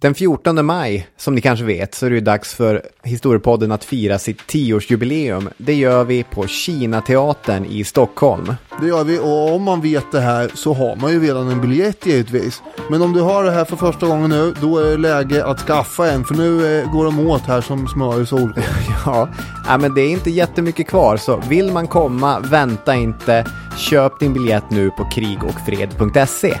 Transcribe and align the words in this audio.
Den 0.00 0.14
14 0.14 0.66
maj, 0.66 1.08
som 1.16 1.34
ni 1.34 1.40
kanske 1.40 1.64
vet, 1.64 1.94
så 1.94 2.06
är 2.06 2.10
det 2.10 2.20
dags 2.20 2.54
för 2.54 2.82
Historiepodden 3.02 3.72
att 3.72 3.84
fira 3.84 4.18
sitt 4.18 4.46
tioårsjubileum. 4.46 5.48
Det 5.56 5.74
gör 5.74 6.04
vi 6.04 6.22
på 6.22 6.46
Kinateatern 6.46 7.64
i 7.64 7.84
Stockholm. 7.84 8.54
Det 8.80 8.86
gör 8.86 9.04
vi 9.04 9.18
och 9.18 9.54
om 9.54 9.62
man 9.62 9.80
vet 9.80 10.12
det 10.12 10.20
här 10.20 10.50
så 10.54 10.74
har 10.74 10.96
man 10.96 11.12
ju 11.12 11.20
redan 11.20 11.48
en 11.48 11.60
biljett 11.60 12.06
givetvis. 12.06 12.62
Men 12.90 13.02
om 13.02 13.12
du 13.12 13.20
har 13.20 13.44
det 13.44 13.50
här 13.50 13.64
för 13.64 13.76
första 13.76 14.06
gången 14.06 14.30
nu, 14.30 14.54
då 14.60 14.78
är 14.78 14.90
det 14.90 14.96
läge 14.96 15.44
att 15.44 15.60
skaffa 15.60 16.10
en 16.10 16.24
för 16.24 16.34
nu 16.34 16.80
eh, 16.80 16.92
går 16.92 17.04
de 17.04 17.26
åt 17.26 17.42
här 17.42 17.60
som 17.60 17.88
smör 17.88 18.22
i 18.22 18.26
solsken. 18.26 18.64
Ja, 19.06 19.28
men 19.80 19.94
det 19.94 20.00
är 20.00 20.10
inte 20.10 20.30
jättemycket 20.30 20.88
kvar, 20.88 21.16
så 21.16 21.42
vill 21.48 21.72
man 21.72 21.86
komma, 21.86 22.40
vänta 22.40 22.94
inte. 22.94 23.46
Köp 23.78 24.20
din 24.20 24.32
biljett 24.32 24.70
nu 24.70 24.90
på 24.90 25.04
krigocfred.se. 25.04 26.54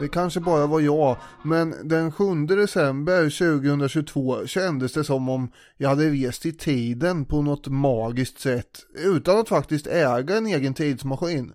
Det 0.00 0.08
kanske 0.08 0.40
bara 0.40 0.66
var 0.66 0.80
jag, 0.80 1.16
men 1.42 1.88
den 1.88 2.12
7 2.12 2.46
december 2.46 3.22
2022 3.22 4.46
kändes 4.46 4.92
det 4.92 5.04
som 5.04 5.28
om 5.28 5.52
jag 5.76 5.88
hade 5.88 6.10
rest 6.10 6.46
i 6.46 6.52
tiden 6.52 7.24
på 7.24 7.42
något 7.42 7.66
magiskt 7.66 8.40
sätt 8.40 8.86
utan 8.94 9.38
att 9.38 9.48
faktiskt 9.48 9.86
äga 9.86 10.36
en 10.36 10.46
egen 10.46 10.74
tidsmaskin. 10.74 11.52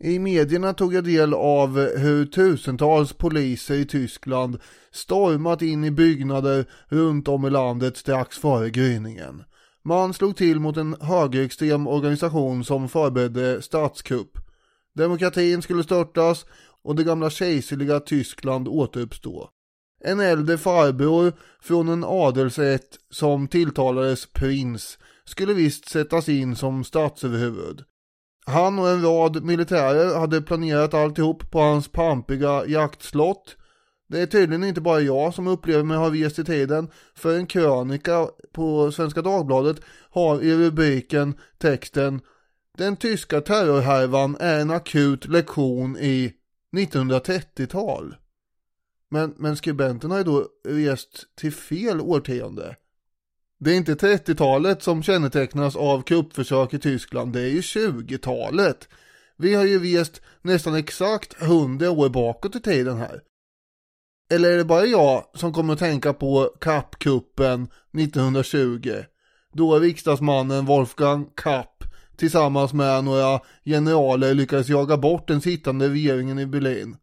I 0.00 0.18
medierna 0.18 0.74
tog 0.74 0.94
jag 0.94 1.04
del 1.04 1.34
av 1.34 1.78
hur 1.96 2.26
tusentals 2.26 3.12
poliser 3.12 3.74
i 3.74 3.84
Tyskland 3.84 4.58
stormat 4.92 5.62
in 5.62 5.84
i 5.84 5.90
byggnader 5.90 6.66
runt 6.88 7.28
om 7.28 7.46
i 7.46 7.50
landet 7.50 7.96
strax 7.96 8.38
före 8.38 8.70
gryningen. 8.70 9.42
Man 9.84 10.14
slog 10.14 10.36
till 10.36 10.60
mot 10.60 10.76
en 10.76 10.96
högerextrem 11.00 11.86
organisation 11.86 12.64
som 12.64 12.88
förberedde 12.88 13.62
statskupp. 13.62 14.38
Demokratin 14.96 15.62
skulle 15.62 15.82
störtas 15.82 16.46
och 16.86 16.96
det 16.96 17.04
gamla 17.04 17.30
kejserliga 17.30 18.00
Tyskland 18.00 18.68
återuppstå. 18.68 19.50
En 20.04 20.20
äldre 20.20 20.58
farbror 20.58 21.32
från 21.60 21.88
en 21.88 22.04
adelsrätt 22.04 22.98
som 23.10 23.48
tilltalades 23.48 24.26
prins 24.26 24.98
skulle 25.24 25.54
visst 25.54 25.88
sättas 25.88 26.28
in 26.28 26.56
som 26.56 26.84
statsöverhuvud. 26.84 27.84
Han 28.46 28.78
och 28.78 28.88
en 28.88 29.02
rad 29.02 29.44
militärer 29.44 30.18
hade 30.18 30.42
planerat 30.42 30.94
alltihop 30.94 31.50
på 31.50 31.58
hans 31.58 31.88
pampiga 31.88 32.66
jaktslott. 32.66 33.56
Det 34.08 34.20
är 34.20 34.26
tydligen 34.26 34.64
inte 34.64 34.80
bara 34.80 35.00
jag 35.00 35.34
som 35.34 35.46
upplever 35.46 35.84
mig 35.84 35.96
ha 35.96 36.10
rest 36.10 36.38
i 36.38 36.44
tiden, 36.44 36.88
för 37.14 37.36
en 37.36 37.46
krönika 37.46 38.28
på 38.52 38.92
Svenska 38.92 39.22
Dagbladet 39.22 39.80
har 40.10 40.40
i 40.42 40.56
rubriken 40.56 41.34
texten 41.58 42.20
Den 42.78 42.96
tyska 42.96 43.40
terrorhärvan 43.40 44.36
är 44.40 44.60
en 44.60 44.70
akut 44.70 45.28
lektion 45.28 45.96
i 45.96 46.32
1930-tal. 46.76 48.16
Men, 49.10 49.34
men 49.36 49.56
skribenten 49.56 50.10
har 50.10 50.18
ju 50.18 50.24
då 50.24 50.48
rest 50.68 51.36
till 51.36 51.52
fel 51.52 52.00
årtionde. 52.00 52.76
Det 53.58 53.70
är 53.70 53.76
inte 53.76 53.94
30-talet 53.94 54.82
som 54.82 55.02
kännetecknas 55.02 55.76
av 55.76 56.02
kuppförsök 56.02 56.74
i 56.74 56.78
Tyskland, 56.78 57.32
det 57.32 57.40
är 57.40 57.48
ju 57.48 57.60
20-talet. 57.60 58.88
Vi 59.36 59.54
har 59.54 59.64
ju 59.64 59.98
rest 59.98 60.22
nästan 60.42 60.74
exakt 60.74 61.42
100 61.42 61.90
år 61.90 62.08
bakåt 62.08 62.56
i 62.56 62.60
tiden 62.60 62.96
här. 62.96 63.22
Eller 64.30 64.50
är 64.50 64.56
det 64.56 64.64
bara 64.64 64.86
jag 64.86 65.24
som 65.34 65.52
kommer 65.52 65.72
att 65.72 65.78
tänka 65.78 66.12
på 66.12 66.52
kappkuppen 66.60 67.68
1920? 67.98 68.94
Då 69.52 69.78
riksdagsmannen 69.78 70.66
Wolfgang 70.66 71.30
Kapp 71.36 71.75
tillsammans 72.16 72.72
med 72.72 73.04
några 73.04 73.40
generaler 73.64 74.34
lyckades 74.34 74.68
jaga 74.68 74.96
bort 74.96 75.28
den 75.28 75.40
sittande 75.40 75.88
regeringen 75.88 76.38
i 76.38 76.46
Berlin. 76.46 76.96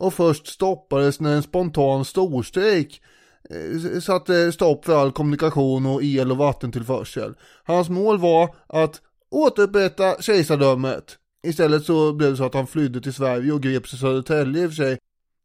Och 0.00 0.14
först 0.14 0.46
stoppades 0.46 1.20
när 1.20 1.34
en 1.34 1.42
spontan 1.42 2.04
storstrejk 2.04 3.02
eh, 3.50 4.00
satte 4.00 4.52
stopp 4.52 4.84
för 4.84 4.96
all 4.96 5.12
kommunikation 5.12 5.86
och 5.86 6.02
el 6.02 6.30
och 6.30 6.36
vattentillförsel. 6.36 7.34
Hans 7.64 7.88
mål 7.88 8.18
var 8.18 8.54
att 8.66 9.00
återupprätta 9.30 10.22
kejsardömet. 10.22 11.18
Istället 11.46 11.84
så 11.84 12.12
blev 12.12 12.30
det 12.30 12.36
så 12.36 12.44
att 12.44 12.54
han 12.54 12.66
flydde 12.66 13.00
till 13.00 13.14
Sverige 13.14 13.52
och 13.52 13.62
greps 13.62 13.94
i 13.94 13.96
Södertälje 13.96 14.62
i 14.62 14.66
och 14.66 14.70
för 14.70 14.76
sig. 14.76 14.98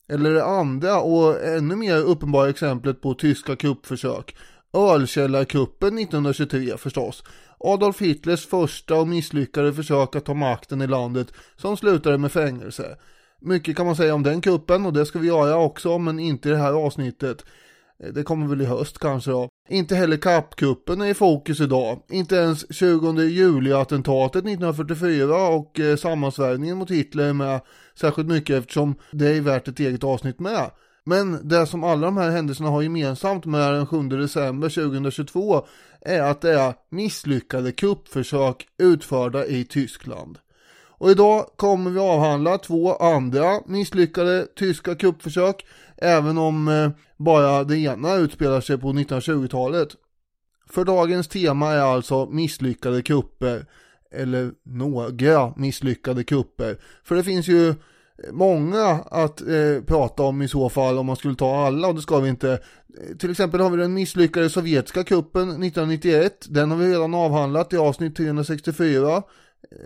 Eller 0.10 0.34
det 0.34 0.46
andra 0.46 1.02
och 1.02 1.44
ännu 1.46 1.76
mer 1.76 1.98
uppenbara 1.98 2.50
exemplet 2.50 3.02
på 3.02 3.14
tyska 3.14 3.56
kuppförsök. 3.56 4.36
Ölkällarkuppen 4.74 5.98
1923 5.98 6.78
förstås. 6.78 7.24
Adolf 7.60 8.02
Hitlers 8.02 8.46
första 8.46 8.96
och 8.96 9.08
misslyckade 9.08 9.74
försök 9.74 10.16
att 10.16 10.26
ta 10.26 10.34
makten 10.34 10.82
i 10.82 10.88
landet 10.88 11.28
som 11.56 11.78
slutade 11.78 12.18
med 12.18 12.32
fängelse. 12.32 12.98
Mycket 13.42 13.78
kan 13.78 13.86
man 13.86 13.96
säga 13.96 14.14
om 14.14 14.24
den 14.24 14.42
kuppen 14.42 14.86
och 14.86 14.94
det 14.94 15.06
ska 15.06 15.20
vi 15.20 15.28
göra 15.28 15.58
också 15.58 15.98
men 15.98 16.20
inte 16.20 16.50
i 16.50 16.52
det 16.52 16.58
här 16.58 16.74
avsnittet. 16.74 17.46
Det 18.14 18.24
kommer 18.24 18.48
väl 18.48 18.62
i 18.62 18.66
höst 18.66 19.00
kanske 19.00 19.32
då. 19.32 19.50
Inte 19.70 19.96
heller 19.96 20.18
kappkuppen 20.18 21.02
är 21.02 21.06
i 21.06 21.14
fokus 21.14 21.62
idag. 21.62 22.04
Inte 22.10 22.36
ens 22.36 22.74
20 22.74 23.22
juli-attentatet 23.22 24.46
1944 24.46 25.48
och 25.48 25.80
eh, 25.80 25.96
sammansvärjningen 25.96 26.78
mot 26.78 26.92
Hitler 26.92 27.24
är 27.24 27.34
med 27.34 27.62
särskilt 27.96 28.28
mycket 28.28 28.58
eftersom 28.58 28.96
det 29.12 29.28
är 29.28 29.42
värt 29.42 29.68
ett 29.68 29.80
eget 29.80 30.04
avsnitt 30.04 30.40
med. 30.40 30.72
Men 31.04 31.48
det 31.48 31.68
som 31.68 31.84
alla 31.84 32.06
de 32.06 32.18
här 32.18 32.30
händelserna 32.30 32.70
har 32.70 32.82
gemensamt 32.82 33.46
med 33.46 33.74
den 33.74 33.88
7 33.88 34.08
december 34.10 34.70
2022 34.70 35.66
är 36.02 36.22
att 36.22 36.42
det 36.42 36.60
är 36.60 36.74
misslyckade 36.90 37.72
kuppförsök 37.72 38.68
utförda 38.78 39.46
i 39.46 39.66
Tyskland. 39.66 40.38
Och 41.02 41.12
idag 41.12 41.46
kommer 41.56 41.92
vi 41.92 42.00
avhandla 42.00 42.58
två 42.58 42.96
andra 42.96 43.62
misslyckade 43.66 44.48
tyska 44.56 44.96
kuppförsök 44.96 45.66
även 45.98 46.38
om 46.38 46.68
eh, 46.68 46.90
bara 47.18 47.64
det 47.64 47.78
ena 47.78 48.16
utspelar 48.16 48.62
sig 48.62 48.78
på 48.78 48.94
1920-talet. 48.94 49.90
För 50.70 50.86
dagens 50.86 51.28
tema 51.28 51.72
är 51.72 51.82
alltså 51.82 52.26
misslyckade 52.26 53.02
kupper 53.02 53.66
eller 54.12 54.52
några 54.64 55.54
misslyckade 55.56 56.24
kupper. 56.24 56.78
För 57.04 57.16
det 57.16 57.24
finns 57.24 57.48
ju 57.48 57.76
många 58.32 58.88
att 59.12 59.42
eh, 59.42 59.84
prata 59.88 60.24
om 60.24 60.42
i 60.42 60.48
så 60.48 60.70
fall 60.70 60.98
om 60.98 61.06
man 61.06 61.16
skulle 61.16 61.36
ta 61.36 61.66
alla 61.66 61.88
och 61.88 61.96
det 61.96 62.02
ska 62.02 62.20
vi 62.20 62.30
inte. 62.30 62.60
Till 63.20 63.32
exempel 63.32 63.60
har 63.60 63.70
vi 63.70 63.78
den 63.78 63.94
misslyckade 63.94 64.50
sovjetiska 64.50 65.04
kuppen 65.04 65.42
1991. 65.42 66.46
Den 66.50 66.72
har 66.72 66.78
vi 66.78 66.94
redan 66.94 67.14
avhandlat 67.14 67.74
i 67.74 67.78
avsnitt 67.78 68.16
364 68.16 69.24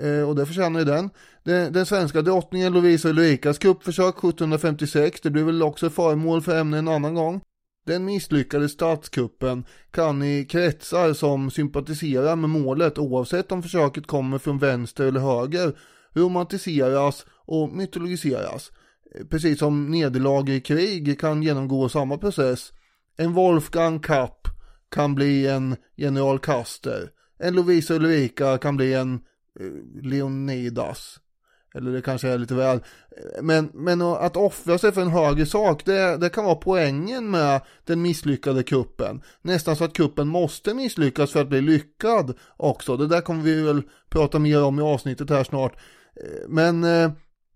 eh, 0.01 0.29
och 0.29 0.35
det 0.35 0.45
förtjänar 0.45 0.79
ju 0.79 0.85
den. 0.85 1.09
den. 1.43 1.73
Den 1.73 1.85
svenska 1.85 2.21
drottningen 2.21 2.73
Lovisa 2.73 3.09
Ulrikas 3.09 3.57
kuppförsök 3.57 4.17
1756, 4.17 5.21
det 5.21 5.29
blir 5.29 5.43
väl 5.43 5.63
också 5.63 5.89
föremål 5.89 6.41
för 6.41 6.59
ämne 6.59 6.77
en 6.77 6.87
annan 6.87 7.15
gång. 7.15 7.41
Den 7.85 8.05
misslyckade 8.05 8.69
statskuppen 8.69 9.65
kan 9.91 10.23
i 10.23 10.45
kretsar 10.45 11.13
som 11.13 11.51
sympatiserar 11.51 12.35
med 12.35 12.49
målet 12.49 12.97
oavsett 12.97 13.51
om 13.51 13.63
försöket 13.63 14.07
kommer 14.07 14.37
från 14.37 14.57
vänster 14.57 15.05
eller 15.05 15.19
höger 15.19 15.73
romantiseras 16.15 17.25
och 17.45 17.69
mytologiseras. 17.69 18.71
Eh, 19.15 19.25
precis 19.25 19.59
som 19.59 19.91
nederlag 19.91 20.49
i 20.49 20.61
krig 20.61 21.19
kan 21.19 21.43
genomgå 21.43 21.89
samma 21.89 22.17
process. 22.17 22.71
En 23.17 23.33
Wolfgang 23.33 23.99
Kapp 23.99 24.47
kan 24.91 25.15
bli 25.15 25.47
en 25.47 25.75
General 25.95 26.39
Custer. 26.39 27.09
En 27.39 27.53
Lovisa 27.53 27.93
Ulrika 27.93 28.57
kan 28.57 28.77
bli 28.77 28.93
en 28.93 29.13
eh, 29.59 30.03
Leonidas. 30.03 31.19
Eller 31.75 31.91
det 31.91 32.01
kanske 32.01 32.29
är 32.29 32.37
lite 32.37 32.55
väl. 32.55 32.77
Eh, 32.77 33.41
men, 33.41 33.69
men 33.73 34.01
att 34.01 34.37
offra 34.37 34.77
sig 34.77 34.91
för 34.91 35.01
en 35.01 35.07
högre 35.07 35.45
sak, 35.45 35.85
det, 35.85 36.17
det 36.17 36.29
kan 36.29 36.45
vara 36.45 36.55
poängen 36.55 37.31
med 37.31 37.61
den 37.83 38.01
misslyckade 38.01 38.63
kuppen. 38.63 39.21
Nästan 39.41 39.75
så 39.75 39.83
att 39.83 39.93
kuppen 39.93 40.27
måste 40.27 40.73
misslyckas 40.73 41.31
för 41.31 41.41
att 41.41 41.49
bli 41.49 41.61
lyckad 41.61 42.37
också. 42.57 42.97
Det 42.97 43.07
där 43.07 43.21
kommer 43.21 43.43
vi 43.43 43.61
väl 43.61 43.83
prata 44.09 44.39
mer 44.39 44.63
om 44.63 44.79
i 44.79 44.81
avsnittet 44.81 45.29
här 45.29 45.43
snart. 45.43 45.77
Men 46.47 46.83
eh, 46.83 47.11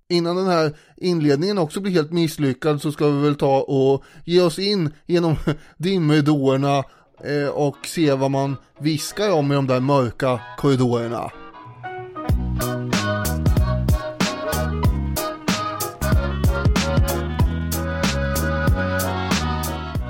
innan 0.10 0.36
den 0.36 0.48
här 0.48 0.74
inledningen 0.98 1.58
också 1.58 1.82
blir 1.82 1.92
helt 1.92 2.12
misslyckad 2.12 2.82
så 2.82 2.92
ska 2.92 3.10
vi 3.10 3.22
väl 3.22 3.36
ta 3.36 3.62
och 3.62 4.04
ge 4.26 4.42
oss 4.42 4.60
in 4.60 4.94
genom 5.06 5.36
dimridåerna 5.78 6.84
eh, 7.24 7.50
och 7.54 7.78
se 7.86 8.14
vad 8.14 8.32
man 8.32 8.58
viskar 8.80 9.32
om 9.32 9.52
i 9.52 9.56
de 9.56 9.68
där 9.68 9.80
mörka 9.80 10.42
korridorerna. 10.58 11.32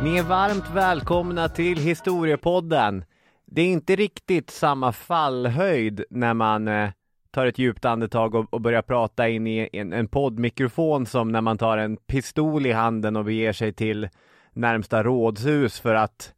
Ni 0.04 0.18
är 0.18 0.24
varmt 0.24 0.70
välkomna 0.74 1.50
till 1.50 1.78
Historiepodden. 1.78 3.04
Det 3.46 3.62
är 3.62 3.68
inte 3.68 3.96
riktigt 3.96 4.50
samma 4.50 4.92
fallhöjd 4.92 6.04
när 6.10 6.34
man 6.34 6.68
eh, 6.68 6.90
tar 7.32 7.46
ett 7.46 7.58
djupt 7.58 7.86
andetag 7.86 8.36
och, 8.36 8.54
och 8.54 8.62
börjar 8.62 8.82
prata 8.82 9.30
in 9.30 9.48
i 9.48 9.70
en, 9.74 9.94
en 9.94 10.08
poddmikrofon 10.08 11.06
som 11.06 11.32
när 11.32 11.42
man 11.42 11.58
tar 11.58 11.78
en 11.78 11.98
pistol 11.98 12.66
i 12.66 12.72
handen 12.72 13.16
och 13.16 13.26
beger 13.26 13.54
sig 13.54 13.74
till 13.74 14.10
närmsta 14.54 15.04
rådshus 15.04 15.80
för 15.80 15.96
att 15.96 16.34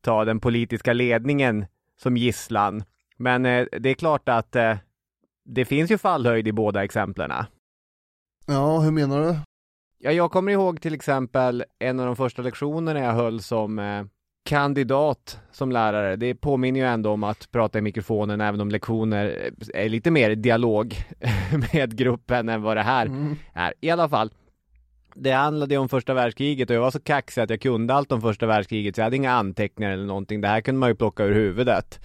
ta 0.00 0.24
den 0.24 0.40
politiska 0.40 0.92
ledningen 0.92 1.66
som 1.96 2.16
gisslan. 2.16 2.84
Men 3.16 3.46
eh, 3.46 3.66
det 3.80 3.90
är 3.90 3.94
klart 3.94 4.28
att 4.28 4.56
eh, 4.56 4.76
det 5.44 5.64
finns 5.64 5.90
ju 5.90 5.98
fallhöjd 5.98 6.48
i 6.48 6.52
båda 6.52 6.84
exemplen. 6.84 7.32
Ja, 8.46 8.78
hur 8.78 8.90
menar 8.90 9.20
du? 9.20 9.36
Ja, 9.98 10.12
jag 10.12 10.30
kommer 10.30 10.52
ihåg 10.52 10.80
till 10.80 10.94
exempel 10.94 11.64
en 11.78 12.00
av 12.00 12.06
de 12.06 12.16
första 12.16 12.42
lektionerna 12.42 13.00
jag 13.00 13.12
höll 13.12 13.42
som 13.42 13.78
eh, 13.78 14.04
kandidat 14.44 15.40
som 15.52 15.72
lärare. 15.72 16.16
Det 16.16 16.34
påminner 16.34 16.80
ju 16.80 16.86
ändå 16.86 17.10
om 17.10 17.24
att 17.24 17.52
prata 17.52 17.78
i 17.78 17.82
mikrofonen 17.82 18.40
även 18.40 18.60
om 18.60 18.68
lektioner 18.68 19.50
är 19.74 19.88
lite 19.88 20.10
mer 20.10 20.34
dialog 20.34 20.96
med 21.72 21.96
gruppen 21.96 22.48
än 22.48 22.62
vad 22.62 22.76
det 22.76 22.82
här 22.82 23.06
mm. 23.06 23.36
är. 23.52 23.74
I 23.80 23.90
alla 23.90 24.08
fall, 24.08 24.30
det 25.14 25.30
handlade 25.30 25.76
om 25.76 25.88
första 25.88 26.14
världskriget 26.14 26.70
och 26.70 26.76
jag 26.76 26.80
var 26.80 26.90
så 26.90 27.00
kaxig 27.00 27.40
att 27.40 27.50
jag 27.50 27.60
kunde 27.60 27.94
allt 27.94 28.12
om 28.12 28.20
första 28.20 28.46
världskriget 28.46 28.94
så 28.94 29.00
jag 29.00 29.04
hade 29.04 29.16
inga 29.16 29.32
anteckningar 29.32 29.92
eller 29.92 30.06
någonting. 30.06 30.40
Det 30.40 30.48
här 30.48 30.60
kunde 30.60 30.78
man 30.78 30.88
ju 30.88 30.94
plocka 30.94 31.24
ur 31.24 31.34
huvudet. 31.34 32.00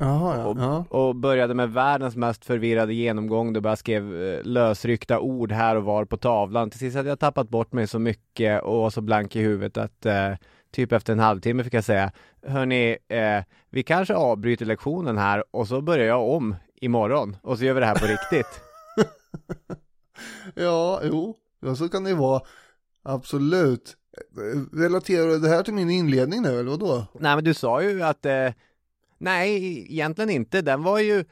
Aha, 0.00 0.36
ja, 0.36 0.54
ja. 0.58 0.98
Och, 0.98 1.16
började 1.16 1.54
med 1.54 1.70
världens 1.72 2.16
mest 2.16 2.44
förvirrade 2.44 2.94
genomgång 2.94 3.52
då 3.52 3.60
jag 3.64 3.78
skrev 3.78 4.22
eh, 4.22 4.42
lösryckta 4.44 5.20
ord 5.20 5.52
här 5.52 5.76
och 5.76 5.84
var 5.84 6.04
på 6.04 6.16
tavlan. 6.16 6.70
Till 6.70 6.78
sist 6.78 6.96
hade 6.96 7.08
jag 7.08 7.18
tappat 7.18 7.48
bort 7.48 7.72
mig 7.72 7.86
så 7.86 7.98
mycket 7.98 8.62
och 8.62 8.76
var 8.78 8.90
så 8.90 9.00
blank 9.00 9.36
i 9.36 9.40
huvudet 9.40 9.76
att 9.76 10.06
eh, 10.06 10.32
typ 10.70 10.92
efter 10.92 11.12
en 11.12 11.18
halvtimme 11.18 11.64
fick 11.64 11.74
jag 11.74 11.84
säga 11.84 12.12
Hörni, 12.46 12.96
eh, 13.08 13.44
vi 13.70 13.82
kanske 13.82 14.14
avbryter 14.14 14.66
lektionen 14.66 15.18
här 15.18 15.44
och 15.50 15.68
så 15.68 15.80
börjar 15.80 16.06
jag 16.06 16.28
om 16.28 16.56
imorgon 16.80 17.36
och 17.42 17.58
så 17.58 17.64
gör 17.64 17.74
vi 17.74 17.80
det 17.80 17.86
här 17.86 17.94
på 17.94 18.06
riktigt. 18.06 18.60
ja, 20.54 21.00
jo, 21.04 21.36
ja, 21.60 21.74
så 21.74 21.88
kan 21.88 22.04
det 22.04 22.14
vara. 22.14 22.42
Absolut. 23.02 23.96
Relaterar 24.72 25.26
du 25.26 25.38
det 25.38 25.48
här 25.48 25.62
till 25.62 25.74
min 25.74 25.90
inledning 25.90 26.42
nu 26.42 26.60
eller 26.60 26.70
vadå? 26.70 27.06
Nej, 27.12 27.34
men 27.34 27.44
du 27.44 27.54
sa 27.54 27.82
ju 27.82 28.02
att 28.02 28.26
eh, 28.26 28.50
Nej, 29.18 29.78
egentligen 29.92 30.30
inte. 30.30 30.62
Den 30.62 30.82
var 30.82 30.98
ju 30.98 31.24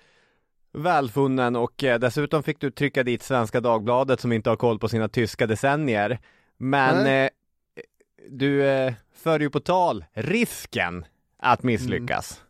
välfunnen 0.73 1.57
och 1.57 1.85
eh, 1.85 1.99
dessutom 1.99 2.43
fick 2.43 2.61
du 2.61 2.71
trycka 2.71 3.03
dit 3.03 3.23
Svenska 3.23 3.61
Dagbladet 3.61 4.21
som 4.21 4.33
inte 4.33 4.51
har 4.51 4.57
koll 4.57 4.79
på 4.79 4.89
sina 4.89 5.09
tyska 5.09 5.47
decennier. 5.47 6.19
Men 6.57 7.07
eh, 7.07 7.31
du 8.31 8.65
eh, 8.69 8.95
för 9.15 9.41
ju 9.41 9.51
på 9.51 9.61
tal 9.61 10.05
risken 10.13 11.05
att 11.39 11.63
misslyckas. 11.63 12.41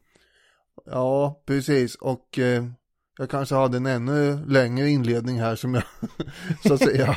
Mm. 0.87 0.99
Ja, 0.99 1.43
precis. 1.47 1.95
Och 1.95 2.39
eh, 2.39 2.65
jag 3.19 3.31
kanske 3.31 3.55
hade 3.55 3.77
en 3.77 3.87
ännu 3.87 4.47
längre 4.47 4.89
inledning 4.89 5.41
här 5.41 5.57
som 5.57 5.75
jag 5.75 5.85
så 6.63 6.75
att 6.75 6.81
säga 6.81 7.17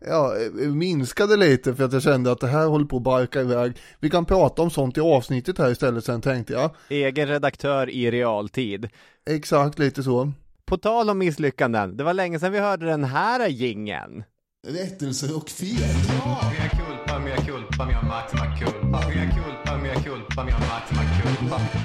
ja, 0.00 0.34
minskade 0.56 1.36
lite 1.36 1.74
för 1.74 1.84
att 1.84 1.92
jag 1.92 2.02
kände 2.02 2.32
att 2.32 2.40
det 2.40 2.46
här 2.46 2.66
håller 2.66 2.86
på 2.86 2.96
att 2.96 3.02
barka 3.02 3.40
iväg. 3.40 3.76
Vi 4.00 4.10
kan 4.10 4.24
prata 4.24 4.62
om 4.62 4.70
sånt 4.70 4.96
i 4.96 5.00
avsnittet 5.00 5.58
här 5.58 5.70
istället 5.70 6.04
sen 6.04 6.20
tänkte 6.20 6.52
jag. 6.52 6.70
Egen 6.88 7.28
redaktör 7.28 7.90
i 7.90 8.10
realtid. 8.10 8.88
Exakt, 9.30 9.78
lite 9.78 10.02
så. 10.02 10.32
På 10.64 10.78
tal 10.78 11.10
om 11.10 11.18
misslyckanden, 11.18 11.96
det 11.96 12.04
var 12.04 12.14
länge 12.14 12.38
sedan 12.38 12.52
vi 12.52 12.58
hörde 12.58 12.86
den 12.86 13.04
här 13.04 13.48
gingen. 13.48 14.24
Rättelser 14.66 15.36
och 15.36 15.50
fel. 15.50 15.96
Ja, 16.24 16.52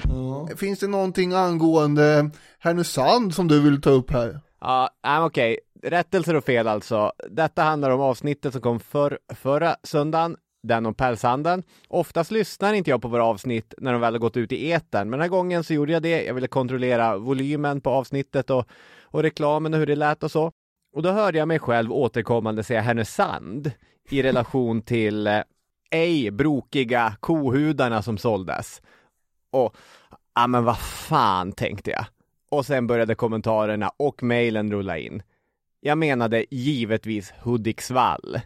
Ja. 0.09 0.47
Finns 0.57 0.79
det 0.79 0.88
någonting 0.88 1.33
angående 1.33 2.29
Härnösand 2.59 3.33
som 3.35 3.47
du 3.47 3.61
vill 3.61 3.81
ta 3.81 3.89
upp 3.89 4.11
här? 4.11 4.39
Ja, 4.61 4.89
uh, 5.07 5.25
okej. 5.25 5.51
Okay 5.51 5.57
rättelser 5.83 6.35
och 6.35 6.43
fel 6.43 6.67
alltså. 6.67 7.11
Detta 7.29 7.63
handlar 7.63 7.89
om 7.89 8.01
avsnittet 8.01 8.53
som 8.53 8.61
kom 8.61 8.79
för, 8.79 9.19
förra 9.33 9.75
söndagen, 9.83 10.38
den 10.63 10.85
om 10.85 10.93
pälshandeln. 10.93 11.63
Oftast 11.88 12.31
lyssnar 12.31 12.73
inte 12.73 12.89
jag 12.89 13.01
på 13.01 13.07
våra 13.07 13.25
avsnitt 13.25 13.73
när 13.77 13.91
de 13.91 14.01
väl 14.01 14.13
har 14.13 14.19
gått 14.19 14.37
ut 14.37 14.51
i 14.51 14.71
etern, 14.71 15.09
men 15.09 15.19
den 15.19 15.21
här 15.21 15.27
gången 15.27 15.63
så 15.63 15.73
gjorde 15.73 15.94
jag 15.94 16.03
det. 16.03 16.23
Jag 16.23 16.33
ville 16.33 16.47
kontrollera 16.47 17.17
volymen 17.17 17.81
på 17.81 17.89
avsnittet 17.89 18.49
och, 18.49 18.65
och 19.03 19.23
reklamen 19.23 19.73
och 19.73 19.79
hur 19.79 19.87
det 19.87 19.95
lät 19.95 20.23
och 20.23 20.31
så. 20.31 20.51
Och 20.94 21.03
då 21.03 21.11
hörde 21.11 21.37
jag 21.37 21.47
mig 21.47 21.59
själv 21.59 21.94
återkommande 21.94 22.63
säga 22.63 22.81
Härnösand 22.81 23.71
i 24.09 24.23
relation 24.23 24.81
till 24.81 25.27
eh, 25.27 25.41
ej 25.91 26.31
brokiga 26.31 27.15
kohudarna 27.19 28.01
som 28.01 28.17
såldes. 28.17 28.81
Och, 29.51 29.75
ja 30.35 30.47
men 30.47 30.63
vad 30.63 30.79
fan 30.79 31.51
tänkte 31.51 31.91
jag. 31.91 32.05
Och 32.49 32.65
sen 32.65 32.88
började 32.88 33.15
kommentarerna 33.15 33.91
och 33.97 34.23
mejlen 34.23 34.71
rulla 34.71 34.97
in. 34.97 35.23
Jag 35.79 35.97
menade 35.97 36.45
givetvis 36.51 37.33
Hudiksvall. 37.43 38.39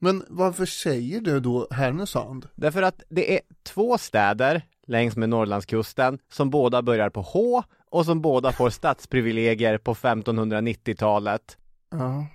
Men 0.00 0.24
varför 0.28 0.66
säger 0.66 1.20
du 1.20 1.40
då 1.40 1.68
Härnösand? 1.70 2.48
Därför 2.54 2.82
att 2.82 3.02
det 3.08 3.34
är 3.34 3.40
två 3.62 3.98
städer 3.98 4.62
längs 4.86 5.16
med 5.16 5.28
Norrlandskusten 5.28 6.18
som 6.32 6.50
båda 6.50 6.82
börjar 6.82 7.10
på 7.10 7.20
H 7.20 7.62
och 7.90 8.04
som 8.04 8.20
båda 8.20 8.52
får 8.52 8.70
stadsprivilegier 8.70 9.78
på 9.78 9.94
1590-talet. 9.94 11.58
Ja. 11.90 12.26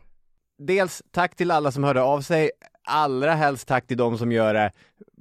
Dels 0.57 1.03
tack 1.11 1.35
till 1.35 1.51
alla 1.51 1.71
som 1.71 1.83
hörde 1.83 2.01
av 2.01 2.21
sig, 2.21 2.51
allra 2.89 3.33
helst 3.33 3.67
tack 3.67 3.87
till 3.87 3.97
de 3.97 4.17
som 4.17 4.31
gör 4.31 4.53
det 4.53 4.71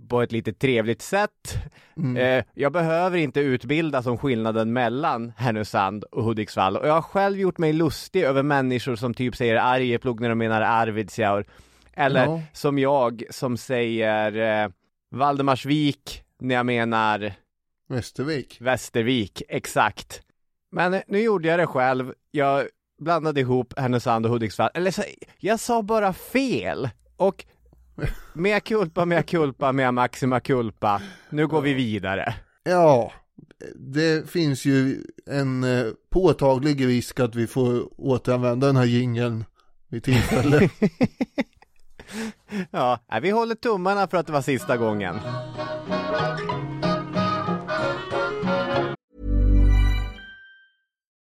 på 0.09 0.23
ett 0.23 0.33
lite 0.33 0.53
trevligt 0.53 1.03
sätt. 1.03 1.59
Mm. 1.97 2.17
Eh, 2.17 2.45
jag 2.55 2.73
behöver 2.73 3.19
inte 3.19 3.41
utbilda 3.41 4.03
som 4.03 4.19
skillnaden 4.19 4.73
mellan 4.73 5.33
Härnösand 5.37 6.05
och 6.05 6.25
Hudiksvall 6.25 6.77
och 6.77 6.89
jag 6.89 6.95
har 6.95 7.03
själv 7.03 7.39
gjort 7.39 7.59
mig 7.59 7.73
lustig 7.73 8.23
över 8.23 8.43
människor 8.43 8.97
som 8.97 9.15
typ 9.15 9.37
säger 9.37 9.57
Arjeplog 9.57 10.21
när 10.21 10.29
de 10.29 10.39
menar 10.39 10.63
Arvidsjaur. 10.63 11.47
Eller 11.95 12.25
ja. 12.25 12.43
som 12.53 12.79
jag 12.79 13.23
som 13.31 13.57
säger 13.57 14.63
eh, 14.65 14.71
Valdemarsvik 15.11 16.23
när 16.41 16.55
jag 16.55 16.67
menar 16.67 17.33
Västervik. 17.89 18.57
Västervik, 18.61 19.43
exakt. 19.49 20.23
Men 20.71 20.95
eh, 20.95 21.01
nu 21.07 21.21
gjorde 21.21 21.49
jag 21.49 21.59
det 21.59 21.67
själv. 21.67 22.15
Jag 22.31 22.67
blandade 22.99 23.41
ihop 23.41 23.79
Härnösand 23.79 24.27
och 24.27 24.33
Hudiksvall. 24.33 24.71
Eller 24.75 24.91
så, 24.91 25.03
jag 25.39 25.61
sa 25.61 25.83
bara 25.83 26.13
fel. 26.13 26.89
Och 27.17 27.45
Mea 28.33 28.61
culpa, 28.61 29.05
mea 29.05 29.23
culpa, 29.23 29.73
mea 29.73 29.93
maxima 29.93 30.41
culpa. 30.41 31.03
Nu 31.31 31.47
går 31.47 31.61
vi 31.61 31.75
vidare. 31.75 32.35
Ja, 32.65 33.13
det 33.75 34.31
finns 34.31 34.65
ju 34.65 35.03
en 35.27 35.65
eh, 35.65 35.87
påtaglig 36.11 36.87
risk 36.87 37.21
att 37.21 37.35
vi 37.35 37.47
får 37.47 38.01
återanvända 38.01 38.67
den 38.67 38.77
här 38.77 38.85
jingeln 38.85 39.45
vid 39.89 40.05
tillfälle. 40.05 40.71
ja, 42.71 43.01
vi 43.23 43.31
håller 43.31 43.55
tummarna 43.55 44.09
för 44.09 44.17
att 44.17 44.27
det 44.27 44.33
var 44.33 44.43
sista 44.43 44.77
gången. 44.77 45.17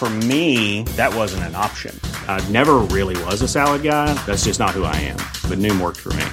For 0.00 0.08
me, 0.08 0.84
that 0.96 1.14
wasn't 1.14 1.42
an 1.42 1.54
option. 1.54 1.94
I 2.26 2.42
never 2.48 2.76
really 2.88 3.22
was 3.24 3.42
a 3.42 3.46
salad 3.46 3.82
guy. 3.82 4.14
That's 4.24 4.44
just 4.44 4.58
not 4.58 4.70
who 4.70 4.84
I 4.84 4.96
am. 4.96 5.18
But 5.46 5.58
Noom 5.58 5.78
worked 5.78 5.98
for 5.98 6.08
me. 6.14 6.24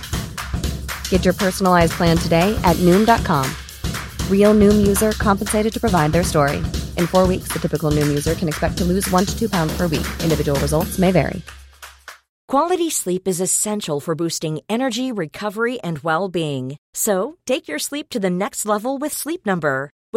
Get 1.09 1.25
your 1.25 1.33
personalized 1.33 1.91
plan 1.91 2.15
today 2.15 2.55
at 2.63 2.77
Noom.com. 2.77 3.45
Real 4.31 4.53
Noom 4.53 4.87
user 4.87 5.11
compensated 5.11 5.73
to 5.73 5.81
provide 5.81 6.13
their 6.13 6.23
story. 6.23 6.59
In 6.95 7.07
four 7.07 7.27
weeks, 7.27 7.49
the 7.49 7.59
typical 7.59 7.91
Noom 7.91 8.07
user 8.07 8.35
can 8.35 8.47
expect 8.47 8.77
to 8.77 8.85
lose 8.85 9.11
one 9.11 9.25
to 9.25 9.37
two 9.37 9.49
pounds 9.49 9.75
per 9.75 9.87
week. 9.87 10.07
Individual 10.23 10.57
results 10.61 10.97
may 10.97 11.11
vary. 11.11 11.41
Quality 12.47 12.89
sleep 12.89 13.27
is 13.27 13.41
essential 13.41 13.99
for 13.99 14.15
boosting 14.15 14.61
energy, 14.69 15.11
recovery, 15.11 15.77
and 15.81 15.99
well 15.99 16.29
being. 16.29 16.77
So 16.93 17.35
take 17.45 17.67
your 17.67 17.79
sleep 17.79 18.07
to 18.11 18.19
the 18.21 18.29
next 18.29 18.65
level 18.65 18.97
with 18.97 19.11
Sleep 19.11 19.45
Number. 19.45 19.91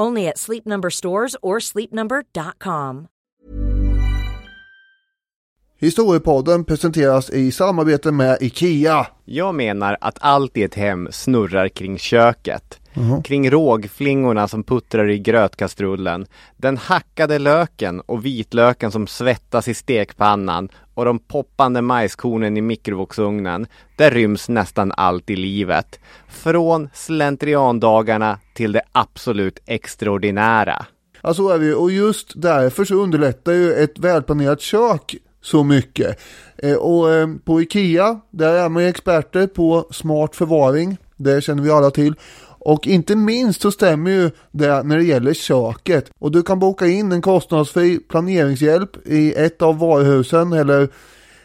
Only 0.00 0.28
at 0.28 0.38
Sleep 0.38 0.64
Number 0.66 0.90
stores 0.90 1.36
or 1.42 1.58
sleepnumber.com. 1.60 3.06
Historiepodden 5.78 6.64
presenteras 6.64 7.30
i 7.30 7.52
samarbete 7.52 8.12
med 8.12 8.38
IKEA. 8.40 9.06
Jag 9.24 9.54
menar 9.54 9.96
att 10.00 10.18
allt 10.20 10.56
i 10.56 10.62
ett 10.62 10.74
hem 10.74 11.08
snurrar 11.10 11.68
kring 11.68 11.98
köket. 11.98 12.80
Kring 13.24 13.50
rågflingorna 13.50 14.48
som 14.48 14.64
puttrar 14.64 15.10
i 15.10 15.18
grötkastrullen, 15.18 16.26
den 16.56 16.76
hackade 16.76 17.38
löken 17.38 18.00
och 18.00 18.24
vitlöken 18.24 18.92
som 18.92 19.06
svettas 19.06 19.68
i 19.68 19.74
stekpannan 19.74 20.68
och 20.94 21.04
de 21.04 21.18
poppande 21.18 21.82
majskornen 21.82 22.56
i 22.56 22.60
mikrovågsugnen. 22.60 23.66
Där 23.96 24.10
ryms 24.10 24.48
nästan 24.48 24.92
allt 24.96 25.30
i 25.30 25.36
livet. 25.36 26.00
Från 26.28 26.88
slentriandagarna 26.94 28.38
till 28.54 28.72
det 28.72 28.82
absolut 28.92 29.58
extraordinära. 29.66 30.86
Ja, 31.22 31.34
så 31.34 31.48
är 31.48 31.58
det 31.58 31.64
ju. 31.64 31.74
och 31.74 31.90
just 31.90 32.32
därför 32.34 32.84
så 32.84 32.94
underlättar 32.94 33.52
ju 33.52 33.72
ett 33.72 33.98
välplanerat 33.98 34.60
kök 34.60 35.16
så 35.42 35.64
mycket. 35.64 36.20
Eh, 36.56 36.76
och 36.76 37.12
eh, 37.12 37.28
på 37.44 37.62
IKEA, 37.62 38.20
där 38.30 38.54
är 38.54 38.68
man 38.68 38.82
ju 38.82 38.88
experter 38.88 39.46
på 39.46 39.88
smart 39.90 40.36
förvaring. 40.36 40.96
Det 41.16 41.44
känner 41.44 41.62
vi 41.62 41.70
alla 41.70 41.90
till. 41.90 42.14
Och 42.64 42.86
inte 42.86 43.16
minst 43.16 43.60
så 43.60 43.70
stämmer 43.70 44.10
ju 44.10 44.30
det 44.50 44.82
när 44.82 44.96
det 44.96 45.04
gäller 45.04 45.34
köket. 45.34 46.10
Och 46.18 46.32
du 46.32 46.42
kan 46.42 46.58
boka 46.58 46.86
in 46.86 47.12
en 47.12 47.22
kostnadsfri 47.22 47.98
planeringshjälp 47.98 49.06
i 49.06 49.34
ett 49.34 49.62
av 49.62 49.78
varuhusen 49.78 50.52
eller 50.52 50.88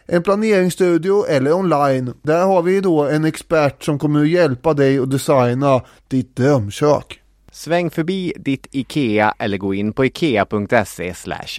en 0.05 0.23
planeringsstudio 0.23 1.25
eller 1.25 1.53
online. 1.53 2.13
Där 2.21 2.45
har 2.45 2.61
vi 2.61 2.81
då 2.81 3.03
en 3.03 3.25
expert 3.25 3.83
som 3.83 3.99
kommer 3.99 4.21
att 4.21 4.29
hjälpa 4.29 4.73
dig 4.73 4.99
att 4.99 5.11
designa 5.11 5.81
ditt 6.07 6.35
drömkök. 6.35 7.21
Sväng 7.51 7.89
förbi 7.89 8.33
ditt 8.37 8.67
IKEA 8.71 9.33
eller 9.39 9.57
gå 9.57 9.73
in 9.73 9.93
på 9.93 10.05
ikea.se 10.05 11.13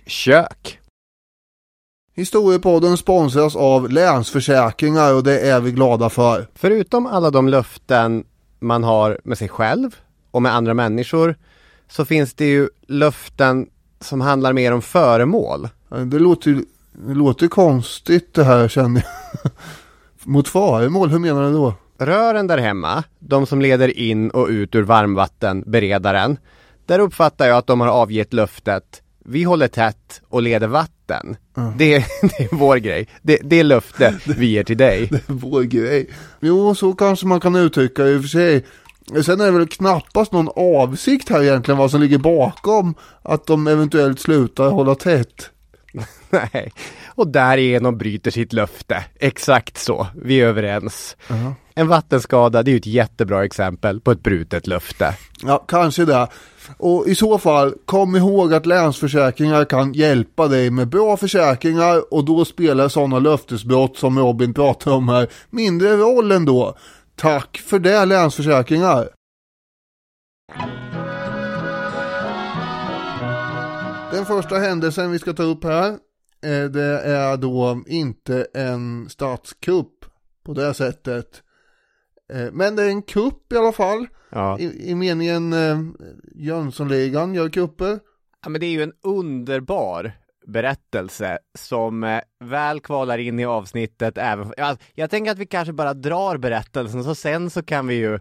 kök. 0.07 0.79
Historiepodden 2.14 2.97
sponsras 2.97 3.57
av 3.57 3.90
Länsförsäkringar 3.90 5.14
och 5.14 5.25
det 5.25 5.40
är 5.40 5.61
vi 5.61 5.73
glada 5.73 6.11
för. 6.11 6.47
Förutom 6.55 7.07
alla 7.07 7.31
de 7.31 7.49
löften 7.49 8.25
man 8.61 8.85
har 8.85 9.19
med 9.25 9.38
sig 9.38 9.49
själv 9.49 9.97
och 10.31 10.43
med 10.43 10.55
andra 10.55 10.75
människor 10.75 11.37
så 11.88 12.05
finns 12.05 12.35
det 12.35 12.45
ju 12.45 12.69
löften 12.87 13.67
som 14.00 14.21
handlar 14.21 14.52
mer 14.52 14.73
om 14.73 14.83
föremål. 14.83 15.69
Det 15.88 16.19
låter, 16.19 16.62
det 16.93 17.14
låter 17.14 17.49
konstigt 17.49 18.35
det 18.35 18.45
här 18.45 18.69
känner 18.69 19.05
jag. 19.05 19.52
Mot 20.25 20.49
föremål, 20.49 21.09
hur 21.09 21.19
menar 21.19 21.43
du 21.43 21.52
då? 21.52 21.75
Rören 21.99 22.47
där 22.47 22.59
hemma, 22.59 23.05
de 23.19 23.47
som 23.47 23.61
leder 23.61 23.99
in 23.99 24.31
och 24.31 24.49
ut 24.49 24.75
ur 24.75 24.83
varmvattenberedaren, 24.83 26.37
där 26.87 26.99
uppfattar 26.99 27.47
jag 27.47 27.59
att 27.59 27.67
de 27.67 27.81
har 27.81 27.88
avgett 27.88 28.33
löftet 28.33 29.02
vi 29.25 29.43
håller 29.43 29.69
tätt 29.69 30.23
och 30.29 30.43
leder 30.43 30.67
vatten. 30.67 31.00
Mm. 31.14 31.73
Det, 31.76 31.95
är, 31.95 32.05
det 32.23 32.45
är 32.45 32.57
vår 32.57 32.76
grej. 32.76 33.09
Det, 33.23 33.38
det 33.43 33.61
är 33.61 33.64
löfte 33.64 34.14
vi 34.37 34.47
ger 34.47 34.64
till 34.64 34.76
dig. 34.76 35.07
Det 35.11 35.17
är 35.17 35.33
vår 35.35 35.62
grej. 35.62 36.11
Jo, 36.40 36.75
så 36.75 36.93
kanske 36.93 37.26
man 37.26 37.40
kan 37.40 37.57
uttrycka 37.57 38.09
i 38.09 38.17
och 38.17 38.21
för 38.21 38.29
sig. 38.29 38.64
Sen 39.25 39.40
är 39.40 39.45
det 39.45 39.50
väl 39.50 39.69
knappast 39.69 40.33
någon 40.33 40.49
avsikt 40.57 41.29
här 41.29 41.43
egentligen 41.43 41.79
vad 41.79 41.90
som 41.90 42.00
ligger 42.00 42.19
bakom 42.19 42.95
att 43.23 43.47
de 43.47 43.67
eventuellt 43.67 44.21
slutar 44.21 44.71
hålla 44.71 44.95
tätt. 44.95 45.50
Nej, 46.31 46.73
och 47.07 47.29
därigenom 47.29 47.99
bryter 47.99 48.31
sitt 48.31 48.52
löfte. 48.52 49.05
Exakt 49.21 49.79
så, 49.79 50.07
vi 50.23 50.40
är 50.40 50.47
överens. 50.47 51.17
Uh-huh. 51.29 51.52
En 51.75 51.89
vattenskada, 51.89 52.62
det 52.62 52.71
är 52.71 52.73
ju 52.73 52.79
ett 52.79 52.87
jättebra 52.87 53.45
exempel 53.45 54.00
på 54.00 54.11
ett 54.11 54.23
brutet 54.23 54.67
löfte. 54.67 55.15
Ja, 55.43 55.65
kanske 55.69 56.05
det. 56.05 56.29
Och 56.77 57.07
i 57.07 57.15
så 57.15 57.39
fall, 57.39 57.75
kom 57.85 58.17
ihåg 58.17 58.55
att 58.55 58.67
Länsförsäkringar 58.67 59.65
kan 59.65 59.93
hjälpa 59.93 60.49
dig 60.49 60.71
med 60.71 60.89
bra 60.89 61.17
försäkringar 61.17 62.15
och 62.15 62.25
då 62.25 62.45
spelar 62.45 62.89
sådana 62.89 63.19
löftesbrott 63.19 63.97
som 63.97 64.19
Robin 64.19 64.55
pratar 64.55 64.93
om 64.93 65.09
här 65.09 65.29
mindre 65.50 65.97
roll 65.97 66.33
ändå. 66.33 66.77
Tack 67.17 67.59
för 67.59 67.79
det 67.79 68.05
Länsförsäkringar! 68.05 69.09
Den 74.12 74.27
första 74.27 74.59
händelsen 74.59 75.11
vi 75.11 75.19
ska 75.19 75.33
ta 75.33 75.43
upp 75.43 75.65
här, 75.65 75.89
eh, 76.43 76.65
det 76.65 77.00
är 77.00 77.37
då 77.37 77.83
inte 77.87 78.47
en 78.55 79.09
statskupp 79.09 80.05
på 80.45 80.55
det 80.55 80.75
sättet. 80.75 81.43
Men 82.53 82.77
det 82.77 82.83
är 82.83 82.89
en 82.89 83.03
kupp 83.03 83.53
i 83.53 83.57
alla 83.57 83.73
fall. 83.73 84.07
Ja. 84.31 84.59
I, 84.59 84.91
I 84.91 84.95
meningen 84.95 85.53
eh, 85.53 85.79
Jönssonligan 86.35 87.35
gör 87.35 87.49
kupper. 87.49 88.01
Ja, 88.43 88.49
men 88.49 88.61
det 88.61 88.67
är 88.67 88.71
ju 88.71 88.83
en 88.83 88.93
underbar 89.03 90.13
berättelse 90.47 91.39
som 91.59 92.05
eh, 92.05 92.21
väl 92.45 92.81
kvalar 92.81 93.19
in 93.19 93.39
i 93.39 93.45
avsnittet 93.45 94.19
även. 94.19 94.53
Ja, 94.57 94.77
jag 94.95 95.11
tänker 95.11 95.31
att 95.31 95.39
vi 95.39 95.47
kanske 95.47 95.73
bara 95.73 95.95
drar 95.95 96.37
berättelsen 96.37 97.05
så 97.05 97.15
sen 97.15 97.51
så 97.51 97.63
kan 97.63 97.87
vi 97.87 97.95
ju 97.95 98.19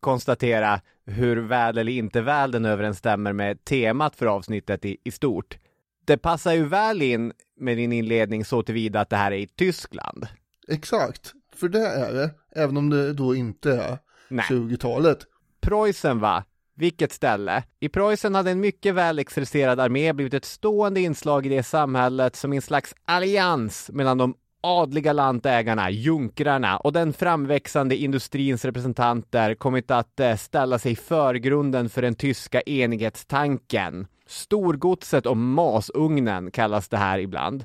konstatera 0.00 0.80
hur 1.06 1.36
väl 1.36 1.78
eller 1.78 1.92
inte 1.92 2.20
väl 2.20 2.50
den 2.50 2.64
överensstämmer 2.64 3.32
med 3.32 3.64
temat 3.64 4.16
för 4.16 4.26
avsnittet 4.26 4.84
i, 4.84 4.96
i 5.04 5.10
stort. 5.10 5.58
Det 6.04 6.18
passar 6.18 6.52
ju 6.52 6.64
väl 6.64 7.02
in 7.02 7.32
med 7.60 7.76
din 7.76 7.92
inledning 7.92 8.44
så 8.44 8.62
tillvida 8.62 9.00
att 9.00 9.10
det 9.10 9.16
här 9.16 9.32
är 9.32 9.36
i 9.36 9.46
Tyskland. 9.46 10.26
Exakt, 10.68 11.32
för 11.56 11.68
det 11.68 11.86
är 11.86 12.12
det, 12.12 12.30
även 12.52 12.76
om 12.76 12.90
det 12.90 13.12
då 13.12 13.34
inte 13.34 13.72
är 13.72 13.98
Nej. 14.28 14.44
20-talet. 14.48 15.18
Preussen 15.60 16.20
va? 16.20 16.44
Vilket 16.76 17.12
ställe? 17.12 17.62
I 17.80 17.88
Preussen 17.88 18.34
hade 18.34 18.50
en 18.50 18.60
mycket 18.60 18.94
väl 18.94 19.18
exercerad 19.18 19.80
armé 19.80 20.12
blivit 20.12 20.34
ett 20.34 20.44
stående 20.44 21.00
inslag 21.00 21.46
i 21.46 21.48
det 21.48 21.62
samhället 21.62 22.36
som 22.36 22.52
en 22.52 22.62
slags 22.62 22.94
allians 23.04 23.90
mellan 23.92 24.18
de 24.18 24.34
adliga 24.60 25.12
lantägarna, 25.12 25.90
junkrarna 25.90 26.76
och 26.76 26.92
den 26.92 27.12
framväxande 27.12 27.96
industrins 27.96 28.64
representanter 28.64 29.54
kommit 29.54 29.90
att 29.90 30.20
eh, 30.20 30.36
ställa 30.36 30.78
sig 30.78 30.92
i 30.92 30.96
förgrunden 30.96 31.88
för 31.88 32.02
den 32.02 32.14
tyska 32.14 32.60
enighetstanken. 32.60 34.06
Storgodset 34.26 35.26
och 35.26 35.36
masugnen 35.36 36.50
kallas 36.50 36.88
det 36.88 36.96
här 36.96 37.18
ibland. 37.18 37.64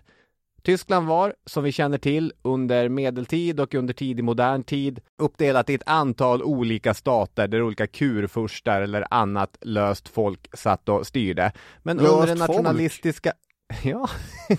Tyskland 0.66 1.08
var, 1.08 1.34
som 1.46 1.64
vi 1.64 1.72
känner 1.72 1.98
till, 1.98 2.34
under 2.42 2.90
medeltid 2.90 3.60
och 3.60 3.76
under 3.76 3.94
tidig 3.94 4.24
modern 4.24 4.64
tid 4.64 5.00
uppdelat 5.18 5.70
i 5.70 5.74
ett 5.74 5.84
antal 5.86 6.44
olika 6.44 6.94
stater 6.94 7.48
där 7.48 7.62
olika 7.62 7.88
kurfurstar 7.88 8.82
eller 8.82 9.08
annat 9.12 9.58
löst 9.62 10.08
folk 10.08 10.50
satt 10.58 10.90
och 10.90 11.08
styrde. 11.08 11.52
Men 11.84 11.98
Löst 11.98 12.10
under 12.14 12.28
den 12.28 12.38
folk? 12.38 12.50
nationalistiska... 12.50 13.34
Ja, 13.84 14.10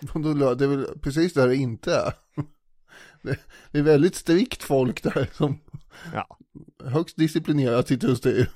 Det 0.00 0.64
är 0.64 0.66
väl 0.66 0.86
precis 1.00 1.34
där 1.34 1.48
det 1.48 1.56
inte 1.56 1.94
är. 1.94 2.12
Det 3.22 3.38
det 3.70 3.78
är 3.78 3.82
väldigt 3.82 4.14
strikt 4.14 4.62
folk 4.62 5.02
där 5.02 5.28
som 5.32 5.58
ja, 6.14 6.36
högst 6.84 7.16
disciplinerat 7.16 7.88
sitter 7.88 8.10
och 8.10 8.16
styr. 8.16 8.50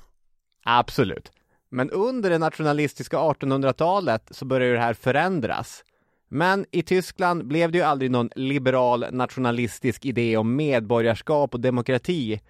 absolut. 0.63 1.31
Men 1.69 1.89
under 1.89 2.29
det 2.29 2.37
nationalistiska 2.37 3.17
1800-talet 3.17 4.27
så 4.31 4.45
började 4.45 4.73
det 4.73 4.79
här 4.79 4.93
förändras. 4.93 5.83
Men 6.27 6.65
i 6.71 6.81
Tyskland 6.81 7.47
blev 7.47 7.71
det 7.71 7.77
ju 7.77 7.83
aldrig 7.83 8.11
någon 8.11 8.29
liberal 8.35 9.05
nationalistisk 9.11 10.05
idé 10.05 10.37
om 10.37 10.55
medborgarskap 10.55 11.53
och 11.53 11.59
demokrati 11.59 12.41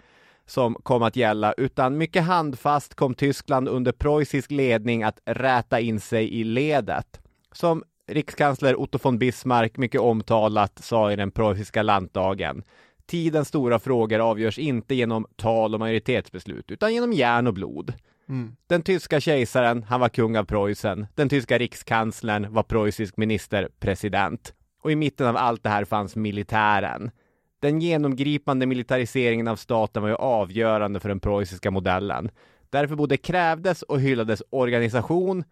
som 0.46 0.76
kom 0.84 1.04
att 1.04 1.16
gälla, 1.16 1.54
utan 1.54 1.98
mycket 1.98 2.24
handfast 2.24 2.96
kom 2.96 3.14
Tyskland 3.14 3.68
under 3.70 3.92
preussisk 3.92 4.52
ledning 4.52 5.04
att 5.04 5.20
räta 5.26 5.80
in 5.80 6.00
sig 6.00 6.34
i 6.34 6.44
ledet. 6.44 7.22
Som 7.52 7.84
rikskansler 8.08 8.80
Otto 8.82 9.00
von 9.02 9.20
Bismarck 9.20 9.78
mycket 9.78 10.02
omtalat 10.02 10.80
sa 10.84 11.12
i 11.12 11.16
den 11.16 11.32
preussiska 11.32 11.84
landdagen. 11.84 12.64
Tidens 13.06 13.48
stora 13.48 13.80
frågor 13.80 14.20
avgörs 14.20 14.60
inte 14.60 14.96
genom 14.96 15.26
tal 15.36 15.74
och 15.74 15.80
majoritetsbeslut, 15.80 16.72
utan 16.72 16.94
genom 16.94 17.14
järn 17.14 17.48
och 17.48 17.54
blod. 17.54 17.94
Den 18.68 18.82
tyska 18.82 19.20
kejsaren, 19.20 19.84
han 19.84 20.00
var 20.00 20.10
kung 20.10 20.38
av 20.38 20.44
Preussen. 20.44 21.08
Den 21.16 21.30
tyska 21.30 21.58
rikskanslern 21.58 22.54
var 22.54 22.64
preussisk 22.64 23.18
ministerpresident. 23.18 24.54
Och 24.82 24.92
i 24.92 24.96
mitten 24.96 25.28
av 25.28 25.38
allt 25.38 25.64
det 25.64 25.70
här 25.70 25.86
fanns 25.86 26.16
militären. 26.16 27.12
Den 27.60 27.82
genomgripande 27.82 28.66
militariseringen 28.66 29.48
av 29.48 29.56
staten 29.56 30.02
var 30.02 30.10
ju 30.10 30.16
avgörande 30.16 31.00
för 31.00 31.10
den 31.10 31.20
preussiska 31.20 31.72
modellen. 31.72 32.30
Därför 32.70 32.96
både 32.96 33.18
krävdes 33.18 33.82
och 33.82 34.02
hyllades 34.02 34.44
organisation, 34.50 35.44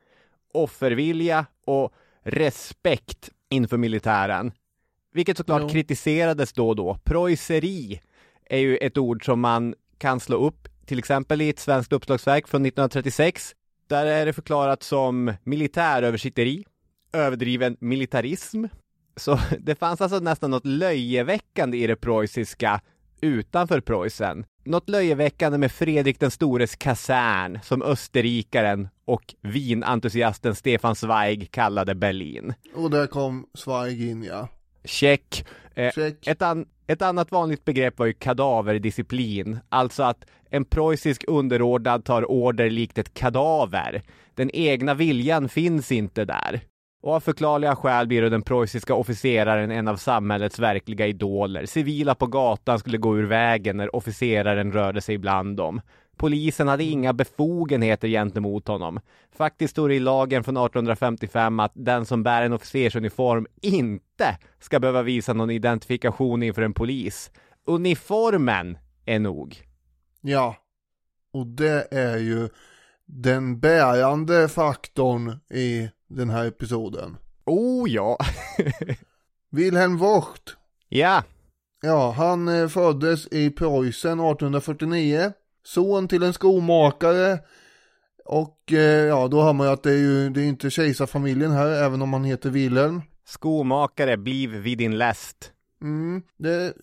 offervilja 0.53 1.45
och 1.65 1.93
respekt 2.23 3.29
inför 3.49 3.77
militären. 3.77 4.51
Vilket 5.13 5.37
såklart 5.37 5.61
Jo. 5.61 5.69
kritiserades 5.69 6.53
då 6.53 6.69
och 6.69 6.75
då. 6.75 6.97
Preusseri 7.03 8.01
är 8.45 8.57
ju 8.57 8.77
ett 8.77 8.97
ord 8.97 9.25
som 9.25 9.39
man 9.39 9.75
kan 9.97 10.19
slå 10.19 10.37
upp 10.37 10.67
till 10.93 10.99
exempel 10.99 11.41
i 11.41 11.49
ett 11.49 11.59
svenskt 11.59 11.93
uppslagsverk 11.93 12.47
från 12.47 12.65
1936. 12.65 13.55
Där 13.87 14.05
är 14.05 14.25
det 14.25 14.33
förklarat 14.33 14.83
som 14.83 15.33
militäröversitteri, 15.43 16.65
överdriven 17.13 17.77
militarism. 17.79 18.65
Så 19.15 19.39
det 19.59 19.75
fanns 19.75 20.01
alltså 20.01 20.19
nästan 20.19 20.51
något 20.51 20.65
löjeväckande 20.65 21.77
i 21.77 21.87
det 21.87 21.95
preussiska 21.95 22.81
utanför 23.21 23.81
Preussen. 23.81 24.45
Något 24.63 24.89
löjeväckande 24.89 25.57
med 25.57 25.71
Fredrik 25.71 26.19
den 26.19 26.31
stores 26.31 26.75
kasern 26.75 27.59
som 27.63 27.81
österrikaren 27.81 28.87
och 29.05 29.35
vinentusiasten 29.41 30.55
Stefan 30.55 30.95
Zweig 30.95 31.51
kallade 31.51 31.95
Berlin. 31.95 32.53
Och 32.75 32.89
där 32.89 33.07
kom 33.07 33.45
Zweig 33.53 34.01
in 34.01 34.23
ja. 34.23 34.47
Check. 34.85 35.45
Eh, 35.75 35.91
Check. 35.91 36.27
Ett, 36.27 36.41
an 36.41 36.65
ett 36.87 37.01
annat 37.01 37.31
vanligt 37.31 37.65
begrepp 37.65 37.99
var 37.99 38.05
ju 38.05 38.13
kadaverdisciplin, 38.13 39.59
alltså 39.69 40.03
att 40.03 40.25
en 40.53 40.65
preussisk 40.65 41.23
underordnad 41.27 42.05
tar 42.05 42.31
order 42.31 42.69
likt 42.69 42.97
ett 42.97 43.13
kadaver. 43.13 44.01
Den 44.35 44.49
egna 44.53 44.93
viljan 44.93 45.49
finns 45.49 45.91
inte 45.91 46.25
där. 46.25 46.61
Och 47.03 47.13
av 47.13 47.19
förklarliga 47.19 47.75
skäl 47.75 48.07
blir 48.07 48.21
då 48.21 48.29
den 48.29 48.41
preussiska 48.41 48.93
officeraren 48.93 49.71
en 49.71 49.87
av 49.87 49.95
samhällets 49.95 50.59
verkliga 50.59 51.07
idoler. 51.07 51.65
Civila 51.65 52.15
på 52.15 52.27
gatan 52.27 52.79
skulle 52.79 52.97
gå 52.97 53.17
ur 53.17 53.25
vägen 53.25 53.77
när 53.77 53.95
officeraren 53.95 54.71
rörde 54.71 55.01
sig 55.01 55.17
bland 55.17 55.57
dem. 55.57 55.81
Polisen 56.17 56.67
hade 56.67 56.83
inga 56.83 57.13
befogenheter 57.13 58.07
gentemot 58.07 58.67
honom. 58.67 58.99
Faktiskt 59.37 59.71
står 59.71 59.89
det 59.89 59.95
i 59.95 59.99
lagen 59.99 60.43
från 60.43 60.57
1855 60.57 61.59
att 61.59 61.71
den 61.75 62.05
som 62.05 62.23
bär 62.23 62.41
en 62.41 62.53
officersuniform 62.53 63.47
inte 63.61 64.37
ska 64.59 64.79
behöva 64.79 65.01
visa 65.01 65.33
någon 65.33 65.49
identifikation 65.49 66.43
inför 66.43 66.61
en 66.61 66.73
polis. 66.73 67.31
Uniformen 67.65 68.77
är 69.05 69.19
nog. 69.19 69.63
Ja. 70.23 70.55
Och 71.33 71.47
det 71.47 71.87
är 71.91 72.17
ju 72.17 72.49
den 73.05 73.59
bärande 73.59 74.47
faktorn 74.47 75.39
i 75.49 75.89
den 76.07 76.29
här 76.29 76.45
episoden. 76.45 77.17
Oh 77.45 77.89
ja. 77.89 78.17
Wilhelm 79.51 79.97
Vogt. 79.97 80.57
ja, 80.89 81.23
Ja, 81.85 82.11
han 82.11 82.47
eh, 82.47 82.67
föddes 82.67 83.27
i 83.27 83.49
Preussen 83.49 84.19
1849. 84.19 85.33
Son 85.65 86.07
till 86.07 86.23
en 86.23 86.33
skomakare. 86.33 87.39
Och 88.25 88.73
eh, 88.73 89.05
ja, 89.07 89.27
då 89.27 89.41
hör 89.41 89.53
man 89.53 89.67
ju 89.67 89.73
att 89.73 89.83
det 89.83 89.91
är 89.91 89.97
ju 89.97 90.29
det 90.29 90.41
är 90.41 90.45
inte 90.45 90.69
kejsarfamiljen 90.69 91.51
här, 91.51 91.67
även 91.67 92.01
om 92.01 92.13
han 92.13 92.23
heter 92.23 92.49
Wilhelm. 92.49 93.01
skomakare, 93.25 94.17
bliv 94.17 94.49
vid 94.49 94.77
din 94.77 94.97
läst. 94.97 95.52
Mm, 95.83 96.21
det, 96.37 96.73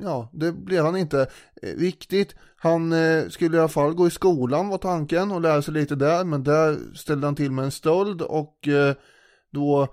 ja, 0.00 0.30
det 0.32 0.52
blev 0.52 0.84
han 0.84 0.96
inte 0.96 1.26
eh, 1.62 1.76
riktigt. 1.76 2.34
Han 2.56 2.92
eh, 2.92 3.28
skulle 3.28 3.56
i 3.56 3.60
alla 3.60 3.68
fall 3.68 3.94
gå 3.94 4.06
i 4.06 4.10
skolan 4.10 4.68
var 4.68 4.78
tanken 4.78 5.32
och 5.32 5.40
lära 5.40 5.62
sig 5.62 5.74
lite 5.74 5.94
där, 5.94 6.24
men 6.24 6.44
där 6.44 6.78
ställde 6.94 7.26
han 7.26 7.34
till 7.34 7.50
med 7.52 7.64
en 7.64 7.70
stöld 7.70 8.22
och 8.22 8.68
eh, 8.68 8.94
då 9.50 9.88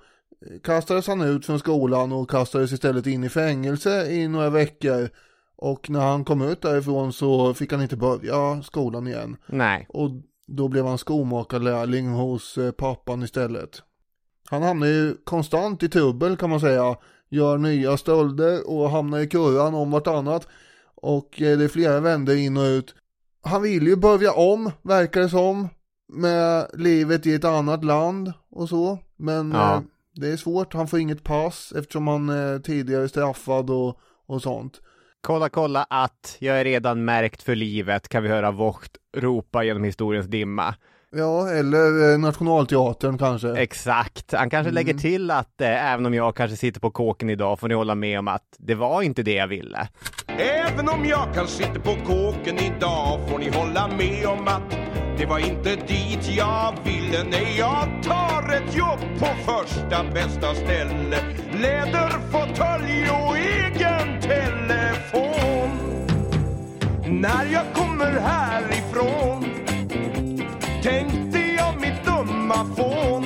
kastades 0.64 1.08
han 1.08 1.22
ut 1.22 1.46
från 1.46 1.60
skolan 1.60 2.12
och 2.12 2.30
kastades 2.30 2.72
istället 2.72 3.08
in 3.08 3.24
i 3.24 3.30
fängelse 3.30 4.12
i 4.12 4.28
några 4.28 4.50
veckor. 4.50 5.10
Och 5.56 5.90
när 5.90 6.00
han 6.00 6.26
kom 6.26 6.42
ut 6.42 6.62
därifrån 6.62 7.14
så 7.14 7.54
fick 7.54 7.72
han 7.72 7.82
inte 7.82 7.98
börja 7.98 8.62
skolan 8.62 9.08
igen. 9.08 9.38
Nej. 9.46 9.86
Och 9.90 10.12
då 10.48 10.68
blev 10.68 10.86
han 10.86 10.98
skomakarlärling 10.98 12.10
hos 12.10 12.58
eh, 12.58 12.72
pappan 12.72 13.24
istället. 13.24 13.82
Han 14.50 14.64
hamnar 14.64 14.88
ju 14.88 15.16
konstant 15.24 15.84
i 15.84 15.90
trubbel 15.90 16.38
kan 16.38 16.50
man 16.50 16.60
säga. 16.60 16.96
Gör 17.30 17.58
nya 17.58 17.98
stölder 17.98 18.70
och 18.70 18.90
hamnar 18.90 19.20
i 19.20 19.28
kurran 19.28 19.74
om 19.76 19.92
vartannat. 19.92 20.48
Och 20.96 21.42
eh, 21.42 21.58
det 21.58 21.64
är 21.64 21.68
flera 21.68 22.00
vänder 22.00 22.36
in 22.36 22.58
och 22.58 22.62
ut. 22.64 22.96
Han 23.42 23.62
vill 23.62 23.88
ju 23.88 23.96
börja 23.96 24.32
om, 24.34 24.72
verkar 24.82 25.22
det 25.22 25.30
som. 25.30 25.68
Med 26.14 26.68
livet 26.74 27.26
i 27.26 27.34
ett 27.34 27.46
annat 27.46 27.84
land 27.84 28.34
och 28.50 28.70
så. 28.70 29.00
Men 29.18 29.52
Ja. 29.52 29.76
eh, 29.76 29.82
det 30.16 30.28
är 30.28 30.38
svårt, 30.38 30.74
han 30.74 30.88
får 30.88 31.00
inget 31.00 31.24
pass 31.24 31.74
eftersom 31.76 32.08
han 32.08 32.30
är 32.30 32.60
tidigare 32.60 33.10
straffad 33.10 33.70
och, 33.70 34.00
och 34.28 34.42
sånt. 34.42 34.82
Kolla, 35.22 35.50
kolla 35.50 35.84
att 35.90 36.38
jag 36.40 36.60
är 36.60 36.64
redan 36.64 37.06
märkt 37.06 37.44
för 37.44 37.56
livet, 37.56 38.10
kan 38.10 38.24
vi 38.24 38.30
höra 38.30 38.52
Vogt 38.52 38.98
ropa 39.18 39.64
genom 39.64 39.84
historiens 39.84 40.28
dimma. 40.28 40.76
Ja, 41.18 41.50
eller 41.50 42.12
eh, 42.12 42.18
Nationalteatern 42.20 43.18
kanske. 43.18 43.50
Exakt. 43.50 44.34
Han 44.34 44.50
kanske 44.50 44.72
lägger 44.72 44.94
till 44.94 45.32
att 45.32 45.62
eh, 45.62 45.94
även 45.94 46.06
om 46.06 46.14
jag 46.14 46.36
kanske 46.36 46.58
sitter 46.58 46.80
på 46.80 46.92
kåken 46.92 47.30
idag 47.30 47.60
får 47.60 47.68
ni 47.68 47.76
hålla 47.76 47.96
med 47.96 48.20
om 48.20 48.28
att 48.28 48.44
det 48.58 48.76
var 48.76 49.02
inte 49.02 49.24
det 49.24 49.34
jag 49.34 49.48
ville. 49.48 49.88
Även 50.38 50.90
om 50.90 51.06
jag 51.06 51.34
kan 51.34 51.48
sitta 51.48 51.80
på 51.80 51.96
kåken 52.06 52.58
idag 52.58 53.30
får 53.30 53.40
ni 53.40 53.50
hålla 53.50 53.88
med 53.88 54.26
om 54.26 54.48
att 54.48 54.78
det 55.18 55.26
var 55.26 55.40
inte 55.40 55.76
dit 55.76 56.30
jag 56.38 56.74
ville. 56.84 57.24
Nej, 57.32 57.56
jag 57.58 58.04
tar 58.04 58.54
ett 58.54 58.76
jobb 58.76 59.00
på 59.20 59.26
första 59.26 60.04
bästa 60.14 60.56
ställe. 60.56 61.18
Läderfåtölj 61.62 63.10
och 63.12 63.38
egen 63.38 64.22
telefon. 64.22 65.70
När 67.22 67.46
jag 67.54 67.66
kommer 67.74 68.20
härifrån 68.20 69.57
tänkte 70.84 71.40
jag 71.40 71.82
mitt 71.82 72.06
dumma 72.06 72.66
fån. 72.76 73.26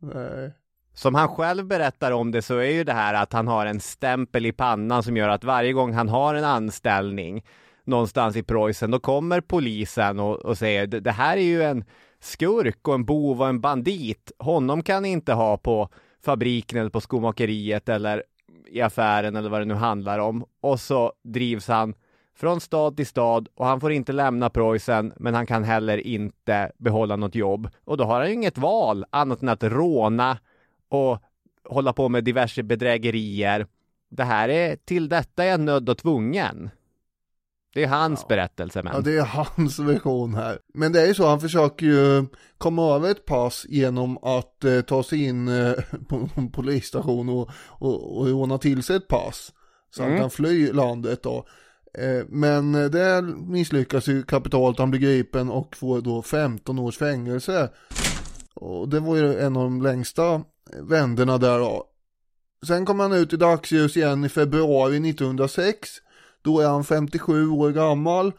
Nej. 0.14 0.52
Som 0.94 1.14
han 1.14 1.28
själv 1.28 1.66
berättar 1.66 2.12
om 2.12 2.30
det 2.30 2.42
så 2.42 2.56
är 2.56 2.70
ju 2.70 2.84
det 2.84 2.92
här 2.92 3.14
att 3.14 3.32
han 3.32 3.48
har 3.48 3.66
en 3.66 3.80
stämpel 3.80 4.46
i 4.46 4.52
pannan 4.52 5.02
som 5.02 5.16
gör 5.16 5.28
att 5.28 5.44
varje 5.44 5.72
gång 5.72 5.92
han 5.92 6.08
har 6.08 6.34
en 6.34 6.44
anställning 6.44 7.44
någonstans 7.84 8.36
i 8.36 8.42
Preussen, 8.42 8.90
då 8.90 8.98
kommer 8.98 9.40
polisen 9.40 10.20
och, 10.20 10.36
och 10.36 10.58
säger 10.58 10.86
"Det- 10.86 11.10
här 11.10 11.36
är 11.36 11.40
ju 11.42 11.62
en 11.62 11.84
skurk 12.20 12.88
och 12.88 12.94
en 12.94 13.04
bov 13.04 13.40
och 13.42 13.48
en 13.48 13.60
bandit. 13.60 14.32
Honom 14.38 14.82
kan 14.82 15.02
ni 15.02 15.08
inte 15.08 15.32
ha 15.32 15.56
på 15.58 15.88
fabriken 16.24 16.78
eller 16.78 16.90
på 16.90 17.00
skomakeriet 17.00 17.88
eller 17.88 18.22
i 18.70 18.80
affären 18.80 19.36
eller 19.36 19.50
vad 19.50 19.60
det 19.60 19.64
nu 19.64 19.74
handlar 19.74 20.18
om. 20.18 20.44
Och 20.60 20.80
så 20.80 21.12
drivs 21.24 21.68
han 21.68 21.94
från 22.36 22.60
stad 22.60 22.96
till 22.96 23.06
stad 23.06 23.48
och 23.54 23.66
han 23.66 23.80
får 23.80 23.92
inte 23.92 24.12
lämna 24.12 24.50
Preussen 24.50 25.12
men 25.16 25.34
han 25.34 25.46
kan 25.46 25.64
heller 25.64 26.06
inte 26.06 26.72
behålla 26.78 27.16
något 27.16 27.34
jobb. 27.34 27.68
Och 27.84 27.96
då 27.96 28.04
har 28.04 28.20
han 28.20 28.28
ju 28.28 28.34
inget 28.34 28.58
val 28.58 29.04
annat 29.10 29.42
än 29.42 29.48
att 29.48 29.64
råna 29.64 30.38
och 30.88 31.22
hålla 31.68 31.92
på 31.92 32.08
med 32.08 32.24
diverse 32.24 32.62
bedrägerier. 32.62 33.66
Det 34.08 34.24
här 34.24 34.48
är, 34.48 34.76
till 34.76 35.08
detta 35.08 35.44
är 35.44 35.48
jag 35.48 35.60
nödd 35.60 35.88
och 35.88 35.98
tvungen. 35.98 36.70
Det 37.74 37.84
är 37.84 37.88
hans 37.88 38.28
berättelse 38.28 38.82
men. 38.82 38.92
Ja, 38.94 39.00
det 39.00 39.16
är 39.16 39.24
hans 39.24 39.78
version 39.78 40.34
här. 40.34 40.58
Men 40.74 40.92
det 40.92 41.02
är 41.02 41.06
ju 41.06 41.14
så, 41.14 41.26
han 41.26 41.40
försöker 41.40 41.86
ju 41.86 42.26
komma 42.58 42.94
över 42.94 43.10
ett 43.10 43.26
pass 43.26 43.66
genom 43.68 44.18
att 44.22 44.64
eh, 44.64 44.80
ta 44.80 45.02
sig 45.02 45.24
in 45.24 45.48
eh, 45.48 45.72
på 46.08 46.28
en 46.34 46.50
polisstation 46.50 47.28
och, 47.28 47.50
och, 47.66 48.18
och 48.18 48.26
råna 48.26 48.58
till 48.58 48.82
sig 48.82 48.96
ett 48.96 49.08
pass. 49.08 49.52
Så 49.90 50.02
han 50.02 50.18
kan 50.18 50.30
fly 50.30 50.72
landet 50.72 51.22
då. 51.22 51.46
Eh, 51.98 52.24
men 52.28 52.74
eh, 52.74 52.84
det 52.84 53.22
misslyckas 53.22 54.08
ju 54.08 54.22
kapitalt, 54.22 54.78
han 54.78 54.90
blir 54.90 55.00
gripen 55.00 55.50
och 55.50 55.76
får 55.76 56.00
då 56.00 56.22
15 56.22 56.78
års 56.78 56.98
fängelse. 56.98 57.70
Och 58.54 58.88
det 58.88 59.00
var 59.00 59.16
ju 59.16 59.38
en 59.38 59.56
av 59.56 59.62
de 59.62 59.82
längsta 59.82 60.42
vänderna 60.82 61.38
där 61.38 61.58
då. 61.58 61.84
Sen 62.66 62.86
kom 62.86 63.00
han 63.00 63.12
ut 63.12 63.32
i 63.32 63.36
dagsljus 63.36 63.96
igen 63.96 64.24
i 64.24 64.28
februari 64.28 65.10
1906. 65.10 65.88
Då 66.42 66.60
är 66.60 66.68
han 66.68 66.84
57 66.84 67.48
år 67.48 67.70
gammal 67.70 68.32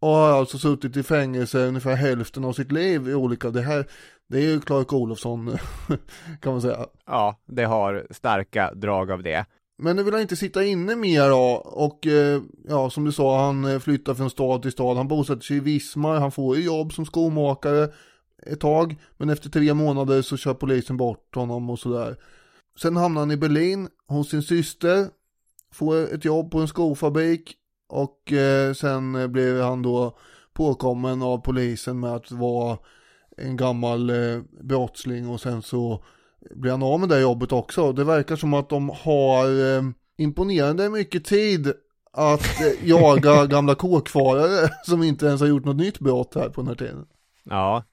och 0.00 0.08
har 0.08 0.30
alltså 0.30 0.58
suttit 0.58 0.96
i 0.96 1.02
fängelse 1.02 1.66
ungefär 1.66 1.94
hälften 1.94 2.44
av 2.44 2.52
sitt 2.52 2.72
liv 2.72 3.08
i 3.08 3.14
olika, 3.14 3.50
det 3.50 3.60
här, 3.60 3.86
det 4.28 4.38
är 4.38 4.42
ju 4.42 4.60
Clark 4.60 4.92
Olofsson 4.92 5.58
kan 6.40 6.52
man 6.52 6.62
säga. 6.62 6.86
Ja, 7.06 7.40
det 7.46 7.64
har 7.64 8.06
starka 8.10 8.74
drag 8.74 9.10
av 9.10 9.22
det. 9.22 9.44
Men 9.78 9.96
nu 9.96 10.02
vill 10.02 10.14
han 10.14 10.22
inte 10.22 10.36
sitta 10.36 10.64
inne 10.64 10.96
mer 10.96 11.28
då 11.28 11.62
och 11.64 12.06
eh, 12.06 12.42
ja 12.68 12.90
som 12.90 13.04
du 13.04 13.12
sa 13.12 13.46
han 13.46 13.64
eh, 13.64 13.78
flyttar 13.78 14.14
från 14.14 14.30
stad 14.30 14.62
till 14.62 14.72
stad, 14.72 14.96
han 14.96 15.08
bosätter 15.08 15.42
sig 15.42 15.56
i 15.56 15.60
Vismar, 15.60 16.20
han 16.20 16.32
får 16.32 16.56
ju 16.56 16.64
jobb 16.64 16.92
som 16.92 17.06
skomakare 17.06 17.88
ett 18.46 18.60
tag 18.60 18.96
men 19.16 19.30
efter 19.30 19.50
tre 19.50 19.74
månader 19.74 20.22
så 20.22 20.36
kör 20.36 20.54
polisen 20.54 20.96
bort 20.96 21.34
honom 21.34 21.70
och 21.70 21.78
sådär. 21.78 22.16
Sen 22.80 22.96
hamnar 22.96 23.20
han 23.20 23.30
i 23.30 23.36
Berlin 23.36 23.88
hos 24.06 24.30
sin 24.30 24.42
syster, 24.42 25.06
får 25.72 26.14
ett 26.14 26.24
jobb 26.24 26.50
på 26.50 26.58
en 26.58 26.68
skofabrik 26.68 27.54
och 27.88 28.32
eh, 28.32 28.74
sen 28.74 29.32
blir 29.32 29.62
han 29.62 29.82
då 29.82 30.18
påkommen 30.52 31.22
av 31.22 31.38
polisen 31.38 32.00
med 32.00 32.12
att 32.12 32.30
vara 32.30 32.78
en 33.36 33.56
gammal 33.56 34.10
eh, 34.10 34.40
brottsling 34.60 35.28
och 35.28 35.40
sen 35.40 35.62
så 35.62 36.04
blir 36.50 36.70
han 36.70 36.82
av 36.82 37.00
med 37.00 37.08
det 37.08 37.20
jobbet 37.20 37.52
också. 37.52 37.92
Det 37.92 38.04
verkar 38.04 38.36
som 38.36 38.54
att 38.54 38.68
de 38.68 38.88
har 38.88 39.76
eh, 39.76 39.82
imponerande 40.18 40.90
mycket 40.90 41.24
tid 41.24 41.72
att 42.12 42.60
eh, 42.60 42.88
jaga 42.88 43.46
gamla 43.50 43.74
kåkfarare 43.74 44.70
som 44.84 45.02
inte 45.02 45.26
ens 45.26 45.40
har 45.40 45.48
gjort 45.48 45.64
något 45.64 45.76
nytt 45.76 45.98
brott 45.98 46.34
här 46.34 46.48
på 46.48 46.60
den 46.60 46.68
här 46.68 46.74
tiden. 46.74 47.06
Ja. 47.44 47.84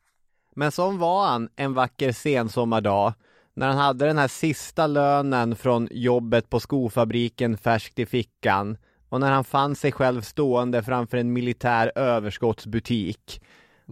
Men 0.56 0.72
som 0.72 0.98
var 0.98 1.28
han 1.28 1.50
en 1.56 1.74
vacker 1.74 2.12
sensommardag 2.12 3.14
när 3.54 3.68
han 3.68 3.78
hade 3.78 4.06
den 4.06 4.18
här 4.18 4.28
sista 4.28 4.88
lönen 4.88 5.56
från 5.56 5.88
jobbet 5.92 6.50
på 6.50 6.60
skofabriken 6.60 7.58
färskt 7.58 8.00
i 8.00 8.06
fickan 8.06 8.78
och 9.10 9.20
när 9.20 9.32
han 9.32 9.44
fann 9.44 9.76
sig 9.76 9.92
själv 9.92 10.22
stående 10.22 10.84
framför 10.84 11.18
en 11.18 11.34
militär 11.34 11.92
överskottsbutik. 11.96 13.42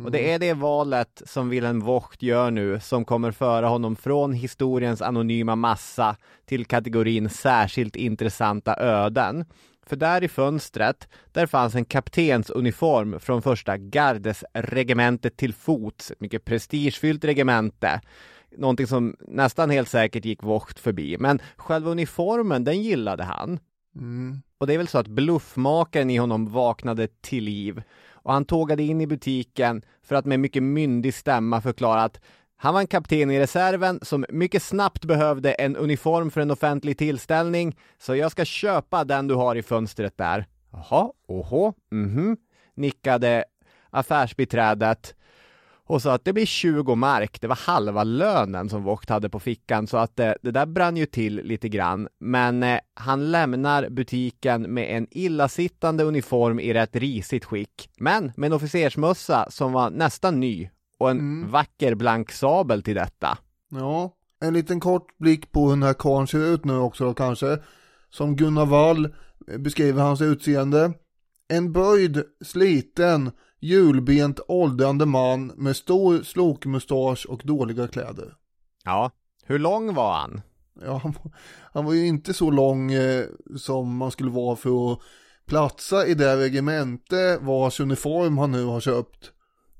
Och 0.06 0.12
det 0.12 0.32
är 0.32 0.40
det 0.40 0.54
valet 0.54 1.22
som 1.26 1.50
Wilhelm 1.50 1.80
Vogt 1.80 2.22
gör 2.22 2.52
nu 2.52 2.80
som 2.80 3.06
kommer 3.06 3.32
föra 3.32 3.68
honom 3.68 3.96
från 3.96 4.34
historiens 4.34 5.02
anonyma 5.02 5.56
massa 5.56 6.16
till 6.46 6.66
kategorin 6.66 7.30
särskilt 7.30 7.96
intressanta 7.96 8.76
öden. 8.80 9.46
För 9.86 9.96
där 9.96 10.24
i 10.24 10.28
fönstret, 10.28 11.08
där 11.32 11.46
fanns 11.46 11.76
en 11.76 11.86
kaptensuniform 11.86 13.20
från 13.20 13.42
första 13.42 13.78
gardesregementet 13.78 15.38
till 15.38 15.54
fots, 15.54 16.12
ett 16.12 16.22
mycket 16.22 16.46
prestigefyllt 16.46 17.24
regemente. 17.24 18.02
någonting 18.58 18.88
som 18.88 19.16
nästan 19.20 19.70
helt 19.70 19.90
säkert 19.90 20.26
gick 20.26 20.44
Vocht 20.44 20.80
förbi. 20.80 21.18
Men 21.20 21.40
själva 21.56 21.92
uniformen, 21.92 22.64
den 22.64 22.82
gillade 22.82 23.24
han. 23.24 23.60
Mm. 23.96 24.42
Och 24.58 24.68
det 24.68 24.74
är 24.74 24.78
väl 24.78 24.88
så 24.88 24.98
att 24.98 25.08
bluffmakaren 25.08 26.10
i 26.10 26.18
honom 26.18 26.52
vaknade 26.52 27.08
till 27.22 27.44
liv 27.44 27.82
och 28.28 28.34
han 28.34 28.46
tågade 28.46 28.84
in 28.84 29.02
i 29.02 29.08
butiken 29.08 29.82
för 30.04 30.16
att 30.16 30.26
med 30.26 30.40
mycket 30.40 30.64
myndig 30.64 31.14
stämma 31.14 31.62
förklara 31.62 32.04
att 32.04 32.22
han 32.58 32.74
var 32.74 32.82
en 32.82 32.88
kapten 32.88 33.32
i 33.32 33.40
reserven 33.40 34.00
som 34.02 34.26
mycket 34.30 34.64
snabbt 34.64 35.06
behövde 35.06 35.54
en 35.54 35.76
uniform 35.76 36.32
för 36.32 36.42
en 36.42 36.52
offentlig 36.52 36.98
tillställning, 36.98 37.78
så 37.98 38.16
jag 38.16 38.32
ska 38.32 38.46
köpa 38.46 39.04
den 39.04 39.28
du 39.28 39.36
har 39.36 39.56
i 39.56 39.64
fönstret 39.64 40.18
där. 40.18 40.46
Jaha, 40.72 41.12
oho, 41.28 41.74
mhm, 41.92 42.38
nickade 42.76 43.46
affärsbiträdet 43.90 45.16
och 45.88 46.02
sa 46.02 46.14
att 46.14 46.26
det 46.26 46.34
blir 46.34 46.46
20 46.46 46.96
mark. 46.96 47.42
Det 47.42 47.48
var 47.48 47.56
halva 47.56 48.04
lönen 48.04 48.70
som 48.70 48.84
Vogt 48.84 49.10
hade 49.10 49.30
på 49.30 49.40
fickan 49.40 49.88
så 49.88 49.98
att 49.98 50.20
eh, 50.20 50.32
det 50.42 50.52
där 50.52 50.66
brann 50.66 50.98
ju 50.98 51.06
till 51.06 51.36
lite 51.36 51.70
grann. 51.70 52.08
Men 52.20 52.64
eh, 52.64 52.80
han 52.94 53.32
lämnar 53.32 53.90
butiken 53.90 54.62
med 54.62 54.98
en 54.98 55.08
illasittande 55.12 56.04
uniform 56.04 56.60
i 56.60 56.74
rätt 56.74 56.96
risigt 56.96 57.46
skick. 57.46 57.90
Men 57.98 58.32
med 58.38 58.48
en 58.48 58.54
officersmössa 58.54 59.48
som 59.50 59.72
var 59.72 59.90
nästan 59.90 60.40
ny 60.40 60.70
och 61.00 61.10
en 61.12 61.20
Mm. 61.20 61.52
vacker 61.52 61.96
blank 61.96 62.32
sabel 62.32 62.84
till 62.84 62.96
detta. 62.96 63.38
Ja, 63.72 64.12
en 64.42 64.54
liten 64.54 64.80
kort 64.80 65.18
blick 65.18 65.52
på 65.52 65.64
hur 65.64 65.70
den 65.70 65.84
här 65.84 65.94
karln 65.94 66.28
ser 66.28 66.54
ut 66.54 66.66
nu 66.66 66.78
också 66.78 67.06
då 67.06 67.14
kanske. 67.14 67.58
Som 68.10 68.36
Gunnar 68.36 68.66
Wall 68.66 69.14
beskriver 69.60 70.02
hans 70.04 70.22
utseende. 70.22 70.94
En 71.48 71.72
böjd, 71.72 72.24
sliten, 72.46 73.32
hjulbent 73.60 74.40
åldrande 74.48 75.06
man 75.06 75.48
med 75.48 75.76
stor 75.76 76.24
slokmustasch 76.24 77.26
och 77.30 77.42
dåliga 77.44 77.88
kläder. 77.88 78.34
Ja, 78.86 79.12
hur 79.46 79.60
lång 79.60 79.94
var 79.94 80.14
han? 80.14 80.42
Ja, 80.82 80.98
han, 81.04 81.12
var- 81.12 81.32
han 81.74 81.86
var 81.86 81.94
ju 81.94 82.08
inte 82.08 82.34
så 82.34 82.52
lång 82.52 82.92
eh, 82.92 83.26
som 83.58 83.98
man 83.98 84.12
skulle 84.12 84.32
vara 84.32 84.56
för 84.56 84.92
att 84.94 85.00
platsa 85.46 86.06
i 86.08 86.14
det 86.14 86.38
regemente 86.38 87.38
vars 87.42 87.80
uniform 87.80 88.38
han 88.38 88.52
nu 88.52 88.66
har 88.66 88.80
köpt. 88.80 89.32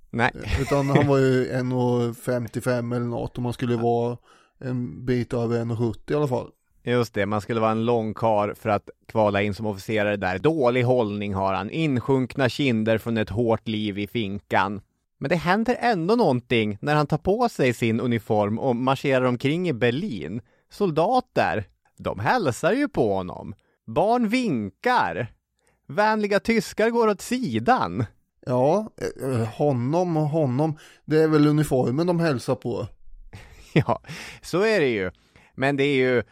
Nej, 0.10 0.32
Utan 0.62 0.90
han 0.90 1.08
var 1.08 1.18
ju 1.18 1.52
1,55 1.52 2.96
eller 2.96 3.06
något 3.06 3.38
och 3.38 3.44
man 3.44 3.54
skulle 3.54 3.76
vara 3.76 4.18
en 4.60 5.06
bit 5.06 5.34
över 5.34 5.60
1,70 5.66 6.12
i 6.12 6.16
alla 6.16 6.28
fall. 6.28 6.48
Just 6.92 7.14
det, 7.14 7.26
man 7.26 7.42
skulle 7.42 7.60
vara 7.60 7.72
en 7.72 7.86
lång 7.86 8.14
kar 8.14 8.54
för 8.54 8.70
att 8.70 8.90
kvala 9.08 9.42
in 9.42 9.54
som 9.54 9.66
officerare 9.66 10.18
där. 10.18 10.40
Dålig 10.40 10.84
hållning 10.84 11.34
har 11.34 11.54
han, 11.54 11.70
insjunkna 11.70 12.50
kinder 12.50 12.98
från 12.98 13.18
ett 13.18 13.30
hårt 13.30 13.68
liv 13.68 14.00
i 14.00 14.08
finkan. 14.08 14.82
Men 15.18 15.30
det 15.30 15.36
händer 15.36 15.78
ändå 15.80 16.16
någonting 16.16 16.78
när 16.82 16.96
han 16.96 17.08
tar 17.08 17.18
på 17.18 17.50
sig 17.50 17.74
sin 17.74 18.00
uniform 18.00 18.60
och 18.60 18.76
marscherar 18.76 19.26
omkring 19.26 19.70
i 19.70 19.74
Berlin. 19.74 20.42
Soldater, 20.70 21.64
de 21.98 22.20
hälsar 22.20 22.74
ju 22.74 22.90
på 22.90 23.14
honom. 23.14 23.56
Barn 23.86 24.30
vinkar. 24.30 25.28
Vänliga 25.88 26.40
tyskar 26.40 26.90
går 26.90 27.08
åt 27.08 27.22
sidan. 27.22 28.06
Ja, 28.46 28.92
eh, 29.22 29.48
honom 29.48 30.18
och 30.18 30.30
honom. 30.30 30.78
Det 31.06 31.24
är 31.24 31.28
väl 31.28 31.48
uniformen 31.48 32.08
de 32.08 32.20
hälsar 32.20 32.56
på. 32.56 32.88
Ja, 33.74 34.02
så 34.42 34.62
är 34.62 34.80
det 34.80 34.88
ju. 34.88 35.12
Men 35.56 35.78
det 35.78 35.84
är 35.84 35.96
ju, 35.96 36.24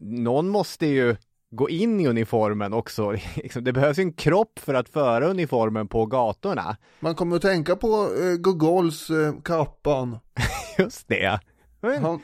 någon 0.00 0.48
måste 0.48 0.86
ju 0.86 1.16
gå 1.50 1.70
in 1.70 2.00
i 2.00 2.08
uniformen 2.08 2.72
också. 2.72 3.10
Liksom, 3.36 3.64
Det 3.64 3.72
behövs 3.72 3.98
en 3.98 4.12
kropp 4.12 4.58
för 4.58 4.74
att 4.74 4.88
föra 4.88 5.26
uniformen 5.26 5.88
på 5.88 6.06
gatorna. 6.06 6.76
Man 7.00 7.14
kommer 7.14 7.36
att 7.36 7.42
tänka 7.42 7.76
på 7.76 8.08
eh, 8.22 8.36
Gogols 8.36 9.10
eh, 9.10 9.34
kappan. 9.42 10.18
Just 10.78 11.08
det. 11.08 11.40
Han, 11.82 12.22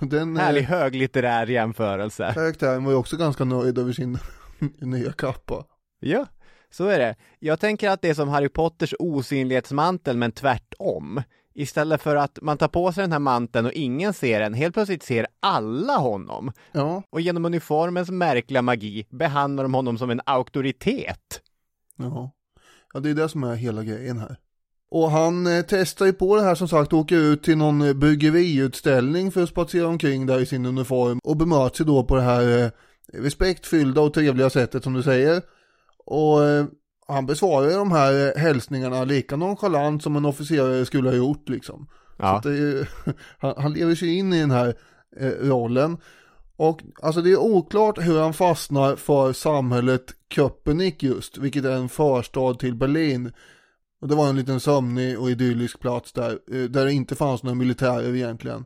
den 0.00 0.36
härlig 0.36 0.62
eh, 0.62 0.68
höglitterär 0.68 1.46
jämförelse. 1.46 2.30
karaktären 2.34 2.84
var 2.84 2.92
ju 2.92 2.98
också 2.98 3.16
ganska 3.16 3.44
nöjd 3.44 3.78
över 3.78 3.92
sin 3.92 4.18
nya 4.80 5.12
kappa. 5.12 5.64
Ja, 6.00 6.26
så 6.70 6.86
är 6.86 6.98
det. 6.98 7.16
Jag 7.38 7.60
tänker 7.60 7.90
att 7.90 8.02
det 8.02 8.08
är 8.08 8.14
som 8.14 8.28
Harry 8.28 8.48
Potters 8.48 8.94
osynlighetsmantel 8.98 10.16
men 10.16 10.32
tvärtom. 10.32 11.22
Istället 11.58 12.02
för 12.02 12.16
att 12.16 12.38
man 12.42 12.58
tar 12.58 12.68
på 12.68 12.92
sig 12.92 13.02
den 13.02 13.12
här 13.12 13.18
manteln 13.18 13.66
och 13.66 13.72
ingen 13.72 14.12
ser 14.14 14.40
den, 14.40 14.54
helt 14.54 14.74
plötsligt 14.74 15.02
ser 15.02 15.26
alla 15.40 15.96
honom. 15.96 16.52
Ja, 16.72 17.02
Och 17.10 17.20
genom 17.20 17.44
uniformens 17.44 18.10
märkliga 18.10 18.62
magi 18.62 19.06
behandlar 19.10 19.64
de 19.64 19.74
honom 19.74 19.98
som 19.98 20.10
en 20.10 20.20
auktoritet. 20.26 21.40
ja. 21.98 22.32
Ja, 22.94 23.00
det 23.00 23.10
är 23.10 23.14
det 23.14 23.28
som 23.28 23.44
är 23.44 23.54
hela 23.54 23.84
grejen 23.84 24.18
här. 24.18 24.36
Och 24.90 25.10
han 25.10 25.46
eh, 25.46 25.64
testar 25.68 26.06
ju 26.06 26.12
på 26.12 26.36
det 26.36 26.42
här 26.42 26.54
som 26.54 26.68
sagt, 26.68 26.92
åker 26.92 27.16
ut 27.16 27.42
till 27.42 27.58
någon 27.58 27.82
eh, 27.82 27.92
bryggeriutställning 27.94 29.32
för 29.32 29.42
att 29.42 29.48
spatsera 29.48 29.86
omkring 29.86 30.26
där 30.26 30.40
i 30.40 30.46
sin 30.46 30.66
uniform 30.66 31.18
och 31.24 31.36
bemöts 31.36 31.80
ju 31.80 31.84
då 31.84 32.04
på 32.04 32.16
det 32.16 32.22
här 32.22 32.64
eh, 32.64 32.70
respektfyllda 33.12 34.00
och 34.00 34.14
trevliga 34.14 34.50
sättet 34.50 34.84
som 34.84 34.92
du 34.92 35.02
säger. 35.02 35.42
Och 36.04 36.44
eh, 36.44 36.66
han 37.08 37.26
besvarar 37.26 37.70
de 37.70 37.92
här 37.92 38.38
hälsningarna 38.38 39.04
lika 39.04 39.36
nonchalant 39.36 40.02
som 40.02 40.16
en 40.16 40.24
officerare 40.24 40.86
skulle 40.86 41.08
ha 41.08 41.16
gjort 41.16 41.48
liksom. 41.48 41.86
Så 42.16 42.22
Ja, 42.22 42.36
att 42.36 42.42
det 42.42 42.88
han, 43.38 43.54
han 43.56 43.72
lever 43.72 43.94
sig 43.94 44.14
in 44.14 44.32
i 44.32 44.40
den 44.40 44.50
här 44.50 44.74
eh, 45.16 45.30
rollen. 45.30 45.98
Och 46.56 46.82
alltså 47.02 47.22
det 47.22 47.32
är 47.32 47.36
oklart 47.36 47.98
hur 47.98 48.20
han 48.20 48.34
fastnar 48.34 48.96
för 48.96 49.32
samhället 49.32 50.14
Köpenick 50.34 51.02
just, 51.02 51.38
vilket 51.38 51.64
är 51.64 51.76
en 51.76 51.88
förstad 51.88 52.54
till 52.54 52.74
Berlin. 52.74 53.32
Och 54.00 54.08
det 54.08 54.14
var 54.14 54.28
en 54.28 54.36
liten 54.36 54.60
sömnig 54.60 55.20
och 55.20 55.30
idyllisk 55.30 55.80
plats 55.80 56.12
där, 56.12 56.30
eh, 56.30 56.62
där 56.62 56.84
det 56.84 56.92
inte 56.92 57.14
fanns 57.14 57.42
några 57.42 57.54
militärer 57.54 58.14
egentligen 58.14 58.64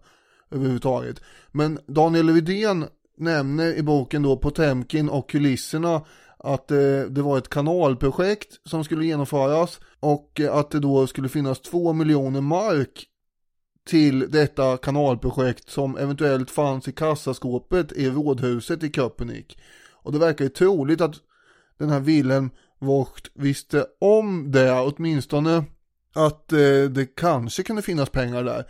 överhuvudtaget. 0.50 1.20
Men 1.53 1.79
Daniel 1.87 2.31
Widén 2.31 2.85
nämner 3.16 3.74
i 3.74 3.83
boken 3.83 4.22
då 4.22 4.37
Potemkin 4.37 5.09
och 5.09 5.31
kulisserna 5.31 6.03
att 6.42 6.70
eh, 6.70 7.03
det 7.09 7.22
var 7.22 7.38
ett 7.38 7.48
kanalprojekt 7.48 8.61
som 8.64 8.85
skulle 8.85 9.05
genomföras 9.05 9.81
och 10.00 10.40
eh, 10.40 10.55
att 10.55 10.70
det 10.70 10.81
då 10.81 11.07
skulle 11.07 11.29
finnas 11.29 11.61
två 11.61 11.92
miljoner 11.92 12.40
mark 12.40 13.07
till 13.87 14.31
detta 14.31 14.76
kanalprojekt 14.76 15.70
som 15.70 15.96
eventuellt 15.96 16.50
fanns 16.50 16.88
i 16.88 16.92
kassaskåpet 16.92 17.92
i 17.92 18.11
rådhuset 18.11 18.83
i 18.83 18.92
Köpenick. 18.92 19.59
Och 19.92 20.12
det 20.12 20.18
verkar 20.18 20.44
ju 20.44 20.48
troligt 20.48 21.00
att 21.00 21.16
den 21.79 21.90
här 21.90 22.00
Wilhelm 22.00 22.50
Vogt 22.79 23.31
visste 23.35 23.87
om 24.00 24.53
det, 24.53 24.81
åtminstone 24.81 25.64
att 26.14 26.53
eh, 26.53 26.83
det 26.90 27.16
kanske 27.16 27.62
kunde 27.62 27.83
finnas 27.83 28.11
pengar 28.11 28.44
där. 28.44 28.64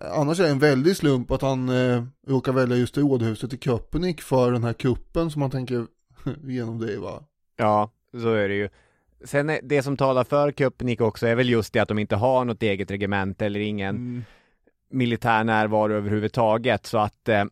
Annars 0.00 0.40
är 0.40 0.44
det 0.44 0.50
en 0.50 0.58
väldig 0.58 0.96
slump 0.96 1.30
att 1.30 1.42
han 1.42 1.68
eh, 1.68 2.04
råkar 2.26 2.52
välja 2.52 2.76
just 2.76 2.98
rådhuset 2.98 3.52
i 3.52 3.58
Köpenick 3.58 4.22
för 4.22 4.52
den 4.52 4.64
här 4.64 4.72
kuppen 4.72 5.30
som 5.30 5.42
han 5.42 5.50
tänker 5.50 5.86
genomdriva. 6.42 7.24
ja, 7.56 7.90
så 8.12 8.32
är 8.32 8.48
det 8.48 8.54
ju. 8.54 8.68
Sen 9.24 9.50
är 9.50 9.60
det 9.62 9.82
som 9.82 9.96
talar 9.96 10.24
för 10.24 10.52
Köpenick 10.52 11.00
också 11.00 11.26
är 11.26 11.34
väl 11.34 11.48
just 11.48 11.72
det 11.72 11.80
att 11.80 11.88
de 11.88 11.98
inte 11.98 12.16
har 12.16 12.44
något 12.44 12.62
eget 12.62 12.90
regemente 12.90 13.46
eller 13.46 13.60
ingen 13.60 14.24
militär 14.90 15.44
närvaro 15.44 15.92
överhuvudtaget 15.92 16.86
så 16.86 16.98
att 16.98 17.28
eh, 17.28 17.44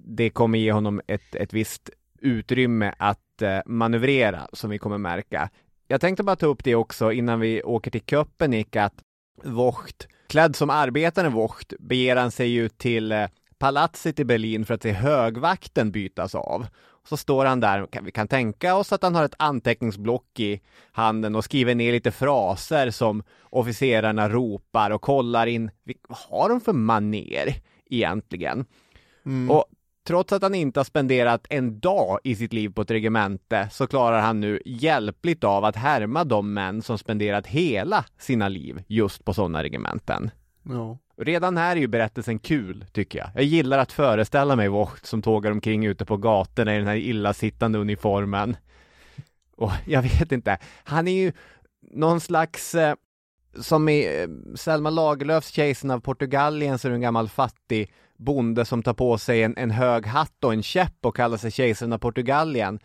det 0.00 0.30
kommer 0.30 0.58
ge 0.58 0.72
honom 0.72 1.00
ett, 1.06 1.34
ett 1.34 1.52
visst 1.52 1.90
utrymme 2.20 2.94
att 2.98 3.42
eh, 3.42 3.58
manövrera 3.66 4.48
som 4.52 4.70
vi 4.70 4.78
kommer 4.78 4.98
märka. 4.98 5.50
Jag 5.88 6.00
tänkte 6.00 6.22
bara 6.22 6.36
ta 6.36 6.46
upp 6.46 6.64
det 6.64 6.74
också 6.74 7.12
innan 7.12 7.40
vi 7.40 7.62
åker 7.62 7.90
till 7.90 8.04
Köpenick 8.06 8.76
att 8.76 8.94
Vocht, 9.44 10.08
klädd 10.26 10.56
som 10.56 10.70
arbetaren 10.70 11.32
Vocht, 11.32 11.72
beger 11.78 12.16
han 12.16 12.30
sig 12.30 12.54
ut 12.54 12.78
till 12.78 13.12
eh, 13.12 13.26
palatset 13.58 14.20
i 14.20 14.24
Berlin 14.24 14.64
för 14.64 14.74
att 14.74 14.82
se 14.82 14.92
högvakten 14.92 15.90
bytas 15.90 16.34
av. 16.34 16.66
Så 17.08 17.16
står 17.16 17.44
han 17.44 17.60
där, 17.60 17.86
vi 18.02 18.10
kan 18.10 18.28
tänka 18.28 18.76
oss 18.76 18.92
att 18.92 19.02
han 19.02 19.14
har 19.14 19.24
ett 19.24 19.34
anteckningsblock 19.38 20.40
i 20.40 20.60
handen 20.92 21.34
och 21.34 21.44
skriver 21.44 21.74
ner 21.74 21.92
lite 21.92 22.10
fraser 22.10 22.90
som 22.90 23.22
officerarna 23.42 24.28
ropar 24.28 24.90
och 24.90 25.02
kollar 25.02 25.46
in, 25.46 25.70
vad 26.08 26.18
har 26.18 26.48
de 26.48 26.60
för 26.60 26.72
maner 26.72 27.54
egentligen? 27.90 28.64
Och 29.50 29.64
trots 30.06 30.32
att 30.32 30.42
han 30.42 30.54
inte 30.54 30.80
har 30.80 30.84
spenderat 30.84 31.46
en 31.50 31.80
dag 31.80 32.18
i 32.24 32.34
sitt 32.36 32.52
liv 32.52 32.68
på 32.68 32.82
ett 32.82 32.90
regemente 32.90 33.68
så 33.72 33.86
klarar 33.86 34.20
han 34.20 34.40
nu 34.40 34.62
hjälpligt 34.64 35.44
av 35.44 35.64
att 35.64 35.76
härma 35.76 36.24
de 36.24 36.54
män 36.54 36.82
som 36.82 36.98
spenderat 36.98 37.46
hela 37.46 38.04
sina 38.18 38.48
liv 38.48 38.82
just 38.86 39.24
på 39.24 39.34
sådana 39.34 39.62
regementen. 39.62 40.30
Ja. 40.62 40.98
Redan 41.18 41.56
här 41.56 41.76
är 41.76 41.80
ju 41.80 41.86
berättelsen 41.86 42.38
kul, 42.38 42.84
tycker 42.92 43.18
jag. 43.18 43.30
Jag 43.34 43.44
gillar 43.44 43.78
att 43.78 43.92
föreställa 43.92 44.56
mig 44.56 44.68
Vocht 44.68 45.06
som 45.06 45.22
tågar 45.22 45.50
omkring 45.50 45.86
ute 45.86 46.04
på 46.04 46.16
gatorna 46.16 46.74
i 46.74 46.78
den 46.78 46.86
här 46.86 46.96
illasittande 46.96 47.78
uniformen. 47.78 48.56
Och 49.56 49.72
jag 49.86 50.02
vet 50.02 50.32
inte, 50.32 50.58
han 50.84 51.08
är 51.08 51.12
ju 51.12 51.32
någon 51.82 52.20
slags, 52.20 52.74
eh, 52.74 52.94
som 53.60 53.88
i 53.88 54.20
eh, 54.22 54.56
Selma 54.56 54.90
Lagerlöfs 54.90 55.50
Kejsaren 55.50 55.90
av 55.90 56.00
Portugalien 56.00 56.78
så 56.78 56.88
är 56.88 56.90
det 56.90 56.96
en 56.96 57.00
gammal 57.00 57.28
fattig 57.28 57.92
bonde 58.16 58.64
som 58.64 58.82
tar 58.82 58.94
på 58.94 59.18
sig 59.18 59.42
en, 59.42 59.56
en 59.56 59.70
hög 59.70 60.06
hatt 60.06 60.44
och 60.44 60.52
en 60.52 60.62
käpp 60.62 61.06
och 61.06 61.16
kallar 61.16 61.36
sig 61.36 61.50
Kejsaren 61.50 61.92
av 61.92 61.98
Portugalien. 61.98 62.78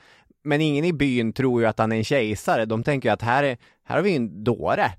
Men 0.44 0.62
ingen 0.62 0.86
i 0.86 0.94
byn 0.94 1.34
tror 1.34 1.62
ju 1.62 1.68
att 1.68 1.80
han 1.80 1.92
är 1.92 1.96
en 1.96 2.04
kejsare. 2.04 2.66
De 2.66 2.84
tänker 2.84 3.10
ju 3.10 3.14
att 3.14 3.22
här, 3.22 3.44
är, 3.44 3.58
här 3.84 3.96
har 3.96 4.04
vi 4.04 4.16
en 4.16 4.44
dåre. 4.44 4.92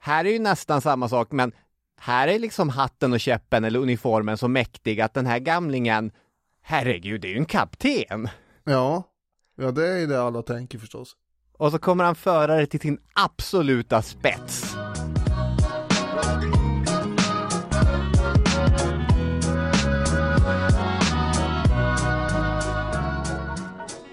Här 0.00 0.24
är 0.24 0.30
ju 0.30 0.38
nästan 0.38 0.80
samma 0.80 1.08
sak, 1.08 1.32
men 1.32 1.52
här 1.98 2.28
är 2.28 2.38
liksom 2.38 2.68
hatten 2.68 3.12
och 3.12 3.20
käppen 3.20 3.64
eller 3.64 3.78
uniformen 3.78 4.38
så 4.38 4.48
mäktig 4.48 5.00
att 5.00 5.14
den 5.14 5.26
här 5.26 5.38
gamlingen, 5.38 6.10
herregud, 6.62 7.20
det 7.20 7.28
är 7.28 7.32
ju 7.32 7.36
en 7.38 7.44
kapten. 7.44 8.28
Ja, 8.64 9.02
ja 9.56 9.70
det 9.70 9.88
är 9.88 10.06
det 10.06 10.22
alla 10.22 10.42
tänker 10.42 10.78
förstås. 10.78 11.16
Och 11.58 11.70
så 11.72 11.78
kommer 11.78 12.04
han 12.04 12.14
föra 12.14 12.56
det 12.56 12.66
till 12.66 12.80
sin 12.80 12.98
absoluta 13.14 14.02
spets. 14.02 14.76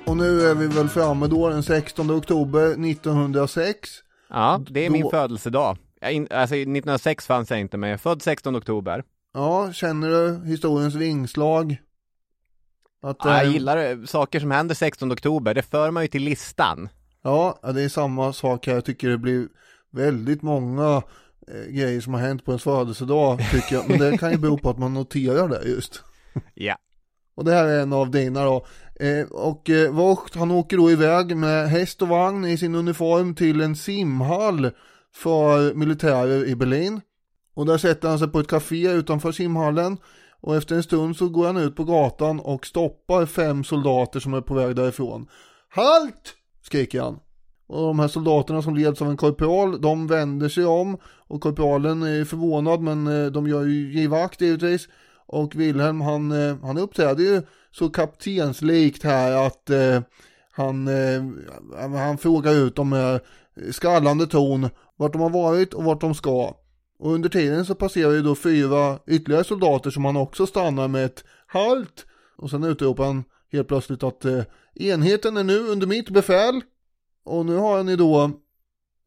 Och 0.06 0.18
nu 0.18 0.42
är 0.42 0.56
vi 0.56 0.68
väl 0.68 0.90
framme 0.90 1.28
då 1.28 1.50
den 1.50 1.64
16 1.64 2.12
oktober 2.12 2.66
1906. 2.90 3.90
Ja, 4.30 4.62
det 4.70 4.86
är 4.86 4.90
min 4.90 5.02
Då- 5.02 5.10
födelsedag. 5.10 5.78
Jag 6.02 6.14
in, 6.14 6.28
alltså 6.32 6.56
1906 6.56 7.28
fanns 7.28 7.50
jag 7.50 7.60
inte, 7.60 7.78
men 7.78 7.90
jag 7.90 7.94
är 7.94 7.98
född 7.98 8.22
16 8.22 8.56
oktober. 8.56 9.04
Ja, 9.34 9.74
känner 9.74 10.10
du 10.10 10.46
historiens 10.50 10.96
vingslag? 10.96 11.78
Att, 13.02 13.18
Ja, 13.24 13.38
jag 13.38 13.46
eh, 13.46 13.52
gillar 13.52 13.78
eh, 13.78 14.04
saker 14.06 14.40
som 14.40 14.52
händer 14.52 14.76
16 14.76 15.12
oktober, 15.12 15.54
det 15.54 15.62
för 15.62 15.92
man 15.92 16.04
ju 16.04 16.08
till 16.08 16.24
listan. 16.24 16.90
Ja, 17.24 17.60
ja, 17.62 17.72
det 17.72 17.82
är 17.82 17.90
samma 17.90 18.34
sak 18.34 18.68
här. 18.68 18.74
Jag 18.74 18.86
tycker 18.86 19.10
det 19.10 19.18
blir 19.18 19.48
väldigt 19.92 20.42
många 20.42 21.02
eh, 21.48 21.72
grejer 21.74 22.02
som 22.02 22.14
har 22.14 22.22
hänt 22.22 22.46
på 22.46 22.52
ens 22.52 22.64
födelsedag 22.64 23.40
tycker 23.52 23.76
jag. 23.76 23.90
Men 23.90 24.00
det 24.00 24.18
kan 24.18 24.32
ju 24.32 24.38
bero 24.38 24.58
på 24.58 24.70
att 24.70 24.80
man 24.80 24.94
noterar 24.94 25.48
det 25.48 25.64
just. 25.66 26.04
Ja. 26.54 26.78
Och 27.36 27.46
det 27.46 27.52
här 27.54 27.66
är 27.66 27.80
en 27.82 27.94
av 27.94 28.12
dina 28.12 28.44
då. 28.44 28.66
Eh, 29.00 29.26
och 29.26 29.70
eh, 29.70 29.92
Vogt 29.92 30.36
han 30.36 30.52
åker 30.52 30.78
då 30.78 30.92
iväg 30.92 31.38
med 31.38 31.70
häst 31.70 32.02
och 32.02 32.08
vagn 32.08 32.46
i 32.46 32.58
sin 32.58 32.76
uniform 32.76 33.36
till 33.36 33.62
en 33.62 33.76
simhall 33.76 34.72
för 35.16 35.74
militärer 35.74 36.46
i 36.46 36.56
Berlin. 36.56 37.02
Och 37.54 37.66
där 37.66 37.78
sätter 37.78 38.10
han 38.10 38.20
sig 38.20 38.28
på 38.28 38.40
ett 38.40 38.48
café 38.48 38.92
utanför 38.92 39.32
simhallen. 39.32 39.98
Och 40.42 40.56
efter 40.56 40.76
en 40.76 40.84
stund 40.84 41.18
så 41.18 41.30
går 41.30 41.46
han 41.46 41.58
ut 41.58 41.76
på 41.76 41.84
gatan 41.84 42.40
och 42.40 42.66
stoppar 42.66 43.26
fem 43.26 43.64
soldater 43.64 44.20
som 44.20 44.34
är 44.34 44.42
på 44.42 44.54
väg 44.54 44.76
därifrån. 44.76 45.28
Halt! 45.70 46.36
skriker 46.64 47.02
han. 47.02 47.20
Och 47.68 47.82
de 47.82 48.00
här 48.00 48.08
soldaterna 48.08 48.62
som 48.62 48.76
leds 48.76 49.02
av 49.02 49.10
en 49.10 49.18
korpral, 49.18 49.82
de 49.82 50.08
vänder 50.08 50.50
sig 50.50 50.66
om 50.66 50.98
och 51.28 51.42
korpralen 51.42 52.04
är 52.04 52.26
förvånad 52.26 52.82
men 52.82 53.08
eh, 53.08 53.32
de 53.32 53.48
gör 53.48 53.64
ju 53.64 53.94
givakt 53.94 54.42
givetvis. 54.42 54.88
Och 55.28 55.56
Wilhelm 55.56 56.02
han, 56.02 56.32
eh, 56.32 56.56
han 56.62 56.78
uppträder 56.78 57.24
ju 57.24 57.42
så 57.72 57.90
kaptenslikt 57.90 59.04
här 59.04 59.48
att 59.48 59.70
eh, 59.70 60.02
han, 60.52 60.88
eh, 60.88 61.24
han 61.78 62.18
frågar 62.18 62.54
ut 62.54 62.76
dem 62.76 62.90
med 62.90 63.14
eh, 63.14 63.72
skallande 63.72 64.28
ton 64.28 64.70
vart 64.98 65.12
de 65.14 65.22
har 65.22 65.30
varit 65.30 65.74
och 65.74 65.84
vart 65.84 66.02
de 66.02 66.16
ska. 66.16 66.56
Och 67.00 67.14
under 67.14 67.30
tiden 67.30 67.66
så 67.66 67.76
passerar 67.76 68.12
ju 68.12 68.22
då 68.22 68.36
fyra 68.36 69.00
ytterligare 69.08 69.44
soldater 69.44 69.90
som 69.90 70.06
han 70.06 70.18
också 70.18 70.48
stannar 70.48 70.88
med 70.88 71.06
ett 71.06 71.24
halt. 71.48 72.06
Och 72.38 72.50
sen 72.50 72.64
utropar 72.64 73.06
han 73.06 73.24
helt 73.52 73.68
plötsligt 73.68 74.04
att 74.04 74.26
eh, 74.26 74.44
enheten 74.76 75.38
är 75.38 75.44
nu 75.44 75.60
under 75.60 75.88
mitt 75.88 76.10
befäl. 76.10 76.62
Och 77.24 77.46
nu 77.46 77.56
har 77.56 77.78
han 77.78 77.88
ju 77.88 77.96
då 77.96 78.32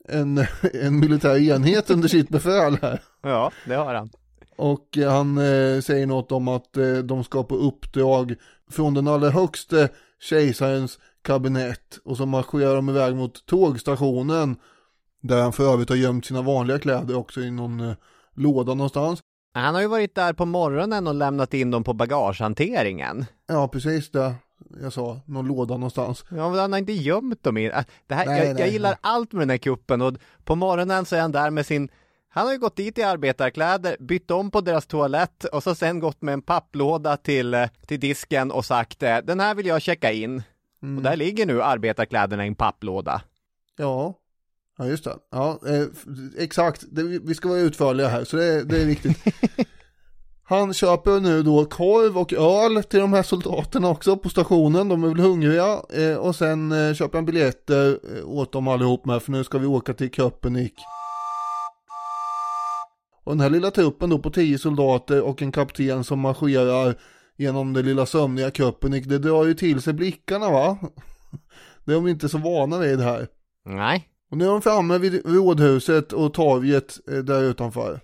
en, 0.09 0.39
en 0.75 1.01
militär 1.01 1.39
enhet 1.39 1.91
under 1.91 2.09
sitt 2.09 2.29
befäl 2.29 2.79
här. 2.83 3.03
Ja, 3.23 3.53
det 3.67 3.75
har 3.75 3.95
han. 3.95 4.11
Och 4.57 4.99
eh, 4.99 5.13
han 5.13 5.39
eh, 5.39 5.81
säger 5.81 6.07
något 6.07 6.33
om 6.33 6.49
att 6.49 6.77
eh, 6.77 6.97
de 6.97 7.25
ska 7.25 7.43
på 7.43 7.57
uppdrag 7.57 8.35
från 8.71 8.95
den 8.95 9.09
allra 9.09 9.31
högste 9.31 9.89
kejsarens 10.21 10.99
kabinett. 11.23 11.99
Och 12.05 12.17
så 12.17 12.27
marscherar 12.27 12.75
de 12.75 12.89
iväg 12.89 13.17
mot 13.17 13.47
tågstationen. 13.47 14.57
Där 15.21 15.43
han 15.43 15.53
för 15.53 15.73
övrigt 15.73 15.89
har 15.89 15.97
gömt 15.97 16.27
sina 16.27 16.43
vanliga 16.43 16.79
kläder 16.79 17.17
också 17.17 17.41
i 17.41 17.51
någon 17.51 17.81
eh, 17.81 17.95
låda 18.35 18.75
någonstans. 18.75 19.21
Han 19.55 19.75
har 19.75 19.83
ju 19.83 19.89
varit 19.89 20.15
där 20.15 20.33
på 20.33 20.45
morgonen 20.45 21.07
och 21.07 21.15
lämnat 21.15 21.55
in 21.55 21.71
dem 21.71 21.85
på 21.85 21.93
bagagehanteringen. 21.93 23.25
Ja, 23.47 23.69
precis 23.69 24.11
det 24.11 24.35
jag 24.83 24.93
sa. 24.93 25.21
Någon 25.27 25.47
låda 25.47 25.75
någonstans. 25.75 26.25
Ja, 26.31 26.51
men 26.51 26.59
han 26.59 26.73
har 26.73 26.79
inte 26.79 26.93
gömt 26.93 27.43
dem 27.43 27.57
i. 27.57 27.67
äh, 27.67 27.81
Det 28.07 28.15
här, 28.15 28.27
Nej, 28.27 28.47
jag, 28.47 28.55
nej, 28.55 28.63
jag 28.63 28.73
gillar 28.73 28.91
nej. 28.91 28.99
allt 29.01 29.33
med 29.33 29.41
den 29.43 29.51
här 29.51 29.59
kuppen 29.59 30.03
och 30.03 30.15
på 30.45 30.55
morgonen 30.55 31.05
så 31.05 31.17
är 31.17 31.21
han 31.21 31.33
där 31.33 31.51
med 31.51 31.67
sin 31.67 31.89
han 32.31 32.47
har 32.47 32.53
ju 32.53 32.59
gått 32.59 32.77
dit 32.77 32.99
i 32.99 33.03
arbetarkläder, 33.03 33.97
bytt 34.01 34.31
om 34.31 34.51
på 34.51 34.61
deras 34.61 34.87
toalett 34.87 35.45
och 35.45 35.63
så 35.63 35.75
sen 35.75 36.01
gått 36.01 36.23
med 36.23 36.33
en 36.33 36.43
papplåda 36.43 37.17
till, 37.17 37.55
eh, 37.55 37.67
till 37.87 38.01
disken 38.01 38.51
och 38.51 38.65
sagt 38.65 39.03
eh, 39.03 39.19
den 39.19 39.41
här 39.41 39.55
vill 39.55 39.67
jag 39.67 39.83
checka 39.83 40.13
in. 40.13 40.43
Mm. 40.83 40.97
Och 40.97 41.03
där 41.03 41.17
ligger 41.17 41.47
nu 41.47 41.63
arbetarkläderna 41.63 42.45
i 42.45 42.49
en 42.49 42.55
papplåda. 42.55 43.23
Ja, 43.77 44.15
ja 44.79 44.87
just 44.87 45.05
det. 45.05 45.17
Ja, 45.33 45.59
eh, 45.67 45.83
exakt. 46.39 46.85
Det, 46.91 47.03
vi 47.03 47.35
ska 47.35 47.49
vara 47.49 47.59
utförliga 47.61 48.09
här, 48.09 48.25
så 48.25 48.37
det, 48.37 48.45
är- 48.45 48.65
det 48.65 48.83
är 48.83 48.87
viktigt. 48.87 49.19
Han 50.45 50.75
köper 50.75 51.21
nu 51.21 51.43
då 51.43 51.65
korv 51.65 52.19
och 52.19 52.33
öl 52.33 52.83
till 52.85 53.01
de 53.01 53.13
här 53.13 53.23
soldaterna 53.23 53.89
också 53.89 54.17
på 54.17 54.29
stationen. 54.29 54.89
De 54.89 55.05
är 55.05 55.09
väl 55.09 55.19
hungriga. 55.21 55.81
Eh, 55.91 56.17
och 56.17 56.37
sen 56.37 56.73
eh, 56.73 56.95
köper 56.95 57.19
han 57.19 57.25
biljetter 57.25 57.99
åt 58.25 58.53
dem 58.53 58.69
allihop 58.69 59.07
med, 59.07 59.23
för 59.23 59.33
nu 59.33 59.45
ska 59.45 59.59
vi 59.59 59.67
åka 59.67 59.95
till 59.95 60.11
Köpenick. 60.11 60.75
Och 63.25 63.33
den 63.33 63.41
här 63.41 63.51
lilla 63.51 63.71
truppen 63.71 64.11
då 64.11 64.19
på 64.19 64.31
tio 64.31 64.59
soldater 64.59 65.23
och 65.23 65.43
en 65.43 65.53
kapten 65.53 66.05
som 66.05 66.21
marscherar 66.21 66.95
genom 67.37 67.73
det 67.73 67.83
lilla 67.83 68.07
sömniga 68.07 68.51
Köpenick, 68.51 69.07
det 69.07 69.19
drar 69.19 69.45
ju 69.45 69.55
till 69.55 69.83
sig 69.83 69.93
blickarna 69.93 70.51
va? 70.51 70.79
Det 71.85 71.93
är 71.93 71.95
de 71.97 72.09
inte 72.09 72.29
så 72.29 72.39
vana 72.39 72.79
vid 72.79 73.01
här. 73.01 73.27
Nej, 73.65 74.09
och 74.31 74.37
nu 74.37 74.45
är 74.45 74.49
de 74.49 74.63
framme 74.63 74.99
vid 74.99 75.27
rådhuset 75.27 76.13
och 76.13 76.35
torget 76.35 76.99
eh, 77.09 77.19
där 77.19 77.43
utanför. 77.43 78.01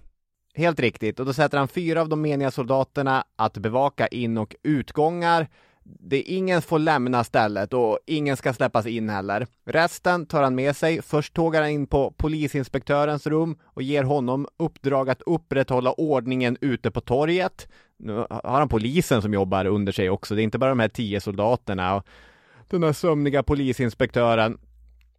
helt 0.55 0.81
riktigt. 0.81 1.21
Och 1.21 1.27
då 1.27 1.33
sätter 1.33 1.59
han 1.59 1.69
fyra 1.69 2.01
av 2.01 2.09
de 2.09 2.21
meniga 2.23 2.51
soldaterna 2.51 3.25
att 3.37 3.59
bevaka 3.59 4.07
in 4.07 4.39
och 4.39 4.57
utgångar. 4.63 5.49
Det 5.85 6.17
är 6.17 6.37
ingen 6.37 6.63
får 6.63 6.79
lämna 6.79 7.25
stället 7.25 7.73
och 7.73 7.99
ingen 8.07 8.37
ska 8.37 8.53
släppas 8.53 8.87
in 8.87 9.09
heller. 9.09 9.47
Resten 9.67 10.27
tar 10.27 10.43
han 10.43 10.55
med 10.55 10.77
sig. 10.77 11.03
Först 11.03 11.35
tågar 11.35 11.61
han 11.61 11.71
in 11.71 11.87
på 11.87 12.11
polisinspektörens 12.11 13.27
rum 13.27 13.59
och 13.65 13.83
ger 13.83 14.03
honom 14.03 14.47
uppdrag 14.57 15.11
att 15.11 15.23
upprätthålla 15.27 15.93
ordningen 15.93 16.57
ute 16.61 16.91
på 16.91 17.01
torget. 17.01 17.69
Nu 17.97 18.13
har 18.31 18.59
han 18.59 18.69
polisen 18.69 19.23
som 19.23 19.35
jobbar 19.35 19.65
under 19.65 19.93
sig 19.93 20.11
också. 20.11 20.35
Det 20.35 20.43
är 20.43 20.45
inte 20.45 20.59
bara 20.59 20.71
de 20.71 20.81
här 20.81 20.89
tio 20.89 21.21
soldaterna. 21.21 21.95
Och 21.95 22.05
den 22.69 22.83
här 22.83 22.93
sömniga 22.93 23.43
polisinspektören 23.43 24.59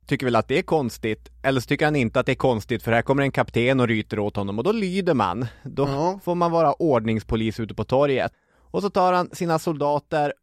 tycker 0.08 0.26
väl 0.26 0.36
att 0.36 0.48
det 0.48 0.58
är 0.58 0.62
konstigt. 0.62 1.30
Eller 1.44 1.62
så 1.62 1.68
tycker 1.68 1.86
han 1.86 1.96
inte 1.96 2.20
att 2.20 2.26
det 2.26 2.32
är 2.32 2.36
konstigt 2.36 2.84
för 2.84 2.92
här 2.92 3.02
kommer 3.02 3.24
en 3.24 3.32
kapten 3.32 3.80
och 3.80 3.88
ryter 3.88 4.20
åt 4.20 4.36
honom 4.36 4.58
och 4.58 4.64
då 4.64 4.72
lyder 4.72 5.14
man. 5.14 5.46
Då 5.64 5.84
Ja. 5.88 6.20
får 6.24 6.36
man 6.36 6.52
vara 6.52 6.74
ordningspolis 6.74 7.60
ute 7.60 7.74
på 7.76 7.84
torget. 7.84 8.32
Och 8.72 8.82
så 8.82 8.90
tar 8.90 9.14
han 9.14 9.30
sina 9.34 9.60
soldater 9.60 10.34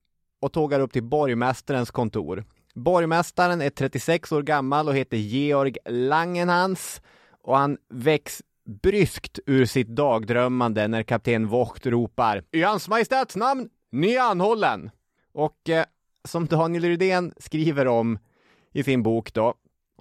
och 0.41 0.53
tågar 0.53 0.81
upp 0.81 0.93
till 0.93 1.03
borgmästarens 1.03 1.91
kontor. 1.91 2.45
Borgmästaren 2.75 3.63
är 3.63 3.71
36 3.71 4.33
år 4.33 4.43
gammal 4.43 4.89
och 4.89 4.97
heter 4.97 5.17
Georg 5.17 5.77
Langenhans 5.87 7.03
och 7.43 7.57
han 7.59 7.79
väcks 7.95 8.43
bryskt 8.83 9.39
ur 9.47 9.65
sitt 9.67 9.89
dagdrömmande 9.89 10.89
när 10.89 11.03
kapten 11.03 11.47
Vogt 11.49 11.87
ropar 11.87 12.43
I 12.51 12.63
hans 12.63 12.89
majestäts 12.89 13.37
namn, 13.37 13.69
är 14.05 14.21
anhållen! 14.21 14.91
Och 15.35 15.69
eh, 15.69 15.85
som 16.29 16.47
Daniel 16.47 16.85
Rydén 16.85 17.33
skriver 17.39 17.87
om 17.89 18.19
i 18.73 18.83
sin 18.83 19.03
bok 19.03 19.33
då, 19.33 19.55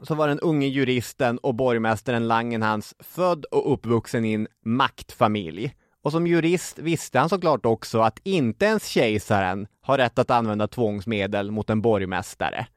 så 0.03 0.15
var 0.15 0.27
den 0.27 0.39
unge 0.39 0.67
juristen 0.67 1.37
och 1.37 1.55
borgmästaren 1.55 2.27
Langenhans 2.27 2.95
född 2.99 3.45
och 3.45 3.73
uppvuxen 3.73 4.25
i 4.25 4.33
en 4.33 4.47
maktfamilj. 4.65 5.73
Och 6.03 6.11
som 6.11 6.27
jurist 6.27 6.79
visste 6.79 7.19
han 7.19 7.29
såklart 7.29 7.65
också 7.65 7.99
att 7.99 8.19
inte 8.23 8.65
ens 8.65 8.87
kejsaren 8.87 9.67
har 9.81 9.97
rätt 9.97 10.19
att 10.19 10.31
använda 10.31 10.67
tvångsmedel 10.67 11.51
mot 11.51 11.69
en 11.69 11.81
borgmästare. 11.81 12.67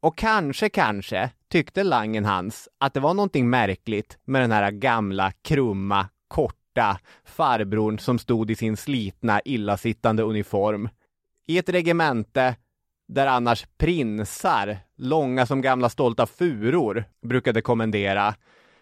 Och 0.00 0.18
kanske, 0.18 0.68
kanske 0.68 1.30
tyckte 1.48 1.82
Langenhans 1.82 2.68
att 2.78 2.94
det 2.94 3.00
var 3.00 3.14
någonting 3.14 3.50
märkligt 3.50 4.18
med 4.24 4.42
den 4.42 4.52
här 4.52 4.70
gamla, 4.70 5.32
krumma, 5.42 6.08
korta 6.28 6.98
farbrorn 7.24 7.98
som 7.98 8.18
stod 8.18 8.50
i 8.50 8.56
sin 8.56 8.76
slitna, 8.76 9.40
illasittande 9.44 10.22
uniform. 10.22 10.88
I 11.46 11.58
ett 11.58 11.68
regemente 11.68 12.56
där 13.08 13.26
annars 13.26 13.66
prinsar, 13.78 14.78
långa 14.96 15.46
som 15.46 15.60
gamla 15.60 15.88
stolta 15.88 16.26
furor, 16.26 17.04
brukade 17.22 17.62
kommendera 17.62 18.34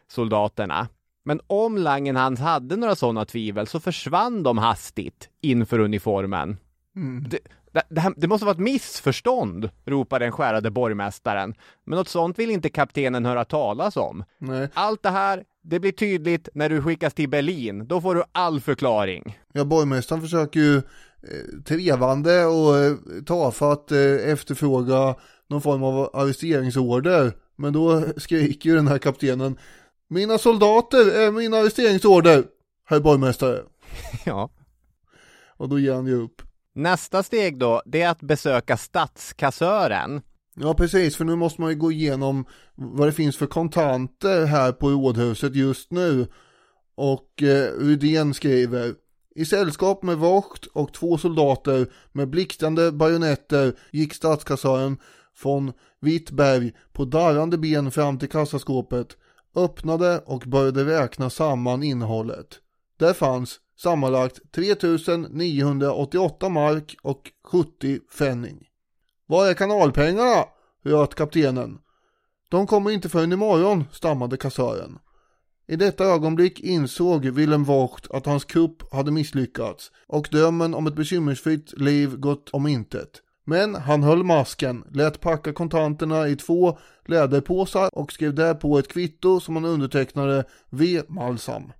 soldaterna. 0.09 0.89
Men 1.25 1.41
om 1.47 1.79
Langenhans 1.79 2.41
hade 2.41 2.77
några 2.77 2.97
sådana 2.97 3.25
tvivel 3.25 3.67
så 3.67 3.81
försvann 3.81 4.43
de 4.43 4.59
hastigt 4.59 5.29
inför 5.41 5.79
uniformen. 5.79 6.57
Det, 7.31 7.39
det, 7.73 7.83
det, 7.89 8.01
här, 8.01 8.15
det 8.17 8.29
måste 8.29 8.45
vara 8.45 8.55
ett 8.55 8.61
missförstånd, 8.61 9.71
ropar 9.85 10.21
den 10.21 10.33
skärade 10.33 10.71
borgmästaren. 10.71 11.55
Men 11.85 11.99
något 11.99 12.09
sånt 12.09 12.39
vill 12.39 12.51
inte 12.51 12.69
kaptenen 12.69 13.27
höra 13.27 13.45
talas 13.45 13.97
om. 13.97 14.25
Nej, 14.39 14.69
Allt 14.75 15.03
det 15.03 15.11
här, 15.11 15.45
det 15.63 15.81
blir 15.81 15.93
tydligt 15.93 16.49
när 16.55 16.69
du 16.69 16.83
skickas 16.83 17.15
till 17.15 17.29
Berlin. 17.29 17.89
Då 17.89 18.01
får 18.01 18.15
du 18.15 18.23
all 18.33 18.61
förklaring. 18.61 19.39
ja 19.53 19.65
borgmästaren 19.65 20.23
försöker 20.23 20.61
ju 20.61 20.83
trevande 21.65 22.45
och 22.45 22.79
eh, 22.79 22.97
tafatt 23.27 23.93
eh, 23.93 24.31
efterfråga 24.31 25.15
någon 25.49 25.63
form 25.63 25.83
av 25.83 26.11
arresteringsorder. 26.13 27.33
Men 27.57 27.73
då 27.73 28.05
skriker 28.17 28.71
ju 28.71 28.77
den 28.77 28.89
här 28.89 28.99
kaptenen 28.99 29.59
Mina 30.09 30.39
soldater 30.39 31.11
är 31.11 31.31
min 31.31 31.55
arresteringsorder! 31.55 32.45
herr 32.85 33.01
borgmästare. 33.01 33.63
Ja. 34.25 34.51
Och 35.57 35.69
då 35.69 35.79
ger 35.79 35.95
han 35.95 36.07
ju 36.07 36.15
upp. 36.15 36.43
Nästa 36.75 37.23
steg 37.23 37.59
då, 37.59 37.83
det 37.87 38.03
är 38.03 38.09
att 38.09 38.21
besöka 38.21 38.77
stadskassören. 38.77 40.21
Ja 40.55 40.75
precis, 40.75 41.17
för 41.17 41.25
nu 41.25 41.37
måste 41.37 41.61
man 41.61 41.71
ju 41.71 41.77
gå 41.77 41.93
igenom 41.93 42.45
vad 42.75 43.09
det 43.09 43.13
finns 43.13 43.37
för 43.37 43.47
kontanter 43.47 44.45
här 44.45 44.73
på 44.73 44.91
rådhuset 44.91 45.55
just 45.55 45.91
nu. 45.91 46.27
Och 46.95 47.43
eh, 47.43 47.73
Rydén 47.79 48.35
skriver 48.35 48.95
i 49.35 49.45
sällskap 49.45 50.03
med 50.03 50.19
Vocht 50.19 50.67
och 50.67 50.93
två 50.93 51.19
soldater 51.19 51.93
med 52.13 52.29
blixtrande 52.29 52.93
bajonetter 52.93 53.73
gick 53.91 54.15
stadskassören 54.15 54.97
från 55.35 55.73
Wittberg 56.01 56.73
på 56.93 57.05
darrande 57.05 57.59
ben 57.59 57.91
fram 57.91 58.19
till 58.19 58.29
kassaskåpet, 58.29 59.17
öppnade 59.57 60.19
och 60.27 60.43
började 60.47 60.85
räkna 60.85 61.31
samman 61.31 61.83
innehållet. 61.83 62.59
Där 62.97 63.13
fanns 63.13 63.61
sammanlagt 63.79 64.53
3988 64.55 66.49
mark 66.49 66.97
och 67.03 67.33
70 67.45 68.01
fänning. 68.11 68.69
Var 69.27 69.47
är 69.47 69.55
kanalpengarna? 69.55 70.45
röt 70.85 71.15
kaptenen. 71.15 71.79
De 72.49 72.67
kommer 72.67 72.91
inte 72.91 73.09
förrän 73.09 73.33
imorgon, 73.33 73.85
stammade 73.93 74.37
kassören. 74.37 74.99
I 75.73 75.77
detta 75.77 76.05
ögonblick 76.05 76.61
insåg 76.61 77.27
Willem 77.27 77.65
Vogt 77.65 78.11
att 78.11 78.27
hans 78.27 78.45
kupp 78.45 78.93
hade 78.93 79.11
misslyckats 79.11 79.91
och 80.07 80.29
drömmen 80.31 80.75
om 80.75 80.87
ett 80.87 80.95
bekymmersfritt 80.95 81.79
liv 81.79 82.17
gått 82.17 82.51
om 82.51 82.67
intet. 82.67 83.11
Men 83.45 83.75
han 83.75 84.03
höll 84.03 84.25
masken, 84.25 84.85
lät 84.91 85.21
packa 85.21 85.53
kontanterna 85.53 86.29
i 86.29 86.37
två 86.37 86.79
läderpåsar 87.07 87.89
och 87.93 88.13
skrev 88.13 88.35
därpå 88.35 88.79
ett 88.79 88.89
kvitto 88.89 89.41
som 89.41 89.57
han 89.57 89.65
undertecknade 89.65 90.45
V. 90.71 91.03
Malsam. 91.09 91.73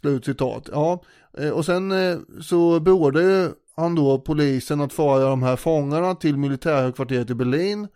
Slutcitat. 0.00 0.68
Ja, 0.72 1.02
eh, 1.38 1.50
och 1.50 1.64
sen 1.64 1.92
eh, 1.92 2.18
så 2.40 2.80
beordrade 2.80 3.52
han 3.76 3.94
då 3.94 4.18
polisen 4.18 4.80
att 4.80 4.92
föra 4.92 5.28
de 5.28 5.42
här 5.42 5.56
fångarna 5.56 6.14
till 6.14 6.36
militärhögkvarteret 6.36 7.30
i 7.30 7.34
Berlin 7.34 7.88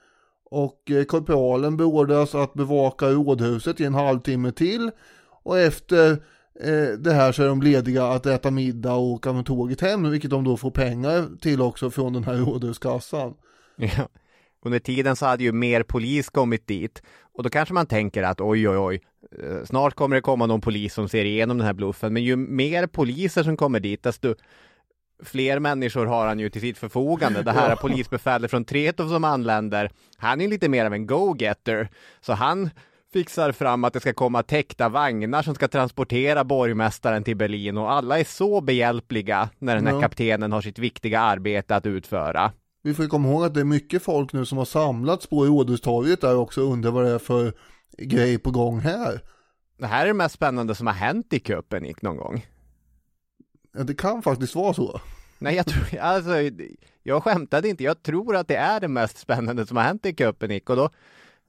och 0.51 0.91
eh, 0.91 1.05
korpralen 1.05 1.77
beordras 1.77 2.35
att 2.35 2.55
bevaka 2.55 3.07
rådhuset 3.07 3.81
i 3.81 3.85
en 3.85 3.95
halvtimme 3.95 4.53
till 4.53 4.91
och 5.43 5.59
efter 5.59 6.11
eh, 6.61 6.99
det 6.99 7.13
här 7.13 7.33
så 7.33 7.43
är 7.43 7.49
de 7.49 7.63
lediga 7.63 8.07
att 8.07 8.27
äta 8.27 8.51
middag 8.51 8.93
och 8.93 9.03
åka 9.03 9.33
med 9.33 9.47
tåget 9.47 9.81
hem 9.81 10.11
vilket 10.11 10.31
de 10.31 10.45
då 10.45 10.57
får 10.57 10.71
pengar 10.71 11.39
till 11.41 11.61
också 11.61 11.91
från 11.91 12.13
den 12.13 12.25
här 12.25 12.37
rådhuskassan. 12.37 13.35
Ja. 13.77 14.09
Under 14.65 14.79
tiden 14.79 15.17
så 15.17 15.27
hade 15.27 15.45
ju 15.45 15.53
mer 15.53 15.83
polis 15.83 16.29
kommit 16.29 16.67
dit 16.67 17.03
och 17.35 17.43
då 17.43 17.51
kanske 17.51 17.75
man 17.75 17.87
tänker 17.87 18.23
att 18.23 18.41
oj 18.41 18.69
oj 18.69 18.77
oj 18.79 19.01
eh, 19.43 19.65
snart 19.65 19.95
kommer 19.95 20.17
det 20.17 20.23
komma 20.23 20.47
någon 20.47 20.61
polis 20.61 20.95
som 20.95 21.09
ser 21.09 21.25
igenom 21.25 21.59
den 21.59 21.67
här 21.67 21.75
bluffen 21.75 22.13
men 22.13 22.25
ju 22.25 22.37
mer 22.37 22.87
poliser 22.87 23.43
som 23.43 23.57
kommer 23.57 23.81
dit 23.81 24.03
desto 24.03 24.35
fler 25.25 25.59
människor 25.59 26.07
har 26.07 26.27
han 26.27 26.39
ju 26.39 26.51
till 26.51 26.61
sitt 26.61 26.79
förfogande. 26.79 27.43
Det 27.43 27.53
här 27.53 27.71
är 27.71 27.77
polisbefälet 27.77 28.51
från 28.51 28.65
Tretow 28.65 29.09
som 29.09 29.25
anländer. 29.25 29.91
Han 30.17 30.41
är 30.41 30.49
lite 30.49 30.69
mer 30.69 30.85
av 30.87 30.95
en 30.95 31.07
go-getter, 31.07 31.89
så 32.21 32.33
han 32.33 32.71
fixar 33.13 33.53
fram 33.53 33.85
att 33.85 33.93
det 33.93 34.01
ska 34.01 34.13
komma 34.13 34.43
täckta 34.43 34.89
vagnar 34.89 35.43
som 35.43 35.55
ska 35.55 35.69
transportera 35.69 36.45
borgmästaren 36.45 37.25
till 37.25 37.37
Berlin 37.37 37.79
och 37.79 37.93
alla 37.93 38.19
är 38.19 38.25
så 38.25 38.61
behjälpliga 38.61 39.49
när 39.59 39.75
den 39.75 39.87
här 39.87 39.95
Ja. 39.95 40.01
kaptenen 40.01 40.53
har 40.53 40.61
sitt 40.61 40.79
viktiga 40.79 41.21
arbete 41.21 41.77
att 41.77 41.87
utföra. 41.87 42.53
Vi 42.83 42.95
får 42.95 43.05
ju 43.05 43.09
komma 43.09 43.29
ihåg 43.29 43.45
att 43.45 43.55
det 43.55 43.61
är 43.61 43.65
mycket 43.65 44.03
folk 44.03 44.33
nu 44.33 44.47
som 44.47 44.59
har 44.59 44.65
samlats 44.65 45.27
på 45.27 45.45
Rådhustorget 45.45 46.21
där 46.21 46.37
också 46.37 46.61
och 46.63 46.73
undrar 46.73 46.91
vad 46.91 47.05
det 47.05 47.11
är 47.11 47.19
för 47.19 47.53
grej 47.99 48.39
på 48.39 48.51
gång 48.51 48.81
här. 48.81 49.21
Det 49.79 49.87
här 49.87 50.03
är 50.03 50.07
det 50.07 50.15
mest 50.15 50.35
spännande 50.35 50.75
som 50.75 50.87
har 50.87 50.95
hänt 50.95 51.33
i 51.33 51.39
cupen 51.41 51.83
Nick 51.83 52.03
någon 52.03 52.17
gång. 52.17 52.47
Ja, 53.73 53.85
det 53.85 53.95
kan 53.95 54.23
faktiskt 54.23 54.55
vara 54.55 54.75
så. 54.75 55.01
Nej, 55.39 55.57
jag 55.57 55.67
tror, 55.67 55.99
alltså, 56.01 56.33
jag 57.03 57.23
skämtade 57.23 57.69
inte. 57.69 57.85
Jag 57.85 58.03
tror 58.03 58.37
att 58.37 58.49
det 58.49 58.57
är 58.57 58.81
det 58.81 58.89
mest 58.89 59.19
spännande 59.19 59.67
som 59.67 59.77
har 59.77 59.85
hänt 59.85 60.07
i 60.07 60.15
cupen 60.15 60.49
Nick 60.49 60.71
och 60.71 60.77
då, 60.77 60.91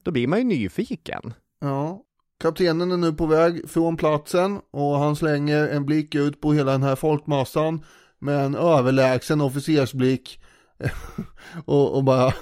då 0.03 0.11
blir 0.11 0.27
man 0.27 0.39
ju 0.39 0.45
nyfiken. 0.45 1.33
Ja. 1.61 2.03
Kaptenen 2.41 2.91
är 2.91 2.97
nu 2.97 3.13
på 3.13 3.25
väg 3.25 3.69
från 3.69 3.97
platsen 3.97 4.61
och 4.71 4.99
han 4.99 5.15
slänger 5.15 5.67
en 5.67 5.85
blick 5.85 6.15
ut 6.15 6.41
på 6.41 6.53
hela 6.53 6.71
den 6.71 6.83
här 6.83 6.95
folkmassan 6.95 7.85
med 8.19 8.45
en 8.45 8.55
överlägsen 8.55 9.41
officersblick 9.41 10.41
och, 11.65 11.95
och 11.95 12.03
bara 12.03 12.33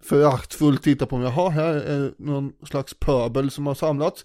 föraktfullt 0.00 0.82
tittar 0.82 1.06
på 1.06 1.18
mig. 1.18 1.32
Jaha, 1.32 1.50
här 1.50 1.74
är 1.74 2.12
någon 2.18 2.52
slags 2.66 2.94
pöbel 2.94 3.50
som 3.50 3.66
har 3.66 3.74
samlats. 3.74 4.24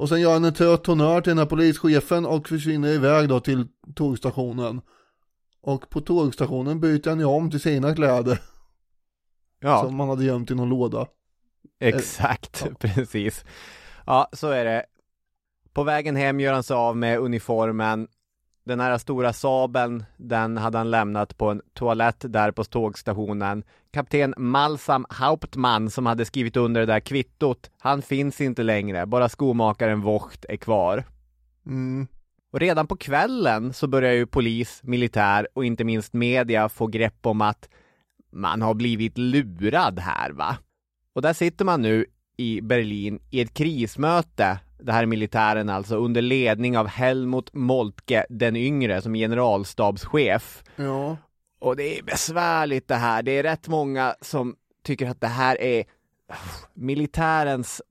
Och 0.00 0.08
sen 0.08 0.20
gör 0.20 0.32
han 0.32 0.44
en 0.44 0.54
trött 0.54 0.86
honnör 0.86 1.20
till 1.20 1.30
den 1.30 1.38
här 1.38 1.46
polischefen 1.46 2.26
och 2.26 2.48
försvinner 2.48 2.88
iväg 2.88 3.28
då 3.28 3.40
till 3.40 3.66
tågstationen. 3.94 4.80
Och 5.60 5.90
på 5.90 6.00
tågstationen 6.00 6.80
byter 6.80 7.08
han 7.08 7.18
ju 7.18 7.24
om 7.24 7.50
till 7.50 7.60
sina 7.60 7.94
kläder 7.94 8.40
Ja. 9.60 9.82
som 9.84 10.00
han 10.00 10.08
hade 10.08 10.24
gömt 10.24 10.50
i 10.50 10.54
någon 10.54 10.68
låda. 10.68 11.06
Exakt, 11.80 12.66
precis. 12.78 13.44
Ja, 14.06 14.28
så 14.32 14.48
är 14.48 14.64
det. 14.64 14.84
På 15.72 15.82
vägen 15.82 16.16
hem 16.16 16.40
gör 16.40 16.52
han 16.52 16.62
sig 16.62 16.74
av 16.76 16.96
med 16.96 17.18
uniformen. 17.18 18.08
Den 18.64 18.80
här 18.80 18.98
stora 18.98 19.32
sabeln, 19.32 20.04
den 20.16 20.56
hade 20.56 20.78
han 20.78 20.90
lämnat 20.90 21.36
på 21.36 21.50
en 21.50 21.62
toalett 21.74 22.24
där 22.28 22.52
på 22.52 22.64
tågstationen. 22.64 23.64
Kapten 23.92 24.34
Malsam 24.36 25.06
Hauptmann 25.10 25.90
som 25.90 26.06
hade 26.06 26.24
skrivit 26.24 26.56
under 26.56 26.80
det 26.80 26.86
där 26.86 27.00
kvittot, 27.00 27.70
han 27.78 28.02
finns 28.02 28.40
inte 28.40 28.62
längre. 28.62 29.06
Bara 29.06 29.28
skomakaren 29.28 30.00
Vocht 30.00 30.44
är 30.48 30.56
kvar. 30.56 31.04
Mm. 31.66 32.06
Och 32.52 32.60
redan 32.60 32.86
på 32.86 32.96
kvällen 32.96 33.72
så 33.72 33.86
börjar 33.86 34.12
ju 34.12 34.26
polis, 34.26 34.80
militär 34.82 35.48
och 35.54 35.64
inte 35.64 35.84
minst 35.84 36.12
media 36.12 36.68
få 36.68 36.86
grepp 36.86 37.26
om 37.26 37.40
att 37.40 37.68
man 38.32 38.62
har 38.62 38.74
blivit 38.74 39.18
lurad 39.18 39.98
här 39.98 40.30
va. 40.30 40.56
Och 41.14 41.22
där 41.22 41.32
sitter 41.32 41.64
man 41.64 41.82
nu 41.82 42.06
i 42.36 42.60
Berlin 42.60 43.20
i 43.30 43.40
ett 43.40 43.54
krismöte, 43.54 44.58
det 44.82 44.92
här 44.92 45.02
är 45.02 45.06
militären 45.06 45.68
alltså, 45.68 45.96
under 45.96 46.22
ledning 46.22 46.78
av 46.78 46.86
Helmut 46.86 47.54
Moltke 47.54 48.26
den 48.28 48.56
yngre 48.56 49.02
som 49.02 49.14
generalstabschef. 49.14 50.62
Ja. 50.76 51.16
Och 51.58 51.76
det 51.76 51.98
är 51.98 52.02
besvärligt 52.02 52.88
det 52.88 52.94
här. 52.94 53.22
Det 53.22 53.32
är 53.38 53.42
rätt 53.42 53.68
många 53.68 54.14
som 54.20 54.56
tycker 54.84 55.10
att 55.10 55.20
det 55.20 55.26
här 55.26 55.60
är 55.60 55.84
militärens 56.74 57.82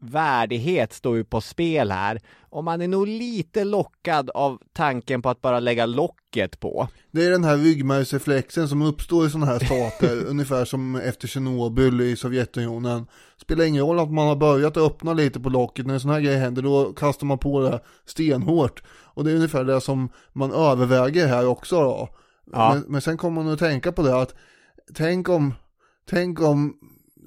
värdighet 0.00 0.92
står 0.92 1.16
ju 1.16 1.24
på 1.24 1.40
spel 1.40 1.90
här. 1.90 2.20
Och 2.50 2.64
man 2.64 2.82
är 2.82 2.88
nog 2.88 3.08
lite 3.08 3.64
lockad 3.64 4.30
av 4.30 4.58
tanken 4.72 5.22
på 5.22 5.28
att 5.28 5.40
bara 5.40 5.60
lägga 5.60 5.86
locket 5.86 6.60
på. 6.60 6.88
Det 7.10 7.24
är 7.24 7.30
den 7.30 7.44
här 7.44 7.56
ryggmärgsreflexen 7.56 8.68
som 8.68 8.82
uppstår 8.82 9.26
i 9.26 9.30
sådana 9.30 9.46
här 9.46 9.58
stater, 9.58 10.24
ungefär 10.28 10.64
som 10.64 10.96
efter 10.96 11.28
Tjernobyl 11.28 12.00
i 12.00 12.16
Sovjetunionen. 12.16 13.06
Spelar 13.36 13.64
ingen 13.64 13.86
roll 13.86 13.98
att 13.98 14.12
man 14.12 14.28
har 14.28 14.36
börjat 14.36 14.76
öppna 14.76 15.12
lite 15.12 15.40
på 15.40 15.48
locket, 15.48 15.86
när 15.86 15.94
en 15.94 16.00
sån 16.00 16.10
här 16.10 16.20
grej 16.20 16.36
händer 16.36 16.62
då 16.62 16.92
kastar 16.92 17.26
man 17.26 17.38
på 17.38 17.60
det 17.60 17.80
stenhårt. 18.06 18.82
Och 18.88 19.24
det 19.24 19.30
är 19.30 19.36
ungefär 19.36 19.64
det 19.64 19.80
som 19.80 20.08
man 20.32 20.52
överväger 20.52 21.26
här 21.26 21.46
också 21.46 21.80
då. 21.80 22.08
Ja. 22.52 22.74
Men, 22.74 22.84
men 22.88 23.00
sen 23.00 23.16
kommer 23.16 23.42
man 23.42 23.52
att 23.52 23.58
tänka 23.58 23.92
på 23.92 24.02
det 24.02 24.20
att, 24.20 24.34
tänk 24.94 25.28
om, 25.28 25.54
tänk 26.10 26.40
om, 26.40 26.74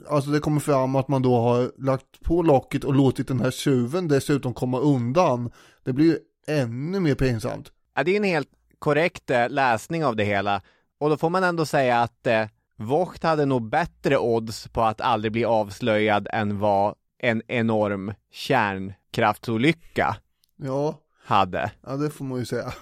alltså 0.09 0.29
det 0.31 0.39
kommer 0.39 0.59
fram 0.59 0.95
att 0.95 1.07
man 1.07 1.21
då 1.21 1.39
har 1.39 1.71
lagt 1.77 2.21
på 2.21 2.41
locket 2.41 2.83
och 2.83 2.95
låtit 2.95 3.27
den 3.27 3.39
här 3.39 3.51
tjuven 3.51 4.07
dessutom 4.07 4.53
komma 4.53 4.79
undan. 4.79 5.51
Det 5.83 5.93
blir 5.93 6.05
ju 6.05 6.17
ännu 6.47 6.99
mer 6.99 7.15
pinsamt. 7.15 7.71
Ja, 7.95 8.03
det 8.03 8.11
är 8.11 8.17
en 8.17 8.23
helt 8.23 8.49
korrekt 8.79 9.29
eh, 9.29 9.49
läsning 9.49 10.05
av 10.05 10.15
det 10.15 10.23
hela. 10.23 10.61
Och 10.99 11.09
då 11.09 11.17
får 11.17 11.29
man 11.29 11.43
ändå 11.43 11.65
säga 11.65 12.01
att 12.01 12.27
eh, 12.27 12.45
Vogt 12.75 13.23
hade 13.23 13.45
nog 13.45 13.69
bättre 13.69 14.17
odds 14.17 14.67
på 14.67 14.81
att 14.81 15.01
aldrig 15.01 15.31
bli 15.31 15.45
avslöjad 15.45 16.27
än 16.33 16.59
vad 16.59 16.95
en 17.19 17.41
enorm 17.47 18.13
kärnkraftsolycka 18.31 20.15
Ja, 20.55 20.99
hade. 21.23 21.71
ja 21.81 21.95
det 21.97 22.09
får 22.09 22.25
man 22.25 22.39
ju 22.39 22.45
säga. 22.45 22.73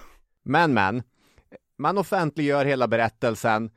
Men 0.42 0.74
men, 0.74 1.02
man 1.78 1.98
offentliggör 1.98 2.64
hela 2.64 2.88
berättelsen 2.88 3.70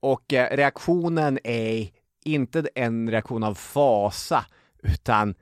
och 0.00 0.32
eh, 0.32 0.56
reaktionen 0.56 1.38
är 1.44 1.88
inte 2.24 2.68
en 2.74 3.10
reaktion 3.10 3.42
av 3.42 3.54
fasa 3.54 4.44
utan 4.82 5.34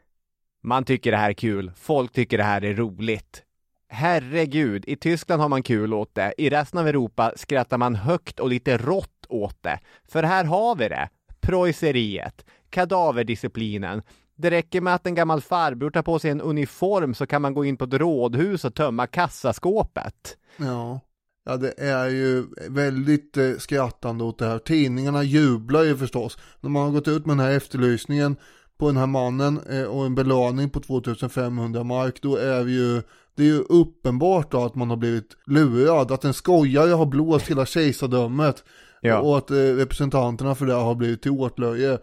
man 0.62 0.84
tycker 0.84 1.10
det 1.10 1.16
här 1.16 1.30
är 1.30 1.34
kul, 1.34 1.72
folk 1.76 2.12
tycker 2.12 2.38
det 2.38 2.44
här 2.44 2.64
är 2.64 2.74
roligt. 2.74 3.42
Herregud, 3.88 4.84
i 4.86 4.96
Tyskland 4.96 5.42
har 5.42 5.48
man 5.48 5.62
kul 5.62 5.94
åt 5.94 6.14
det, 6.14 6.34
i 6.38 6.50
resten 6.50 6.80
av 6.80 6.88
Europa 6.88 7.32
skrattar 7.36 7.78
man 7.78 7.94
högt 7.94 8.40
och 8.40 8.48
lite 8.48 8.76
rått 8.76 9.26
åt 9.28 9.62
det. 9.62 9.80
För 10.08 10.22
här 10.22 10.44
har 10.44 10.76
vi 10.76 10.88
det, 10.88 11.08
preusseriet, 11.40 12.44
kadaverdisciplinen. 12.70 14.02
Det 14.36 14.50
räcker 14.50 14.80
med 14.80 14.94
att 14.94 15.06
en 15.06 15.14
gammal 15.14 15.40
farbror 15.40 15.90
tar 15.90 16.02
på 16.02 16.18
sig 16.18 16.30
en 16.30 16.40
uniform 16.40 17.14
så 17.14 17.26
kan 17.26 17.42
man 17.42 17.54
gå 17.54 17.64
in 17.64 17.76
på 17.76 17.84
ett 17.84 17.94
rådhus 17.94 18.64
och 18.64 18.74
tömma 18.74 19.06
kassaskåpet. 19.06 20.36
Ja. 20.56 21.00
Ja, 21.48 21.56
det 21.56 21.74
är 21.78 22.08
ju 22.08 22.46
väldigt 22.68 23.36
eh, 23.36 23.52
skrattande 23.58 24.24
åt 24.24 24.38
det 24.38 24.46
här. 24.46 24.58
Tidningarna 24.58 25.22
jublar 25.22 25.82
ju 25.82 25.96
förstås. 25.96 26.38
När 26.60 26.70
man 26.70 26.82
har 26.82 26.90
gått 26.90 27.08
ut 27.08 27.26
med 27.26 27.36
den 27.36 27.46
här 27.46 27.56
efterlysningen 27.56 28.36
på 28.78 28.86
den 28.86 28.96
här 28.96 29.06
mannen 29.06 29.60
eh, 29.70 29.82
och 29.82 30.06
en 30.06 30.14
belöning 30.14 30.70
på 30.70 30.80
2500 30.80 31.84
mark, 31.84 32.22
då 32.22 32.36
är 32.36 32.66
ju 32.66 33.02
det 33.36 33.42
är 33.42 33.46
ju 33.46 33.58
uppenbart 33.58 34.50
då 34.50 34.64
att 34.64 34.74
man 34.74 34.90
har 34.90 34.96
blivit 34.96 35.36
lurad, 35.46 36.12
att 36.12 36.24
en 36.24 36.34
skojare 36.34 36.90
har 36.90 37.06
blåst 37.06 37.50
hela 37.50 37.66
kejsardömet 37.66 38.64
Ja. 39.00 39.18
och 39.18 39.38
att 39.38 39.50
eh, 39.50 39.56
representanterna 39.56 40.54
för 40.54 40.66
det 40.66 40.74
har 40.74 40.94
blivit 40.94 41.22
till 41.22 41.30
åtlöje. 41.30 41.98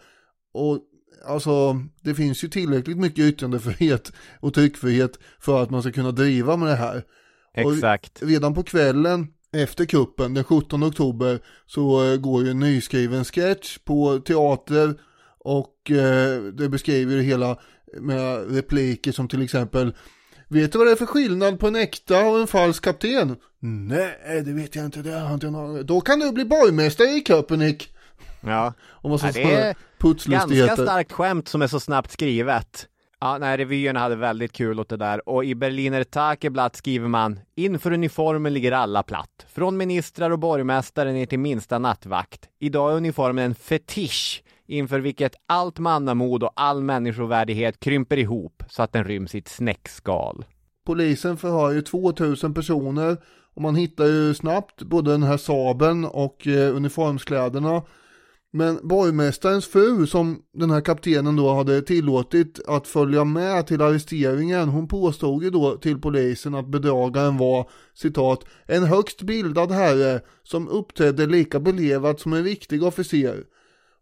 Och 0.53 0.79
alltså, 1.27 1.81
det 2.01 2.15
finns 2.15 2.43
ju 2.43 2.47
tillräckligt 2.47 2.97
mycket 2.97 3.19
yttrandefrihet 3.19 4.11
och 4.39 4.53
tryckfrihet 4.53 5.19
för 5.39 5.63
att 5.63 5.69
man 5.69 5.81
ska 5.81 5.91
kunna 5.91 6.11
driva 6.11 6.57
med 6.57 6.67
det 6.67 6.75
här. 6.75 7.03
Exakt. 7.55 8.19
Redan 8.21 8.53
på 8.53 8.63
kvällen 8.63 9.27
efter 9.53 9.85
kuppen, 9.85 10.33
den 10.33 10.43
17 10.43 10.83
oktober, 10.83 11.39
så 11.65 12.11
eh, 12.11 12.17
går 12.17 12.43
ju 12.43 12.51
en 12.51 12.59
nyskriven 12.59 13.25
sketch 13.25 13.77
på 13.77 14.19
teater 14.19 14.99
och 15.39 15.91
eh, 15.91 16.43
det 16.43 16.69
beskriver 16.69 17.15
det 17.15 17.23
hela 17.23 17.57
med 17.99 18.55
repliker 18.55 19.11
som 19.11 19.27
till 19.27 19.41
exempel 19.43 19.95
Vet 20.47 20.71
du 20.71 20.77
vad 20.77 20.87
det 20.87 20.91
är 20.91 20.95
för 20.95 21.05
skillnad 21.05 21.59
på 21.59 21.67
en 21.67 21.75
äkta 21.75 22.25
och 22.25 22.39
en 22.39 22.47
falsk 22.47 22.83
kapten? 22.83 23.35
Nej, 23.59 24.41
det 24.45 24.53
vet 24.53 24.75
jag 24.75 24.85
inte, 24.85 25.01
det 25.01 25.19
har 25.19 25.33
inte 25.33 25.49
någon... 25.49 25.85
Då 25.85 26.01
kan 26.01 26.19
du 26.19 26.31
bli 26.31 26.45
borgmästare 26.45 27.07
i 27.07 27.23
Köpenick! 27.27 27.93
Ja. 28.41 28.73
Och 28.81 29.09
massa 29.09 29.27
Ja, 29.27 29.33
det 29.33 29.53
är 29.53 29.75
Ganska 30.27 30.75
starkt 30.75 31.11
skämt 31.11 31.47
som 31.47 31.61
är 31.61 31.67
så 31.67 31.79
snabbt 31.79 32.11
skrivet. 32.11 32.87
Ja, 33.25 33.37
nej, 33.37 33.57
revyerna 33.57 33.99
hade 33.99 34.15
väldigt 34.15 34.51
kul 34.51 34.79
åt 34.79 34.89
det 34.89 34.97
där 34.97 35.29
och 35.29 35.45
i 35.45 35.55
Berliner 35.55 36.03
Tageblatt 36.03 36.75
skriver 36.75 37.07
man 37.07 37.39
Inför 37.55 37.91
uniformen 37.91 38.53
ligger 38.53 38.71
alla 38.71 39.03
platt. 39.03 39.45
Från 39.47 39.77
ministrar 39.77 40.31
och 40.31 40.39
borgmästare 40.39 41.11
ner 41.11 41.25
till 41.25 41.39
minsta 41.39 41.79
nattvakt. 41.79 42.49
Idag 42.59 42.91
är 42.91 42.95
uniformen 42.95 43.45
en 43.45 43.55
fetisch 43.55 44.43
inför 44.67 44.99
vilket 44.99 45.35
allt 45.47 45.79
mannamod 45.79 46.43
och 46.43 46.51
all 46.55 46.83
människovärdighet 46.83 47.79
krymper 47.79 48.17
ihop 48.17 48.63
så 48.69 48.83
att 48.83 48.93
den 48.93 49.03
ryms 49.03 49.35
i 49.35 49.37
ett 49.37 49.47
snäckskal. 49.47 50.45
Polisen 50.85 51.37
förhör 51.37 51.71
ju 51.71 51.81
2000 51.81 52.53
personer 52.53 53.17
och 53.53 53.61
man 53.61 53.75
hittar 53.75 54.05
ju 54.05 54.33
snabbt 54.33 54.83
både 54.83 55.11
den 55.11 55.23
här 55.23 55.37
saben 55.37 56.05
och 56.05 56.47
eh, 56.47 56.75
uniformskläderna. 56.75 57.81
Men 58.57 58.79
borgmästarens 58.83 59.67
fru 59.67 60.07
som 60.07 60.41
den 60.53 60.71
här 60.71 60.81
kaptenen 60.81 61.35
då 61.35 61.53
hade 61.53 61.81
tillåtit 61.81 62.59
att 62.67 62.87
följa 62.87 63.23
med 63.23 63.67
till 63.67 63.81
arresteringen, 63.81 64.69
hon 64.69 64.87
påstod 64.87 65.43
ju 65.43 65.49
då 65.49 65.77
till 65.77 66.01
polisen 66.01 66.55
att 66.55 66.67
bedragaren 66.67 67.37
var 67.37 67.69
citat 67.93 68.45
en 68.65 68.83
högst 68.83 69.21
bildad 69.21 69.71
herre 69.71 70.21
som 70.43 70.67
uppträdde 70.67 71.25
lika 71.25 71.59
belevat 71.59 72.19
som 72.19 72.33
en 72.33 72.43
riktig 72.43 72.83
officer. 72.83 73.43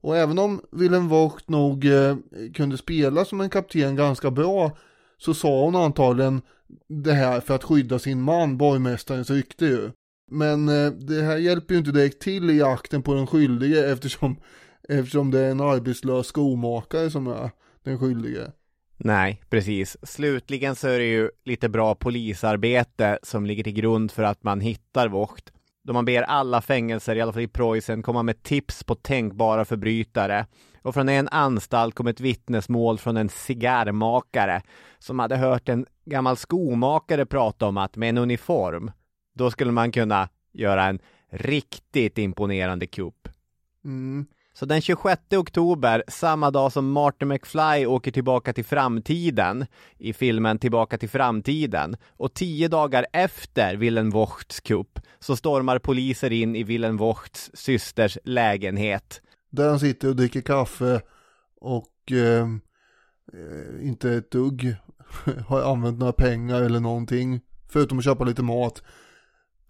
Och 0.01 0.17
även 0.17 0.39
om 0.39 0.61
Willem 0.71 1.07
Vogt 1.07 1.49
nog 1.49 1.85
eh, 1.85 2.15
kunde 2.53 2.77
spela 2.77 3.25
som 3.25 3.41
en 3.41 3.49
kapten 3.49 3.95
ganska 3.95 4.31
bra 4.31 4.77
så 5.17 5.33
sa 5.33 5.63
hon 5.65 5.75
antagligen 5.75 6.41
det 6.87 7.13
här 7.13 7.39
för 7.39 7.55
att 7.55 7.63
skydda 7.63 7.99
sin 7.99 8.21
man, 8.21 8.57
borgmästarens 8.57 9.29
rykte 9.29 9.65
ju. 9.65 9.91
Men 10.31 10.69
eh, 10.69 10.91
det 10.91 11.21
här 11.21 11.37
hjälper 11.37 11.73
ju 11.73 11.79
inte 11.79 11.91
direkt 11.91 12.21
till 12.21 12.49
i 12.49 12.57
jakten 12.57 13.03
på 13.03 13.13
den 13.13 13.27
skyldige 13.27 13.91
eftersom, 13.91 14.35
eftersom 14.89 15.31
det 15.31 15.39
är 15.39 15.51
en 15.51 15.61
arbetslös 15.61 16.27
skomakare 16.27 17.11
som 17.11 17.27
är 17.27 17.51
den 17.83 17.99
skyldige. 17.99 18.51
Nej, 18.97 19.41
precis. 19.49 19.97
Slutligen 20.03 20.75
så 20.75 20.87
är 20.87 20.99
det 20.99 21.05
ju 21.05 21.29
lite 21.45 21.69
bra 21.69 21.95
polisarbete 21.95 23.19
som 23.23 23.45
ligger 23.45 23.63
till 23.63 23.73
grund 23.73 24.11
för 24.11 24.23
att 24.23 24.43
man 24.43 24.61
hittar 24.61 25.07
Vogt. 25.07 25.51
Då 25.83 25.93
man 25.93 26.05
ber 26.05 26.21
alla 26.21 26.61
fängelser, 26.61 27.15
i 27.15 27.21
alla 27.21 27.33
fall 27.33 27.41
i 27.41 27.47
Preussen, 27.47 28.01
komma 28.01 28.23
med 28.23 28.43
tips 28.43 28.83
på 28.83 28.95
tänkbara 28.95 29.65
förbrytare. 29.65 30.45
Och 30.81 30.93
från 30.93 31.09
en 31.09 31.27
anstalt 31.27 31.95
kom 31.95 32.07
ett 32.07 32.19
vittnesmål 32.19 32.97
från 32.97 33.17
en 33.17 33.29
cigarrmakare 33.29 34.61
som 34.99 35.19
hade 35.19 35.37
hört 35.37 35.69
en 35.69 35.85
gammal 36.05 36.37
skomakare 36.37 37.25
prata 37.25 37.65
om 37.65 37.77
att 37.77 37.95
med 37.95 38.09
en 38.09 38.17
uniform, 38.17 38.91
då 39.33 39.51
skulle 39.51 39.71
man 39.71 39.91
kunna 39.91 40.29
göra 40.53 40.85
en 40.85 40.99
riktigt 41.29 42.17
imponerande 42.17 42.87
kupp. 42.87 43.27
Mm. 43.85 44.25
Så 44.55 44.65
den 44.65 44.81
26 44.81 45.21
oktober, 45.31 46.03
samma 46.07 46.51
dag 46.51 46.71
som 46.71 46.91
Martin 46.91 47.27
McFly 47.27 47.85
åker 47.85 48.11
tillbaka 48.11 48.53
till 48.53 48.65
framtiden 48.65 49.65
i 49.97 50.13
filmen 50.13 50.59
Tillbaka 50.59 50.97
till 50.97 51.09
framtiden 51.09 51.95
och 52.09 52.33
tio 52.33 52.67
dagar 52.67 53.05
efter 53.13 53.75
Willem 53.75 54.09
Vochts 54.09 54.59
kupp 54.59 54.99
så 55.19 55.35
stormar 55.35 55.79
poliser 55.79 56.31
in 56.31 56.55
i 56.55 56.63
Willem 56.63 56.97
Vochts 56.97 57.51
systers 57.53 58.17
lägenhet. 58.23 59.21
Där 59.49 59.69
han 59.69 59.79
sitter 59.79 60.09
och 60.09 60.15
dricker 60.15 60.41
kaffe 60.41 61.01
och 61.61 62.11
eh, 62.11 62.47
eh, 63.33 63.87
inte 63.87 64.11
ett 64.11 64.31
dugg 64.31 64.75
har 65.47 65.61
använt 65.61 65.99
några 65.99 66.13
pengar 66.13 66.61
eller 66.61 66.79
någonting. 66.79 67.41
Förutom 67.69 67.97
att 67.97 68.03
köpa 68.03 68.23
lite 68.23 68.43
mat. 68.43 68.83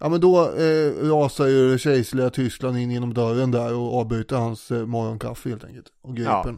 Ja 0.04 0.08
men 0.08 0.20
då 0.20 0.40
eh, 0.40 1.10
rasar 1.10 1.46
ju 1.46 1.72
det 1.72 1.78
kejserliga 1.78 2.30
Tyskland 2.30 2.78
in 2.78 2.90
genom 2.90 3.14
dörren 3.14 3.50
där 3.50 3.74
och 3.74 4.00
avbryter 4.00 4.36
hans 4.36 4.70
eh, 4.70 4.86
morgonkaffe 4.86 5.48
helt 5.48 5.64
enkelt. 5.64 5.86
Och 6.02 6.16
griper 6.16 6.30
Ja. 6.30 6.56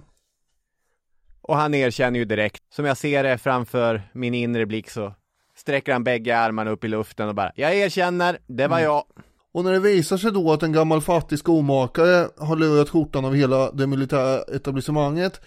Och 1.41 1.57
han 1.57 1.75
erkänner 1.75 2.19
ju 2.19 2.25
direkt, 2.25 2.63
som 2.75 2.85
jag 2.85 2.97
ser 2.97 3.23
det 3.23 3.39
framför 3.39 4.03
min 4.13 4.35
inre 4.35 4.67
blick 4.67 4.91
så 4.91 5.15
sträcker 5.57 5.93
han 5.93 6.05
bägge 6.05 6.39
armarna 6.39 6.71
upp 6.71 6.85
i 6.85 6.89
luften 6.89 7.29
och 7.29 7.35
bara 7.35 7.53
Jag 7.55 7.75
erkänner, 7.75 8.39
det 8.47 8.69
var 8.69 8.81
jag. 8.81 9.05
Och 9.53 9.65
när 9.65 9.73
det 9.73 9.81
visar 9.81 10.17
sig 10.17 10.33
då 10.33 10.53
att 10.53 10.63
en 10.63 10.73
gammal 10.73 11.01
fattig 11.01 11.39
skomakare 11.39 12.29
har 12.39 12.57
lurat 12.57 12.89
skjortan 12.89 13.25
av 13.25 13.35
hela 13.35 13.73
det 13.73 13.87
militära 13.87 14.43
etablissemanget 14.43 15.41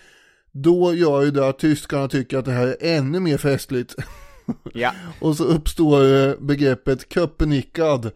då 0.51 0.93
gör 0.93 1.21
ju 1.21 1.31
det 1.31 1.47
att 1.47 1.59
tyskarna 1.59 2.07
tycker 2.07 2.37
att 2.37 2.45
det 2.45 2.51
här 2.51 2.67
är 2.67 2.97
ännu 2.97 3.19
mer 3.19 3.37
festligt. 3.37 3.95
Ja. 4.73 4.91
Och 5.21 5.37
så 5.37 5.43
uppstår 5.43 6.27
eh, 6.27 6.33
begreppet 6.39 7.13
köpenickad. 7.13 8.11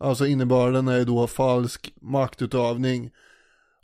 Alltså 0.00 0.26
innebörden 0.26 0.88
är 0.88 1.04
då 1.04 1.26
falsk 1.26 1.92
maktutövning. 2.00 3.10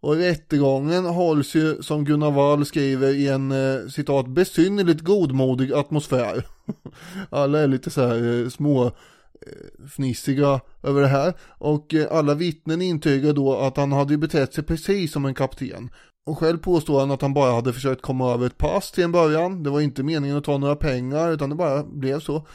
Och 0.00 0.16
rättegången 0.16 1.04
hålls 1.04 1.54
ju 1.54 1.82
som 1.82 2.04
Gunnar 2.04 2.30
Wall 2.30 2.66
skriver 2.66 3.14
i 3.14 3.28
en 3.28 3.52
eh, 3.52 3.88
citat 3.88 4.28
besynnerligt 4.28 5.00
godmodig 5.00 5.72
atmosfär. 5.72 6.46
Alla 7.30 7.58
är 7.58 7.68
lite 7.68 7.90
så 7.90 8.06
här 8.06 8.42
eh, 8.42 8.48
små 8.48 8.86
eh, 8.86 9.86
fnissiga 9.88 10.60
över 10.82 11.02
det 11.02 11.08
här. 11.08 11.34
Och 11.58 11.94
eh, 11.94 12.06
alla 12.10 12.34
vittnen 12.34 12.82
intygar 12.82 13.32
då 13.32 13.56
att 13.56 13.76
han 13.76 13.92
hade 13.92 14.18
betett 14.18 14.54
sig 14.54 14.64
precis 14.64 15.12
som 15.12 15.24
en 15.24 15.34
kapten. 15.34 15.90
Och 16.28 16.38
själv 16.38 16.58
påstår 16.58 17.00
han 17.00 17.10
att 17.10 17.22
han 17.22 17.34
bara 17.34 17.52
hade 17.52 17.72
försökt 17.72 18.02
komma 18.02 18.32
över 18.32 18.46
ett 18.46 18.58
pass 18.58 18.92
till 18.92 19.04
en 19.04 19.12
början. 19.12 19.62
Det 19.62 19.70
var 19.70 19.80
inte 19.80 20.02
meningen 20.02 20.36
att 20.36 20.44
ta 20.44 20.58
några 20.58 20.76
pengar 20.76 21.32
utan 21.32 21.50
det 21.50 21.56
bara 21.56 21.84
blev 21.84 22.20
så. 22.20 22.46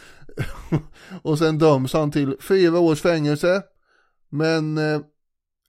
och 1.21 1.37
sen 1.37 1.57
döms 1.57 1.93
han 1.93 2.11
till 2.11 2.35
fyra 2.39 2.79
års 2.79 3.01
fängelse. 3.01 3.61
Men 4.29 4.77
eh, 4.77 5.01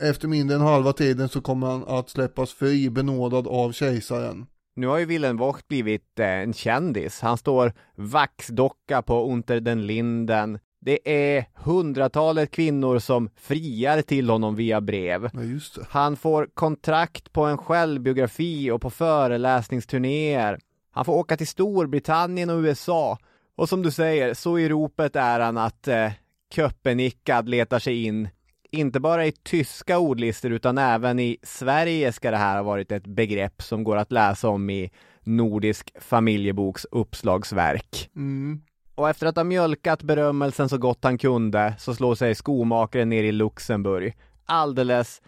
efter 0.03 0.29
mindre 0.29 0.57
än 0.57 0.63
halva 0.63 0.93
tiden 0.93 1.29
så 1.29 1.41
kommer 1.41 1.67
han 1.67 1.85
att 1.85 2.11
släppas 2.11 2.53
fri 2.53 2.91
benådad 2.91 3.47
av 3.47 3.73
kejsaren. 3.73 4.47
Nu 4.77 4.87
har 4.87 4.99
ju 4.99 5.05
Willem 5.05 5.37
Vogt 5.37 5.69
blivit 5.69 6.19
eh, 6.19 6.27
en 6.27 6.53
kändis. 6.53 7.21
Han 7.21 7.39
står 7.39 7.73
vaxdocka 7.97 9.03
på 9.03 9.33
Unter 9.33 9.61
den 9.61 9.87
Linden. 9.87 10.59
Det 10.85 10.99
är 11.05 11.45
hundratalet 11.55 12.51
kvinnor 12.51 12.99
som 12.99 13.31
friar 13.37 14.03
till 14.03 14.31
honom 14.31 14.57
via 14.57 14.81
brev. 14.81 15.31
Ja. 15.33 15.83
Han 15.89 16.17
får 16.17 16.49
kontrakt 16.55 17.33
på 17.33 17.45
en 17.45 17.59
självbiografi 17.59 18.71
och 18.71 18.81
på 18.81 18.91
föreläsningsturnéer. 18.91 20.59
Han 20.91 21.05
får 21.05 21.13
åka 21.13 21.37
till 21.37 21.47
Storbritannien 21.47 22.51
och 22.51 22.59
USA. 22.59 23.19
Och 23.57 23.69
som 23.69 23.83
du 23.83 23.91
säger, 23.91 24.35
så 24.35 24.59
i 24.59 24.69
ropet 24.69 25.17
är 25.17 25.41
han 25.41 25.59
att 25.59 25.89
eh, 25.89 26.13
Köpenickad 26.55 27.49
letar 27.49 27.79
sig 27.79 28.05
in 28.05 28.29
inte 28.71 29.01
bara 29.01 29.27
i 29.27 29.33
tyska 29.33 29.99
ordlistor 29.99 30.53
utan 30.53 30.79
även 30.79 31.19
i 31.19 31.37
Sverige 31.43 32.13
ska 32.13 32.31
det 32.31 32.37
här 32.37 32.57
ha 32.57 32.63
varit 32.63 32.93
ett 32.93 33.07
begrepp 33.07 33.63
som 33.63 33.85
går 33.85 33.97
att 33.97 34.13
läsa 34.13 34.49
om 34.49 34.71
i 34.71 34.91
Nordisk 35.21 35.91
familjeboks 36.01 36.87
uppslagsverk. 36.91 38.11
Mm. 38.17 38.61
Och 38.95 39.09
efter 39.09 39.27
att 39.27 39.37
ha 39.37 39.45
mjölkat 39.45 40.03
berömmelsen 40.03 40.69
så 40.69 40.79
gott 40.79 41.05
han 41.05 41.19
kunde 41.19 41.75
så 41.79 41.95
slår 41.95 42.15
sig 42.15 42.35
skomakaren 42.35 43.09
ner 43.09 43.25
i 43.25 43.33
Luxemburg. 43.33 44.17
Alldeles 44.47 45.23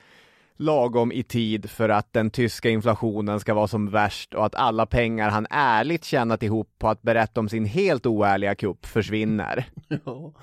lagom 0.56 1.12
i 1.12 1.22
tid 1.22 1.70
för 1.70 1.88
att 1.88 2.12
den 2.12 2.30
tyska 2.30 2.70
inflationen 2.70 3.40
ska 3.40 3.54
vara 3.54 3.68
som 3.68 3.90
värst 3.90 4.34
och 4.34 4.46
att 4.46 4.54
alla 4.54 4.86
pengar 4.86 5.30
han 5.30 5.46
ärligt 5.50 6.04
tjänat 6.04 6.42
ihop 6.42 6.68
på 6.78 6.88
att 6.88 7.02
berätta 7.02 7.40
om 7.40 7.48
sin 7.48 7.64
helt 7.64 8.06
oärliga 8.06 8.54
kupp 8.54 8.86
försvinner. 8.86 9.68
Ja. 10.04 10.34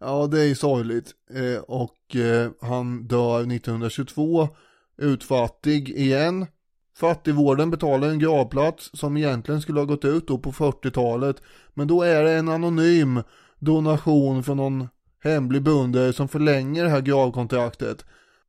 ja, 0.00 0.26
det 0.26 0.40
är 0.40 0.44
ju 0.46 0.54
sorgligt. 0.54 1.12
Eh, 1.34 1.62
och 1.62 2.16
eh, 2.16 2.50
han 2.60 3.06
dör 3.06 3.40
1922, 3.40 4.48
utfattig 4.98 5.88
igen. 5.88 6.46
Fattigvården 6.96 7.70
betalar 7.70 8.08
en 8.08 8.18
gravplats 8.18 8.90
som 8.94 9.16
egentligen 9.16 9.60
skulle 9.60 9.80
ha 9.80 9.84
gått 9.84 10.04
ut 10.04 10.28
då 10.28 10.38
på 10.38 10.52
40-talet. 10.52 11.36
Men 11.74 11.88
då 11.88 12.02
är 12.02 12.24
det 12.24 12.32
en 12.32 12.48
anonym 12.48 13.22
donation 13.58 14.42
från 14.42 14.56
någon 14.56 14.88
hemlig 15.24 15.62
beundrare 15.62 16.12
som 16.12 16.28
förlänger 16.28 16.84
det 16.84 16.90
här 16.90 17.00
gravkontraktet. 17.00 18.04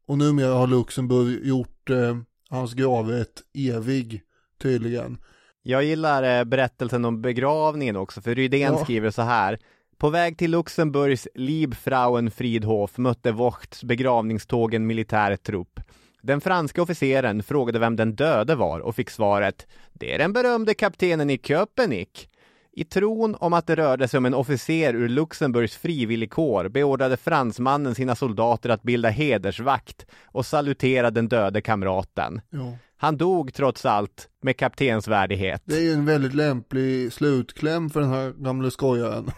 Och 0.08 0.18
numera 0.18 0.54
har 0.54 0.68
Luxemburg 0.68 1.46
gjort 1.46 1.90
eh, 1.90 2.18
hans 2.50 2.74
gravrätt 2.74 3.42
evig, 3.54 4.22
tydligen. 4.62 5.18
Jag 5.64 5.84
gillar 5.84 6.40
eh, 6.40 6.44
berättelsen 6.44 7.06
om 7.06 7.22
begravningen 7.22 7.96
också, 7.96 8.22
för 8.22 8.36
Rydén 8.36 8.74
Ja. 8.74 8.84
skriver 8.84 9.12
så 9.12 9.22
här. 9.22 9.60
På 9.98 10.10
väg 10.10 10.38
till 10.38 10.52
Luxemburgs 10.52 11.28
Liebfrauenfriedhof 11.36 12.98
mötte 12.98 13.32
Vochts 13.32 13.84
begravningståg 13.84 14.74
en 14.74 14.88
militär 14.88 15.36
trupp. 15.36 15.80
Den 16.26 16.42
franska 16.42 16.82
officeren 16.82 17.44
frågade 17.44 17.80
vem 17.80 17.96
den 17.96 18.16
döde 18.16 18.56
var 18.56 18.80
och 18.80 18.96
fick 18.96 19.10
svaret 19.10 19.68
Det 19.94 20.14
är 20.14 20.18
den 20.18 20.34
berömde 20.34 20.74
kaptenen 20.74 21.30
i 21.30 21.38
Köpenick. 21.38 22.30
I 22.72 22.84
tron 22.84 23.36
om 23.36 23.54
att 23.54 23.68
det 23.68 23.76
rörde 23.76 24.08
sig 24.08 24.18
om 24.18 24.26
en 24.26 24.34
officer 24.34 24.94
ur 24.94 25.10
Luxemburgs 25.10 25.76
frivilligkår 25.78 26.70
beordrade 26.70 27.18
fransmannen 27.18 27.96
sina 27.96 28.16
soldater 28.16 28.70
att 28.70 28.84
bilda 28.84 29.10
hedersvakt 29.10 30.06
och 30.26 30.46
salutera 30.46 31.12
den 31.12 31.28
döde 31.28 31.62
kamraten. 31.62 32.42
Ja. 32.50 32.78
Han 32.98 33.18
dog 33.18 33.54
trots 33.54 33.86
allt 33.86 34.30
med 34.42 34.58
kaptensvärdighet. 34.58 35.62
Det 35.66 35.76
är 35.76 35.82
ju 35.82 35.94
en 35.94 36.06
väldigt 36.06 36.34
lämplig 36.34 37.14
slutkläm 37.14 37.90
för 37.90 38.02
den 38.02 38.10
här 38.10 38.34
gamle 38.38 38.72
skojaren. 38.72 39.32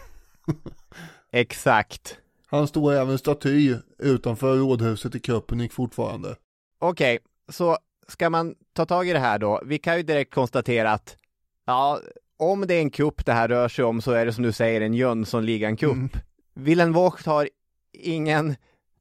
Exakt. 1.31 2.17
Han 2.47 2.67
står 2.67 2.93
även 2.93 3.17
staty 3.17 3.75
utanför 3.99 4.57
rådhuset 4.57 5.15
i 5.15 5.19
Köpenick 5.19 5.73
fortfarande. 5.73 6.35
Okej, 6.79 7.19
så 7.49 7.77
ska 8.07 8.29
man 8.29 8.55
ta 8.73 8.85
tag 8.85 9.09
i 9.09 9.13
det 9.13 9.19
här 9.19 9.39
då? 9.39 9.61
Vi 9.65 9.77
kan 9.77 9.97
ju 9.97 10.03
direkt 10.03 10.33
konstatera 10.33 10.91
att 10.91 11.17
ja, 11.65 11.99
om 12.37 12.67
det 12.67 12.73
är 12.73 12.81
en 12.81 12.89
kupp 12.89 13.25
det 13.25 13.33
här 13.33 13.47
rör 13.47 13.67
sig 13.67 13.85
om 13.85 14.01
så 14.01 14.11
är 14.11 14.25
det 14.25 14.33
som 14.33 14.43
du 14.43 14.51
säger 14.51 14.81
en 14.81 14.93
Jönssonligan-kupp. 14.93 15.91
Mm. 15.91 16.09
Willem 16.53 16.93
Vogt 16.93 17.25
har 17.25 17.49
ingen 17.93 18.55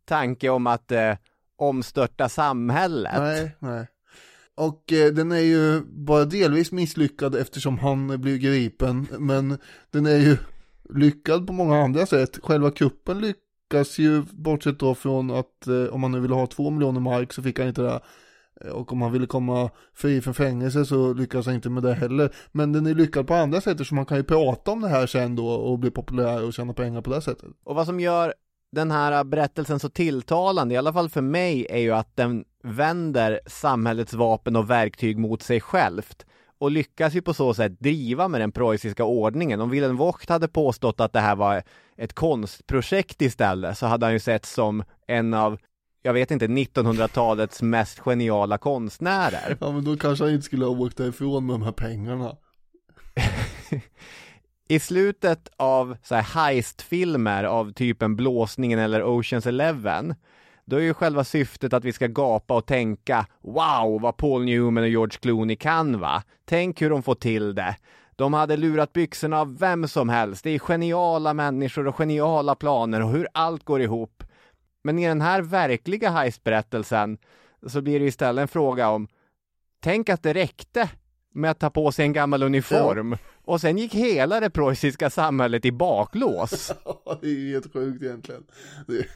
tanke 0.04 0.48
om 0.48 0.66
att 0.66 0.92
eh, 0.92 1.14
omstörta 1.56 2.28
samhället. 2.28 3.18
Nej, 3.18 3.56
nej. 3.58 3.86
Och 4.54 4.92
eh, 4.92 5.12
den 5.12 5.32
är 5.32 5.40
ju 5.40 5.80
bara 5.80 6.24
delvis 6.24 6.72
misslyckad 6.72 7.34
eftersom 7.34 7.78
han 7.78 8.20
blir 8.20 8.38
gripen, 8.38 9.06
men 9.18 9.58
den 9.90 10.06
är 10.06 10.18
ju 10.18 10.36
lyckad 10.94 11.46
på 11.46 11.52
många 11.52 11.82
andra 11.82 12.06
sätt. 12.06 12.38
Själva 12.42 12.70
kuppen 12.70 13.20
lyckas 13.70 13.98
ju, 13.98 14.22
bortsett 14.22 14.78
då 14.78 14.94
från 14.94 15.30
att 15.30 15.66
eh, 15.66 15.94
om 15.94 16.02
han 16.02 16.12
nu 16.12 16.20
ville 16.20 16.34
ha 16.34 16.46
två 16.46 16.70
miljoner 16.70 17.00
mark 17.00 17.32
så 17.32 17.42
fick 17.42 17.58
han 17.58 17.68
inte 17.68 17.82
det. 17.82 18.00
Eh, 18.60 18.70
och 18.70 18.92
om 18.92 19.02
han 19.02 19.12
ville 19.12 19.26
komma 19.26 19.70
fri 19.94 20.20
från 20.20 20.34
fängelse 20.34 20.84
så 20.84 21.12
lyckas 21.12 21.46
han 21.46 21.54
inte 21.54 21.70
med 21.70 21.82
det 21.82 21.94
heller. 21.94 22.34
Men 22.52 22.72
den 22.72 22.86
är 22.86 22.94
lyckad 22.94 23.26
på 23.26 23.34
andra 23.34 23.60
sätt 23.60 23.86
så 23.86 23.94
man 23.94 24.06
kan 24.06 24.16
ju 24.16 24.24
prata 24.24 24.70
om 24.70 24.80
det 24.80 24.88
här 24.88 25.06
sen 25.06 25.36
då 25.36 25.48
och 25.48 25.78
bli 25.78 25.90
populär 25.90 26.44
och 26.44 26.52
tjäna 26.52 26.72
pengar 26.72 27.00
på 27.02 27.10
det 27.10 27.22
sättet. 27.22 27.48
Och 27.64 27.74
vad 27.74 27.86
som 27.86 28.00
gör 28.00 28.34
den 28.72 28.90
här 28.90 29.24
berättelsen 29.24 29.78
så 29.78 29.88
tilltalande, 29.88 30.74
i 30.74 30.78
alla 30.78 30.92
fall 30.92 31.08
för 31.08 31.20
mig, 31.20 31.66
är 31.70 31.78
ju 31.78 31.92
att 31.92 32.16
den 32.16 32.44
vänder 32.62 33.40
samhällets 33.46 34.14
vapen 34.14 34.56
och 34.56 34.70
verktyg 34.70 35.18
mot 35.18 35.42
sig 35.42 35.60
självt 35.60 36.26
och 36.58 36.70
lyckas 36.70 37.14
ju 37.14 37.22
på 37.22 37.34
så 37.34 37.54
sätt 37.54 37.80
driva 37.80 38.28
med 38.28 38.40
den 38.40 38.52
preussiska 38.52 39.04
ordningen. 39.04 39.60
Om 39.60 39.70
Wilhelm 39.70 39.96
Vogt 39.96 40.28
hade 40.28 40.48
påstått 40.48 41.00
att 41.00 41.12
det 41.12 41.20
här 41.20 41.36
var 41.36 41.62
ett 41.96 42.12
konstprojekt 42.12 43.22
istället 43.22 43.78
så 43.78 43.86
hade 43.86 44.06
han 44.06 44.12
ju 44.12 44.18
sett 44.18 44.46
som 44.46 44.84
en 45.06 45.34
av 45.34 45.58
jag 46.02 46.12
vet 46.12 46.30
inte, 46.30 46.46
1900-talets 46.46 47.62
mest 47.62 47.98
geniala 47.98 48.58
konstnärer. 48.58 49.56
Ja 49.60 49.72
men 49.72 49.84
då 49.84 49.96
kanske 49.96 50.24
han 50.24 50.32
inte 50.32 50.44
skulle 50.44 50.64
ha 50.64 50.72
åkt 50.72 50.96
därifrån 50.96 51.46
med 51.46 51.54
de 51.54 51.62
här 51.62 51.72
pengarna. 51.72 52.36
I 54.68 54.78
slutet 54.78 55.48
av 55.56 55.96
så 56.02 56.14
här 56.14 56.22
heist-filmer 56.22 57.44
av 57.44 57.72
typen 57.72 58.16
Blåsningen 58.16 58.78
eller 58.78 59.02
Oceans 59.02 59.46
Eleven 59.46 60.14
då 60.66 60.76
är 60.76 60.80
ju 60.80 60.94
själva 60.94 61.24
syftet 61.24 61.72
att 61.72 61.84
vi 61.84 61.92
ska 61.92 62.06
gapa 62.06 62.56
och 62.56 62.66
tänka 62.66 63.26
Wow, 63.40 64.00
vad 64.00 64.16
Paul 64.16 64.44
Newman 64.44 64.82
och 64.82 64.88
George 64.88 65.18
Clooney 65.20 65.56
kan 65.56 66.00
va? 66.00 66.22
Tänk 66.44 66.82
hur 66.82 66.90
de 66.90 67.02
får 67.02 67.14
till 67.14 67.54
det. 67.54 67.76
De 68.16 68.34
hade 68.34 68.56
lurat 68.56 68.92
byxorna 68.92 69.40
av 69.40 69.58
vem 69.58 69.88
som 69.88 70.08
helst. 70.08 70.44
Det 70.44 70.50
är 70.50 70.58
geniala 70.58 71.34
människor 71.34 71.86
och 71.86 71.96
geniala 71.96 72.54
planer 72.54 73.02
och 73.02 73.10
hur 73.10 73.28
allt 73.32 73.64
går 73.64 73.80
ihop. 73.80 74.24
Men 74.84 74.98
i 74.98 75.06
den 75.06 75.20
här 75.20 75.42
verkliga 75.42 76.10
heistberättelsen 76.10 77.18
så 77.66 77.82
blir 77.82 78.00
det 78.00 78.06
istället 78.06 78.42
en 78.42 78.48
fråga 78.48 78.88
om 78.88 79.08
Tänk 79.80 80.08
att 80.08 80.22
det 80.22 80.32
räckte 80.32 80.90
med 81.34 81.50
att 81.50 81.60
ta 81.60 81.70
på 81.70 81.92
sig 81.92 82.04
en 82.04 82.12
gammal 82.12 82.42
uniform 82.42 83.12
ja. 83.12 83.18
och 83.44 83.60
sen 83.60 83.78
gick 83.78 83.94
hela 83.94 84.40
det 84.40 84.50
preussiska 84.50 85.10
samhället 85.10 85.64
i 85.64 85.72
baklås. 85.72 86.72
det 87.20 87.28
är 87.28 87.50
helt 87.50 87.72
sjukt 87.72 88.02
egentligen. 88.02 88.44
Det, 88.86 89.06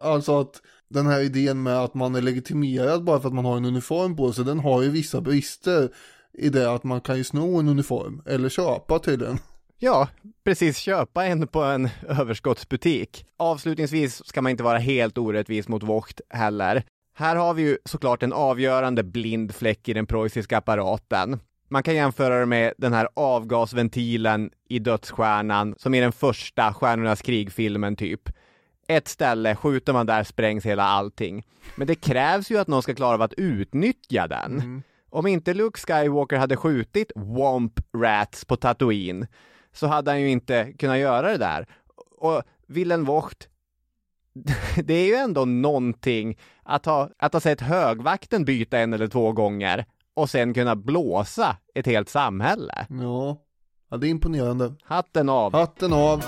alltså 0.00 0.40
att 0.40 0.60
den 0.88 1.06
här 1.06 1.20
idén 1.20 1.62
med 1.62 1.76
att 1.76 1.94
man 1.94 2.14
är 2.14 2.20
legitimerad 2.20 3.04
bara 3.04 3.20
för 3.20 3.28
att 3.28 3.34
man 3.34 3.44
har 3.44 3.56
en 3.56 3.64
uniform 3.64 4.16
på 4.16 4.32
sig, 4.32 4.44
den 4.44 4.60
har 4.60 4.82
ju 4.82 4.90
vissa 4.90 5.20
brister 5.20 5.88
i 6.32 6.48
det 6.48 6.72
att 6.72 6.84
man 6.84 7.00
kan 7.00 7.16
ju 7.16 7.24
sno 7.24 7.58
en 7.58 7.68
uniform 7.68 8.22
eller 8.26 8.48
köpa 8.48 8.98
tydligen. 8.98 9.38
Ja, 9.82 10.08
precis. 10.44 10.76
Köpa 10.76 11.26
en 11.26 11.46
på 11.46 11.62
en 11.62 11.88
överskottsbutik. 12.08 13.26
Avslutningsvis 13.36 14.26
ska 14.26 14.42
man 14.42 14.50
inte 14.50 14.62
vara 14.62 14.78
helt 14.78 15.18
orättvis 15.18 15.68
mot 15.68 15.82
Vogt 15.82 16.20
heller. 16.28 16.84
Här 17.14 17.36
har 17.36 17.54
vi 17.54 17.62
ju 17.62 17.78
såklart 17.84 18.22
en 18.22 18.32
avgörande 18.32 19.02
blind 19.02 19.54
fläck 19.54 19.88
i 19.88 19.92
den 19.92 20.06
preussiska 20.06 20.58
apparaten. 20.58 21.40
Man 21.68 21.82
kan 21.82 21.94
jämföra 21.94 22.40
det 22.40 22.46
med 22.46 22.72
den 22.78 22.92
här 22.92 23.08
avgasventilen 23.16 24.50
i 24.68 24.78
Dödsstjärnan, 24.78 25.74
som 25.78 25.94
är 25.94 26.00
den 26.00 26.12
första 26.12 26.74
Stjärnornas 26.74 27.22
krig-filmen 27.22 27.96
typ. 27.96 28.20
Ett 28.90 29.08
ställe, 29.08 29.56
skjuter 29.56 29.92
man 29.92 30.06
där 30.06 30.24
sprängs 30.24 30.66
hela 30.66 30.82
allting. 30.82 31.46
Men 31.76 31.86
det 31.86 31.94
krävs 31.94 32.50
ju 32.50 32.58
att 32.58 32.68
någon 32.68 32.82
ska 32.82 32.94
klara 32.94 33.14
av 33.14 33.22
att 33.22 33.32
utnyttja 33.32 34.26
den. 34.26 34.52
Mm. 34.54 34.82
Om 35.10 35.26
inte 35.26 35.54
Luke 35.54 35.80
Skywalker 35.80 36.36
hade 36.36 36.56
skjutit 36.56 37.12
Womp 37.14 37.80
Rats 37.96 38.44
på 38.44 38.56
Tatooine 38.56 39.26
så 39.72 39.86
hade 39.86 40.10
han 40.10 40.20
ju 40.20 40.30
inte 40.30 40.72
kunnat 40.72 40.98
göra 40.98 41.30
det 41.30 41.38
där. 41.38 41.66
Och 42.18 42.42
Wilhelm 42.66 43.04
Vogt, 43.04 43.48
det 44.84 44.94
är 44.94 45.06
ju 45.06 45.14
ändå 45.14 45.44
någonting 45.44 46.38
att 46.62 46.86
ha, 46.86 47.10
att 47.18 47.32
ha 47.32 47.40
sett 47.40 47.60
högvakten 47.60 48.44
byta 48.44 48.78
en 48.78 48.92
eller 48.92 49.08
två 49.08 49.32
gånger 49.32 49.84
och 50.14 50.30
sen 50.30 50.54
kunna 50.54 50.76
blåsa 50.76 51.56
ett 51.74 51.86
helt 51.86 52.08
samhälle. 52.08 52.86
Ja, 52.88 53.36
ja 53.90 53.96
det 53.96 54.06
är 54.06 54.10
imponerande. 54.10 54.74
Hatten 54.84 55.28
av. 55.28 55.52
Hatten 55.52 55.92
av. 55.92 56.24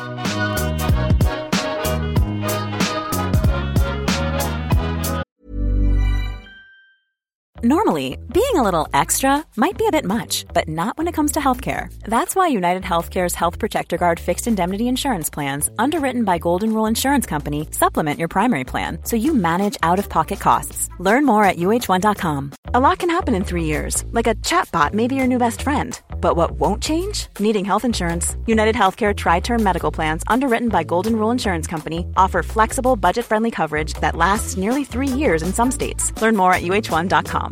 Normally, 7.65 8.19
being 8.33 8.57
a 8.57 8.63
little 8.65 8.89
extra 8.93 9.45
might 9.55 9.79
be 9.79 9.87
a 9.87 9.93
bit 9.93 10.05
much, 10.05 10.47
but 10.53 10.69
not 10.69 10.99
when 10.99 11.07
it 11.07 11.15
comes 11.15 11.31
to 11.33 11.39
healthcare. 11.39 11.95
That's 12.03 12.35
why 12.35 12.49
United 12.49 12.83
Healthcare's 12.83 13.37
Health 13.37 13.61
Protector 13.61 13.97
Guard 13.97 14.19
fixed 14.19 14.49
indemnity 14.49 14.89
insurance 14.89 15.31
plans, 15.31 15.71
underwritten 15.79 16.25
by 16.25 16.39
Golden 16.39 16.75
Rule 16.75 16.87
Insurance 16.87 17.25
Company, 17.25 17.69
supplement 17.71 18.19
your 18.19 18.27
primary 18.27 18.65
plan 18.65 18.99
so 19.05 19.15
you 19.15 19.33
manage 19.33 19.77
out 19.81 20.01
of 20.01 20.09
pocket 20.09 20.41
costs. 20.41 20.89
Learn 20.99 21.25
more 21.25 21.45
at 21.45 21.57
uh1.com. 21.57 22.51
A 22.75 22.81
lot 22.81 22.99
can 22.99 23.11
happen 23.11 23.35
in 23.35 23.45
three 23.45 23.65
years, 23.65 24.03
like 24.11 24.27
a 24.27 24.35
chatbot 24.37 24.93
may 24.93 25.07
be 25.07 25.15
your 25.15 25.29
new 25.29 25.39
best 25.39 25.63
friend. 25.63 26.01
But 26.21 26.37
what 26.37 26.53
won't 26.53 26.83
change? 26.83 27.27
Needing 27.39 27.65
health 27.65 27.85
insurance. 27.85 28.37
United 28.47 28.75
Healthcare 28.75 29.15
Tri 29.15 29.39
Term 29.41 29.63
Medical 29.63 29.93
Plans, 29.93 30.25
underwritten 30.27 30.69
by 30.69 30.83
Golden 30.83 31.15
Rule 31.17 31.31
Insurance 31.31 31.67
Company, 31.69 32.07
offer 32.17 32.43
flexible, 32.43 32.97
budget 32.97 33.25
friendly 33.25 33.51
coverage 33.51 33.95
that 34.01 34.17
lasts 34.17 34.57
nearly 34.57 34.85
three 34.85 35.07
years 35.07 35.43
in 35.43 35.53
some 35.53 35.71
states. 35.71 36.13
Learn 36.23 36.35
more 36.35 36.55
at 36.55 36.63
uh1.com. 36.63 37.52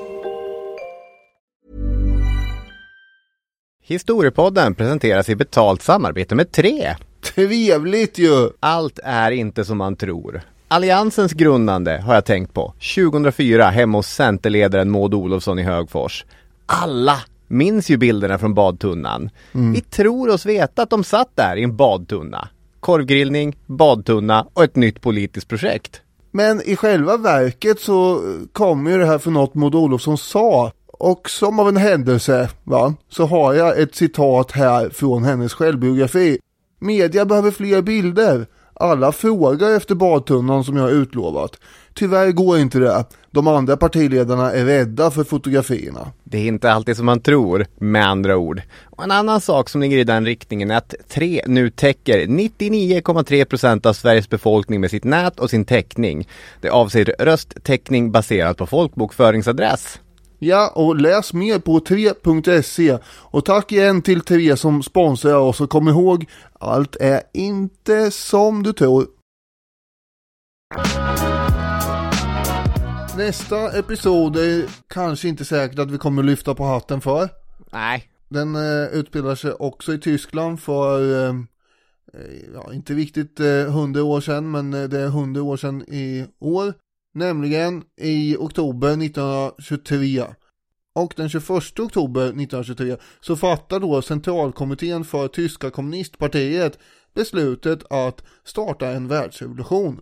Historiepodden 3.91 4.75
presenteras 4.75 5.29
i 5.29 5.35
betalt 5.35 5.81
samarbete 5.81 6.35
med 6.35 6.51
Tre. 6.51 6.95
Trevligt 7.35 8.17
ju! 8.17 8.49
Allt 8.59 8.99
är 9.03 9.31
inte 9.31 9.65
som 9.65 9.77
man 9.77 9.95
tror. 9.95 10.41
Alliansens 10.67 11.33
grundande 11.33 11.97
har 11.97 12.13
jag 12.13 12.25
tänkt 12.25 12.53
på. 12.53 12.73
2004 12.95 13.69
hemma 13.69 13.97
hos 13.97 14.07
Centerledaren 14.07 14.91
Maud 14.91 15.13
Olofsson 15.13 15.59
i 15.59 15.63
Högfors. 15.63 16.25
Alla 16.65 17.17
minns 17.47 17.89
ju 17.89 17.97
bilderna 17.97 18.37
från 18.37 18.53
badtunnan. 18.53 19.29
Mm. 19.53 19.73
Vi 19.73 19.81
tror 19.81 20.29
oss 20.29 20.45
veta 20.45 20.81
att 20.81 20.89
de 20.89 21.03
satt 21.03 21.35
där 21.35 21.55
i 21.55 21.63
en 21.63 21.75
badtunna. 21.75 22.47
Korvgrillning, 22.79 23.55
badtunna 23.65 24.47
och 24.53 24.63
ett 24.63 24.75
nytt 24.75 25.01
politiskt 25.01 25.47
projekt. 25.47 26.01
Men 26.31 26.61
i 26.61 26.75
själva 26.75 27.17
verket 27.17 27.79
så 27.79 28.21
kommer 28.53 28.91
ju 28.91 28.97
det 28.97 29.05
här 29.05 29.19
från 29.19 29.33
något 29.33 29.55
Maud 29.55 29.75
Olofsson 29.75 30.17
sa. 30.17 30.71
Och 31.03 31.29
som 31.29 31.59
av 31.59 31.69
en 31.69 31.77
händelse 31.77 32.49
va, 32.63 32.93
så 33.09 33.25
har 33.25 33.53
jag 33.53 33.79
ett 33.79 33.95
citat 33.95 34.51
här 34.51 34.89
från 34.89 35.23
hennes 35.23 35.53
självbiografi. 35.53 36.39
Media 36.79 37.25
behöver 37.25 37.51
fler 37.51 37.81
bilder. 37.81 38.47
Alla 38.73 39.11
frågar 39.11 39.75
efter 39.75 39.95
badtunnan 39.95 40.63
som 40.63 40.75
jag 40.75 40.83
har 40.83 40.91
utlovat. 40.91 41.59
Tyvärr 41.93 42.31
går 42.31 42.57
inte 42.57 42.79
det. 42.79 43.05
De 43.31 43.47
andra 43.47 43.77
partiledarna 43.77 44.51
är 44.51 44.65
rädda 44.65 45.11
för 45.11 45.23
fotografierna. 45.23 46.11
Det 46.23 46.37
är 46.37 46.47
inte 46.47 46.71
alltid 46.71 46.97
som 46.97 47.05
man 47.05 47.21
tror, 47.21 47.65
med 47.79 48.07
andra 48.07 48.37
ord. 48.37 48.61
Och 48.85 49.03
en 49.03 49.11
annan 49.11 49.41
sak 49.41 49.69
som 49.69 49.81
ligger 49.81 49.97
i 49.97 50.03
den 50.03 50.25
riktningen 50.25 50.71
är 50.71 50.77
att 50.77 50.95
3 51.09 51.41
nu 51.47 51.69
täcker 51.69 52.25
99,3% 52.25 53.87
av 53.87 53.93
Sveriges 53.93 54.29
befolkning 54.29 54.81
med 54.81 54.91
sitt 54.91 55.03
nät 55.03 55.39
och 55.39 55.49
sin 55.49 55.65
täckning. 55.65 56.27
Det 56.61 56.69
avser 56.69 57.15
rösttäckning 57.19 58.11
baserat 58.11 58.57
på 58.57 58.65
folkbokföringsadress. 58.65 59.99
Ja, 60.43 60.71
och 60.75 60.95
läs 60.95 61.33
mer 61.33 61.59
på 61.59 61.79
3.se. 61.79 62.97
Och 63.05 63.45
tack 63.45 63.71
igen 63.71 64.01
till 64.01 64.21
3 64.21 64.57
som 64.57 64.83
sponsrar 64.83 65.35
oss 65.35 65.61
och 65.61 65.69
kom 65.69 65.87
ihåg, 65.87 66.29
allt 66.59 66.95
är 66.95 67.21
inte 67.33 68.11
som 68.11 68.63
du 68.63 68.73
tror. 68.73 69.07
Nästa 73.17 73.77
episod 73.79 74.37
är 74.37 74.65
kanske 74.87 75.27
inte 75.27 75.45
säkert 75.45 75.79
att 75.79 75.91
vi 75.91 75.97
kommer 75.97 76.23
lyfta 76.23 76.55
på 76.55 76.63
hatten 76.63 77.01
för. 77.01 77.29
Nej. 77.71 78.09
Den 78.29 78.55
eh, 78.55 78.87
utspelar 78.93 79.35
sig 79.35 79.51
också 79.51 79.93
i 79.93 79.99
Tyskland 79.99 80.59
för, 80.59 81.27
eh, 81.27 81.35
ja 82.53 82.73
inte 82.73 82.93
riktigt 82.93 83.39
hundra 83.67 83.99
eh, 83.99 84.07
år 84.07 84.21
sedan, 84.21 84.51
men 84.51 84.73
eh, 84.73 84.83
det 84.83 84.99
är 84.99 85.07
hundra 85.07 85.43
år 85.43 85.57
sedan 85.57 85.81
i 85.81 86.25
år. 86.39 86.73
Nämligen 87.13 87.83
i 88.01 88.35
oktober 88.39 89.05
1923. 89.05 90.25
Och 90.95 91.13
den 91.17 91.29
21 91.29 91.49
oktober 91.79 92.21
1923 92.21 92.97
så 93.19 93.35
fattar 93.35 93.79
då 93.79 94.01
centralkommittén 94.01 95.03
för 95.05 95.27
tyska 95.27 95.69
kommunistpartiet 95.69 96.79
beslutet 97.13 97.91
att 97.91 98.23
starta 98.43 98.87
en 98.87 99.07
världsrevolution. 99.07 99.99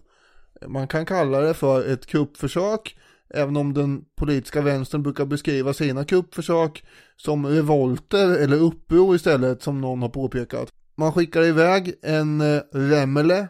Man 0.67 0.87
kan 0.87 1.05
kalla 1.05 1.41
det 1.41 1.53
för 1.53 1.93
ett 1.93 2.05
kuppförsök, 2.05 2.97
även 3.33 3.57
om 3.57 3.73
den 3.73 4.01
politiska 4.17 4.61
vänstern 4.61 5.03
brukar 5.03 5.25
beskriva 5.25 5.73
sina 5.73 6.05
kuppförsök 6.05 6.83
som 7.15 7.45
revolter 7.45 8.37
eller 8.37 8.57
uppror 8.57 9.15
istället, 9.15 9.63
som 9.63 9.81
någon 9.81 10.01
har 10.01 10.09
påpekat. 10.09 10.69
Man 10.97 11.13
skickar 11.13 11.43
iväg 11.43 11.93
en 12.01 12.41
eh, 12.41 12.61
Remmele 12.71 13.47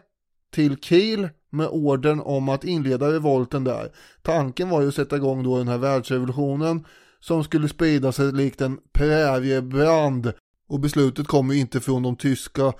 till 0.52 0.76
Kiel 0.76 1.28
med 1.50 1.68
orden 1.68 2.20
om 2.20 2.48
att 2.48 2.64
inleda 2.64 3.12
revolten 3.12 3.64
där. 3.64 3.92
Tanken 4.22 4.68
var 4.68 4.82
ju 4.82 4.88
att 4.88 4.94
sätta 4.94 5.16
igång 5.16 5.42
då 5.42 5.58
den 5.58 5.68
här 5.68 5.78
världsrevolutionen 5.78 6.86
som 7.20 7.44
skulle 7.44 7.68
sprida 7.68 8.12
sig 8.12 8.32
likt 8.32 8.60
en 8.60 8.78
präriebrand 8.92 10.32
och 10.68 10.80
beslutet 10.80 11.26
kom 11.26 11.50
ju 11.50 11.58
inte 11.58 11.80
från 11.80 12.02
de 12.02 12.16
tyska 12.16 12.72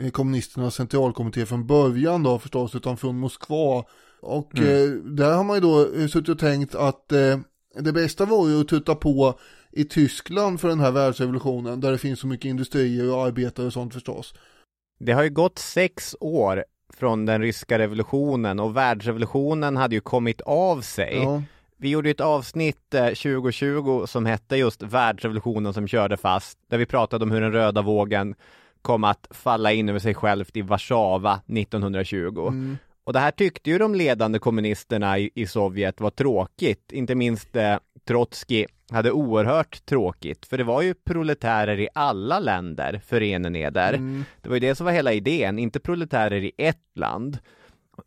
eh, 0.00 0.10
kommunisternas 0.10 0.74
centralkommitté 0.74 1.46
från 1.46 1.66
början 1.66 2.22
då 2.22 2.38
förstås 2.38 2.74
utan 2.74 2.96
från 2.96 3.18
Moskva 3.18 3.84
och 4.22 4.58
mm. 4.58 4.68
eh, 4.68 4.90
där 4.98 5.34
har 5.34 5.44
man 5.44 5.56
ju 5.56 5.60
då 5.60 5.94
eh, 5.94 6.06
suttit 6.06 6.28
och 6.28 6.38
tänkt 6.38 6.74
att 6.74 7.12
eh, 7.12 7.38
det 7.74 7.92
bästa 7.92 8.24
var 8.24 8.48
ju 8.48 8.60
att 8.60 8.68
tutta 8.68 8.94
på 8.94 9.38
i 9.72 9.84
Tyskland 9.84 10.60
för 10.60 10.68
den 10.68 10.80
här 10.80 10.90
världsrevolutionen 10.90 11.80
där 11.80 11.92
det 11.92 11.98
finns 11.98 12.20
så 12.20 12.26
mycket 12.26 12.48
industrier 12.48 13.12
och 13.14 13.22
arbetare 13.22 13.66
och 13.66 13.72
sånt 13.72 13.94
förstås. 13.94 14.34
Det 14.98 15.12
har 15.12 15.22
ju 15.22 15.30
gått 15.30 15.58
sex 15.58 16.16
år 16.20 16.64
från 16.96 17.26
den 17.26 17.40
ryska 17.42 17.78
revolutionen 17.78 18.60
och 18.60 18.76
världsrevolutionen 18.76 19.76
hade 19.76 19.94
ju 19.94 20.00
kommit 20.00 20.40
av 20.40 20.80
sig. 20.80 21.16
Ja. 21.16 21.42
Vi 21.76 21.88
gjorde 21.88 22.10
ett 22.10 22.20
avsnitt 22.20 22.90
2020 22.90 24.00
eh, 24.00 24.06
som 24.06 24.26
hette 24.26 24.56
just 24.56 24.82
världsrevolutionen 24.82 25.74
som 25.74 25.88
körde 25.88 26.16
fast, 26.16 26.58
där 26.70 26.78
vi 26.78 26.86
pratade 26.86 27.24
om 27.24 27.30
hur 27.30 27.40
den 27.40 27.52
röda 27.52 27.82
vågen 27.82 28.34
kom 28.82 29.04
att 29.04 29.26
falla 29.30 29.72
in 29.72 29.88
över 29.88 29.98
sig 29.98 30.14
självt 30.14 30.56
i 30.56 30.62
Warszawa 30.62 31.40
1920. 31.46 32.46
Mm. 32.48 32.78
Och 33.04 33.12
det 33.12 33.18
här 33.18 33.30
tyckte 33.30 33.70
ju 33.70 33.78
de 33.78 33.94
ledande 33.94 34.38
kommunisterna 34.38 35.18
i, 35.18 35.30
i 35.34 35.46
Sovjet 35.46 36.00
var 36.00 36.10
tråkigt, 36.10 36.92
inte 36.92 37.14
minst 37.14 37.56
eh, 37.56 37.76
Trotskij 38.08 38.66
hade 38.90 39.12
oerhört 39.12 39.86
tråkigt, 39.86 40.46
för 40.46 40.58
det 40.58 40.64
var 40.64 40.82
ju 40.82 40.94
proletärer 40.94 41.80
i 41.80 41.88
alla 41.94 42.38
länder 42.38 43.00
förenen 43.06 43.56
eder. 43.56 43.92
Mm. 43.92 44.24
Det 44.40 44.48
var 44.48 44.56
ju 44.56 44.60
det 44.60 44.74
som 44.74 44.84
var 44.86 44.92
hela 44.92 45.12
idén, 45.12 45.58
inte 45.58 45.80
proletärer 45.80 46.44
i 46.44 46.52
ett 46.56 46.86
land. 46.94 47.38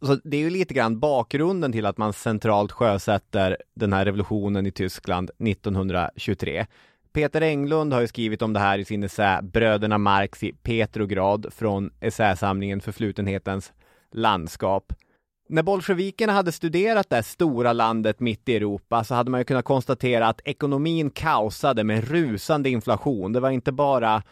Så 0.01 0.15
det 0.23 0.37
är 0.37 0.41
ju 0.41 0.49
lite 0.49 0.73
grann 0.73 0.99
bakgrunden 0.99 1.71
till 1.71 1.85
att 1.85 1.97
man 1.97 2.13
centralt 2.13 2.71
sjösätter 2.71 3.57
den 3.75 3.93
här 3.93 4.05
revolutionen 4.05 4.65
i 4.65 4.71
Tyskland 4.71 5.31
1923. 5.47 6.65
Peter 7.13 7.41
Englund 7.41 7.93
har 7.93 8.01
ju 8.01 8.07
skrivit 8.07 8.41
om 8.41 8.53
det 8.53 8.59
här 8.59 8.79
i 8.79 8.85
sin 8.85 9.03
essä 9.03 9.39
Bröderna 9.43 9.97
Marx 9.97 10.43
i 10.43 10.53
Petrograd 10.53 11.53
från 11.53 11.91
essäsamlingen 11.99 12.81
Förflutenhetens 12.81 13.73
landskap. 14.11 14.93
När 15.53 15.63
bolsjevikerna 15.63 16.33
hade 16.33 16.51
studerat 16.51 17.09
det 17.09 17.15
här 17.15 17.23
stora 17.23 17.73
landet 17.73 18.19
mitt 18.19 18.49
i 18.49 18.55
Europa 18.55 19.03
så 19.03 19.15
hade 19.15 19.31
man 19.31 19.39
ju 19.39 19.43
kunnat 19.43 19.65
konstatera 19.65 20.27
att 20.27 20.41
ekonomin 20.45 21.09
kaosade 21.09 21.83
med 21.83 22.07
rusande 22.07 22.69
inflation. 22.69 23.33
Det 23.33 23.39
var 23.39 23.49
inte 23.49 23.71
bara 23.71 24.23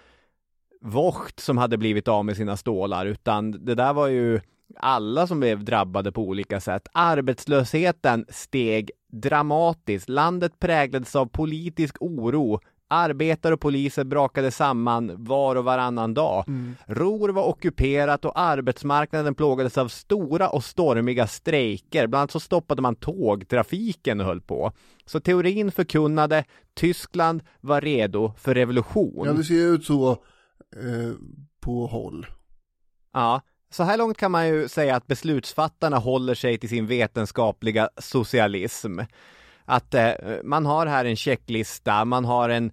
Vocht 0.82 1.40
som 1.40 1.58
hade 1.58 1.78
blivit 1.78 2.08
av 2.08 2.26
med 2.26 2.38
sina 2.38 2.58
stålar 2.58 3.06
utan 3.06 3.66
det 3.66 3.76
där 3.76 3.94
var 3.94 4.08
ju 4.08 4.42
alla 4.76 5.28
som 5.28 5.40
blev 5.40 5.64
drabbade 5.64 6.12
på 6.12 6.22
olika 6.22 6.60
sätt. 6.60 6.88
Arbetslösheten 6.92 8.26
steg 8.30 8.92
dramatiskt. 9.12 10.10
Landet 10.10 10.60
präglades 10.60 11.16
av 11.16 11.26
politisk 11.26 11.96
oro. 12.00 12.60
Arbetare 12.94 13.54
och 13.54 13.60
poliser 13.60 14.04
brakade 14.04 14.52
samman 14.52 15.24
var 15.24 15.56
och 15.56 15.64
varannan 15.64 16.14
dag. 16.14 16.44
Mm. 16.48 16.76
Ror 16.88 17.30
var 17.30 17.44
ockuperat 17.44 18.26
och 18.26 18.40
arbetsmarknaden 18.40 19.36
plågades 19.36 19.78
av 19.78 19.88
stora 19.88 20.50
och 20.50 20.64
stormiga 20.64 21.28
strejker. 21.28 22.08
Bland 22.08 22.22
annat 22.22 22.32
så 22.32 22.40
stoppade 22.40 22.82
man 22.82 22.96
tågtrafiken 22.96 24.20
och 24.20 24.26
höll 24.26 24.42
på. 24.42 24.72
Så 25.06 25.20
teorin 25.20 25.72
förkunnade 25.72 26.44
Tyskland 26.74 27.44
var 27.62 27.82
redo 27.82 28.34
för 28.38 28.56
revolution. 28.56 29.26
Ja, 29.26 29.34
det 29.34 29.44
ser 29.44 29.74
ut 29.74 29.86
så 29.86 30.12
eh, 30.12 31.12
på 31.60 31.88
håll. 31.88 32.26
Ja, 33.14 33.42
så 33.70 33.84
här 33.84 33.98
långt 33.98 34.18
kan 34.18 34.32
man 34.32 34.48
ju 34.48 34.68
säga 34.68 34.96
att 34.96 35.08
beslutsfattarna 35.08 35.98
håller 35.98 36.36
sig 36.36 36.58
till 36.58 36.70
sin 36.70 36.88
vetenskapliga 36.88 37.90
socialism. 37.98 39.00
Att 39.72 39.94
eh, 39.94 40.12
man 40.44 40.66
har 40.66 40.86
här 40.86 41.06
en 41.06 41.16
checklista, 41.16 42.06
man 42.06 42.26
har 42.26 42.50
en 42.50 42.72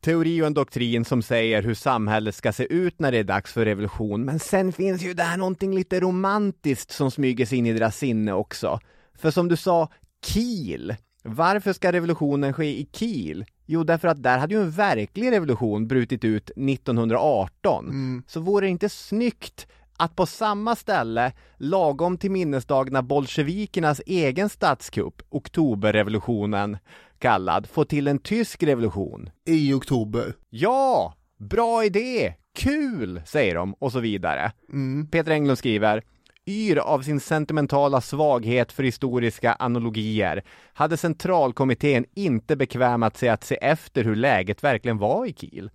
teori 0.00 0.42
och 0.42 0.46
en 0.46 0.54
doktrin 0.54 1.04
som 1.04 1.22
säger 1.22 1.62
hur 1.62 1.74
samhället 1.74 2.34
ska 2.34 2.52
se 2.52 2.72
ut 2.72 2.98
när 2.98 3.12
det 3.12 3.18
är 3.18 3.24
dags 3.24 3.52
för 3.52 3.64
revolution. 3.64 4.24
Men 4.24 4.38
sen 4.38 4.72
finns 4.72 5.02
ju 5.02 5.14
där 5.14 5.36
någonting 5.36 5.74
lite 5.74 6.00
romantiskt 6.00 6.90
som 6.90 7.10
smyger 7.10 7.46
sig 7.46 7.58
in 7.58 7.66
i 7.66 7.72
deras 7.72 7.96
sinne 7.96 8.32
också. 8.32 8.80
För 9.14 9.30
som 9.30 9.48
du 9.48 9.56
sa, 9.56 9.88
Kiel. 10.26 10.96
Varför 11.22 11.72
ska 11.72 11.92
revolutionen 11.92 12.52
ske 12.52 12.80
i 12.80 12.88
Kiel? 12.92 13.44
Jo, 13.66 13.84
därför 13.84 14.08
att 14.08 14.22
där 14.22 14.38
hade 14.38 14.54
ju 14.54 14.60
en 14.60 14.70
verklig 14.70 15.32
revolution 15.32 15.88
brutit 15.88 16.24
ut 16.24 16.50
1918. 16.50 17.84
Mm. 17.84 18.22
Så 18.26 18.40
vore 18.40 18.66
det 18.66 18.70
inte 18.70 18.88
snyggt 18.88 19.66
att 20.00 20.16
på 20.16 20.26
samma 20.26 20.76
ställe, 20.76 21.32
lagom 21.56 22.18
till 22.18 22.30
minnesdagen 22.30 22.96
av 22.96 23.02
bolsjevikernas 23.02 24.00
egen 24.06 24.48
statskupp, 24.48 25.22
oktoberrevolutionen 25.28 26.78
kallad, 27.18 27.66
få 27.66 27.84
till 27.84 28.08
en 28.08 28.18
tysk 28.18 28.62
revolution. 28.62 29.30
I 29.46 29.72
oktober? 29.72 30.34
Ja! 30.50 31.14
Bra 31.38 31.84
idé! 31.84 32.34
Kul! 32.54 33.22
säger 33.26 33.54
de 33.54 33.74
och 33.74 33.92
så 33.92 34.00
vidare. 34.00 34.52
Mm. 34.72 35.06
Peter 35.06 35.30
Englund 35.30 35.58
skriver 35.58 36.02
Yr 36.46 36.78
av 36.78 37.02
sin 37.02 37.20
sentimentala 37.20 38.00
svaghet 38.00 38.72
för 38.72 38.82
historiska 38.82 39.52
analogier 39.52 40.42
hade 40.72 40.96
centralkommittén 40.96 42.04
inte 42.14 42.56
bekvämat 42.56 43.16
sig 43.16 43.28
att 43.28 43.44
se 43.44 43.54
efter 43.54 44.04
hur 44.04 44.16
läget 44.16 44.64
verkligen 44.64 44.98
var 44.98 45.26
i 45.26 45.32
Kiel. 45.32 45.70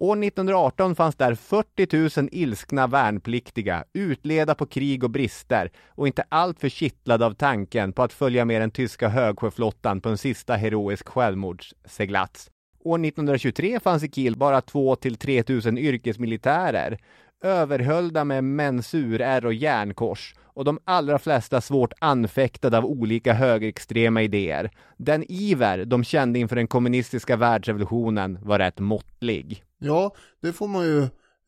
År 0.00 0.24
1918 0.24 0.94
fanns 0.94 1.16
där 1.16 1.34
40 1.34 2.20
000 2.20 2.28
ilskna 2.32 2.86
värnpliktiga, 2.86 3.84
utleda 3.92 4.54
på 4.54 4.66
krig 4.66 5.04
och 5.04 5.10
brister 5.10 5.70
och 5.88 6.06
inte 6.06 6.24
alltför 6.28 6.68
kittlade 6.68 7.26
av 7.26 7.32
tanken 7.34 7.92
på 7.92 8.02
att 8.02 8.12
följa 8.12 8.44
med 8.44 8.60
den 8.60 8.70
tyska 8.70 9.08
högsjöflottan 9.08 10.00
på 10.00 10.08
en 10.08 10.18
sista 10.18 10.54
heroisk 10.54 11.08
självmordsseglats. 11.08 12.50
År 12.84 13.04
1923 13.04 13.80
fanns 13.80 14.02
i 14.02 14.08
Kiel 14.08 14.36
bara 14.36 14.60
2 14.60 14.96
till 14.96 15.16
3 15.16 15.44
000 15.48 15.78
yrkesmilitärer, 15.78 16.98
överhöljda 17.42 18.24
med 18.24 18.44
mensurär 18.44 19.46
och 19.46 19.54
järnkors 19.54 20.34
och 20.58 20.64
de 20.64 20.78
allra 20.84 21.18
flesta 21.18 21.60
svårt 21.60 21.92
anfäktade 21.98 22.78
av 22.78 22.84
olika 22.84 23.32
högerextrema 23.32 24.22
idéer. 24.22 24.70
Den 24.96 25.24
iver 25.28 25.84
de 25.84 26.04
kände 26.04 26.38
inför 26.38 26.56
den 26.56 26.66
kommunistiska 26.66 27.36
världsrevolutionen 27.36 28.38
var 28.42 28.58
rätt 28.58 28.78
måttlig. 28.78 29.64
Ja, 29.78 30.14
det 30.40 30.52
får 30.52 30.68
man 30.68 30.84
ju 30.84 31.02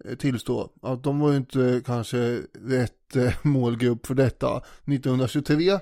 eh, 0.05 0.16
tillstå. 0.18 0.70
Att 0.82 1.03
de 1.03 1.20
var 1.20 1.30
ju 1.30 1.36
inte 1.36 1.82
kanske 1.86 2.41
rätt 2.66 3.16
eh, 3.16 3.32
målgrupp 3.43 4.07
för 4.07 4.14
detta 4.14 4.57
1923. 4.57 5.70
Eh, 5.70 5.78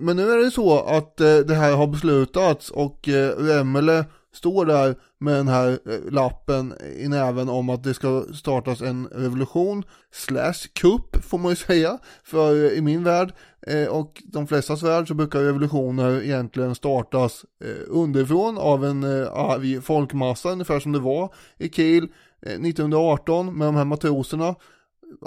men 0.00 0.16
nu 0.16 0.30
är 0.30 0.44
det 0.44 0.50
så 0.50 0.78
att 0.80 1.16
det 1.16 1.54
här 1.54 1.76
har 1.76 1.86
beslutats 1.86 2.70
och 2.70 3.08
Remmele 3.38 4.04
står 4.32 4.66
där 4.66 4.96
med 5.18 5.34
den 5.34 5.48
här 5.48 5.78
eh, 5.86 6.10
lappen 6.10 6.74
i 6.96 7.08
näven 7.08 7.48
om 7.48 7.68
att 7.68 7.84
det 7.84 7.94
ska 7.94 8.24
startas 8.34 8.80
en 8.80 9.06
revolution 9.06 9.84
slash 10.12 10.68
kupp 10.72 11.24
får 11.24 11.38
man 11.38 11.50
ju 11.50 11.56
säga. 11.56 11.98
För 12.24 12.64
eh, 12.64 12.78
i 12.78 12.80
min 12.80 13.04
värld 13.04 13.32
eh, 13.66 13.88
och 13.88 14.22
de 14.24 14.46
flestas 14.46 14.82
värld 14.82 15.08
så 15.08 15.14
brukar 15.14 15.40
revolutioner 15.40 16.22
egentligen 16.22 16.74
startas 16.74 17.44
underifrån 17.86 18.58
av 18.58 18.84
en 18.84 19.04
arg 19.32 19.80
folkmassa 19.80 20.50
ungefär 20.50 20.80
som 20.80 20.92
det 20.92 20.98
var 20.98 21.34
i 21.58 21.68
Kiel 21.68 22.08
1918 22.42 23.58
med 23.58 23.68
de 23.68 23.74
här 23.74 23.84
matroserna. 23.84 24.54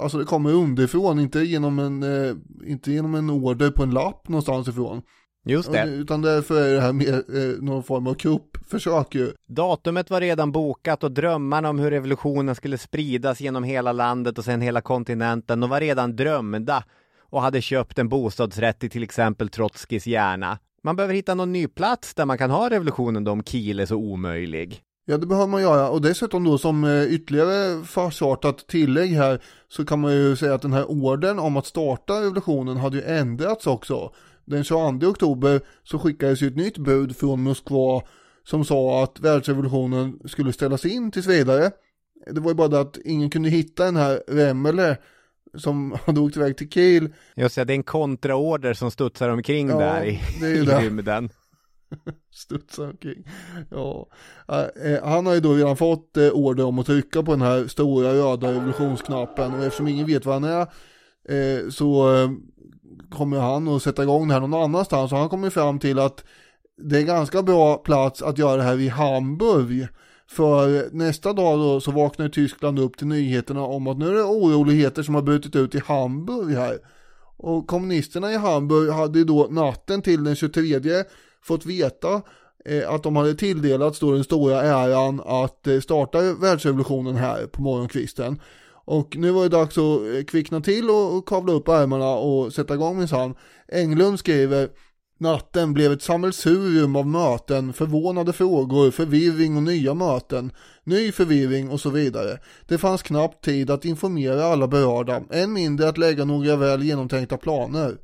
Alltså 0.00 0.18
det 0.18 0.24
kommer 0.24 0.52
underifrån, 0.52 1.20
inte 1.20 1.40
genom 1.40 1.78
en, 1.78 2.04
inte 2.66 2.92
genom 2.92 3.14
en 3.14 3.30
order 3.30 3.70
på 3.70 3.82
en 3.82 3.90
lapp 3.90 4.28
någonstans 4.28 4.68
ifrån. 4.68 5.02
Just 5.44 5.72
det. 5.72 5.84
Utan 5.84 6.22
därför 6.22 6.62
är 6.62 6.74
det 6.74 6.80
här 6.80 6.92
mer 6.92 7.14
eh, 7.14 7.62
någon 7.62 7.82
form 7.82 8.06
av 8.06 8.14
kuppförsök 8.14 9.14
ju. 9.14 9.32
Datumet 9.46 10.10
var 10.10 10.20
redan 10.20 10.52
bokat 10.52 11.04
och 11.04 11.12
drömmarna 11.12 11.70
om 11.70 11.78
hur 11.78 11.90
revolutionen 11.90 12.54
skulle 12.54 12.78
spridas 12.78 13.40
genom 13.40 13.64
hela 13.64 13.92
landet 13.92 14.38
och 14.38 14.44
sen 14.44 14.60
hela 14.60 14.80
kontinenten, 14.80 15.60
de 15.60 15.70
var 15.70 15.80
redan 15.80 16.16
drömda 16.16 16.84
och 17.20 17.42
hade 17.42 17.60
köpt 17.60 17.98
en 17.98 18.08
bostadsrätt 18.08 18.84
i 18.84 18.88
till 18.88 19.02
exempel 19.02 19.48
Trotskis 19.48 20.06
hjärna. 20.06 20.58
Man 20.84 20.96
behöver 20.96 21.14
hitta 21.14 21.34
någon 21.34 21.52
ny 21.52 21.68
plats 21.68 22.14
där 22.14 22.24
man 22.24 22.38
kan 22.38 22.50
ha 22.50 22.70
revolutionen 22.70 23.24
då 23.24 23.32
om 23.32 23.44
Kiel 23.44 23.80
är 23.80 23.86
så 23.86 23.96
omöjlig. 23.96 24.80
Ja 25.04 25.18
det 25.18 25.26
behöver 25.26 25.48
man 25.48 25.62
göra 25.62 25.90
och 25.90 26.02
dessutom 26.02 26.44
då 26.44 26.58
som 26.58 26.84
eh, 26.84 27.04
ytterligare 27.04 27.84
farsartat 27.84 28.66
tillägg 28.66 29.10
här 29.10 29.42
så 29.68 29.84
kan 29.84 30.00
man 30.00 30.12
ju 30.12 30.36
säga 30.36 30.54
att 30.54 30.62
den 30.62 30.72
här 30.72 30.90
orden 30.90 31.38
om 31.38 31.56
att 31.56 31.66
starta 31.66 32.20
revolutionen 32.20 32.76
hade 32.76 32.96
ju 32.96 33.02
ändrats 33.02 33.66
också 33.66 34.12
den 34.44 34.64
22 34.64 35.06
oktober 35.06 35.60
så 35.82 35.98
skickades 35.98 36.42
ju 36.42 36.46
ett 36.46 36.56
nytt 36.56 36.78
bud 36.78 37.16
från 37.16 37.42
Moskva 37.42 38.02
som 38.44 38.64
sa 38.64 39.02
att 39.02 39.20
världsrevolutionen 39.20 40.18
skulle 40.24 40.52
ställas 40.52 40.84
in 40.84 41.10
tills 41.10 41.26
vidare. 41.26 41.70
Det 42.30 42.40
var 42.40 42.50
ju 42.50 42.54
bara 42.54 42.68
det 42.68 42.80
att 42.80 42.98
ingen 43.04 43.30
kunde 43.30 43.48
hitta 43.48 43.84
den 43.84 43.96
här 43.96 44.22
Remmele 44.28 44.96
som 45.54 45.96
hade 46.06 46.20
åkt 46.20 46.36
iväg 46.36 46.56
till 46.56 46.70
Kiel. 46.70 47.14
Just 47.34 47.56
det, 47.56 47.64
det 47.64 47.72
är 47.72 47.74
en 47.74 47.82
kontraorder 47.82 48.74
som 48.74 48.90
studsar 48.90 49.28
omkring 49.28 49.68
ja, 49.68 49.78
där 49.78 50.04
i, 50.04 50.20
i 50.40 50.64
rymden. 50.64 51.30
studsar 52.30 52.90
omkring. 52.90 53.28
Ja. 53.70 54.08
Eh, 54.84 55.04
han 55.04 55.26
har 55.26 55.34
ju 55.34 55.40
då 55.40 55.54
redan 55.54 55.76
fått 55.76 56.16
eh, 56.16 56.28
order 56.28 56.64
om 56.64 56.78
att 56.78 56.86
trycka 56.86 57.22
på 57.22 57.30
den 57.30 57.42
här 57.42 57.66
stora 57.66 58.12
röda 58.12 58.52
revolutionsknappen 58.52 59.54
och 59.54 59.64
eftersom 59.64 59.88
ingen 59.88 60.06
vet 60.06 60.26
vad 60.26 60.42
han 60.42 60.44
är 60.44 60.66
eh, 61.28 61.68
så 61.68 62.08
kommer 63.10 63.38
han 63.38 63.68
att 63.68 63.82
sätta 63.82 64.02
igång 64.02 64.28
det 64.28 64.34
här 64.34 64.40
någon 64.40 64.62
annanstans 64.62 65.12
och 65.12 65.18
han 65.18 65.28
kommer 65.28 65.50
fram 65.50 65.78
till 65.78 65.98
att 65.98 66.24
det 66.76 66.98
är 66.98 67.02
ganska 67.02 67.42
bra 67.42 67.76
plats 67.76 68.22
att 68.22 68.38
göra 68.38 68.56
det 68.56 68.62
här 68.62 68.80
i 68.80 68.88
Hamburg. 68.88 69.88
För 70.30 70.88
nästa 70.92 71.32
dag 71.32 71.58
då 71.58 71.80
så 71.80 71.90
vaknar 71.90 72.28
Tyskland 72.28 72.78
upp 72.78 72.96
till 72.96 73.06
nyheterna 73.06 73.62
om 73.62 73.86
att 73.86 73.98
nu 73.98 74.08
är 74.08 74.14
det 74.14 74.22
oroligheter 74.22 75.02
som 75.02 75.14
har 75.14 75.22
brutit 75.22 75.56
ut 75.56 75.74
i 75.74 75.82
Hamburg 75.86 76.56
här. 76.56 76.78
Och 77.36 77.66
kommunisterna 77.66 78.32
i 78.32 78.36
Hamburg 78.36 78.90
hade 78.90 79.18
ju 79.18 79.24
då 79.24 79.46
natten 79.50 80.02
till 80.02 80.24
den 80.24 80.36
23 80.36 81.04
fått 81.42 81.66
veta 81.66 82.22
eh, 82.64 82.90
att 82.90 83.02
de 83.02 83.16
hade 83.16 83.34
tilldelats 83.34 83.98
då 83.98 84.12
den 84.12 84.24
stora 84.24 84.62
äran 84.62 85.22
att 85.26 85.66
eh, 85.66 85.80
starta 85.80 86.18
världsrevolutionen 86.20 87.16
här 87.16 87.46
på 87.46 87.62
morgonkvisten. 87.62 88.40
Och 88.84 89.16
nu 89.16 89.30
var 89.30 89.42
det 89.42 89.48
dags 89.48 89.78
att 89.78 89.84
eh, 89.84 90.24
kvickna 90.28 90.60
till 90.60 90.90
och, 90.90 91.28
kavla 91.28 91.52
upp 91.52 91.68
ärmarna 91.68 92.08
och 92.08 92.52
sätta 92.52 92.74
igång 92.74 92.98
minsann. 92.98 93.34
Englund 93.68 94.18
skriver 94.18 94.68
Natten 95.18 95.72
blev 95.72 95.92
ett 95.92 96.02
sammelsurium 96.02 96.96
av 96.96 97.06
möten, 97.06 97.72
förvånade 97.72 98.32
frågor, 98.32 98.90
förvirring 98.90 99.56
och 99.56 99.62
nya 99.62 99.94
möten, 99.94 100.52
ny 100.84 101.12
förvirring 101.12 101.70
och 101.70 101.80
så 101.80 101.90
vidare. 101.90 102.38
Det 102.66 102.78
fanns 102.78 103.02
knappt 103.02 103.44
tid 103.44 103.70
att 103.70 103.84
informera 103.84 104.44
alla 104.44 104.68
berörda, 104.68 105.22
än 105.30 105.52
mindre 105.52 105.88
att 105.88 105.98
lägga 105.98 106.24
några 106.24 106.56
väl 106.56 106.82
genomtänkta 106.82 107.36
planer. 107.36 107.96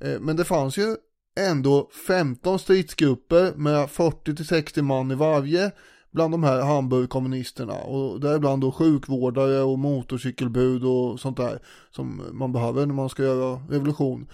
Eh, 0.00 0.20
men 0.20 0.36
det 0.36 0.44
fanns 0.44 0.76
ju 0.78 0.96
ändå 1.40 1.90
15 2.06 2.58
stridsgrupper 2.58 3.52
med 3.56 3.86
40-60 3.86 4.82
man 4.82 5.10
i 5.10 5.14
varje 5.14 5.70
bland 6.12 6.34
de 6.34 6.44
här 6.44 6.60
Hamburgkommunisterna 6.62 7.74
och 7.74 8.20
däribland 8.20 8.62
då 8.62 8.72
sjukvårdare 8.72 9.62
och 9.62 9.78
motorcykelbud 9.78 10.84
och 10.84 11.20
sånt 11.20 11.36
där 11.36 11.58
som 11.90 12.22
man 12.32 12.52
behöver 12.52 12.86
när 12.86 12.94
man 12.94 13.08
ska 13.08 13.22
göra 13.22 13.60
revolution. 13.68 14.26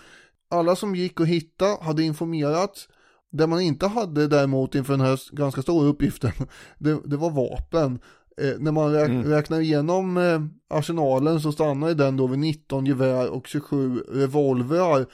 Alla 0.51 0.76
som 0.76 0.95
gick 0.95 1.20
att 1.20 1.29
hitta 1.29 1.66
hade 1.81 2.03
informerats. 2.03 2.89
Det 3.31 3.47
man 3.47 3.61
inte 3.61 3.87
hade 3.87 4.26
däremot 4.26 4.74
inför 4.74 4.93
den 4.93 5.07
här 5.07 5.20
ganska 5.37 5.62
stora 5.62 5.89
uppgiften, 5.89 6.33
det, 6.79 7.01
det 7.05 7.16
var 7.16 7.31
vapen. 7.31 7.99
Eh, 8.41 8.55
när 8.59 8.72
man 8.72 8.93
räk 8.93 9.09
mm. 9.09 9.24
räknar 9.24 9.61
igenom 9.61 10.16
eh, 10.16 10.41
arsenalen 10.79 11.41
så 11.41 11.53
stannar 11.53 11.95
den 11.95 12.16
då 12.16 12.26
vid 12.26 12.39
19 12.39 12.87
gevär 12.87 13.31
och 13.31 13.47
27 13.47 13.99
revolvrar. 13.99 15.07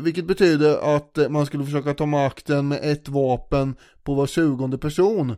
Vilket 0.00 0.26
betyder 0.26 0.96
att 0.96 1.18
eh, 1.18 1.28
man 1.28 1.46
skulle 1.46 1.64
försöka 1.64 1.94
ta 1.94 2.06
makten 2.06 2.68
med 2.68 2.80
ett 2.82 3.08
vapen 3.08 3.76
på 4.02 4.14
var 4.14 4.26
20 4.26 4.78
person. 4.78 5.36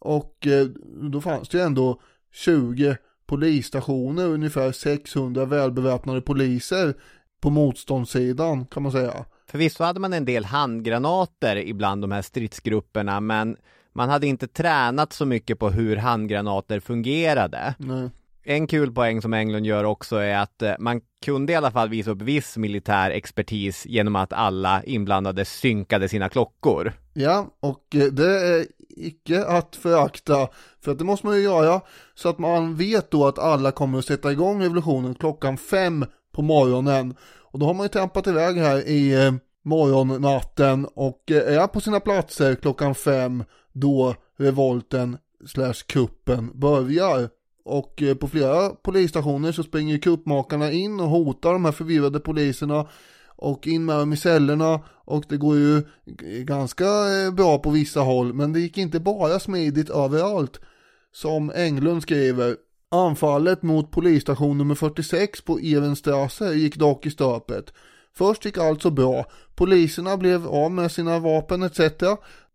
Och 0.00 0.46
eh, 0.46 0.66
då 1.10 1.20
fanns 1.20 1.48
det 1.48 1.58
ju 1.58 1.64
ändå 1.64 2.00
20 2.32 2.96
polisstationer, 3.26 4.24
ungefär 4.24 4.72
600 4.72 5.44
välbeväpnade 5.44 6.20
poliser 6.20 6.94
på 7.40 7.50
motståndssidan 7.50 8.66
kan 8.66 8.82
man 8.82 8.92
säga. 8.92 9.24
Förvisso 9.46 9.84
hade 9.84 10.00
man 10.00 10.12
en 10.12 10.24
del 10.24 10.44
handgranater 10.44 11.56
ibland 11.56 12.02
de 12.02 12.12
här 12.12 12.22
stridsgrupperna 12.22 13.20
men 13.20 13.56
man 13.92 14.08
hade 14.08 14.26
inte 14.26 14.48
tränat 14.48 15.12
så 15.12 15.26
mycket 15.26 15.58
på 15.58 15.70
hur 15.70 15.96
handgranater 15.96 16.80
fungerade. 16.80 17.74
Nej. 17.78 18.10
En 18.42 18.66
kul 18.66 18.92
poäng 18.92 19.22
som 19.22 19.34
Englund 19.34 19.66
gör 19.66 19.84
också 19.84 20.16
är 20.16 20.38
att 20.38 20.62
eh, 20.62 20.72
man 20.78 21.00
kunde 21.24 21.52
i 21.52 21.56
alla 21.56 21.70
fall 21.70 21.88
visa 21.88 22.10
upp 22.10 22.22
viss 22.22 22.56
militär 22.56 23.10
expertis 23.10 23.86
genom 23.86 24.16
att 24.16 24.32
alla 24.32 24.82
inblandade 24.84 25.44
synkade 25.44 26.08
sina 26.08 26.28
klockor. 26.28 26.92
Ja, 27.12 27.46
och 27.60 27.94
eh, 27.94 28.04
det 28.04 28.40
är 28.40 28.66
icke 28.88 29.44
att 29.44 29.76
förakta, 29.76 30.48
för 30.80 30.92
att 30.92 30.98
det 30.98 31.04
måste 31.04 31.26
man 31.26 31.36
ju 31.36 31.42
göra, 31.42 31.80
så 32.14 32.28
att 32.28 32.38
man 32.38 32.76
vet 32.76 33.10
då 33.10 33.26
att 33.26 33.38
alla 33.38 33.72
kommer 33.72 33.98
att 33.98 34.04
sätta 34.04 34.32
igång 34.32 34.62
revolutionen 34.62 35.14
klockan 35.14 35.56
fem 35.56 36.04
på 36.32 36.42
morgonen. 36.42 37.14
Och 37.52 37.58
då 37.58 37.66
har 37.66 37.74
man 37.74 37.84
ju 37.84 37.88
trampat 37.88 38.26
iväg 38.26 38.56
här 38.56 38.88
i 38.88 39.26
eh, 39.26 39.32
morgonnatten 39.64 40.86
och 40.94 41.30
är 41.30 41.66
på 41.66 41.80
sina 41.80 42.00
platser 42.00 42.54
klockan 42.54 42.94
fem 42.94 43.44
då 43.72 44.14
revolten 44.38 45.18
slash 45.46 45.74
kuppen 45.86 46.50
börjar. 46.54 47.28
Och 47.70 48.02
eh, 48.02 48.14
på 48.14 48.28
flera 48.28 48.68
polisstationer 48.68 49.52
så 49.52 49.62
springer 49.62 49.98
kuppmakarna 49.98 50.72
in 50.72 51.00
och 51.00 51.08
hotar 51.08 51.52
de 51.52 51.64
här 51.64 51.72
förvirrade 51.72 52.20
poliserna 52.20 52.86
och 53.36 53.66
in 53.66 53.84
med 53.84 53.98
dem 53.98 54.12
i 54.12 54.16
cellerna 54.16 54.80
och 55.04 55.24
det 55.28 55.36
går 55.36 55.56
ju 55.56 55.82
ganska 56.44 56.84
eh, 56.84 57.30
bra 57.32 57.58
på 57.58 57.70
vissa 57.70 58.00
håll 58.00 58.32
men 58.32 58.52
det 58.52 58.60
gick 58.60 58.78
inte 58.78 59.00
bara 59.00 59.40
smidigt 59.40 59.90
överallt. 59.90 60.60
Som 61.12 61.52
Englund 61.54 62.02
skriver 62.02 62.56
Anfallet 62.92 63.62
mot 63.62 63.90
polisstation 63.90 64.58
nummer 64.58 64.74
46 64.74 65.40
på 65.40 65.58
Evenstrasse 65.58 66.54
gick 66.54 66.76
dock 66.76 67.06
i 67.06 67.10
stöpet. 67.10 67.72
Först 68.14 68.44
gick 68.44 68.58
allt 68.58 68.82
så 68.82 68.90
bra. 68.90 69.24
Poliserna 69.54 70.16
blev 70.16 70.46
av 70.46 70.70
med 70.70 70.92
sina 70.92 71.18
vapen 71.18 71.62
etc. 71.62 71.80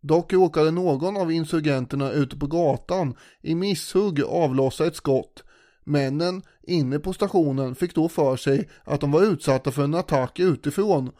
Dock 0.07 0.33
råkade 0.33 0.71
någon 0.71 1.17
av 1.17 1.31
insurgenterna 1.31 2.11
ute 2.11 2.37
på 2.37 2.47
gatan 2.47 3.15
i 3.41 3.55
misshugg 3.55 4.23
avlossa 4.23 4.85
ett 4.85 4.95
skott. 4.95 5.43
Männen 5.83 6.41
inne 6.63 6.99
på 6.99 7.13
stationen 7.13 7.75
fick 7.75 7.95
då 7.95 8.09
för 8.09 8.35
sig 8.35 8.69
att 8.83 9.01
de 9.01 9.11
var 9.11 9.23
utsatta 9.23 9.71
för 9.71 9.83
en 9.83 9.93
attack 9.93 10.39
utifrån 10.39 11.11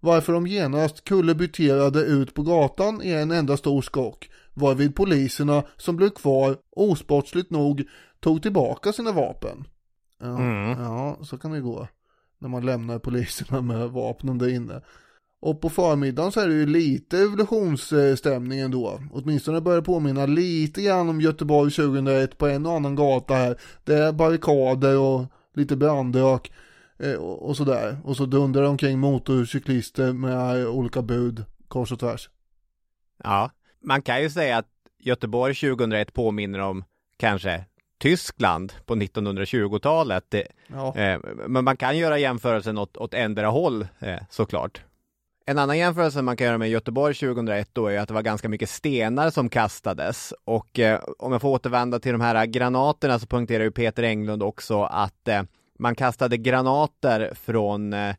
varför 0.00 0.32
de 0.32 0.46
genast 0.46 1.04
kullerbytterade 1.04 2.00
ut 2.00 2.34
på 2.34 2.42
gatan 2.42 3.02
i 3.02 3.10
en 3.10 3.30
enda 3.30 3.56
stor 3.56 3.82
skock 3.82 4.30
varvid 4.54 4.96
poliserna 4.96 5.62
som 5.76 5.96
blev 5.96 6.10
kvar 6.10 6.56
osportsligt 6.76 7.50
nog 7.50 7.84
tog 8.20 8.42
tillbaka 8.42 8.92
sina 8.92 9.12
vapen. 9.12 9.64
Ja, 10.20 10.38
mm. 10.38 10.82
ja, 10.82 11.18
så 11.22 11.38
kan 11.38 11.50
det 11.50 11.60
gå 11.60 11.88
när 12.38 12.48
man 12.48 12.66
lämnar 12.66 12.98
poliserna 12.98 13.60
med 13.60 13.90
vapnen 13.90 14.38
där 14.38 14.54
inne. 14.54 14.82
Och 15.44 15.60
på 15.60 15.70
förmiddagen 15.70 16.32
så 16.32 16.40
är 16.40 16.48
det 16.48 16.54
ju 16.54 16.66
lite 16.66 17.18
evolutionsstämning 17.18 18.60
ändå. 18.60 19.00
Åtminstone 19.12 19.60
börjar 19.60 19.80
det 19.80 19.84
påminna 19.84 20.26
lite 20.26 20.82
grann 20.82 21.08
om 21.08 21.20
Göteborg 21.20 21.70
2001 21.70 22.38
på 22.38 22.46
en 22.46 22.66
och 22.66 22.72
annan 22.72 22.94
gata 22.94 23.34
här. 23.34 23.58
Det 23.84 23.94
är 23.94 24.12
barrikader 24.12 24.98
och 24.98 25.24
lite 25.54 25.76
brandrök 25.76 26.52
eh, 26.98 27.14
och 27.14 27.56
sådär. 27.56 27.96
Och 28.04 28.16
så 28.16 28.26
dundrar 28.26 28.62
det 28.62 28.68
omkring 28.68 28.98
motorcyklister 28.98 30.12
med 30.12 30.66
olika 30.66 31.02
bud 31.02 31.44
kors 31.68 31.92
och 31.92 32.00
tvärs. 32.00 32.30
Ja, 33.24 33.50
man 33.82 34.02
kan 34.02 34.22
ju 34.22 34.30
säga 34.30 34.58
att 34.58 34.68
Göteborg 34.98 35.54
2001 35.54 36.12
påminner 36.12 36.58
om 36.58 36.84
kanske 37.16 37.64
Tyskland 37.98 38.72
på 38.86 38.94
1920-talet. 38.94 40.34
Ja. 40.66 40.96
Eh, 40.96 41.20
men 41.46 41.64
man 41.64 41.76
kan 41.76 41.98
göra 41.98 42.18
jämförelsen 42.18 42.78
åt, 42.78 42.96
åt 42.96 43.14
ändra 43.14 43.46
håll 43.46 43.86
eh, 43.98 44.18
såklart. 44.30 44.82
En 45.46 45.58
annan 45.58 45.78
jämförelse 45.78 46.22
man 46.22 46.36
kan 46.36 46.46
göra 46.46 46.58
med 46.58 46.70
Göteborg 46.70 47.14
2001 47.14 47.68
då 47.72 47.86
är 47.86 47.98
att 47.98 48.08
det 48.08 48.14
var 48.14 48.22
ganska 48.22 48.48
mycket 48.48 48.70
stenar 48.70 49.30
som 49.30 49.48
kastades 49.48 50.34
och 50.44 50.78
eh, 50.78 51.00
om 51.18 51.32
jag 51.32 51.40
får 51.40 51.48
återvända 51.48 51.98
till 51.98 52.12
de 52.12 52.20
här 52.20 52.46
granaterna 52.46 53.18
så 53.18 53.26
punkterar 53.26 53.64
ju 53.64 53.70
Peter 53.70 54.02
Englund 54.02 54.42
också 54.42 54.82
att 54.82 55.28
eh, 55.28 55.42
man 55.78 55.94
kastade 55.94 56.36
granater 56.36 57.32
från 57.34 57.92
eh, 57.92 58.14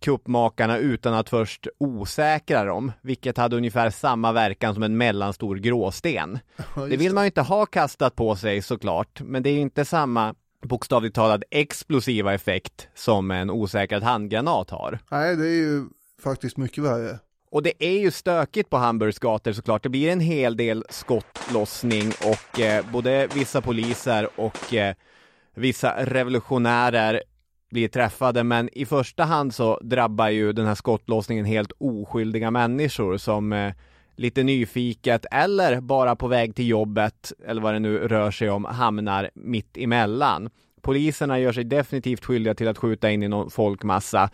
kuppmakarna 0.00 0.78
utan 0.78 1.14
att 1.14 1.28
först 1.28 1.66
osäkra 1.78 2.64
dem, 2.64 2.92
vilket 3.00 3.36
hade 3.36 3.56
ungefär 3.56 3.90
samma 3.90 4.32
verkan 4.32 4.74
som 4.74 4.82
en 4.82 4.96
mellanstor 4.96 5.56
gråsten. 5.56 6.38
det 6.90 6.96
vill 6.96 7.14
man 7.14 7.24
ju 7.24 7.26
inte 7.26 7.42
ha 7.42 7.66
kastat 7.66 8.16
på 8.16 8.36
sig 8.36 8.62
såklart, 8.62 9.20
men 9.20 9.42
det 9.42 9.50
är 9.50 9.58
inte 9.58 9.84
samma 9.84 10.34
bokstavligt 10.62 11.14
talat 11.14 11.42
explosiva 11.50 12.34
effekt 12.34 12.88
som 12.94 13.30
en 13.30 13.50
osäkrad 13.50 14.02
handgranat 14.02 14.70
har. 14.70 14.98
Nej, 15.10 15.36
det 15.36 15.48
är 15.48 15.54
ju 15.54 15.84
faktiskt 16.22 16.56
mycket 16.56 16.84
värre. 16.84 17.18
Och 17.50 17.62
det 17.62 17.72
är 17.78 17.98
ju 17.98 18.10
stökigt 18.10 18.70
på 18.70 18.76
Hamburgs 18.76 19.18
gator 19.18 19.52
såklart. 19.52 19.82
Det 19.82 19.88
blir 19.88 20.12
en 20.12 20.20
hel 20.20 20.56
del 20.56 20.84
skottlossning 20.88 22.12
och 22.24 22.60
eh, 22.60 22.84
både 22.92 23.28
vissa 23.34 23.60
poliser 23.60 24.28
och 24.36 24.74
eh, 24.74 24.94
vissa 25.54 26.04
revolutionärer 26.04 27.22
blir 27.70 27.88
träffade, 27.88 28.44
men 28.44 28.68
i 28.72 28.86
första 28.86 29.24
hand 29.24 29.54
så 29.54 29.78
drabbar 29.82 30.28
ju 30.28 30.52
den 30.52 30.66
här 30.66 30.74
skottlossningen 30.74 31.44
helt 31.44 31.72
oskyldiga 31.78 32.50
människor 32.50 33.16
som 33.16 33.52
eh, 33.52 33.72
lite 34.16 34.42
nyfiket 34.42 35.26
eller 35.30 35.80
bara 35.80 36.16
på 36.16 36.28
väg 36.28 36.54
till 36.54 36.68
jobbet 36.68 37.32
eller 37.46 37.62
vad 37.62 37.74
det 37.74 37.78
nu 37.78 37.98
rör 37.98 38.30
sig 38.30 38.50
om 38.50 38.64
hamnar 38.64 39.30
mitt 39.34 39.76
emellan. 39.76 40.50
Poliserna 40.80 41.38
gör 41.38 41.52
sig 41.52 41.64
definitivt 41.64 42.24
skyldiga 42.24 42.54
till 42.54 42.68
att 42.68 42.78
skjuta 42.78 43.10
in 43.10 43.22
i 43.22 43.28
någon 43.28 43.50
folkmassa. 43.50 44.30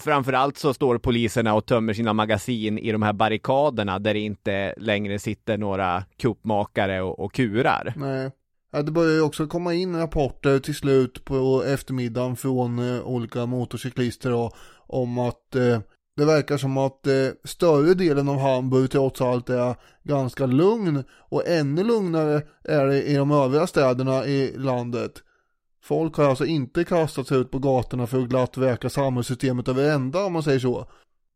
Framförallt 0.00 0.58
så 0.58 0.74
står 0.74 0.98
poliserna 0.98 1.54
och 1.54 1.66
tömmer 1.66 1.92
sina 1.92 2.12
magasin 2.12 2.78
i 2.78 2.92
de 2.92 3.02
här 3.02 3.12
barrikaderna 3.12 3.98
där 3.98 4.14
det 4.14 4.20
inte 4.20 4.74
längre 4.76 5.18
sitter 5.18 5.58
några 5.58 6.04
kuppmakare 6.16 7.02
och, 7.02 7.20
och 7.20 7.32
kurar. 7.32 7.92
Nej. 7.96 8.30
Ja, 8.72 8.82
det 8.82 8.92
börjar 8.92 9.12
ju 9.12 9.20
också 9.20 9.46
komma 9.46 9.74
in 9.74 9.96
rapporter 9.96 10.58
till 10.58 10.74
slut 10.74 11.24
på 11.24 11.64
eftermiddagen 11.66 12.36
från 12.36 12.78
eh, 12.78 13.02
olika 13.02 13.46
motorcyklister 13.46 14.30
då, 14.30 14.50
om 14.86 15.18
att 15.18 15.54
eh, 15.54 15.78
det 16.16 16.24
verkar 16.24 16.56
som 16.56 16.78
att 16.78 17.06
eh, 17.06 17.28
större 17.44 17.94
delen 17.94 18.28
av 18.28 18.38
Hamburg 18.38 18.90
trots 18.90 19.20
allt 19.20 19.50
är 19.50 19.74
ganska 20.02 20.46
lugn 20.46 21.04
och 21.10 21.48
ännu 21.48 21.84
lugnare 21.84 22.42
är 22.64 22.86
det 22.86 23.02
i 23.02 23.14
de 23.14 23.30
övriga 23.30 23.66
städerna 23.66 24.26
i 24.26 24.56
landet. 24.56 25.12
Folk 25.84 26.16
har 26.16 26.24
alltså 26.24 26.46
inte 26.46 26.84
kastat 26.84 27.28
sig 27.28 27.38
ut 27.38 27.50
på 27.50 27.58
gatorna 27.58 28.06
för 28.06 28.22
att 28.22 28.28
glatt 28.28 28.56
verka 28.56 28.90
samhällssystemet 28.90 29.68
över 29.68 29.90
ända 29.90 30.24
om 30.24 30.32
man 30.32 30.42
säger 30.42 30.58
så. 30.58 30.86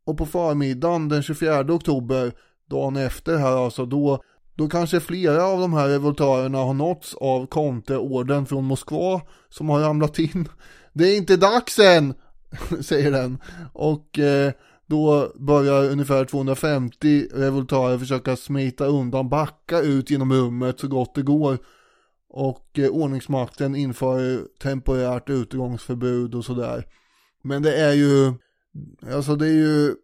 Och 0.05 0.17
på 0.17 0.25
förmiddagen 0.25 1.09
den 1.09 1.23
24 1.23 1.59
oktober, 1.59 2.31
dagen 2.69 2.95
efter 2.95 3.37
här 3.37 3.65
alltså, 3.65 3.85
då 3.85 4.23
då 4.55 4.67
kanske 4.69 4.99
flera 4.99 5.43
av 5.43 5.59
de 5.59 5.73
här 5.73 5.87
revoltörerna 5.87 6.57
har 6.57 6.73
nåtts 6.73 7.15
av 7.15 7.45
konteorden 7.45 8.45
från 8.45 8.65
Moskva 8.65 9.21
som 9.49 9.69
har 9.69 9.79
ramlat 9.79 10.19
in. 10.19 10.47
Det 10.93 11.03
är 11.03 11.17
inte 11.17 11.37
dags 11.37 11.79
än, 11.79 12.13
säger 12.81 13.11
den. 13.11 13.37
Och 13.73 14.19
eh, 14.19 14.51
då 14.87 15.31
börjar 15.35 15.91
ungefär 15.91 16.25
250 16.25 17.27
revoltörer 17.33 17.97
försöka 17.97 18.35
smita 18.35 18.85
undan, 18.85 19.29
backa 19.29 19.79
ut 19.79 20.11
genom 20.11 20.33
rummet 20.33 20.79
så 20.79 20.87
gott 20.87 21.15
det 21.15 21.21
går. 21.21 21.57
Och 22.29 22.79
eh, 22.79 22.89
ordningsmakten 22.89 23.75
inför 23.75 24.33
eh, 24.33 24.41
temporärt 24.61 25.29
utgångsförbud 25.29 26.35
och 26.35 26.45
sådär. 26.45 26.85
Men 27.43 27.61
det 27.61 27.75
är 27.75 27.93
ju, 27.93 28.33
alltså 29.13 29.35
det 29.35 29.47
är 29.47 29.53
ju 29.53 29.95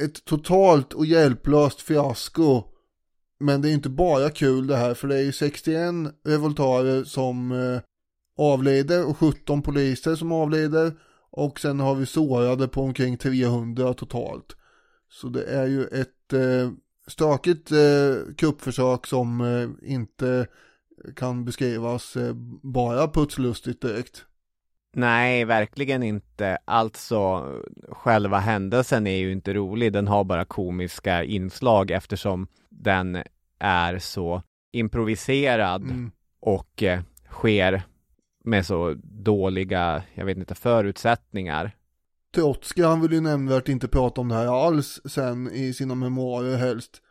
ett 0.00 0.24
totalt 0.24 0.92
och 0.92 1.06
hjälplöst 1.06 1.80
fiasko 1.80 2.62
men 3.40 3.62
det 3.62 3.70
är 3.70 3.72
inte 3.72 3.88
bara 3.88 4.30
kul 4.30 4.66
det 4.66 4.76
här 4.76 4.94
för 4.94 5.08
det 5.08 5.16
är 5.16 5.22
ju 5.22 5.32
61 5.32 5.94
revoltarer 6.24 7.04
som 7.04 7.52
eh, 7.52 7.80
avlider 8.38 9.06
och 9.08 9.18
17 9.18 9.62
poliser 9.62 10.14
som 10.14 10.32
avlider 10.32 10.92
och 11.30 11.60
sen 11.60 11.80
har 11.80 11.94
vi 11.94 12.06
sårade 12.06 12.68
på 12.68 12.82
omkring 12.82 13.16
300 13.16 13.94
totalt. 13.94 14.56
Så 15.08 15.28
det 15.28 15.44
är 15.44 15.66
ju 15.66 15.84
ett 15.84 16.32
eh, 16.32 16.70
stökigt 17.06 17.72
eh, 17.72 18.34
kuppförsök 18.36 19.06
som 19.06 19.40
eh, 19.40 19.92
inte 19.92 20.46
kan 21.16 21.44
beskrivas 21.44 22.16
eh, 22.16 22.34
bara 22.62 23.08
putslustigt 23.08 23.82
direkt. 23.82 24.24
Nej, 24.96 25.44
verkligen 25.44 26.02
inte. 26.02 26.58
Alltså, 26.64 27.52
själva 27.88 28.38
händelsen 28.38 29.06
är 29.06 29.16
ju 29.16 29.32
inte 29.32 29.54
rolig. 29.54 29.92
Den 29.92 30.08
har 30.08 30.24
bara 30.24 30.44
komiska 30.44 31.24
inslag 31.24 31.90
eftersom 31.90 32.46
den 32.70 33.22
är 33.58 33.98
så 33.98 34.42
improviserad 34.72 35.82
mm. 35.82 36.10
och 36.40 36.82
eh, 36.82 37.02
sker 37.30 37.82
med 38.44 38.66
så 38.66 38.94
dåliga, 39.04 40.02
jag 40.14 40.24
vet 40.24 40.38
inte, 40.38 40.54
förutsättningar. 40.54 41.76
Trotsky 42.34 42.82
han 42.82 43.00
vill 43.00 43.12
ju 43.12 43.20
nämnvärt 43.20 43.68
inte 43.68 43.88
prata 43.88 44.20
om 44.20 44.28
det 44.28 44.34
här 44.34 44.66
alls 44.66 45.00
sen 45.04 45.50
i 45.52 45.72
sina 45.72 45.94
memoarer 45.94 46.56
helst. 46.56 47.02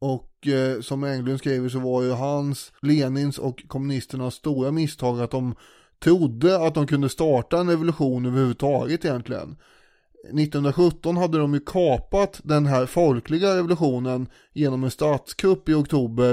Och 0.00 0.27
eh, 0.46 0.80
som 0.80 1.04
Englund 1.04 1.38
skriver 1.38 1.68
så 1.68 1.78
var 1.78 2.02
ju 2.02 2.10
hans, 2.10 2.72
Lenins 2.82 3.38
och 3.38 3.64
kommunisternas 3.68 4.34
stora 4.34 4.70
misstag 4.70 5.20
att 5.20 5.30
de 5.30 5.54
trodde 5.98 6.66
att 6.66 6.74
de 6.74 6.86
kunde 6.86 7.08
starta 7.08 7.60
en 7.60 7.70
revolution 7.70 8.26
överhuvudtaget 8.26 9.04
egentligen. 9.04 9.56
1917 10.24 11.16
hade 11.16 11.38
de 11.38 11.54
ju 11.54 11.60
kapat 11.60 12.40
den 12.44 12.66
här 12.66 12.86
folkliga 12.86 13.56
revolutionen 13.56 14.28
genom 14.52 14.84
en 14.84 14.90
statskupp 14.90 15.68
i 15.68 15.74
oktober 15.74 16.32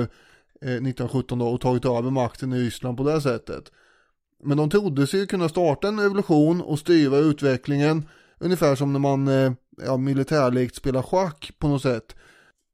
eh, 0.62 0.72
1917 0.72 1.40
då, 1.40 1.48
och 1.48 1.62
tagit 1.62 1.86
över 1.86 2.10
makten 2.10 2.54
i 2.54 2.60
Ryssland 2.60 2.98
på 2.98 3.04
det 3.04 3.22
sättet. 3.22 3.72
Men 4.44 4.58
de 4.58 4.70
trodde 4.70 5.08
sig 5.08 5.28
kunna 5.28 5.50
starta 5.50 5.88
en 5.88 6.00
revolution 6.00 6.62
och 6.62 6.80
styra 6.80 7.18
utvecklingen 7.18 8.06
ungefär 8.40 8.76
som 8.76 8.94
när 8.94 9.00
man 9.00 9.28
eh, 9.28 9.52
ja, 9.86 9.98
militärlikt 9.98 10.76
spelar 10.76 11.02
schack 11.02 11.52
på 11.60 11.68
något 11.68 11.82
sätt. 11.82 12.16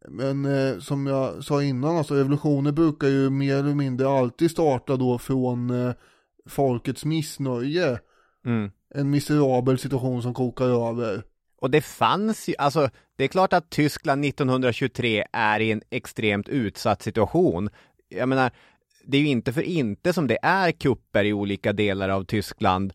Men 0.10 0.46
eh, 0.46 0.80
som 0.80 1.08
jag 1.08 1.44
sa 1.44 1.64
innan, 1.64 1.98
alltså 1.98 2.16
revolutioner 2.16 2.72
brukar 2.72 3.08
ju 3.08 3.30
mer 3.30 3.56
eller 3.56 3.76
mindre 3.76 4.10
alltid 4.10 4.52
starta 4.52 4.98
då 4.98 5.18
från 5.18 5.70
eh, 5.70 5.94
folkets 6.50 7.06
missnöje. 7.06 8.00
Mm 8.46 8.72
en 8.96 9.10
miserabel 9.10 9.78
situation 9.78 10.22
som 10.22 10.34
kokar 10.34 10.90
över. 10.90 11.24
Och 11.62 11.72
det 11.72 11.82
fanns 11.82 12.50
ju, 12.50 12.56
alltså 12.58 12.90
det 13.18 13.24
är 13.24 13.28
klart 13.28 13.54
att 13.54 13.70
Tyskland 13.70 14.26
1923 14.26 15.26
är 15.32 15.60
i 15.60 15.72
en 15.72 15.82
extremt 15.90 16.50
utsatt 16.50 17.02
situation. 17.02 17.70
Jag 18.10 18.30
menar, 18.30 18.52
det 19.06 19.18
är 19.18 19.22
ju 19.22 19.28
inte 19.28 19.54
för 19.54 19.62
inte 19.62 20.14
som 20.14 20.28
det 20.28 20.40
är 20.42 20.72
kupper 20.72 21.24
i 21.24 21.34
olika 21.34 21.74
delar 21.74 22.10
av 22.10 22.24
Tyskland 22.24 22.94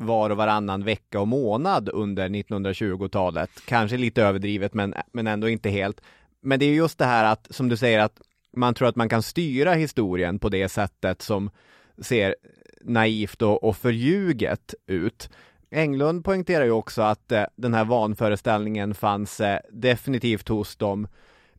var 0.00 0.30
och 0.30 0.36
varannan 0.36 0.84
vecka 0.84 1.20
och 1.20 1.28
månad 1.28 1.88
under 1.88 2.28
1920-talet. 2.28 3.50
Kanske 3.64 3.96
lite 3.96 4.22
överdrivet 4.22 4.74
men, 4.74 4.94
men 5.12 5.26
ändå 5.26 5.48
inte 5.48 5.70
helt. 5.70 6.00
Men 6.40 6.58
det 6.58 6.66
är 6.66 6.74
just 6.74 6.98
det 6.98 7.04
här 7.04 7.24
att, 7.24 7.46
som 7.50 7.68
du 7.68 7.76
säger, 7.76 8.00
att 8.00 8.20
man 8.56 8.74
tror 8.74 8.88
att 8.88 8.96
man 8.96 9.08
kan 9.08 9.22
styra 9.22 9.72
historien 9.72 10.38
på 10.38 10.48
det 10.48 10.68
sättet 10.68 11.22
som 11.22 11.50
ser 12.02 12.34
naivt 12.80 13.42
och, 13.42 13.64
och 13.64 13.76
förljuget 13.76 14.74
ut. 14.86 15.30
Englund 15.70 16.24
poängterar 16.24 16.64
ju 16.64 16.70
också 16.70 17.02
att 17.02 17.32
eh, 17.32 17.44
den 17.56 17.74
här 17.74 17.84
vanföreställningen 17.84 18.94
fanns 18.94 19.40
eh, 19.40 19.60
definitivt 19.70 20.48
hos 20.48 20.76
de 20.76 21.08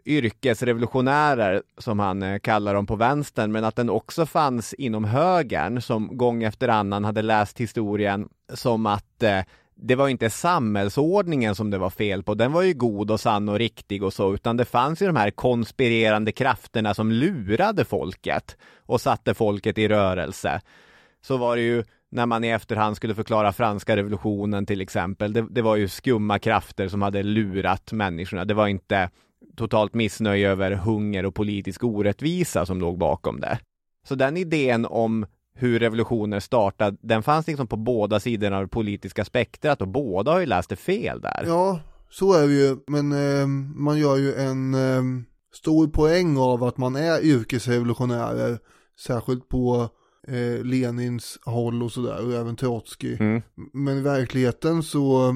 yrkesrevolutionärer 0.06 1.64
som 1.78 1.99
han 1.99 2.24
eh, 2.24 2.39
kallar 2.39 2.74
dem 2.74 2.86
på 2.86 2.95
vänstern, 2.95 3.52
men 3.52 3.64
att 3.64 3.76
den 3.76 3.89
också 3.89 4.26
fanns 4.26 4.74
inom 4.74 5.04
högern 5.04 5.82
som 5.82 6.18
gång 6.18 6.43
efter 6.43 6.68
annan 6.68 7.04
hade 7.04 7.22
läst 7.22 7.60
historien 7.60 8.30
som 8.54 8.86
att 8.86 9.24
eh, 9.24 9.39
det 9.76 9.95
var 9.95 10.08
inte 10.08 10.30
samhällsordningen 10.30 11.56
som 11.56 11.70
det 11.70 11.78
var 11.78 11.89
fel 11.89 12.24
på, 12.24 12.34
den 12.34 12.52
var 12.52 12.62
ju 12.62 12.74
god 12.74 13.12
och 13.12 13.20
sann 13.20 13.49
och 13.49 13.58
riktig 13.58 14.04
och 14.04 14.14
så, 14.14 14.34
utan 14.34 14.58
det 14.58 14.66
fanns 14.66 15.02
ju 15.02 15.08
de 15.08 15.16
här 15.16 15.32
konspirerande 15.32 16.32
krafterna 16.32 16.93
som 16.93 17.12
lurade 17.12 17.86
folket 17.86 18.58
och 18.86 19.02
satte 19.02 19.34
folket 19.34 19.78
i 19.78 19.88
rörelse 19.88 20.62
så 21.22 21.38
var 21.38 21.56
det 21.56 21.62
ju 21.62 21.84
när 22.12 22.26
man 22.26 22.43
i 22.43 22.49
efterhand 22.49 22.95
skulle 22.95 23.16
förklara 23.16 23.54
franska 23.54 23.95
revolutionen 23.95 24.66
till 24.66 24.82
exempel. 24.82 25.34
Det, 25.34 25.47
det, 25.49 25.62
var 25.62 25.76
ju 25.76 25.88
skumma 25.88 26.39
krafter 26.39 26.88
som 26.88 27.02
hade 27.02 27.24
lurat 27.24 27.91
människorna. 27.91 28.45
Det 28.45 28.54
var 28.54 28.68
inte 28.68 29.10
totalt 29.56 29.94
missnöje 29.94 30.50
över 30.50 30.72
hunger 30.72 31.26
och 31.26 31.36
politisk 31.36 31.84
orättvisa 31.84 32.66
som 32.66 32.80
låg 32.80 32.98
bakom 32.98 33.39
det. 33.39 33.60
Så 34.08 34.16
den 34.16 34.38
idén 34.38 34.86
om 34.86 35.26
hur 35.54 35.80
revolutioner 35.80 36.39
startade, 36.39 36.98
den 37.02 37.24
fanns 37.24 37.48
liksom 37.48 37.68
på 37.68 37.76
båda 37.76 38.20
sidorna 38.20 38.58
av 38.58 38.64
det 38.64 38.70
politiska 38.70 39.26
spektrat 39.26 39.82
och 39.82 39.88
båda 39.88 40.32
har 40.32 40.39
ju 40.39 40.46
läst 40.46 40.70
det 40.70 40.76
fel 40.76 41.22
där. 41.22 41.44
Ja, 41.48 41.80
så 42.10 42.34
är 42.34 42.48
det 42.48 42.54
ju, 42.54 42.78
men 42.88 43.12
eh, 43.12 43.48
man 43.76 43.98
gör 43.98 44.18
ju 44.18 44.34
en 44.34 44.74
eh, 44.74 45.04
stor 45.54 45.88
poäng 45.88 46.38
av 46.38 46.64
att 46.64 46.78
man 46.78 46.96
är 46.96 47.22
yrkesrevolutionärer, 47.22 48.60
särskilt 49.00 49.50
på 49.50 49.89
eh, 50.28 50.64
Lenins 50.64 51.39
håll 51.46 51.84
och 51.84 51.92
sådär 51.92 52.26
och 52.26 52.34
även 52.34 52.56
Trotskij. 52.56 53.18
Mm. 53.20 53.42
Men 53.74 53.98
i 53.98 54.02
verkligheten 54.02 54.84
så 54.84 55.36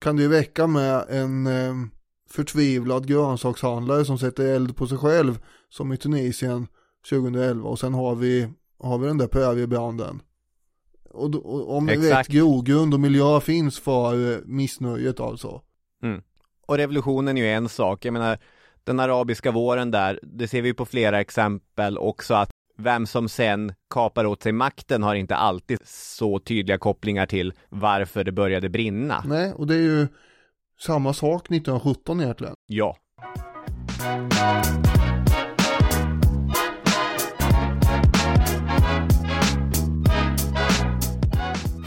kan 0.00 0.16
det 0.16 0.22
ju 0.22 0.28
räcka 0.28 0.66
med 0.66 1.04
en 1.08 1.46
eh, 1.46 1.74
förtvivlad 2.32 3.06
grönsakshandlare 3.06 4.04
som 4.04 4.18
sätter 4.18 4.54
eld 4.54 4.76
på 4.76 4.86
sig 4.86 4.98
själv 4.98 5.38
som 5.68 5.92
i 5.92 5.96
Tunisien 5.96 6.66
2011 7.10 7.68
och 7.68 7.78
sen 7.78 7.94
har 7.94 8.14
vi, 8.14 8.48
har 8.78 8.98
vi 8.98 9.06
den 9.06 9.18
där 9.18 9.26
präriebranden. 9.26 10.22
Och, 11.10 11.34
och 11.34 11.76
om 11.76 11.88
Exakt. 11.88 12.28
rätt 12.28 12.28
grogrund 12.28 12.94
och 12.94 13.00
miljö 13.00 13.40
finns 13.40 13.78
för 13.78 14.32
eh, 14.32 14.38
missnöjet 14.44 15.20
alltså. 15.20 15.62
Och 16.66 16.76
revolutionen 16.76 17.38
är 17.38 17.42
ju 17.42 17.48
en 17.48 17.68
sak, 17.68 18.04
jag 18.04 18.12
menar 18.12 18.38
den 18.84 19.00
arabiska 19.00 19.50
våren 19.50 19.90
där, 19.90 20.20
det 20.22 20.48
ser 20.48 20.62
vi 20.62 20.74
på 20.74 20.86
flera 20.86 21.20
exempel 21.20 21.98
också 21.98 22.34
att 22.34 22.50
vem 22.78 23.06
som 23.06 23.28
sen 23.28 23.72
kapar 23.90 24.26
åt 24.26 24.42
sig 24.42 24.52
makten 24.52 25.02
har 25.02 25.14
inte 25.14 25.36
alltid 25.36 25.78
så 25.84 26.38
tydliga 26.38 26.78
kopplingar 26.78 27.26
till 27.26 27.52
varför 27.68 28.24
det 28.24 28.32
började 28.32 28.68
brinna. 28.68 29.22
Nej, 29.26 29.52
och 29.52 29.66
det 29.66 29.74
är 29.74 29.80
ju 29.80 30.06
samma 30.86 31.12
sak 31.12 31.50
1917 31.50 32.20
egentligen. 32.20 32.54
Ja, 32.66 32.96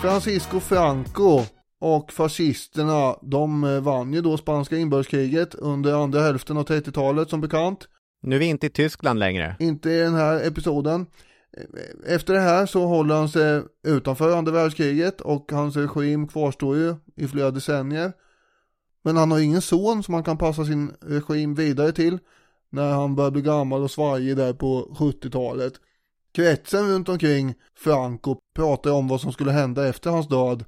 Francisco 0.01 0.59
Franco 0.59 1.41
och 1.81 2.11
fascisterna, 2.11 3.15
de 3.21 3.63
eh, 3.63 3.81
vann 3.81 4.13
ju 4.13 4.21
då 4.21 4.37
spanska 4.37 4.77
inbördeskriget 4.77 5.55
under 5.55 5.93
andra 6.03 6.21
hälften 6.21 6.57
av 6.57 6.65
30-talet 6.65 7.29
som 7.29 7.41
bekant. 7.41 7.87
nu 8.21 8.35
är 8.35 8.39
vi 8.39 8.45
inte 8.45 8.67
i 8.67 8.69
Tyskland 8.69 9.19
längre. 9.19 9.55
Inte 9.59 9.89
i 9.89 9.99
den 9.99 10.13
här 10.13 10.47
episoden. 10.47 11.05
Efter 12.07 12.33
det 12.33 12.39
här 12.39 12.65
så 12.65 12.85
håller 12.85 13.15
han 13.15 13.29
sig 13.29 13.63
utanför 13.87 14.37
andra 14.37 14.51
världskriget 14.51 15.21
och 15.21 15.51
hans 15.51 15.75
regim 15.75 16.27
kvarstår 16.27 16.77
ju 16.77 16.95
i 17.15 17.27
flera 17.27 17.51
decennier. 17.51 18.13
Men 19.05 19.17
han 19.17 19.31
har 19.31 19.39
ingen 19.39 19.61
son 19.61 20.03
som 20.03 20.13
han 20.13 20.23
kan 20.23 20.37
passa 20.37 20.65
sin 20.65 20.91
regim 21.01 21.55
vidare 21.55 21.91
till 21.91 22.19
när 22.69 22.91
han 22.91 23.15
börjar 23.15 23.31
bli 23.31 23.41
gammal 23.41 23.83
och 23.83 23.91
svajig 23.91 24.37
där 24.37 24.53
på 24.53 24.95
70-talet. 24.99 25.73
Kretsen 26.35 26.89
runt 26.89 27.09
omkring 27.09 27.53
Franco 27.77 28.35
pratar 28.55 28.91
om 28.91 29.07
vad 29.07 29.21
som 29.21 29.31
skulle 29.31 29.51
hända 29.51 29.87
efter 29.87 30.09
hans 30.09 30.27
död 30.27 30.63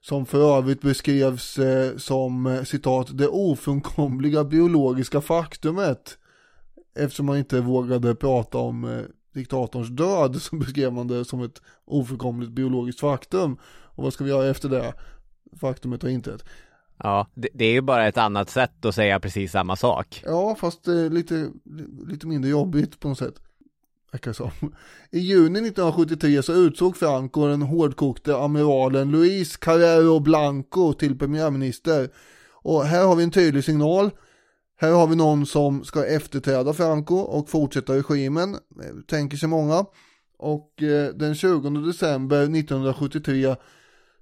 som 0.00 0.26
för 0.26 0.58
övrigt 0.58 0.80
beskrevs 0.80 1.58
eh, 1.58 1.96
som 1.96 2.46
eh, 2.46 2.62
citat 2.62 3.18
det 3.18 3.28
ofrånkomliga 3.28 4.44
biologiska 4.44 5.20
faktumet 5.20 6.18
eftersom 6.94 7.26
man 7.26 7.38
inte 7.38 7.60
vågade 7.60 8.14
prata 8.14 8.58
om 8.58 8.84
eh, 8.84 9.02
diktatorns 9.34 9.88
död 9.88 10.42
så 10.42 10.56
beskrev 10.56 10.92
man 10.92 11.08
det 11.08 11.24
som 11.24 11.42
ett 11.42 11.62
ofrånkomligt 11.84 12.52
biologiskt 12.52 13.00
faktum. 13.00 13.56
Och 13.94 14.04
vad 14.04 14.12
ska 14.12 14.24
vi 14.24 14.30
göra 14.30 14.50
efter 14.50 14.68
det? 14.68 14.94
Faktumet 15.60 16.04
och 16.04 16.10
intet. 16.10 16.44
Ja, 17.02 17.26
det, 17.34 17.48
det 17.54 17.64
är 17.64 17.72
ju 17.72 17.80
bara 17.80 18.08
ett 18.08 18.18
annat 18.18 18.50
sätt 18.50 18.84
att 18.84 18.94
säga 18.94 19.20
precis 19.20 19.52
samma 19.52 19.76
sak. 19.76 20.22
Ja, 20.24 20.54
fast 20.54 20.88
eh, 20.88 21.10
lite, 21.10 21.50
lite 22.06 22.26
mindre 22.26 22.50
jobbigt 22.50 23.00
på 23.00 23.08
något 23.08 23.18
sätt. 23.18 23.34
Verkar 24.12 24.30
det 24.30 24.34
som. 24.34 24.50
I 25.10 25.18
juni 25.18 25.58
1973 25.58 26.42
så 26.42 26.52
utsåg 26.52 26.96
Franco 26.96 27.46
den 27.46 27.62
hårdkokte 27.62 28.36
amiralen 28.36 29.10
Luis 29.10 29.56
Carrero 29.56 30.20
Blanco 30.20 30.92
till 30.92 31.18
premiärminister. 31.18 32.08
Och 32.62 32.84
här 32.84 33.06
har 33.06 33.16
vi 33.16 33.24
en 33.24 33.30
tydlig 33.30 33.64
signal. 33.64 34.10
Här 34.80 34.92
har 34.92 35.06
vi 35.06 35.16
någon 35.16 35.46
som 35.46 35.84
ska 35.84 36.06
efterträda 36.06 36.72
Franco 36.72 37.14
och 37.14 37.48
fortsätta 37.48 37.92
regimen, 37.92 38.54
eh, 38.54 39.00
tänker 39.06 39.36
sig 39.36 39.48
många. 39.48 39.84
Och 40.38 40.82
eh, 40.82 41.14
den 41.14 41.34
20 41.34 41.70
december 41.70 42.42
1973 42.42 43.56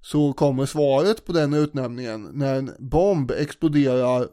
så 0.01 0.33
kommer 0.33 0.65
svaret 0.65 1.25
på 1.25 1.31
den 1.33 1.53
utnämningen 1.53 2.29
när 2.33 2.55
en 2.55 2.71
bomb 2.79 3.31
exploderar 3.31 4.27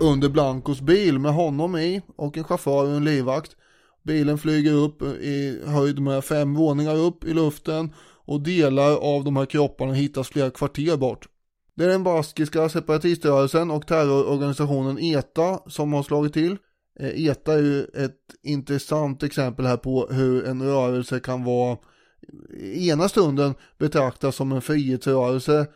under 0.00 0.28
Blancos 0.28 0.80
bil 0.80 1.18
med 1.18 1.34
honom 1.34 1.76
i 1.76 2.02
och 2.16 2.38
en 2.38 2.44
chaufför 2.44 2.84
och 2.84 2.96
en 2.96 3.04
livvakt. 3.04 3.56
Bilen 4.02 4.38
flyger 4.38 4.72
upp 4.72 5.02
i 5.02 5.62
höjd 5.66 6.00
med 6.00 6.24
fem 6.24 6.54
våningar 6.54 6.96
upp 6.96 7.24
i 7.24 7.34
luften 7.34 7.94
och 8.24 8.40
delar 8.40 8.96
av 8.96 9.24
de 9.24 9.36
här 9.36 9.46
kropparna 9.46 9.92
hittas 9.92 10.28
flera 10.28 10.50
kvarter 10.50 10.96
bort. 10.96 11.28
Det 11.74 11.84
är 11.84 11.88
den 11.88 12.04
baskiska 12.04 12.68
separatiströrelsen 12.68 13.70
och 13.70 13.86
terrororganisationen 13.86 14.98
ETA 14.98 15.60
som 15.66 15.92
har 15.92 16.02
slagit 16.02 16.32
till. 16.32 16.56
Eh, 17.00 17.26
ETA 17.26 17.54
är 17.54 17.58
ju 17.58 17.84
ett 17.84 18.20
intressant 18.42 19.22
exempel 19.22 19.66
här 19.66 19.76
på 19.76 20.08
hur 20.10 20.46
en 20.46 20.62
rörelse 20.62 21.20
kan 21.20 21.44
vara 21.44 21.76
ena 22.74 23.08
stunden 23.08 23.54
betraktas 23.78 24.36
som 24.36 24.52
en 24.52 24.62
frihetsrörelse 24.62 25.66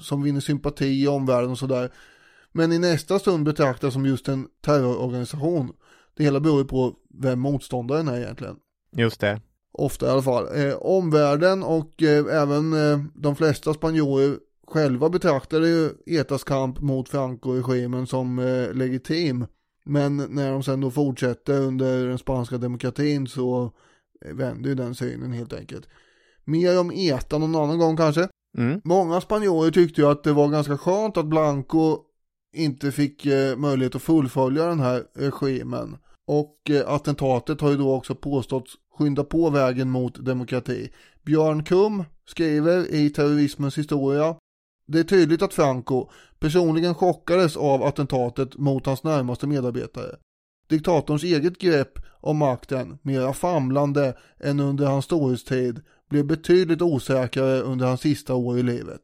som 0.00 0.22
vinner 0.22 0.40
sympati 0.40 1.02
i 1.02 1.08
omvärlden 1.08 1.50
och 1.50 1.58
sådär. 1.58 1.92
Men 2.52 2.72
i 2.72 2.78
nästa 2.78 3.18
stund 3.18 3.44
betraktas 3.44 3.92
som 3.92 4.06
just 4.06 4.28
en 4.28 4.48
terrororganisation. 4.64 5.72
Det 6.16 6.24
hela 6.24 6.40
beror 6.40 6.58
ju 6.58 6.64
på 6.64 6.94
vem 7.20 7.40
motståndaren 7.40 8.08
är 8.08 8.20
egentligen. 8.20 8.56
Just 8.96 9.20
det. 9.20 9.40
Ofta 9.72 10.06
i 10.06 10.10
alla 10.10 10.22
fall. 10.22 10.46
Eh, 10.54 10.74
omvärlden 10.74 11.62
och 11.62 12.02
eh, 12.02 12.42
även 12.42 12.72
eh, 12.72 13.00
de 13.14 13.36
flesta 13.36 13.74
spanjorer 13.74 14.36
själva 14.66 15.08
betraktade 15.08 15.68
ju 15.68 15.90
ETAs 16.06 16.44
kamp 16.44 16.80
mot 16.80 17.08
Franco-regimen 17.08 18.06
som 18.06 18.38
eh, 18.38 18.72
legitim. 18.72 19.46
Men 19.84 20.16
när 20.16 20.52
de 20.52 20.62
sen 20.62 20.80
då 20.80 20.90
fortsätter 20.90 21.60
under 21.60 22.06
den 22.06 22.18
spanska 22.18 22.58
demokratin 22.58 23.26
så 23.26 23.72
vänder 24.24 24.68
ju 24.68 24.74
den 24.74 24.94
synen 24.94 25.32
helt 25.32 25.52
enkelt. 25.52 25.88
Mer 26.44 26.80
om 26.80 26.90
ETA 26.90 27.38
någon 27.38 27.54
annan 27.56 27.78
gång 27.78 27.96
kanske. 27.96 28.28
Mm. 28.58 28.80
Många 28.84 29.20
spanjorer 29.20 29.70
tyckte 29.70 30.00
ju 30.00 30.08
att 30.08 30.24
det 30.24 30.32
var 30.32 30.48
ganska 30.48 30.78
skönt 30.78 31.16
att 31.16 31.26
Blanco 31.26 31.98
inte 32.56 32.92
fick 32.92 33.26
eh, 33.26 33.56
möjlighet 33.56 33.94
att 33.94 34.02
fullfölja 34.02 34.66
den 34.66 34.80
här 34.80 35.04
regimen. 35.14 35.96
Och 36.26 36.70
eh, 36.70 36.88
attentatet 36.88 37.60
har 37.60 37.70
ju 37.70 37.76
då 37.76 37.94
också 37.94 38.14
påståtts 38.14 38.72
skynda 38.98 39.24
på 39.24 39.50
vägen 39.50 39.90
mot 39.90 40.24
demokrati. 40.24 40.90
Björn 41.22 41.64
Kum 41.64 42.04
skriver 42.26 42.94
i 42.94 43.10
terrorismens 43.10 43.78
historia. 43.78 44.36
Det 44.86 44.98
är 44.98 45.04
tydligt 45.04 45.42
att 45.42 45.54
Franco 45.54 46.10
personligen 46.38 46.94
chockades 46.94 47.56
av 47.56 47.82
attentatet 47.82 48.56
mot 48.56 48.86
hans 48.86 49.04
närmaste 49.04 49.46
medarbetare. 49.46 50.16
Diktatorns 50.68 51.24
eget 51.24 51.58
grepp 51.58 51.98
om 52.22 52.38
makten, 52.38 52.98
mera 53.02 53.32
famlande 53.32 54.14
än 54.40 54.60
under 54.60 54.86
hans 54.86 55.04
storhetstid, 55.04 55.80
blev 56.10 56.26
betydligt 56.26 56.82
osäkrare 56.82 57.60
under 57.60 57.86
hans 57.86 58.00
sista 58.00 58.34
år 58.34 58.58
i 58.58 58.62
livet. 58.62 59.00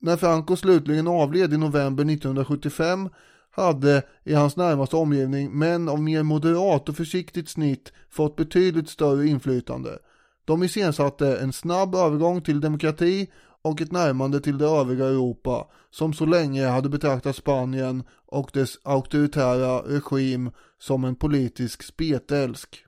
När 0.00 0.16
Franco 0.16 0.56
slutligen 0.56 1.08
avled 1.08 1.52
i 1.52 1.56
november 1.56 2.04
1975 2.04 3.08
hade 3.50 4.02
i 4.24 4.34
hans 4.34 4.56
närmaste 4.56 4.96
omgivning 4.96 5.58
män 5.58 5.88
av 5.88 6.02
mer 6.02 6.22
moderat 6.22 6.88
och 6.88 6.96
försiktigt 6.96 7.48
snitt 7.48 7.92
fått 8.10 8.36
betydligt 8.36 8.88
större 8.88 9.26
inflytande. 9.26 9.98
De 10.44 10.62
iscensatte 10.62 11.36
en 11.36 11.52
snabb 11.52 11.94
övergång 11.94 12.42
till 12.42 12.60
demokrati 12.60 13.30
och 13.62 13.80
ett 13.80 13.92
närmande 13.92 14.40
till 14.40 14.58
det 14.58 14.66
övriga 14.66 15.06
Europa 15.06 15.66
som 15.90 16.12
så 16.12 16.26
länge 16.26 16.66
hade 16.66 16.88
betraktat 16.88 17.36
Spanien 17.36 18.02
och 18.26 18.50
dess 18.52 18.78
auktoritära 18.82 19.78
regim 19.78 20.50
som 20.84 21.04
en 21.04 21.14
politisk 21.16 21.82
spetälsk. 21.82 22.84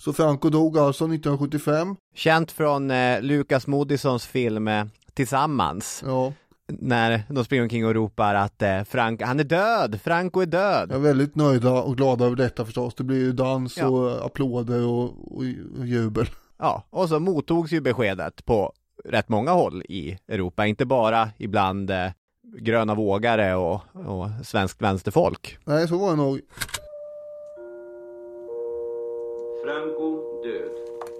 Så 0.00 0.12
Franco 0.12 0.50
dog 0.50 0.78
alltså 0.78 1.04
1975. 1.04 1.96
Känt 2.14 2.52
från 2.52 2.90
eh, 2.90 3.22
Lukas 3.22 3.66
Moodyssons 3.66 4.26
film 4.26 4.68
eh, 4.68 4.84
Tillsammans. 5.14 6.02
Ja, 6.06 6.32
När 6.68 7.22
de 7.28 7.44
springer 7.44 7.62
omkring 7.62 7.86
och 7.86 7.94
ropar 7.94 8.34
att 8.34 8.62
eh, 8.62 8.82
Frank, 8.84 9.22
han 9.22 9.40
är 9.40 9.44
död! 9.44 10.00
Franco 10.04 10.40
är 10.40 10.46
död! 10.46 10.88
jag 10.90 10.96
är 10.98 11.02
väldigt 11.02 11.34
nöjda 11.36 11.82
och 11.82 11.96
glada 11.96 12.24
över 12.24 12.36
detta 12.36 12.64
förstås. 12.64 12.94
Det 12.94 13.04
blir 13.04 13.18
ju 13.18 13.32
dans 13.32 13.76
Ja. 13.76 13.86
och 13.86 14.26
applåder 14.26 14.86
och, 14.86 15.02
och, 15.36 15.44
och 15.78 15.86
jubel. 15.86 16.26
Ja, 16.60 16.82
och 16.90 17.08
så 17.08 17.20
mottogs 17.20 17.72
ju 17.72 17.80
beskedet 17.80 18.44
på 18.44 18.72
rätt 19.04 19.28
många 19.28 19.50
håll 19.52 19.82
i 19.88 20.18
Europa, 20.28 20.66
inte 20.66 20.84
bara 20.86 21.28
ibland 21.38 21.90
eh, 21.90 22.06
gröna 22.58 22.94
vågare 22.94 23.54
och, 23.54 23.80
och 23.92 24.28
svenskt 24.44 24.82
vänsterfolk. 24.82 25.58
Nej, 25.64 25.88
så 25.88 25.98
var 25.98 26.10
det 26.10 26.16
nog. 26.16 26.40
Franco 29.68 30.42
död. 30.42 30.70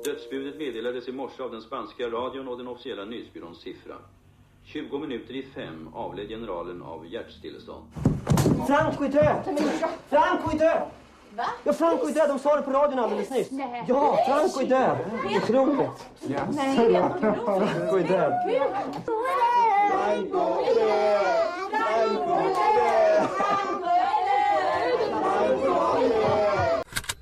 Dödsbudet 0.04 0.58
meddelades 0.58 1.08
i 1.08 1.12
morse 1.12 1.42
av 1.42 1.50
den 1.50 1.62
spanska 1.62 2.06
radion 2.10 2.48
och 2.48 2.58
den 2.58 2.68
officiella 2.68 3.04
nyhetsbyråns 3.04 3.58
siffra. 3.58 3.94
20 4.64 4.98
minuter 4.98 5.34
i 5.34 5.42
fem 5.54 5.88
avled 5.94 6.28
generalen 6.28 6.82
av 6.82 7.06
hjärtstillestånd. 7.06 7.84
Franco 8.66 9.04
är 9.04 9.08
död! 9.08 9.58
Franco 10.08 10.50
är 10.50 10.58
död! 10.58 10.82
Va? 11.36 11.44
Ja, 11.64 11.72
Franco 11.72 12.06
är 12.06 12.14
död. 12.14 12.28
De 12.28 12.38
sa 12.38 12.56
det 12.56 12.62
på 12.62 12.70
radion 12.70 12.98
alldeles 12.98 13.30
nyss. 13.30 13.50
Nej. 13.50 13.84
Ja, 13.88 14.18
Franco 14.26 14.60
är 14.60 14.66
död. 14.66 14.98
Otroligt. 15.42 16.10
Nej, 16.50 16.88
Franco 17.48 17.96
är 17.96 18.08
död. 18.08 18.32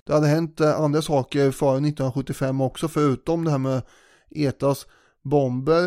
Det 0.06 0.12
hade 0.12 0.26
hänt 0.26 0.60
eh, 0.60 0.80
andra 0.80 1.02
saker 1.02 1.50
före 1.50 1.76
1975 1.76 2.60
också 2.60 2.88
förutom 2.88 3.44
det 3.44 3.50
här 3.50 3.58
med 3.58 3.82
ETAs 4.30 4.86
bomber. 5.22 5.84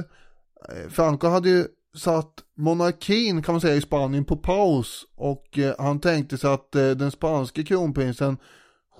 Eh, 0.70 0.90
Franco 0.90 1.28
hade 1.28 1.50
ju 1.50 1.66
satt 1.96 2.34
monarkin 2.58 3.42
kan 3.42 3.54
man 3.54 3.62
säga 3.62 3.76
i 3.76 3.82
Spanien 3.82 4.26
på 4.26 4.38
paus 4.38 5.06
och 5.16 5.60
eh, 5.60 5.76
han 5.80 6.00
tänkte 6.00 6.38
sig 6.38 6.54
att 6.54 6.72
den 6.72 7.12
spanske 7.12 7.64
kronprinsen 7.64 8.38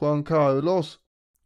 Juan 0.02 0.24
Carlos 0.24 0.98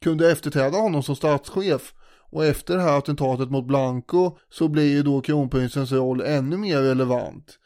kunde 0.02 0.32
efterträda 0.32 0.78
honom 0.78 1.04
som 1.04 1.16
statschef 1.16 1.94
och 2.32 2.46
efter 2.46 2.76
det 2.76 2.82
här 2.82 2.98
attentatet 2.98 3.52
mot 3.52 3.68
Blanco 3.68 4.38
så 4.50 4.68
blir 4.68 4.92
ju 4.92 5.04
då 5.04 5.22
kronprinsens 5.22 5.92
roll 5.92 6.22
ännu 6.22 6.58
mer 6.58 6.82
relevant. 6.82 7.60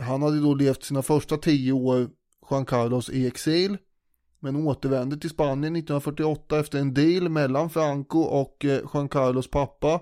Han 0.00 0.22
hade 0.22 0.40
då 0.40 0.54
levt 0.54 0.84
sina 0.84 1.02
första 1.02 1.36
tio 1.36 1.72
år, 1.72 2.08
Juan 2.50 2.64
Carlos, 2.64 3.10
i 3.10 3.26
exil 3.26 3.78
men 4.44 4.56
återvände 4.56 5.16
till 5.16 5.30
Spanien 5.30 5.76
1948 5.76 6.58
efter 6.58 6.78
en 6.78 6.94
deal 6.94 7.28
mellan 7.28 7.70
Franco 7.70 8.18
och 8.18 8.64
eh, 8.64 8.80
Juan 8.94 9.08
Carlos 9.08 9.50
pappa 9.50 10.00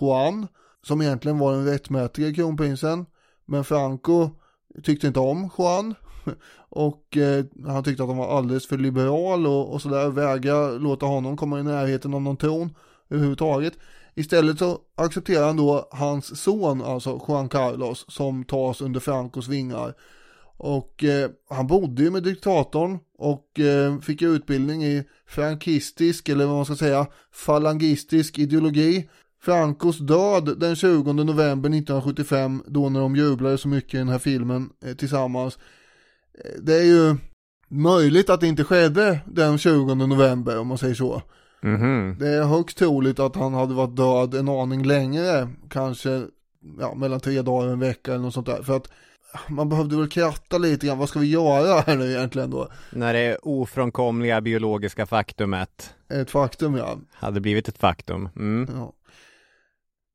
Juan 0.00 0.46
som 0.82 1.02
egentligen 1.02 1.38
var 1.38 1.52
den 1.52 1.64
rättmätiga 1.66 2.34
kronprinsen 2.34 3.06
men 3.44 3.64
Franco 3.64 4.30
tyckte 4.82 5.06
inte 5.06 5.20
om 5.20 5.50
Juan 5.58 5.94
och 6.68 7.16
eh, 7.16 7.44
han 7.66 7.84
tyckte 7.84 8.02
att 8.02 8.08
han 8.08 8.18
var 8.18 8.38
alldeles 8.38 8.66
för 8.66 8.78
liberal 8.78 9.46
och, 9.46 9.72
och 9.72 9.82
sådär 9.82 10.08
vägrade 10.08 10.78
låta 10.78 11.06
honom 11.06 11.36
komma 11.36 11.60
i 11.60 11.62
närheten 11.62 12.14
av 12.14 12.22
någon 12.22 12.36
tron 12.36 12.74
överhuvudtaget. 13.08 13.74
Istället 14.14 14.58
så 14.58 14.78
accepterar 14.94 15.46
han 15.46 15.56
då 15.56 15.88
hans 15.90 16.42
son, 16.42 16.82
alltså 16.82 17.20
Juan 17.28 17.48
Carlos, 17.48 18.04
som 18.08 18.44
tas 18.44 18.80
under 18.80 19.00
Francos 19.00 19.48
vingar. 19.48 19.94
Och 20.56 21.04
eh, 21.04 21.30
han 21.50 21.66
bodde 21.66 22.02
ju 22.02 22.10
med 22.10 22.22
diktatorn 22.22 22.98
och 23.18 23.60
eh, 23.60 23.98
fick 23.98 24.22
utbildning 24.22 24.84
i 24.84 25.04
frankistisk, 25.26 26.28
eller 26.28 26.46
vad 26.46 26.56
man 26.56 26.64
ska 26.64 26.76
säga, 26.76 27.06
falangistisk 27.32 28.38
ideologi. 28.38 29.08
Francos 29.42 29.98
död 29.98 30.58
den 30.60 30.76
20 30.76 31.12
november 31.12 31.68
1975, 31.68 32.62
då 32.66 32.88
när 32.88 33.00
de 33.00 33.16
jublade 33.16 33.58
så 33.58 33.68
mycket 33.68 33.94
i 33.94 33.98
den 33.98 34.08
här 34.08 34.18
filmen 34.18 34.70
eh, 34.84 34.94
tillsammans. 34.94 35.58
Eh, 36.44 36.60
det 36.62 36.74
är 36.74 36.84
ju 36.84 37.16
möjligt 37.68 38.30
att 38.30 38.40
det 38.40 38.46
inte 38.46 38.64
skedde 38.64 39.20
den 39.26 39.58
20 39.58 39.94
november 39.94 40.58
om 40.58 40.66
man 40.66 40.78
säger 40.78 40.94
så. 40.94 41.22
Mhm. 41.60 42.16
Det 42.18 42.28
är 42.28 42.44
högst 42.44 42.78
troligt 42.78 43.18
att 43.18 43.36
han 43.36 43.54
hade 43.54 43.74
varit 43.74 43.96
död 43.96 44.34
en 44.34 44.48
aning 44.48 44.82
längre, 44.82 45.48
kanske 45.70 46.26
ja, 46.80 46.94
mellan 46.94 47.20
tre 47.20 47.42
dagar 47.42 47.66
och 47.66 47.72
en 47.72 47.80
vecka 47.80 48.12
eller 48.12 48.22
något 48.22 48.34
sånt 48.34 48.46
där. 48.46 48.62
För 48.62 48.76
att 48.76 48.88
man 49.48 49.68
behövde 49.68 49.96
väl 49.96 50.08
kratta 50.08 50.58
lite 50.58 50.86
grann, 50.86 50.98
vad 50.98 51.08
ska 51.08 51.18
vi 51.18 51.30
göra 51.30 51.80
här 51.80 51.96
nu 51.96 52.10
egentligen 52.10 52.50
då? 52.50 52.68
När 52.92 53.14
det 53.14 53.36
ofrånkomliga 53.36 54.40
biologiska 54.40 55.06
faktumet 55.06 55.94
Ett 56.08 56.30
faktum 56.30 56.76
ja. 56.76 56.98
hade 57.12 57.40
blivit 57.40 57.68
ett 57.68 57.78
faktum. 57.78 58.28
Mm. 58.36 58.68
ja. 58.76 58.92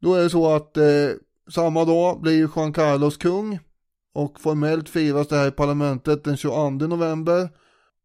Då 0.01 0.13
är 0.13 0.23
det 0.23 0.29
så 0.29 0.55
att 0.55 0.77
eh, 0.77 1.09
samma 1.51 1.85
dag 1.85 2.21
blir 2.21 2.49
Juan 2.55 2.73
Carlos 2.73 3.17
kung 3.17 3.59
och 4.13 4.39
formellt 4.39 4.89
firas 4.89 5.27
det 5.27 5.35
här 5.35 5.47
i 5.47 5.51
parlamentet 5.51 6.23
den 6.23 6.37
22 6.37 6.69
november. 6.69 7.49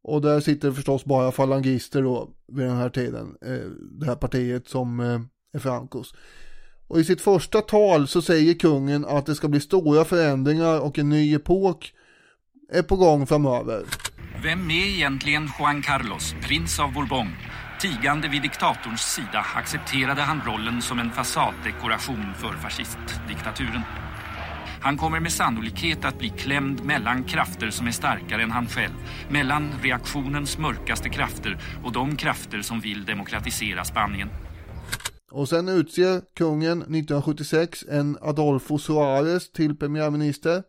Och 0.03 0.23
där 0.23 0.41
sitter 0.41 0.73
förstås 0.73 1.05
bara 1.05 1.33
falangister 1.33 2.03
då 2.03 2.31
vid 2.49 2.67
den 2.67 2.77
här 2.77 2.91
tiden. 2.91 3.37
Eh, 3.43 3.71
det 4.01 4.07
här 4.07 4.17
partiet 4.17 4.69
som 4.69 5.01
eh, 5.01 5.21
är 5.53 5.59
Francos. 5.59 6.15
Och 6.89 7.01
i 7.01 7.05
sitt 7.05 7.21
första 7.21 7.61
tal 7.61 8.09
så 8.09 8.23
säger 8.23 8.55
kungen 8.55 9.05
att 9.05 9.27
det 9.27 9.35
ska 9.35 9.49
bli 9.49 9.61
stora 9.61 10.05
förändringar 10.05 10.81
och 10.81 10.99
en 10.99 11.09
ny 11.09 11.35
epok 11.35 11.93
är 12.73 12.83
på 12.83 12.97
gång 12.97 13.27
framöver. 13.27 13.85
Vem 14.43 14.71
är 14.71 14.87
egentligen 14.87 15.49
Juan 15.59 15.83
Carlos, 15.83 16.35
prins 16.43 16.81
av 16.81 16.93
Bourbon? 16.93 17.29
Tigande 17.81 18.29
vid 18.29 18.43
diktatorns 18.43 19.01
sida 19.01 19.47
accepterade 19.55 20.23
han 20.23 20.41
rollen 20.47 20.83
som 20.83 20.99
en 20.99 21.11
fasaddekoration 21.11 22.35
för 22.39 22.53
fascistdiktaturen. 22.53 23.83
Han 24.81 24.97
kommer 24.97 25.21
med 25.21 25.33
sannolikhet 25.33 26.05
att 26.05 26.19
bli 26.19 26.29
klämd 26.29 26.85
mellan 26.85 27.25
krafter 27.25 27.71
som 27.71 27.87
är 27.87 27.91
starkare 27.91 28.43
än 28.43 28.51
han 28.51 28.67
själv. 28.67 28.95
Mellan 29.29 29.71
reaktionens 29.83 30.59
mörkaste 30.59 31.09
krafter 31.09 31.59
och 31.85 31.93
de 31.93 32.17
krafter 32.17 32.63
som 32.63 32.81
vill 32.81 33.05
demokratisera 33.05 33.85
Spanien. 33.85 34.29
Och 35.37 35.49
sen 35.49 35.69
utser 35.69 36.21
kungen 36.35 36.83
1976 36.83 37.85
en 37.89 38.19
Adolfo 38.21 38.79
Suarez 38.79 39.53
till 39.53 39.77
premiärminister. 39.77 40.63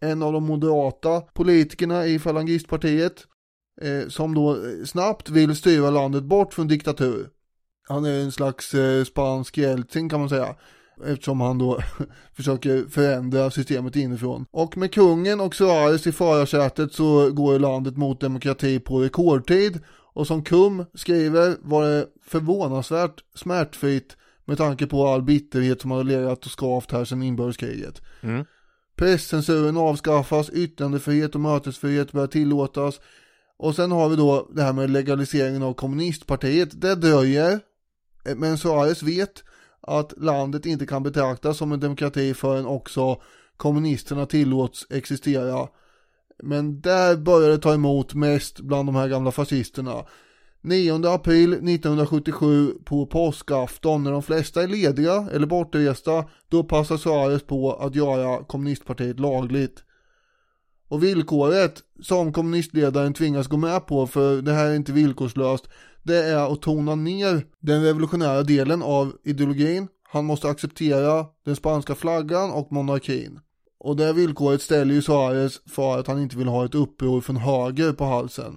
En 0.00 0.22
av 0.22 0.32
de 0.32 0.44
moderata 0.44 1.20
politikerna 1.20 2.06
i 2.06 2.18
falangistpartiet. 2.18 3.14
Eh, 3.80 4.08
som 4.08 4.34
då 4.34 4.58
snabbt 4.84 5.30
vill 5.30 5.56
styra 5.56 5.90
landet 5.90 6.24
bort 6.24 6.54
från 6.54 6.68
diktatur. 6.68 7.28
Han 7.88 8.04
är 8.04 8.20
en 8.20 8.32
slags 8.32 8.74
eh, 8.74 9.04
spansk 9.04 9.58
Jeltsin 9.58 10.08
kan 10.08 10.20
man 10.20 10.28
säga. 10.28 10.56
Eftersom 11.04 11.40
han 11.40 11.58
då 11.58 11.78
försöker 12.36 12.84
förändra 12.90 13.50
systemet 13.50 13.96
inifrån. 13.96 14.46
Och 14.50 14.76
med 14.76 14.92
kungen 14.94 15.40
och 15.40 15.54
Suarez 15.54 16.06
i 16.06 16.12
förarsätet 16.12 16.92
så 16.92 17.30
går 17.30 17.58
landet 17.58 17.96
mot 17.96 18.20
demokrati 18.20 18.78
på 18.78 18.98
rekordtid. 18.98 19.80
Och 20.14 20.26
som 20.26 20.44
KUM 20.44 20.84
skriver 20.94 21.56
var 21.60 21.84
det 21.84 22.06
förvånansvärt 22.26 23.24
smärtfritt 23.34 24.16
med 24.44 24.58
tanke 24.58 24.86
på 24.86 25.06
all 25.06 25.22
bitterhet 25.22 25.80
som 25.80 25.90
hade 25.90 26.04
legat 26.04 26.46
och 26.46 26.58
skavt 26.58 26.92
här 26.92 27.04
sedan 27.04 27.22
inbördeskriget. 27.22 28.02
Mm. 28.20 28.44
Presscensuren 28.96 29.76
avskaffas, 29.76 30.50
yttrandefrihet 30.50 31.34
och 31.34 31.40
mötesfrihet 31.40 32.12
börjar 32.12 32.26
tillåtas. 32.26 33.00
Och 33.56 33.74
sen 33.74 33.92
har 33.92 34.08
vi 34.08 34.16
då 34.16 34.48
det 34.54 34.62
här 34.62 34.72
med 34.72 34.90
legaliseringen 34.90 35.62
av 35.62 35.74
kommunistpartiet. 35.74 36.80
Det 36.80 36.94
dröjer. 36.94 37.60
Men 38.36 38.58
Suarez 38.58 39.02
vet 39.02 39.44
att 39.80 40.12
landet 40.16 40.66
inte 40.66 40.86
kan 40.86 41.02
betraktas 41.02 41.58
som 41.58 41.72
en 41.72 41.80
demokrati 41.80 42.34
förrän 42.34 42.66
också 42.66 43.22
kommunisterna 43.56 44.26
tillåts 44.26 44.86
existera. 44.90 45.68
Men 46.42 46.80
där 46.80 47.16
börjar 47.16 47.50
det 47.50 47.58
ta 47.58 47.74
emot 47.74 48.14
mest 48.14 48.60
bland 48.60 48.88
de 48.88 48.94
här 48.94 49.08
gamla 49.08 49.32
fascisterna. 49.32 50.04
9 50.64 51.06
april 51.06 51.52
1977 51.52 52.72
på 52.84 53.06
påskafton 53.06 54.02
när 54.02 54.10
de 54.12 54.22
flesta 54.22 54.62
är 54.62 54.68
lediga 54.68 55.28
eller 55.32 55.46
bortresta 55.46 56.24
då 56.48 56.64
passar 56.64 56.96
Suarez 56.96 57.42
på 57.42 57.72
att 57.72 57.94
göra 57.94 58.44
kommunistpartiet 58.44 59.20
lagligt. 59.20 59.84
Och 60.88 61.02
villkoret 61.02 61.82
som 62.02 62.32
kommunistledaren 62.32 63.14
tvingas 63.14 63.46
gå 63.46 63.56
med 63.56 63.86
på 63.86 64.06
för 64.06 64.42
det 64.42 64.52
här 64.52 64.66
är 64.66 64.74
inte 64.74 64.92
villkorslöst 64.92 65.68
det 66.02 66.24
är 66.24 66.52
att 66.52 66.62
tona 66.62 66.94
ner 66.94 67.46
den 67.60 67.82
revolutionära 67.82 68.42
delen 68.42 68.82
av 68.82 69.12
ideologin. 69.24 69.88
Han 70.02 70.24
måste 70.24 70.48
acceptera 70.48 71.26
den 71.44 71.56
spanska 71.56 71.94
flaggan 71.94 72.50
och 72.50 72.72
monarkin. 72.72 73.40
Och 73.78 73.96
det 73.96 74.12
villkoret 74.12 74.62
ställer 74.62 74.94
ju 74.94 75.02
Suarez 75.02 75.60
för 75.70 75.98
att 75.98 76.06
han 76.06 76.22
inte 76.22 76.36
vill 76.36 76.48
ha 76.48 76.64
ett 76.64 76.74
uppror 76.74 77.20
från 77.20 77.36
höger 77.36 77.92
på 77.92 78.04
halsen. 78.04 78.56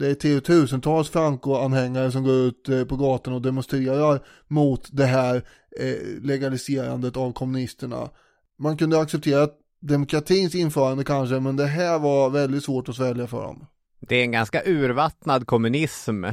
Det 0.00 0.10
är 0.10 0.14
tiotusentals 0.14 1.10
Franco-anhängare 1.10 2.12
som 2.12 2.24
går 2.24 2.34
ut 2.34 2.68
eh, 2.68 2.84
på 2.84 2.96
gatan 2.96 3.34
och 3.34 3.42
demonstrerar 3.42 4.20
mot 4.48 4.88
det 4.92 5.04
här 5.04 5.36
eh, 5.80 6.22
legaliserandet 6.22 7.16
av 7.16 7.32
kommunisterna. 7.32 8.10
Man 8.58 8.76
kunde 8.76 9.00
acceptera 9.00 9.48
demokratins 9.80 10.54
införande 10.54 11.04
kanske, 11.04 11.40
men 11.40 11.56
det 11.56 11.66
här 11.66 11.98
var 11.98 12.30
väldigt 12.30 12.64
svårt 12.64 12.88
att 12.88 12.96
svälja 12.96 13.26
för 13.26 13.42
dem. 13.42 13.66
Det 14.00 14.16
är 14.16 14.22
en 14.22 14.32
ganska 14.32 14.62
urvattnad 14.64 15.46
kommunism 15.46 16.24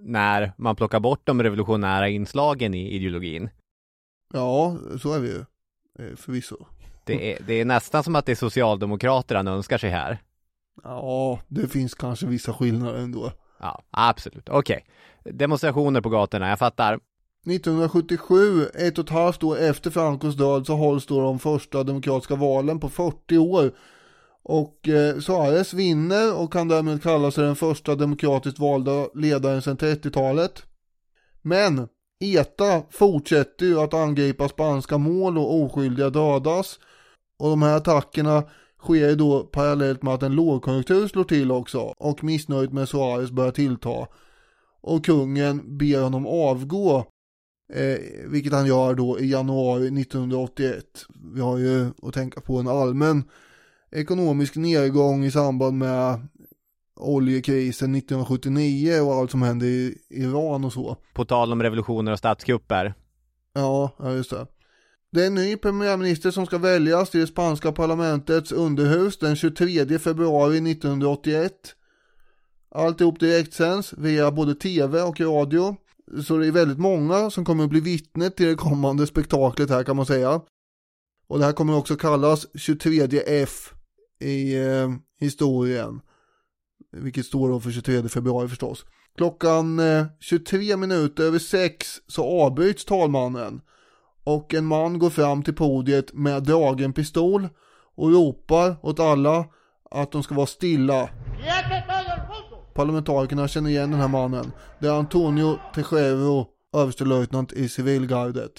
när 0.00 0.52
man 0.56 0.76
plockar 0.76 1.00
bort 1.00 1.20
de 1.24 1.42
revolutionära 1.42 2.08
inslagen 2.08 2.74
i 2.74 2.90
ideologin. 2.90 3.48
Ja, 4.32 4.76
så 5.02 5.12
är 5.12 5.18
vi 5.18 5.28
ju. 5.28 5.38
Eh, 5.98 6.16
förvisso. 6.16 6.66
Det 7.04 7.32
är, 7.32 7.38
det 7.46 7.54
är 7.54 7.64
nästan 7.64 8.04
som 8.04 8.16
att 8.16 8.26
det 8.26 8.32
är 8.32 8.36
socialdemokrater 8.36 9.34
han 9.34 9.48
önskar 9.48 9.78
sig 9.78 9.90
här. 9.90 10.18
Ja, 10.82 11.40
det 11.48 11.68
finns 11.68 11.94
kanske 11.94 12.26
vissa 12.26 12.52
skillnader 12.52 12.98
ändå. 12.98 13.32
Ja, 13.60 13.82
absolut. 13.90 14.48
Okej. 14.48 14.86
Demonstrationer 15.24 16.00
på 16.00 16.08
gatorna, 16.08 16.48
jag 16.48 16.58
fattar. 16.58 17.00
1977, 17.46 18.66
ett 18.74 18.98
och 18.98 19.04
ett 19.04 19.10
halvt 19.10 19.42
år 19.42 19.58
efter 19.58 19.90
Francos 19.90 20.36
död, 20.36 20.66
så 20.66 20.74
hålls 20.74 21.06
då 21.06 21.20
de 21.20 21.38
första 21.38 21.82
demokratiska 21.82 22.34
valen 22.34 22.80
på 22.80 22.88
40 22.88 23.38
år. 23.38 23.72
Och 24.42 24.88
eh, 24.88 25.18
Suarez 25.18 25.74
vinner 25.74 26.36
och 26.36 26.52
kan 26.52 26.68
därmed 26.68 27.02
kalla 27.02 27.30
sig 27.30 27.44
den 27.44 27.56
första 27.56 27.94
demokratiskt 27.94 28.58
valda 28.58 29.08
ledaren 29.14 29.62
sedan 29.62 29.76
30-talet. 29.76 30.62
Men 31.42 31.88
ETA 32.20 32.82
fortsätter 32.90 33.66
ju 33.66 33.80
att 33.80 33.94
angripa 33.94 34.48
spanska 34.48 34.98
mål 34.98 35.38
och 35.38 35.54
oskyldiga 35.54 36.10
dödas. 36.10 36.78
Och 37.38 37.50
de 37.50 37.62
här 37.62 37.76
attackerna 37.76 38.44
sker 38.86 39.16
då 39.16 39.42
parallellt 39.42 40.02
med 40.02 40.14
att 40.14 40.22
en 40.22 40.34
lågkonjunktur 40.34 41.08
slår 41.08 41.24
till 41.24 41.52
också 41.52 41.78
och 41.78 42.24
missnöjet 42.24 42.72
med 42.72 42.88
Suarez 42.88 43.30
börjar 43.30 43.50
tillta. 43.50 44.06
Och 44.80 45.04
kungen 45.04 45.78
ber 45.78 46.02
honom 46.02 46.26
avgå, 46.26 46.98
eh, 47.72 47.98
vilket 48.26 48.52
han 48.52 48.66
gör 48.66 48.94
då 48.94 49.20
i 49.20 49.30
januari 49.30 49.90
1981. 49.90 50.84
Vi 51.34 51.40
har 51.40 51.58
ju 51.58 51.86
att 52.02 52.14
tänka 52.14 52.40
på 52.40 52.58
en 52.58 52.68
allmän 52.68 53.24
ekonomisk 53.90 54.56
nedgång 54.56 55.24
i 55.24 55.30
samband 55.30 55.78
med 55.78 56.28
oljekrisen 56.96 57.94
1979 57.94 59.00
och 59.00 59.14
allt 59.14 59.30
som 59.30 59.42
hände 59.42 59.66
i 59.66 59.98
Iran 60.10 60.64
och 60.64 60.72
så. 60.72 60.96
På 61.14 61.24
tal 61.24 61.52
om 61.52 61.62
revolutioner 61.62 62.12
och 62.12 62.18
statskupper. 62.18 62.94
Ja, 63.52 63.90
ja 63.98 64.12
just 64.12 64.30
det. 64.30 64.46
Det 65.16 65.22
är 65.22 65.26
en 65.26 65.34
ny 65.34 65.56
premiärminister 65.56 66.30
som 66.30 66.46
ska 66.46 66.58
väljas 66.58 67.10
till 67.10 67.20
det 67.20 67.26
spanska 67.26 67.72
parlamentets 67.72 68.52
underhus 68.52 69.18
den 69.18 69.36
23 69.36 69.98
februari 69.98 70.70
1981. 70.70 71.52
Alltihop 72.70 73.20
direktsänds 73.20 73.92
via 73.92 74.30
både 74.30 74.54
tv 74.54 75.02
och 75.02 75.20
radio. 75.20 75.76
Så 76.26 76.36
det 76.36 76.46
är 76.46 76.52
väldigt 76.52 76.78
många 76.78 77.30
som 77.30 77.44
kommer 77.44 77.64
att 77.64 77.70
bli 77.70 77.80
vittne 77.80 78.30
till 78.30 78.46
det 78.46 78.54
kommande 78.54 79.06
spektaklet 79.06 79.70
här 79.70 79.84
kan 79.84 79.96
man 79.96 80.06
säga. 80.06 80.40
Och 81.28 81.38
det 81.38 81.44
här 81.44 81.52
kommer 81.52 81.76
också 81.76 81.96
kallas 81.96 82.46
23 82.54 83.22
F 83.26 83.72
i 84.20 84.56
eh, 84.56 84.90
historien. 85.20 86.00
Vilket 86.92 87.26
står 87.26 87.48
då 87.48 87.60
för 87.60 87.70
23 87.70 88.08
februari 88.08 88.48
förstås. 88.48 88.84
Klockan 89.16 89.78
eh, 89.78 90.06
23 90.20 90.76
minuter 90.76 91.24
över 91.24 91.38
6 91.38 92.00
så 92.06 92.24
avbryts 92.24 92.84
talmannen. 92.84 93.60
Och 94.26 94.54
en 94.54 94.66
man 94.66 94.98
går 94.98 95.10
fram 95.10 95.42
till 95.42 95.54
podiet 95.54 96.12
med 96.12 96.42
dragen 96.42 96.92
pistol 96.92 97.48
och 97.96 98.12
ropar 98.12 98.76
åt 98.82 99.00
alla 99.00 99.44
att 99.90 100.12
de 100.12 100.22
ska 100.22 100.34
vara 100.34 100.46
stilla. 100.46 101.08
Parlamentarikerna 102.74 103.48
känner 103.48 103.70
igen 103.70 103.90
den 103.90 104.00
här 104.00 104.08
mannen. 104.08 104.52
Det 104.78 104.86
är 104.86 104.92
Antonio 104.92 105.58
Tejero, 105.74 106.46
överstelöjtnant 106.74 107.52
i 107.52 107.68
civilgardet. 107.68 108.52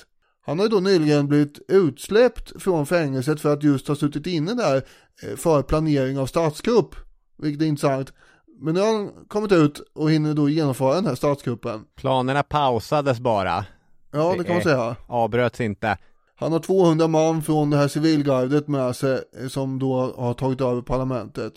Han 0.45 0.59
har 0.59 0.67
då 0.67 0.79
nyligen 0.79 1.27
blivit 1.27 1.59
utsläppt 1.67 2.61
från 2.61 2.85
fängelset 2.85 3.41
för 3.41 3.53
att 3.53 3.63
just 3.63 3.87
ha 3.87 3.95
suttit 3.95 4.27
inne 4.27 4.53
där 4.53 4.75
eh, 5.23 5.35
för 5.35 5.61
planering 5.61 6.19
av 6.19 6.25
statskupp. 6.25 6.95
Vilket 7.37 7.61
är 7.61 7.65
intressant. 7.65 8.13
Men 8.61 8.73
nu 8.73 8.79
har 8.79 8.93
han 8.93 9.11
kommit 9.27 9.51
ut 9.51 9.81
och 9.95 10.11
hinner 10.11 10.33
då 10.33 10.49
genomföra 10.49 10.95
den 10.95 11.05
här 11.05 11.15
statskuppen. 11.15 11.83
Planerna 11.95 12.43
pausades 12.43 13.19
bara. 13.19 13.65
Ja, 14.11 14.35
det 14.37 14.43
kan 14.43 14.53
man 14.53 14.63
säga. 14.63 14.95
Avbröts 15.07 15.61
inte. 15.61 15.97
Han 16.35 16.51
har 16.51 16.59
200 16.59 17.07
man 17.07 17.43
från 17.43 17.69
det 17.69 17.77
här 17.77 17.87
civilgardet 17.87 18.67
med 18.67 18.95
sig 18.95 19.23
eh, 19.41 19.47
som 19.47 19.79
då 19.79 20.13
har 20.17 20.33
tagit 20.33 20.61
över 20.61 20.81
parlamentet. 20.81 21.53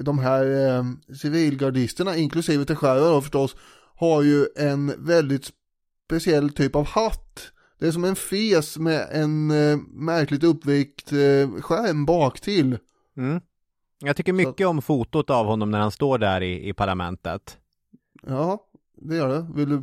De 0.00 0.18
här 0.18 0.68
eh, 0.68 0.84
civilgardisterna, 1.16 2.16
inklusive 2.16 2.64
Teixeira 2.64 3.10
då 3.10 3.20
förstås, 3.20 3.56
har 3.96 4.22
ju 4.22 4.46
en 4.56 5.04
väldigt 5.06 5.50
speciell 6.06 6.50
typ 6.50 6.76
av 6.76 6.86
hatt. 6.86 7.50
Det 7.78 7.86
är 7.86 7.92
som 7.92 8.04
en 8.04 8.16
fes 8.16 8.78
med 8.78 9.08
en 9.12 9.50
eh, 9.50 9.78
märkligt 9.92 10.44
uppvikt 10.44 11.12
eh, 11.12 11.60
skärm 11.60 12.06
bak 12.06 12.40
till. 12.40 12.78
Mm. 13.16 13.40
Jag 13.98 14.16
tycker 14.16 14.32
mycket 14.32 14.66
om 14.66 14.82
fotot 14.82 15.30
av 15.30 15.46
honom 15.46 15.70
när 15.70 15.80
han 15.80 15.90
står 15.90 16.18
där 16.18 16.40
i, 16.40 16.68
i 16.68 16.72
parlamentet. 16.72 17.58
Ja, 18.22 18.66
det 18.96 19.16
gör 19.16 19.28
det. 19.28 19.46
Vill 19.54 19.68
du 19.68 19.76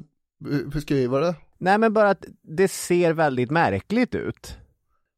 eh, 0.55 0.67
beskriva 0.67 1.19
det? 1.19 1.35
Nej 1.61 1.77
men 1.77 1.93
bara 1.93 2.09
att 2.09 2.25
det 2.41 2.67
ser 2.67 3.13
väldigt 3.13 3.51
märkligt 3.51 4.15
ut. 4.15 4.57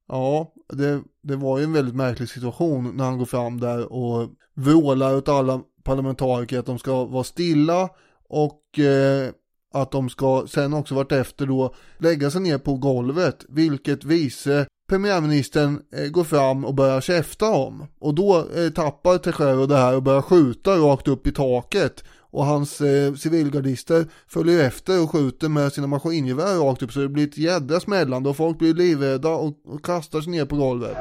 Ja, 0.08 0.54
det, 0.74 1.02
det 1.22 1.36
var 1.36 1.58
ju 1.58 1.64
en 1.64 1.74
väldigt 1.74 1.96
märklig 1.96 2.30
situation 2.30 2.98
när 2.98 3.04
han 3.04 3.18
går 3.18 3.26
fram 3.26 3.60
där 3.60 3.94
och 3.94 4.30
vrålar 4.54 5.16
åt 5.16 5.30
alla 5.30 5.62
parlamentariker 5.84 6.60
att 6.60 6.66
de 6.66 6.80
ska 6.80 7.06
vara 7.06 7.24
stilla 7.24 7.90
och 8.30 8.80
eh, 8.80 9.30
att 9.74 9.92
de 9.92 10.10
ska 10.10 10.46
sen 10.48 10.74
också 10.74 10.96
vartefter 10.96 11.46
då 11.46 11.76
lägga 11.98 12.32
sig 12.32 12.42
ner 12.42 12.58
på 12.58 12.78
golvet, 12.78 13.46
vilket 13.50 14.04
vice 14.04 14.66
premiärministern 14.90 15.82
eh, 15.94 16.08
går 16.08 16.24
fram 16.24 16.66
och 16.66 16.76
börjar 16.76 17.02
käfta 17.02 17.50
om. 17.50 17.86
Och 18.00 18.16
då 18.16 18.46
eh, 18.56 18.70
tappar 18.70 19.18
Teixeira 19.18 19.66
det 19.66 19.78
här 19.78 19.96
och 19.96 20.04
börjar 20.04 20.22
skjuta 20.22 20.72
rakt 20.72 21.08
upp 21.08 21.28
i 21.28 21.32
taket. 21.32 22.04
Och 22.34 22.46
hans 22.46 22.82
eh, 22.82 23.14
civilgardister 23.14 24.06
följer 24.28 24.68
efter 24.68 25.04
och 25.04 25.12
skjuter 25.12 25.50
med 25.50 25.74
sina 25.74 25.88
maskingevär 25.88 26.58
rakt 26.58 26.84
upp 26.84 26.92
så 26.92 27.00
det 27.00 27.10
blir 27.10 27.28
ett 27.28 27.38
jädra 27.38 27.80
smällande 27.80 28.30
och 28.30 28.38
folk 28.38 28.58
blir 28.58 28.74
livrädda 28.74 29.30
och, 29.30 29.58
och 29.66 29.86
kastar 29.86 30.22
sig 30.22 30.32
ner 30.32 30.46
på 30.46 30.56
golvet. 30.56 30.98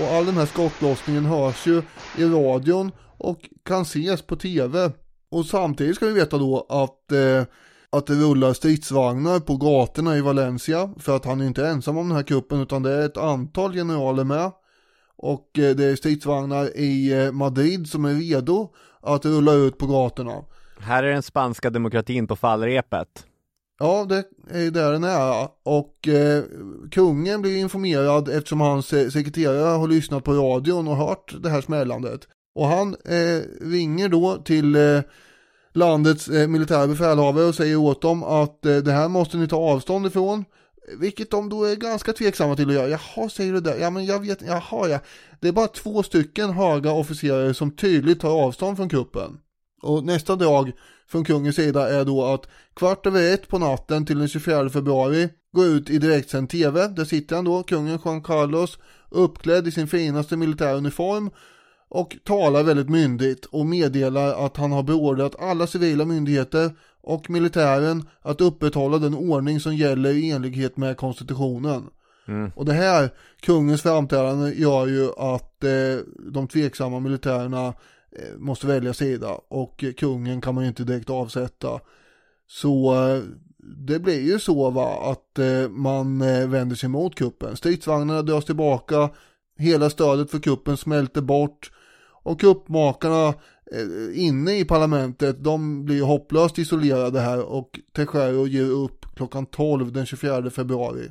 Och 0.00 0.14
all 0.14 0.26
den 0.26 0.36
här 0.36 0.46
skottlossningen 0.46 1.24
hörs 1.24 1.66
ju 1.66 1.82
i 2.18 2.24
radion 2.24 2.92
och 3.18 3.38
kan 3.62 3.82
ses 3.82 4.22
på 4.22 4.36
tv. 4.36 4.90
Och 5.30 5.46
samtidigt 5.46 5.96
ska 5.96 6.06
vi 6.06 6.12
veta 6.12 6.38
då 6.38 6.66
att, 6.68 7.12
eh, 7.12 7.44
att 7.96 8.06
det 8.06 8.14
rullar 8.14 8.52
stridsvagnar 8.52 9.40
på 9.40 9.56
gatorna 9.56 10.16
i 10.16 10.20
Valencia. 10.20 10.90
För 10.98 11.16
att 11.16 11.24
han 11.24 11.40
är 11.40 11.46
inte 11.46 11.66
ensam 11.66 11.98
om 11.98 12.08
den 12.08 12.16
här 12.16 12.24
kuppen 12.24 12.60
utan 12.60 12.82
det 12.82 12.92
är 12.92 13.06
ett 13.06 13.16
antal 13.16 13.72
generaler 13.72 14.24
med. 14.24 14.52
Och 15.16 15.58
eh, 15.58 15.76
det 15.76 15.84
är 15.84 15.96
stridsvagnar 15.96 16.76
i 16.76 17.12
eh, 17.12 17.32
Madrid 17.32 17.88
som 17.88 18.04
är 18.04 18.14
redo 18.14 18.72
att 19.00 19.24
rulla 19.24 19.52
ut 19.52 19.78
på 19.78 19.86
gatorna. 19.86 20.44
Här 20.78 21.02
är 21.02 21.12
den 21.12 21.22
spanska 21.22 21.70
demokratin 21.70 22.26
på 22.26 22.36
fallrepet. 22.36 23.26
Ja, 23.78 24.06
det 24.08 24.24
är 24.50 24.70
där 24.70 24.92
den 24.92 25.04
är. 25.04 25.48
Och 25.62 26.08
eh, 26.08 26.44
kungen 26.90 27.42
blir 27.42 27.56
informerad 27.56 28.28
eftersom 28.28 28.60
hans 28.60 28.92
eh, 28.92 29.08
sekreterare 29.08 29.76
har 29.76 29.88
lyssnat 29.88 30.24
på 30.24 30.32
radion 30.32 30.88
och 30.88 30.96
hört 30.96 31.34
det 31.42 31.50
här 31.50 31.60
smällandet. 31.60 32.20
Och 32.54 32.66
han 32.66 32.96
eh, 33.04 33.40
ringer 33.60 34.08
då 34.08 34.36
till 34.36 34.76
eh, 34.76 35.00
landets 35.74 36.28
eh, 36.28 36.48
militära 36.48 36.86
befälhavare 36.86 37.44
och 37.44 37.54
säger 37.54 37.76
åt 37.76 38.02
dem 38.02 38.24
att 38.24 38.66
eh, 38.66 38.76
det 38.76 38.92
här 38.92 39.08
måste 39.08 39.36
ni 39.36 39.48
ta 39.48 39.56
avstånd 39.56 40.06
ifrån. 40.06 40.44
Vilket 40.98 41.30
de 41.30 41.48
då 41.48 41.64
är 41.64 41.76
ganska 41.76 42.12
tveksamma 42.12 42.56
till 42.56 42.68
att 42.68 42.74
göra. 42.74 42.88
Jaha, 42.88 43.28
säger 43.28 43.52
du 43.52 43.60
det? 43.60 43.78
Ja, 43.78 43.90
men 43.90 44.04
jag 44.04 44.20
vet, 44.20 44.42
jaha 44.42 44.88
ja. 44.88 45.00
Det 45.40 45.48
är 45.48 45.52
bara 45.52 45.66
två 45.66 46.02
stycken 46.02 46.50
höga 46.50 46.92
officerare 46.92 47.54
som 47.54 47.76
tydligt 47.76 48.20
tar 48.20 48.44
avstånd 48.44 48.76
från 48.76 48.88
kuppen. 48.88 49.38
Och 49.82 50.04
nästa 50.04 50.36
drag 50.36 50.72
från 51.08 51.24
kungens 51.24 51.56
sida 51.56 51.88
är 51.88 52.04
då 52.04 52.24
att 52.24 52.48
kvart 52.74 53.06
över 53.06 53.34
ett 53.34 53.48
på 53.48 53.58
natten 53.58 54.06
till 54.06 54.18
den 54.18 54.28
24 54.28 54.70
februari 54.70 55.28
går 55.52 55.66
ut 55.66 55.90
i 55.90 55.98
direktsänd 55.98 56.50
tv. 56.50 56.88
Där 56.88 57.04
sitter 57.04 57.36
han 57.36 57.44
då, 57.44 57.62
kungen 57.62 57.98
Juan 58.04 58.22
Carlos, 58.22 58.78
uppklädd 59.10 59.68
i 59.68 59.72
sin 59.72 59.88
finaste 59.88 60.36
militära 60.36 60.72
uniform 60.72 61.30
och 61.94 62.16
talar 62.24 62.62
väldigt 62.62 62.88
myndigt 62.88 63.44
och 63.44 63.66
meddelar 63.66 64.46
att 64.46 64.56
han 64.56 64.72
har 64.72 64.82
beordrat 64.82 65.40
alla 65.40 65.66
civila 65.66 66.04
myndigheter 66.04 66.70
och 67.02 67.30
militären 67.30 68.08
att 68.22 68.40
upprätthålla 68.40 68.98
den 68.98 69.14
ordning 69.14 69.60
som 69.60 69.76
gäller 69.76 70.10
i 70.10 70.30
enlighet 70.30 70.76
med 70.76 70.96
konstitutionen. 70.96 71.82
Mm. 72.28 72.50
Och 72.56 72.64
det 72.64 72.72
här, 72.72 73.10
kungens 73.40 73.82
framträdande, 73.82 74.54
gör 74.54 74.86
ju 74.86 75.10
att 75.16 75.64
eh, 75.64 75.98
de 76.32 76.48
tveksamma 76.48 77.00
militärerna 77.00 77.66
eh, 77.66 78.38
måste 78.38 78.66
välja 78.66 78.94
sida 78.94 79.38
och 79.48 79.84
kungen 79.96 80.40
kan 80.40 80.54
man 80.54 80.64
ju 80.64 80.68
inte 80.68 80.84
direkt 80.84 81.10
avsätta. 81.10 81.80
Så 82.46 82.94
eh, 82.94 83.22
det 83.86 83.98
blir 83.98 84.20
ju 84.20 84.38
så 84.38 84.70
va 84.70 85.12
att 85.12 85.38
eh, 85.38 85.68
man 85.68 86.22
eh, 86.22 86.48
vänder 86.48 86.76
sig 86.76 86.88
mot 86.88 87.14
kuppen. 87.14 87.56
Stridsvagnarna 87.56 88.22
dras 88.22 88.44
tillbaka, 88.44 89.10
hela 89.58 89.90
stödet 89.90 90.30
för 90.30 90.38
kuppen 90.38 90.76
smälter 90.76 91.20
bort 91.20 91.70
och 92.24 92.40
kuppmakarna 92.40 93.28
eh, 93.72 94.24
inne 94.24 94.58
i 94.58 94.64
parlamentet 94.64 95.44
de 95.44 95.84
blir 95.84 96.02
hopplöst 96.02 96.58
isolerade 96.58 97.20
här 97.20 97.42
och 97.42 97.80
Tejero 97.96 98.46
ger 98.46 98.70
upp 98.70 99.06
klockan 99.16 99.46
12 99.46 99.92
den 99.92 100.06
24 100.06 100.50
februari. 100.50 101.10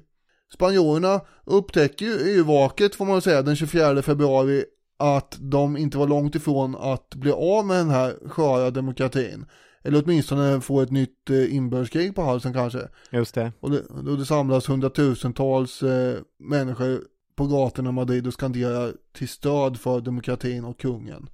Spanjorerna 0.53 1.21
upptäcker 1.45 2.05
ju 2.05 2.11
yrvaket 2.11 2.95
får 2.95 3.05
man 3.05 3.21
säga 3.21 3.41
den 3.41 3.55
24 3.55 4.01
februari 4.01 4.65
att 4.99 5.37
de 5.39 5.77
inte 5.77 5.97
var 5.97 6.07
långt 6.07 6.35
ifrån 6.35 6.75
att 6.75 7.15
bli 7.15 7.31
av 7.31 7.65
med 7.65 7.77
den 7.77 7.89
här 7.89 8.29
sköra 8.29 8.71
demokratin. 8.71 9.45
Eller 9.83 10.03
åtminstone 10.03 10.61
få 10.61 10.81
ett 10.81 10.91
nytt 10.91 11.29
eh, 11.29 11.55
inbördeskrig 11.55 12.15
på 12.15 12.21
halsen 12.21 12.53
kanske. 12.53 12.87
Just 13.11 13.35
det. 13.35 13.51
Och 13.59 13.71
det, 13.71 13.81
och 13.81 14.17
det 14.17 14.25
samlas 14.25 14.69
hundratusentals 14.69 15.83
eh, 15.83 16.17
människor 16.39 17.01
på 17.35 17.47
gatorna 17.47 17.89
i 17.89 17.93
Madrid 17.93 18.27
och 18.27 18.33
skanderar 18.33 18.93
till 19.13 19.29
stöd 19.29 19.79
för 19.79 20.01
demokratin 20.01 20.65
och 20.65 20.79
kungen. 20.79 21.29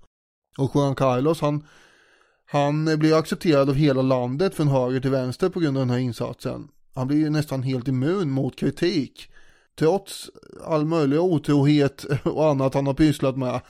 Och 0.57 0.71
Juan 0.75 0.95
Carlos 0.95 1.41
han, 1.41 1.65
han 2.45 2.99
blir 2.99 3.17
accepterad 3.17 3.69
av 3.69 3.75
hela 3.75 4.01
landet 4.01 4.55
från 4.55 4.67
höger 4.67 4.99
till 4.99 5.11
vänster 5.11 5.49
på 5.49 5.59
grund 5.59 5.77
av 5.77 5.81
den 5.81 5.89
här 5.89 5.97
insatsen. 5.97 6.67
Han 6.95 7.07
blir 7.07 7.17
ju 7.17 7.29
nästan 7.29 7.63
helt 7.63 7.87
immun 7.87 8.31
mot 8.31 8.55
kritik. 8.55 9.31
Trots 9.79 10.29
all 10.65 10.85
möjlig 10.85 11.19
otrohet 11.19 12.05
och 12.23 12.49
annat 12.49 12.73
han 12.73 12.87
har 12.87 12.93
pysslat 12.93 13.37
med. 13.37 13.61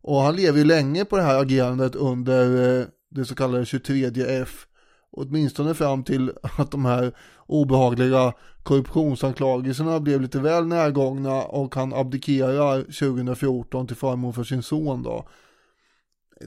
Och 0.00 0.20
han 0.20 0.36
lever 0.36 0.58
ju 0.58 0.64
länge 0.64 1.04
på 1.04 1.16
det 1.16 1.22
här 1.22 1.42
agerandet 1.42 1.94
under 1.94 2.80
eh, 2.80 2.86
det 3.10 3.24
så 3.24 3.34
kallade 3.34 3.66
23 3.66 4.10
F. 4.26 4.66
Åtminstone 5.10 5.74
fram 5.74 6.04
till 6.04 6.32
att 6.58 6.70
de 6.70 6.84
här 6.84 7.12
obehagliga 7.46 8.32
korruptionsanklagelserna 8.62 10.00
blev 10.00 10.20
lite 10.20 10.38
väl 10.38 10.66
närgångna 10.66 11.42
och 11.42 11.74
han 11.74 11.94
abdikerar 11.94 12.82
2014 12.82 13.86
till 13.86 13.96
förmån 13.96 14.32
för 14.32 14.44
sin 14.44 14.62
son 14.62 15.02
då. 15.02 15.28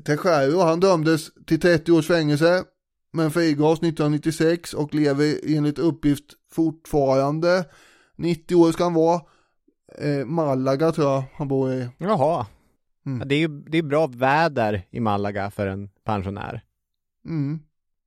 Tejero 0.05 0.59
han 0.59 0.79
dömdes 0.79 1.29
till 1.47 1.59
30 1.59 1.91
års 1.91 2.07
fängelse 2.07 2.63
men 3.13 3.31
frigavs 3.31 3.79
1996 3.79 4.73
och 4.73 4.93
lever 4.93 5.35
enligt 5.47 5.79
uppgift 5.79 6.25
fortfarande 6.51 7.65
90 8.15 8.55
år 8.55 8.71
ska 8.71 8.83
han 8.83 8.93
vara. 8.93 9.21
Eh, 9.97 10.25
Malaga 10.25 10.91
tror 10.91 11.07
jag 11.07 11.23
han 11.33 11.47
bor 11.47 11.73
i. 11.73 11.89
Jaha. 11.97 12.45
Mm. 13.05 13.27
Det 13.27 13.35
är 13.35 13.47
det 13.47 13.77
är 13.77 13.83
bra 13.83 14.07
väder 14.07 14.87
i 14.91 14.99
Malaga 14.99 15.51
för 15.51 15.67
en 15.67 15.89
pensionär. 16.03 16.63
Mm. 17.25 17.59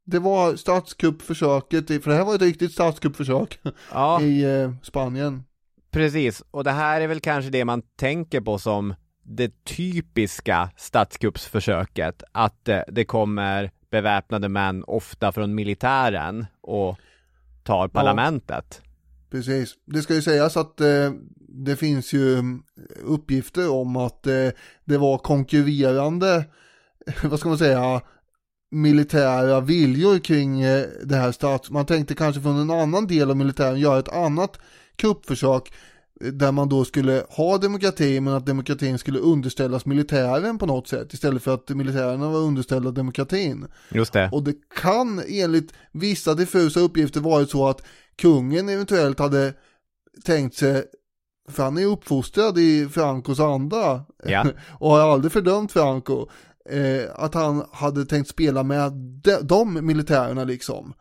Det 0.06 0.18
var 0.18 0.56
statskuppförsöket, 0.56 1.86
för 1.86 2.10
det 2.10 2.16
här 2.16 2.24
var 2.24 2.34
ett 2.34 2.42
riktigt 2.42 2.72
statskuppförsök 2.72 3.58
Ja, 3.92 4.20
i 4.20 4.44
eh, 4.44 4.72
Spanien. 4.82 5.44
precis. 5.90 6.42
Och 6.50 6.64
det 6.64 6.70
här 6.70 7.00
är 7.00 7.06
väl 7.06 7.20
kanske 7.20 7.50
det 7.50 7.64
man 7.64 7.82
tänker 7.96 8.40
på 8.40 8.58
som 8.58 8.94
det 9.22 9.64
typiska 9.64 10.70
statskuppsförsöket. 10.76 12.22
Att 12.32 12.68
eh, 12.68 12.80
det 12.88 13.04
kommer 13.04 13.70
beväpnade 13.90 14.48
män, 14.48 14.84
ofta 14.86 15.32
från 15.32 15.54
militären, 15.54 16.46
och 16.60 16.98
tar 17.62 17.88
parlamentet. 17.88 18.82
Precis. 19.30 19.74
Det 19.84 20.02
ska 20.02 20.14
ju 20.14 20.22
sägas 20.22 20.56
att 20.56 20.80
eh, 20.80 21.12
det 21.48 21.76
finns 21.76 22.12
ju 22.12 22.32
mm, 22.38 22.62
uppgifter 23.02 23.70
om 23.70 23.96
att 23.96 24.22
det 24.84 24.98
var 24.98 25.18
konkurrerande, 25.18 26.44
vad 27.24 27.38
ska 27.40 27.48
man 27.48 27.58
säga, 27.58 28.00
militära 28.74 29.60
viljor 29.60 30.18
kring 30.18 30.60
eh, 30.60 30.86
det 31.04 31.16
här 31.16 31.32
stats... 31.32 31.70
Man 31.70 31.86
tänkte 31.86 32.14
kanske 32.14 32.42
från 32.42 32.58
en 32.58 32.70
annan 32.70 33.06
del 33.06 33.30
av 33.30 33.36
militären 33.36 33.80
göra 33.80 33.98
ett 33.98 34.12
annat 34.12 34.58
kuppförsök 34.96 35.72
eh, 36.20 36.26
där 36.26 36.52
man 36.52 36.68
då 36.68 36.84
skulle 36.84 37.24
ha 37.28 37.58
demokrati 37.58 38.20
men 38.20 38.34
att 38.34 38.46
demokratin 38.46 38.98
skulle 38.98 39.18
underställas 39.18 39.86
militären 39.86 40.58
på 40.58 40.66
något 40.66 40.88
sätt 40.88 41.12
istället 41.12 41.42
för 41.42 41.54
att 41.54 41.68
militärerna 41.68 42.30
var 42.30 42.38
underställda 42.38 42.90
demokratin. 42.90 43.66
Just 43.90 44.12
det. 44.12 44.28
Och 44.32 44.42
det 44.42 44.54
kan 44.80 45.22
enligt 45.28 45.72
vissa 45.92 46.34
diffusa 46.34 46.80
uppgifter 46.80 47.20
varit 47.20 47.50
så 47.50 47.68
att 47.68 47.82
kungen 48.16 48.68
eventuellt 48.68 49.18
hade 49.18 49.54
tänkt 50.24 50.56
sig, 50.56 50.84
för 51.48 51.62
han 51.62 51.78
är 51.78 51.86
uppfostrad 51.86 52.58
i 52.58 52.88
Francos 52.88 53.40
anda 53.40 54.04
Ja. 54.24 54.46
och 54.78 54.90
har 54.90 55.12
aldrig 55.12 55.32
fördömt 55.32 55.72
Franco, 55.72 56.28
eh, 56.70 57.10
att 57.14 57.34
han 57.34 57.66
hade 57.72 58.04
tänkt 58.04 58.28
spela 58.28 58.62
med 58.62 58.92
de, 59.22 59.36
de 59.42 59.86
militärerna 59.86 60.44
liksom. 60.44 60.94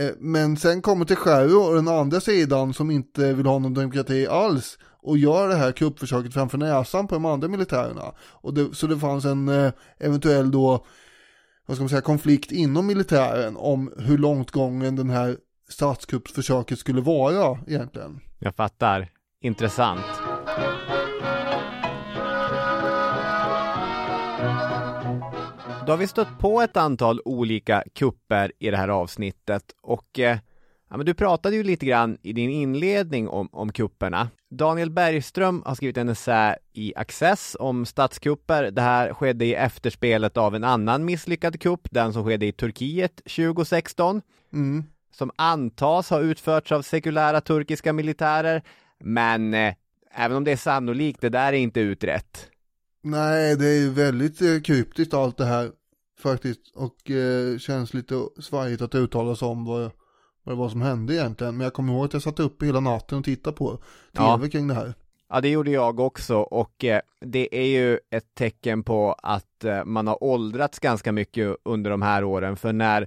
Eh, 0.00 0.10
men 0.18 0.56
sen 0.56 0.82
kommer 0.82 1.04
till 1.04 1.16
Scherro 1.16 1.58
och 1.58 1.74
den 1.74 1.88
andra 1.88 2.20
sidan 2.20 2.74
som 2.74 2.90
inte 2.90 3.32
vill 3.32 3.46
ha 3.46 3.58
någon 3.58 3.74
demokrati 3.74 4.26
alls 4.26 4.78
och 5.02 5.18
gör 5.18 5.48
det 5.48 5.56
här 5.56 5.72
kuppförsöket 5.72 6.34
framför 6.34 6.58
näsan 6.58 7.06
på 7.06 7.14
de 7.14 7.24
andra 7.24 7.48
militärerna. 7.48 8.12
Och 8.18 8.54
det, 8.54 8.74
så 8.74 8.86
det 8.86 8.98
fanns 8.98 9.24
en 9.24 9.48
eh, 9.48 9.72
eventuell 9.98 10.50
då 10.50 10.86
vad 11.66 11.76
ska 11.76 11.82
man 11.82 11.88
säga, 11.88 12.00
konflikt 12.00 12.52
inom 12.52 12.86
militären 12.86 13.56
om 13.56 13.92
hur 13.98 14.18
långt 14.18 14.50
gången 14.50 14.96
den 14.96 15.10
här 15.10 15.36
statskuppsförsöket 15.68 16.78
skulle 16.78 17.00
vara 17.00 17.58
egentligen. 17.66 18.20
Jag 18.38 18.54
fattar. 18.54 19.08
Intressant. 19.40 20.23
Då 25.86 25.92
har 25.92 25.96
vi 25.96 26.06
stött 26.06 26.38
på 26.38 26.60
ett 26.62 26.76
antal 26.76 27.20
olika 27.24 27.84
kupper 27.94 28.52
i 28.58 28.70
det 28.70 28.76
här 28.76 28.88
avsnittet 28.88 29.64
och 29.82 30.18
eh, 30.18 30.38
ja, 30.90 30.96
men 30.96 31.06
du 31.06 31.14
pratade 31.14 31.56
ju 31.56 31.62
lite 31.62 31.86
grann 31.86 32.18
i 32.22 32.32
din 32.32 32.50
inledning 32.50 33.28
om, 33.28 33.48
om 33.52 33.72
kupperna. 33.72 34.28
Daniel 34.50 34.90
Bergström 34.90 35.62
har 35.66 35.74
skrivit 35.74 35.96
en 35.96 36.08
essä 36.08 36.56
i 36.72 36.92
Access 36.96 37.56
om 37.60 37.86
statskupper. 37.86 38.70
Det 38.70 38.82
här 38.82 39.14
skedde 39.14 39.44
i 39.44 39.54
efterspelet 39.54 40.36
av 40.36 40.54
en 40.54 40.64
annan 40.64 41.04
misslyckad 41.04 41.60
kupp, 41.60 41.88
den 41.90 42.12
som 42.12 42.24
skedde 42.24 42.46
i 42.46 42.52
Turkiet 42.52 43.16
2016 43.16 44.22
Mm. 44.52 44.84
som 45.12 45.30
antas 45.36 46.10
ha 46.10 46.20
utförts 46.20 46.72
av 46.72 46.82
sekulära 46.82 47.40
turkiska 47.40 47.92
militärer. 47.92 48.62
Men 49.00 49.54
eh, 49.54 49.74
även 50.14 50.36
om 50.36 50.44
det 50.44 50.52
är 50.52 50.56
sannolikt, 50.56 51.20
det 51.20 51.28
där 51.28 51.52
är 51.52 51.56
inte 51.56 51.80
utrett. 51.80 52.50
Nej, 53.04 53.56
det 53.56 53.66
är 53.66 53.90
väldigt 53.90 54.42
eh, 54.42 54.60
kryptiskt 54.60 55.14
allt 55.14 55.36
det 55.36 55.44
här 55.44 55.70
faktiskt 56.20 56.60
och 56.74 57.10
eh, 57.10 57.58
känns 57.58 57.94
lite 57.94 58.14
svajigt 58.40 58.82
att 58.82 58.94
uttala 58.94 59.36
sig 59.36 59.48
om 59.48 59.64
vad, 59.64 59.90
vad 60.44 60.54
det 60.54 60.58
var 60.58 60.68
som 60.68 60.82
hände 60.82 61.14
egentligen. 61.14 61.56
Men 61.56 61.64
jag 61.64 61.74
kommer 61.74 61.92
ihåg 61.92 62.04
att 62.04 62.12
jag 62.12 62.22
satt 62.22 62.40
uppe 62.40 62.66
hela 62.66 62.80
natten 62.80 63.18
och 63.18 63.24
tittade 63.24 63.56
på 63.56 63.70
tv 63.76 63.82
Ja. 64.12 64.48
kring 64.52 64.68
det 64.68 64.74
här. 64.74 64.94
Ja, 65.28 65.40
det 65.40 65.48
gjorde 65.48 65.70
jag 65.70 66.00
också 66.00 66.36
och 66.36 66.84
eh, 66.84 67.00
det 67.20 67.56
är 67.56 67.66
ju 67.66 67.98
ett 68.10 68.34
tecken 68.34 68.82
på 68.82 69.12
att 69.12 69.64
eh, 69.64 69.84
man 69.84 70.06
har 70.06 70.24
åldrats 70.24 70.78
ganska 70.78 71.12
mycket 71.12 71.56
under 71.64 71.90
de 71.90 72.02
här 72.02 72.24
åren. 72.24 72.56
För 72.56 72.72
när 72.72 73.06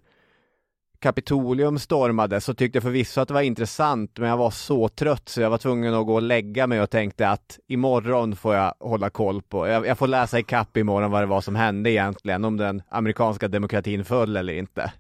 Kapitolium 0.99 1.80
stormade 1.80 2.41
så 2.41 2.53
tyckte 2.53 2.78
jag 2.78 2.84
förvisso 2.84 3.22
att 3.22 3.28
det 3.28 3.34
var 3.34 3.41
intressant, 3.41 4.18
men 4.18 4.30
jag 4.30 4.38
var 4.38 4.52
så 4.52 4.90
trött 4.90 5.30
så 5.30 5.41
jag 5.41 5.49
var 5.49 5.57
tvungen 5.57 5.94
att 5.94 6.06
gå 6.06 6.14
och 6.14 6.22
lägga 6.22 6.68
mig 6.68 6.82
och 6.82 6.90
tänkte 6.90 7.30
att 7.30 7.60
imorgon 7.68 8.36
får 8.36 8.56
jag 8.56 8.74
hålla 8.80 9.10
koll 9.10 9.41
på. 9.41 9.68
Jag, 9.68 9.88
jag 9.88 9.98
får 9.98 10.07
läsa 10.07 10.40
i 10.40 10.44
kapp 10.44 10.78
imorgon 10.78 11.11
vad 11.11 11.22
det 11.22 11.26
var 11.26 11.41
som 11.41 11.56
hände 11.56 11.91
egentligen, 11.91 12.45
om 12.45 12.57
den 12.57 12.82
amerikanska 12.90 13.48
demokratin 13.48 14.06
föll 14.06 14.38
eller 14.38 14.53
inte. 14.53 14.91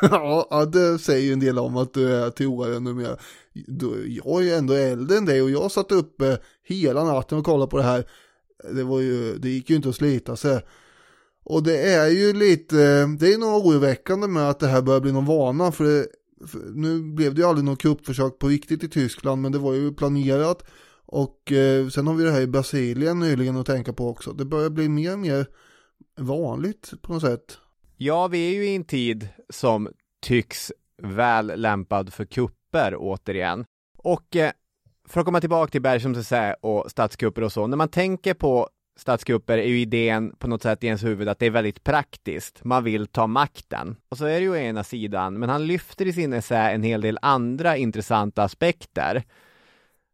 ja, 0.02 0.64
det 0.72 0.98
säger 0.98 1.26
ju 1.26 1.32
en 1.32 1.40
del 1.40 1.58
om 1.58 1.76
att 1.76 1.94
du 1.94 2.14
är 2.14 2.30
till 2.30 2.46
åren 2.46 2.84
numera. 2.84 3.16
Jag 4.06 4.40
är 4.40 4.44
ju 4.44 4.52
ändå 4.52 4.74
äldre 4.74 5.18
än 5.18 5.24
dig 5.24 5.42
och 5.42 5.50
jag 5.50 5.70
satt 5.70 5.92
uppe 5.92 6.38
hela 6.64 7.04
natten 7.04 7.38
och 7.38 7.44
kollade 7.44 7.70
på 7.70 7.76
det 7.76 7.82
här. 7.82 8.04
Det 8.72 8.84
var 8.84 9.00
ju, 9.00 9.38
det 9.38 9.48
gick 9.48 9.70
ju 9.70 9.76
inte 9.76 9.88
att 9.88 9.96
slita 9.96 10.36
sig. 10.36 10.62
Och 11.48 11.62
det 11.62 11.92
är 11.92 12.08
ju 12.08 12.32
lite, 12.32 13.06
det 13.06 13.34
är 13.34 13.38
nog 13.38 13.66
oroväckande 13.66 14.26
med 14.28 14.50
att 14.50 14.60
det 14.60 14.66
här 14.66 14.82
börjar 14.82 15.00
bli 15.00 15.12
någon 15.12 15.26
vana 15.26 15.72
för, 15.72 15.84
det, 15.84 16.06
för 16.46 16.58
nu 16.58 17.02
blev 17.02 17.34
det 17.34 17.40
ju 17.40 17.48
aldrig 17.48 17.64
något 17.64 17.82
kuppförsök 17.82 18.38
på 18.38 18.48
riktigt 18.48 18.84
i 18.84 18.88
Tyskland 18.88 19.42
men 19.42 19.52
det 19.52 19.58
var 19.58 19.74
ju 19.74 19.94
planerat. 19.94 20.64
Och 21.06 21.52
eh, 21.52 21.88
sen 21.88 22.06
har 22.06 22.14
vi 22.14 22.24
det 22.24 22.30
här 22.30 22.40
i 22.40 22.46
Brasilien 22.46 23.18
nyligen 23.18 23.56
att 23.56 23.66
tänka 23.66 23.92
på 23.92 24.08
också. 24.08 24.32
Det 24.32 24.44
börjar 24.44 24.70
bli 24.70 24.88
mer 24.88 25.12
och 25.12 25.18
mer 25.18 25.46
vanligt 26.20 26.92
på 27.02 27.12
något 27.12 27.22
sätt. 27.22 27.58
Ja, 27.96 28.28
vi 28.28 28.48
är 28.48 28.54
ju 28.54 28.66
i 28.66 28.76
en 28.76 28.84
tid 28.84 29.28
som 29.50 29.88
tycks 30.22 30.72
väl 31.02 31.52
lämpad 31.56 32.12
för 32.12 32.24
kupper 32.24 32.94
återigen. 32.98 33.64
Och 33.98 34.36
eh, 34.36 34.52
för 35.08 35.20
att 35.20 35.26
komma 35.26 35.40
tillbaka 35.40 35.70
till 35.70 35.82
Bergströms 35.82 36.32
och 36.60 36.90
statskupper 36.90 37.42
och 37.42 37.52
så, 37.52 37.66
när 37.66 37.76
man 37.76 37.88
tänker 37.88 38.34
på 38.34 38.68
statskupper 38.96 39.58
är 39.58 39.66
ju 39.66 39.80
idén 39.80 40.36
på 40.38 40.48
något 40.48 40.62
sätt 40.62 40.84
i 40.84 40.86
ens 40.86 41.04
huvud 41.04 41.28
att 41.28 41.38
det 41.38 41.46
är 41.46 41.50
väldigt 41.50 41.84
praktiskt. 41.84 42.64
Man 42.64 42.84
vill 42.84 43.06
ta 43.06 43.26
makten. 43.26 43.96
Och 44.08 44.18
så 44.18 44.24
är 44.24 44.40
det 44.40 44.44
ju 44.46 44.56
ena 44.56 44.84
sidan, 44.84 45.38
men 45.38 45.48
han 45.48 45.66
lyfter 45.66 46.06
i 46.06 46.12
sin 46.12 46.32
essä 46.32 46.70
en 46.70 46.82
hel 46.82 47.00
del 47.00 47.18
andra 47.22 47.76
intressanta 47.76 48.42
aspekter. 48.42 49.24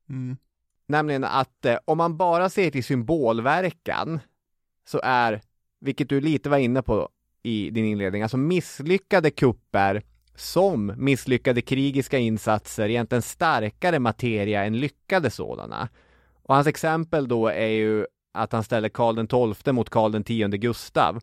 Mm. 0.08 0.36
Nämligen 0.86 1.24
att 1.24 1.64
eh, 1.64 1.78
om 1.84 1.98
man 1.98 2.16
bara 2.16 2.50
ser 2.50 2.70
till 2.70 2.84
symbolverkan 2.84 4.20
så 4.84 5.00
är, 5.04 5.40
vilket 5.80 6.08
du 6.08 6.20
lite 6.20 6.48
var 6.48 6.58
inne 6.58 6.82
på 6.82 7.08
i 7.42 7.70
din 7.70 7.84
inledning, 7.84 8.22
alltså 8.22 8.36
misslyckade 8.36 9.30
kupper 9.30 10.02
som 10.34 10.92
misslyckade 10.96 11.62
krigiska 11.62 12.18
insatser 12.18 12.88
egentligen 12.88 13.22
starkare 13.22 13.98
materia 13.98 14.64
än 14.64 14.80
lyckade 14.80 15.30
sådana. 15.30 15.88
Och 16.42 16.54
hans 16.54 16.66
exempel 16.66 17.28
då 17.28 17.48
är 17.48 17.66
ju 17.66 18.06
att 18.32 18.52
han 18.52 18.64
ställer 18.64 18.88
Karl 18.88 19.54
XII 19.54 19.72
mot 19.72 19.90
Karl 19.90 20.14
X 20.16 20.60
Gustav 20.60 21.20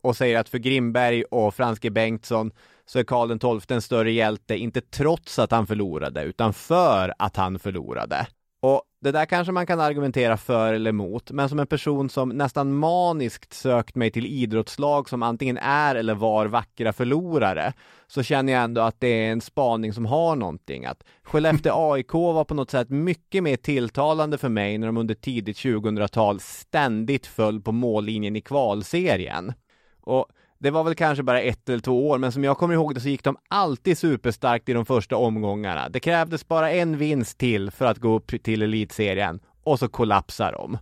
och 0.00 0.16
säger 0.16 0.38
att 0.38 0.48
för 0.48 0.58
Grimberg 0.58 1.24
och 1.24 1.54
Franske 1.54 1.90
Bengtsson 1.90 2.50
så 2.86 2.98
är 2.98 3.04
Karl 3.04 3.60
XII 3.60 3.74
en 3.76 3.82
större 3.82 4.12
hjälte, 4.12 4.56
inte 4.56 4.80
trots 4.80 5.38
att 5.38 5.50
han 5.50 5.66
förlorade, 5.66 6.22
utan 6.22 6.52
för 6.52 7.14
att 7.18 7.36
han 7.36 7.58
förlorade. 7.58 8.26
Och 8.60 8.82
det 9.00 9.12
där 9.12 9.26
kanske 9.26 9.52
man 9.52 9.66
kan 9.66 9.80
argumentera 9.80 10.36
för 10.36 10.72
eller 10.72 10.90
emot, 10.90 11.30
men 11.30 11.48
som 11.48 11.58
en 11.58 11.66
person 11.66 12.10
som 12.10 12.28
nästan 12.28 12.74
maniskt 12.74 13.52
sökt 13.52 13.94
mig 13.94 14.10
till 14.10 14.26
idrottslag 14.26 15.08
som 15.08 15.22
antingen 15.22 15.58
är 15.58 15.94
eller 15.94 16.14
var 16.14 16.46
vackra 16.46 16.92
förlorare, 16.92 17.72
så 18.06 18.22
känner 18.22 18.52
jag 18.52 18.62
ändå 18.62 18.80
att 18.80 19.00
det 19.00 19.08
är 19.08 19.32
en 19.32 19.40
spaning 19.40 19.92
som 19.92 20.06
har 20.06 20.36
någonting. 20.36 20.84
Att 20.84 21.04
Skellefteå 21.22 21.72
AIK 21.92 22.12
var 22.12 22.44
på 22.44 22.54
något 22.54 22.70
sätt 22.70 22.90
mycket 22.90 23.42
mer 23.42 23.56
tilltalande 23.56 24.38
för 24.38 24.48
mig 24.48 24.78
när 24.78 24.86
de 24.86 24.96
under 24.96 25.14
tidigt 25.14 25.56
2000-tal 25.56 26.40
ständigt 26.40 27.26
föll 27.26 27.60
på 27.60 27.72
mållinjen 27.72 28.36
i 28.36 28.40
kvalserien. 28.40 29.52
Och 30.00 30.26
det 30.58 30.70
var 30.70 30.84
väl 30.84 30.94
kanske 30.94 31.22
bara 31.22 31.40
ett 31.40 31.68
eller 31.68 31.80
två 31.80 32.08
år, 32.08 32.18
men 32.18 32.32
som 32.32 32.44
jag 32.44 32.58
kommer 32.58 32.74
ihåg 32.74 32.94
det 32.94 33.00
så 33.00 33.08
gick 33.08 33.24
de 33.24 33.36
alltid 33.48 33.98
superstarkt 33.98 34.68
i 34.68 34.72
de 34.72 34.86
första 34.86 35.16
omgångarna. 35.16 35.88
Det 35.88 36.00
krävdes 36.00 36.48
bara 36.48 36.70
en 36.70 36.98
vinst 36.98 37.38
till 37.38 37.70
för 37.70 37.84
att 37.84 37.98
gå 37.98 38.14
upp 38.14 38.42
till 38.42 38.62
elitserien 38.62 39.40
och 39.64 39.78
så 39.78 39.88
kollapsar 39.88 40.52
de. 40.52 40.78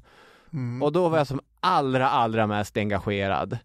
Och 0.82 0.92
då 0.92 1.08
var 1.08 1.18
jag 1.18 1.26
som 1.26 1.40
allra, 1.60 2.08
allra 2.08 2.46
mest 2.46 2.76
engagerad. 2.76 3.58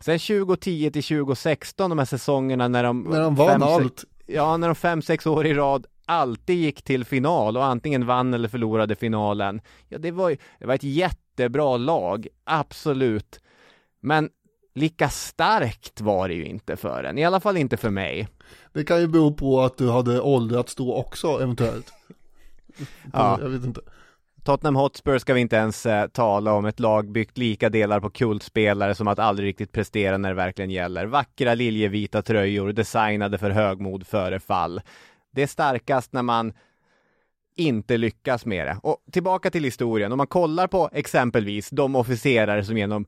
Sen 0.00 0.18
2010 0.18 0.90
till 0.90 1.02
2016, 1.02 1.90
de 1.90 1.98
här 1.98 2.06
säsongerna 2.06 2.68
när 2.68 2.84
de... 2.84 3.00
När 3.00 3.20
de 3.20 3.34
vann 3.34 3.48
fem, 3.48 3.60
sex- 3.60 3.72
allt. 3.72 4.04
Ja, 4.26 4.56
när 4.56 4.68
de 4.68 4.74
fem, 4.74 5.02
sex 5.02 5.26
år 5.26 5.46
i 5.46 5.54
rad 5.54 5.86
alltid 6.06 6.56
gick 6.56 6.82
till 6.82 7.04
final 7.04 7.56
och 7.56 7.64
antingen 7.64 8.06
vann 8.06 8.34
eller 8.34 8.48
förlorade 8.48 8.94
finalen. 8.94 9.60
Ja, 9.88 9.98
det 9.98 10.10
var 10.10 10.28
ju, 10.28 10.36
det 10.58 10.66
var 10.66 10.74
ett 10.74 10.82
jättebra 10.82 11.76
lag, 11.76 12.26
absolut. 12.44 13.40
Men 14.00 14.30
lika 14.74 15.08
starkt 15.08 16.00
var 16.00 16.28
det 16.28 16.34
ju 16.34 16.44
inte 16.44 16.76
för 16.76 17.04
en, 17.04 17.18
i 17.18 17.24
alla 17.24 17.40
fall 17.40 17.56
inte 17.56 17.76
för 17.76 17.90
mig. 17.90 18.28
Det 18.72 18.84
kan 18.84 19.00
ju 19.00 19.06
bero 19.06 19.34
på 19.34 19.62
att 19.62 19.76
du 19.76 19.90
hade 19.90 20.20
åldrats 20.20 20.74
då 20.74 20.94
också 20.94 21.28
eventuellt. 21.42 21.92
Ja. 23.12 23.38
Jag 23.40 23.48
vet 23.48 23.64
inte. 23.64 23.80
Tottenham 24.44 24.76
Hotspur 24.76 25.18
ska 25.18 25.34
vi 25.34 25.40
inte 25.40 25.56
ens 25.56 25.86
eh, 25.86 26.06
tala 26.06 26.52
om, 26.52 26.64
ett 26.64 26.80
lag 26.80 27.12
byggt 27.12 27.38
lika 27.38 27.68
delar 27.68 28.00
på 28.00 28.10
kultspelare 28.10 28.94
som 28.94 29.08
att 29.08 29.18
aldrig 29.18 29.48
riktigt 29.48 29.72
prestera 29.72 30.18
när 30.18 30.28
det 30.28 30.34
verkligen 30.34 30.70
gäller. 30.70 31.06
Vackra 31.06 31.54
liljevita 31.54 32.22
tröjor 32.22 32.72
designade 32.72 33.38
för 33.38 33.50
högmod 33.50 34.06
före 34.06 34.40
fall. 34.40 34.80
Det 35.32 35.42
är 35.42 35.46
starkast 35.46 36.12
när 36.12 36.22
man 36.22 36.52
inte 37.56 37.96
lyckas 37.96 38.46
med 38.46 38.66
det. 38.66 38.78
Och 38.82 38.98
tillbaka 39.12 39.50
till 39.50 39.64
historien, 39.64 40.12
om 40.12 40.18
man 40.18 40.26
kollar 40.26 40.66
på 40.66 40.90
exempelvis 40.92 41.70
de 41.70 41.96
officerare 41.96 42.64
som 42.64 42.78
genom 42.78 43.06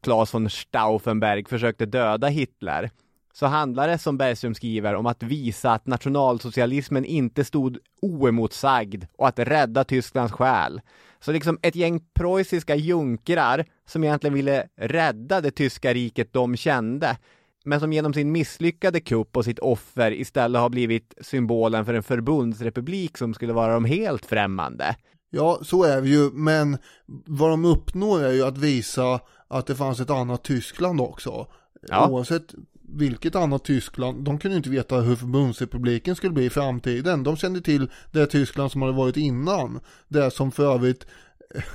Claes 0.00 0.34
von 0.34 0.50
Stauffenberg 0.50 1.44
försökte 1.48 1.86
döda 1.86 2.26
Hitler, 2.26 2.90
så 3.32 3.46
handlar 3.46 3.88
det, 3.88 3.98
som 3.98 4.18
Bergström 4.18 4.54
skriver, 4.54 4.94
om 4.94 5.06
att 5.06 5.22
visa 5.22 5.72
att 5.72 5.86
nationalsocialismen 5.86 7.04
inte 7.04 7.44
stod 7.44 7.78
oemotsagd 8.02 9.04
och 9.18 9.28
att 9.28 9.38
rädda 9.38 9.84
Tysklands 9.84 10.32
själ. 10.32 10.80
Så 11.20 11.32
liksom 11.32 11.58
ett 11.62 11.74
gäng 11.76 12.00
preussiska 12.14 12.74
junkrar 12.74 13.64
som 13.86 14.04
egentligen 14.04 14.34
ville 14.34 14.66
rädda 14.76 15.40
det 15.40 15.50
tyska 15.50 15.94
riket 15.94 16.32
de 16.32 16.56
kände, 16.56 17.16
men 17.64 17.80
som 17.80 17.92
genom 17.92 18.14
sin 18.14 18.32
misslyckade 18.32 19.00
kupp 19.00 19.36
och 19.36 19.44
sitt 19.44 19.58
offer 19.58 20.12
istället 20.12 20.60
har 20.60 20.68
blivit 20.68 21.14
symbolen 21.20 21.84
för 21.84 21.94
en 21.94 22.02
förbundsrepublik 22.02 23.18
som 23.18 23.34
skulle 23.34 23.52
vara 23.52 23.74
dem 23.74 23.84
helt 23.84 24.26
främmande. 24.26 24.96
Ja, 25.30 25.58
så 25.62 25.84
är 25.84 26.02
det 26.02 26.08
ju, 26.08 26.30
men 26.32 26.78
vad 27.26 27.50
de 27.50 27.64
uppnår 27.64 28.22
är 28.24 28.32
ju 28.32 28.42
att 28.42 28.58
visa 28.58 29.20
att 29.48 29.66
det 29.66 29.74
fanns 29.74 30.00
ett 30.00 30.10
annat 30.10 30.42
Tyskland 30.42 31.00
också. 31.00 31.46
Ja. 31.88 32.08
Oavsett 32.08 32.54
vilket 32.88 33.34
annat 33.34 33.64
Tyskland, 33.64 34.24
de 34.24 34.38
kunde 34.38 34.56
inte 34.56 34.70
veta 34.70 34.96
hur 34.96 35.16
förbundsrepubliken 35.16 36.16
skulle 36.16 36.32
bli 36.32 36.44
i 36.44 36.50
framtiden. 36.50 37.22
De 37.22 37.36
kände 37.36 37.60
till 37.60 37.90
det 38.12 38.26
Tyskland 38.26 38.72
som 38.72 38.82
hade 38.82 38.94
varit 38.94 39.16
innan. 39.16 39.80
Det 40.08 40.30
som 40.30 40.52
för 40.52 40.74
övrigt 40.74 41.06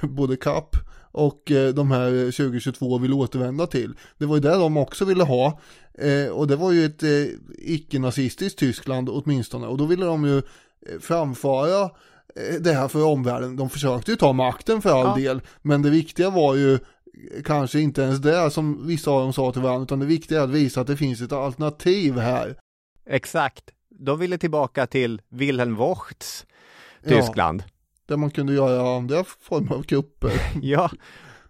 både 0.01 0.37
Kapp 0.37 0.75
och 1.11 1.51
eh, 1.51 1.73
de 1.73 1.91
här 1.91 2.09
2022 2.31 2.97
vill 2.97 3.13
återvända 3.13 3.67
till. 3.67 3.93
Det 4.17 4.25
var 4.25 4.35
ju 4.35 4.41
det 4.41 4.55
de 4.55 4.77
också 4.77 5.05
ville 5.05 5.23
ha. 5.23 5.59
Eh, 5.93 6.31
och 6.31 6.47
det 6.47 6.55
var 6.55 6.71
ju 6.71 6.85
ett 6.85 7.03
eh, 7.03 7.25
icke-nazistiskt 7.57 8.59
Tyskland 8.59 9.09
åtminstone. 9.09 9.67
Och 9.67 9.77
då 9.77 9.85
ville 9.85 10.05
de 10.05 10.25
ju 10.25 10.41
framföra 10.99 11.89
det 12.59 12.73
här 12.73 12.87
för 12.87 13.03
omvärlden. 13.03 13.55
De 13.55 13.69
försökte 13.69 14.11
ju 14.11 14.17
ta 14.17 14.33
makten 14.33 14.81
för 14.81 14.89
all 14.89 15.21
ja. 15.21 15.27
del. 15.27 15.41
Men 15.61 15.81
det 15.81 15.89
viktiga 15.89 16.29
var 16.29 16.55
ju 16.55 16.79
kanske 17.45 17.79
inte 17.79 18.01
ens 18.01 18.19
det 18.19 18.51
som 18.51 18.87
vissa 18.87 19.11
av 19.11 19.21
dem 19.21 19.33
sa 19.33 19.51
till 19.51 19.61
varandra, 19.61 19.83
utan 19.83 19.99
det 19.99 20.05
viktiga 20.05 20.39
är 20.39 20.43
att 20.43 20.49
visa 20.49 20.81
att 20.81 20.87
det 20.87 20.97
finns 20.97 21.21
ett 21.21 21.31
alternativ 21.31 22.17
här. 22.17 22.57
Exakt. 23.05 23.63
De 23.89 24.19
ville 24.19 24.37
tillbaka 24.37 24.87
till 24.87 25.21
Wilhelm 25.29 25.75
Wochts 25.75 26.45
Tyskland. 27.03 27.63
Ja, 27.65 27.71
där 28.05 28.17
man 28.17 28.31
kunde 28.31 28.53
göra 28.53 28.97
andra 28.97 29.23
former 29.23 29.75
av 29.75 29.83
kupper. 29.83 30.31
ja, 30.61 30.91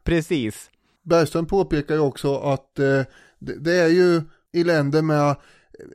precis. 0.03 0.69
Bergström 1.03 1.45
påpekar 1.45 1.95
ju 1.95 2.01
också 2.01 2.37
att 2.37 2.79
eh, 2.79 3.01
det, 3.39 3.55
det, 3.59 3.73
är 3.73 3.87
ju 3.87 4.21
i 4.53 4.63
länder 4.63 5.01
med 5.01 5.35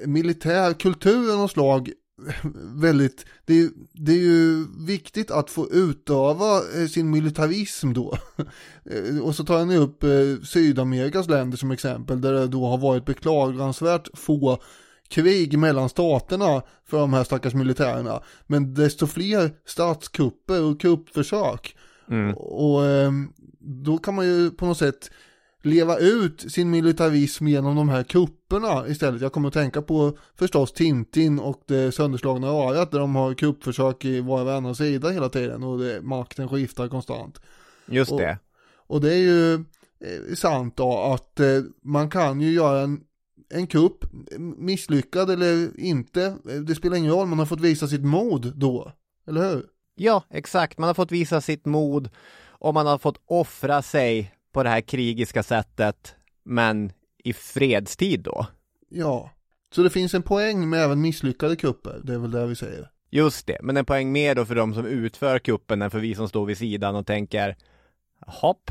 militär 0.06 0.72
kultur 0.72 1.32
av 1.32 1.38
något 1.38 1.50
slag 1.50 1.90
väldigt, 2.74 3.26
det 3.44 3.60
är, 3.60 3.70
det 3.92 4.12
är 4.12 4.18
ju 4.18 4.66
viktigt 4.86 5.30
att 5.30 5.50
få 5.50 5.68
utöva 5.70 6.56
eh, 6.56 6.86
sin 6.86 7.10
militarism 7.10 7.92
då. 7.92 8.18
Eh, 8.90 9.18
och 9.18 9.34
så 9.34 9.44
tar 9.44 9.58
han 9.58 9.70
upp 9.70 10.02
eh, 10.02 10.44
Sydamerikas 10.44 11.28
länder 11.28 11.56
som 11.56 11.70
exempel 11.70 12.20
där 12.20 12.32
det 12.32 12.46
då 12.46 12.66
har 12.66 12.78
varit 12.78 13.04
beklagansvärt 13.04 14.08
få 14.14 14.62
krig 15.08 15.58
mellan 15.58 15.88
staterna 15.88 16.62
för 16.84 16.98
de 16.98 17.12
här 17.12 17.24
stackars 17.24 17.54
militärerna. 17.54 18.22
Men 18.46 18.74
desto 18.74 19.06
fler 19.06 19.50
statskupper 19.64 20.62
och 20.62 20.80
kuppförsök. 20.80 21.76
Mm. 22.10 22.34
Och 22.34 22.82
då 23.60 23.98
kan 23.98 24.14
man 24.14 24.26
ju 24.26 24.50
på 24.50 24.66
något 24.66 24.78
sätt 24.78 25.10
leva 25.66 25.98
ut 25.98 26.52
sin 26.52 26.70
militarism 26.70 27.46
genom 27.46 27.76
de 27.76 27.88
här 27.88 28.02
kupperna 28.02 28.88
istället. 28.88 29.22
Jag 29.22 29.32
kommer 29.32 29.48
att 29.48 29.54
tänka 29.54 29.82
på 29.82 30.18
förstås 30.34 30.72
Tintin 30.72 31.38
och 31.38 31.62
det 31.66 31.92
sönderslagna 31.92 32.46
örat 32.46 32.90
där 32.90 32.98
de 32.98 33.14
har 33.14 33.34
kuppförsök 33.34 34.04
i 34.04 34.20
var 34.20 34.40
och 34.40 34.46
varannan 34.46 34.74
sida 34.74 35.08
hela 35.08 35.28
tiden 35.28 35.62
och 35.62 35.78
det, 35.78 36.02
makten 36.02 36.48
skiftar 36.48 36.88
konstant. 36.88 37.40
Just 37.86 38.12
och, 38.12 38.20
det. 38.20 38.38
Och 38.76 39.00
det 39.00 39.14
är 39.14 39.18
ju 39.18 39.54
eh, 39.54 40.34
sant 40.34 40.76
då 40.76 40.98
att 40.98 41.40
eh, 41.40 41.62
man 41.82 42.10
kan 42.10 42.40
ju 42.40 42.52
göra 42.52 42.80
en, 42.80 43.00
en 43.50 43.66
kupp, 43.66 44.04
misslyckad 44.56 45.30
eller 45.30 45.80
inte, 45.80 46.36
det 46.66 46.74
spelar 46.74 46.96
ingen 46.96 47.12
roll, 47.12 47.26
man 47.26 47.38
har 47.38 47.46
fått 47.46 47.60
visa 47.60 47.88
sitt 47.88 48.04
mod 48.04 48.52
då, 48.56 48.92
eller 49.28 49.50
hur? 49.50 49.66
Ja, 49.94 50.22
exakt, 50.30 50.78
man 50.78 50.86
har 50.86 50.94
fått 50.94 51.12
visa 51.12 51.40
sitt 51.40 51.66
mod 51.66 52.10
och 52.58 52.74
man 52.74 52.86
har 52.86 52.98
fått 52.98 53.22
offra 53.26 53.82
sig 53.82 54.35
på 54.56 54.62
det 54.62 54.68
här 54.68 54.80
krigiska 54.80 55.42
sättet, 55.42 56.14
men 56.44 56.92
i 57.24 57.32
fredstid 57.32 58.20
då. 58.20 58.46
Ja, 58.88 59.30
så 59.74 59.82
det 59.82 59.90
finns 59.90 60.14
en 60.14 60.22
poäng 60.22 60.68
med 60.68 60.84
även 60.84 61.00
misslyckade 61.00 61.56
kupper, 61.56 62.00
det 62.04 62.14
är 62.14 62.18
väl 62.18 62.30
det 62.30 62.46
vi 62.46 62.56
säger. 62.56 62.90
Just 63.10 63.46
det, 63.46 63.58
men 63.62 63.76
en 63.76 63.84
poäng 63.84 64.12
mer 64.12 64.34
då 64.34 64.44
för 64.44 64.54
de 64.54 64.74
som 64.74 64.86
utför 64.86 65.38
kuppen 65.38 65.82
än 65.82 65.90
för 65.90 65.98
vi 65.98 66.14
som 66.14 66.28
står 66.28 66.46
vid 66.46 66.58
sidan 66.58 66.96
och 66.96 67.06
tänker 67.06 67.56
hopp. 68.26 68.70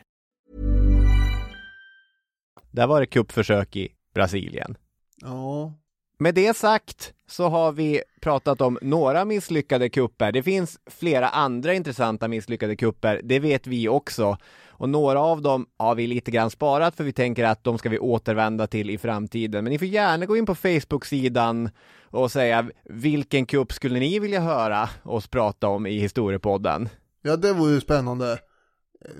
Där 2.71 2.87
var 2.87 2.99
det 2.99 3.05
kuppförsök 3.05 3.75
i 3.75 3.89
Brasilien. 4.13 4.77
Ja. 5.21 5.73
Med 6.17 6.35
det 6.35 6.57
sagt 6.57 7.13
så 7.27 7.49
har 7.49 7.71
vi 7.71 8.01
pratat 8.21 8.61
om 8.61 8.79
några 8.81 9.25
misslyckade 9.25 9.89
kupper. 9.89 10.31
Det 10.31 10.43
finns 10.43 10.79
flera 10.85 11.29
andra 11.29 11.73
intressanta 11.73 12.27
misslyckade 12.27 12.75
kupper, 12.75 13.21
det 13.23 13.39
vet 13.39 13.67
vi 13.67 13.87
också. 13.87 14.37
Och 14.67 14.89
några 14.89 15.19
av 15.19 15.41
dem 15.41 15.65
har 15.77 15.95
vi 15.95 16.07
lite 16.07 16.31
grann 16.31 16.49
sparat 16.49 16.95
för 16.95 17.03
vi 17.03 17.13
tänker 17.13 17.43
att 17.43 17.63
de 17.63 17.77
ska 17.77 17.89
vi 17.89 17.99
återvända 17.99 18.67
till 18.67 18.89
i 18.89 18.97
framtiden. 18.97 19.63
Men 19.63 19.71
ni 19.71 19.79
får 19.79 19.87
gärna 19.87 20.25
gå 20.25 20.37
in 20.37 20.45
på 20.45 20.55
Facebook-sidan 20.55 21.69
och 22.03 22.31
säga 22.31 22.69
vilken 22.83 23.45
kupp 23.45 23.73
skulle 23.73 23.99
ni 23.99 24.19
vilja 24.19 24.39
höra 24.39 24.89
oss 25.03 25.27
prata 25.27 25.67
om 25.67 25.87
i 25.87 25.99
historiepodden? 25.99 26.89
Ja, 27.21 27.35
det 27.35 27.53
vore 27.53 27.73
ju 27.73 27.81
spännande. 27.81 28.39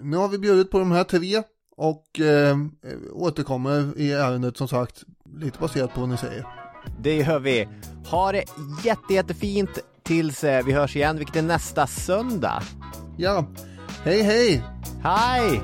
Nu 0.02 0.18
har 0.18 0.28
vi 0.28 0.38
bjudit 0.38 0.72
på 0.72 0.80
de 0.80 0.92
här 0.92 1.04
tre 1.04 1.44
och 1.76 2.20
eh, 2.20 2.58
återkommer 3.12 3.94
i 3.98 4.12
ärendet 4.12 4.58
som 4.58 4.68
sagt 4.68 5.04
lite 5.36 5.60
baserat 5.60 5.94
på 5.94 6.00
vad 6.00 6.10
ni 6.10 6.18
säger. 6.18 6.46
Det 7.00 7.16
gör 7.16 7.40
vi. 7.40 7.68
Ha 8.06 8.32
det 8.32 8.44
jätte, 8.84 9.14
jättefint 9.14 9.80
tills 10.04 10.44
eh, 10.44 10.66
vi 10.66 10.72
hörs 10.72 10.96
igen, 10.96 11.18
vilket 11.18 11.36
är 11.36 11.42
nästa 11.42 11.88
söndag. 11.88 12.64
Ja, 13.18 13.46
hej 14.04 14.22
hej! 14.22 14.64
Hej! 15.04 15.62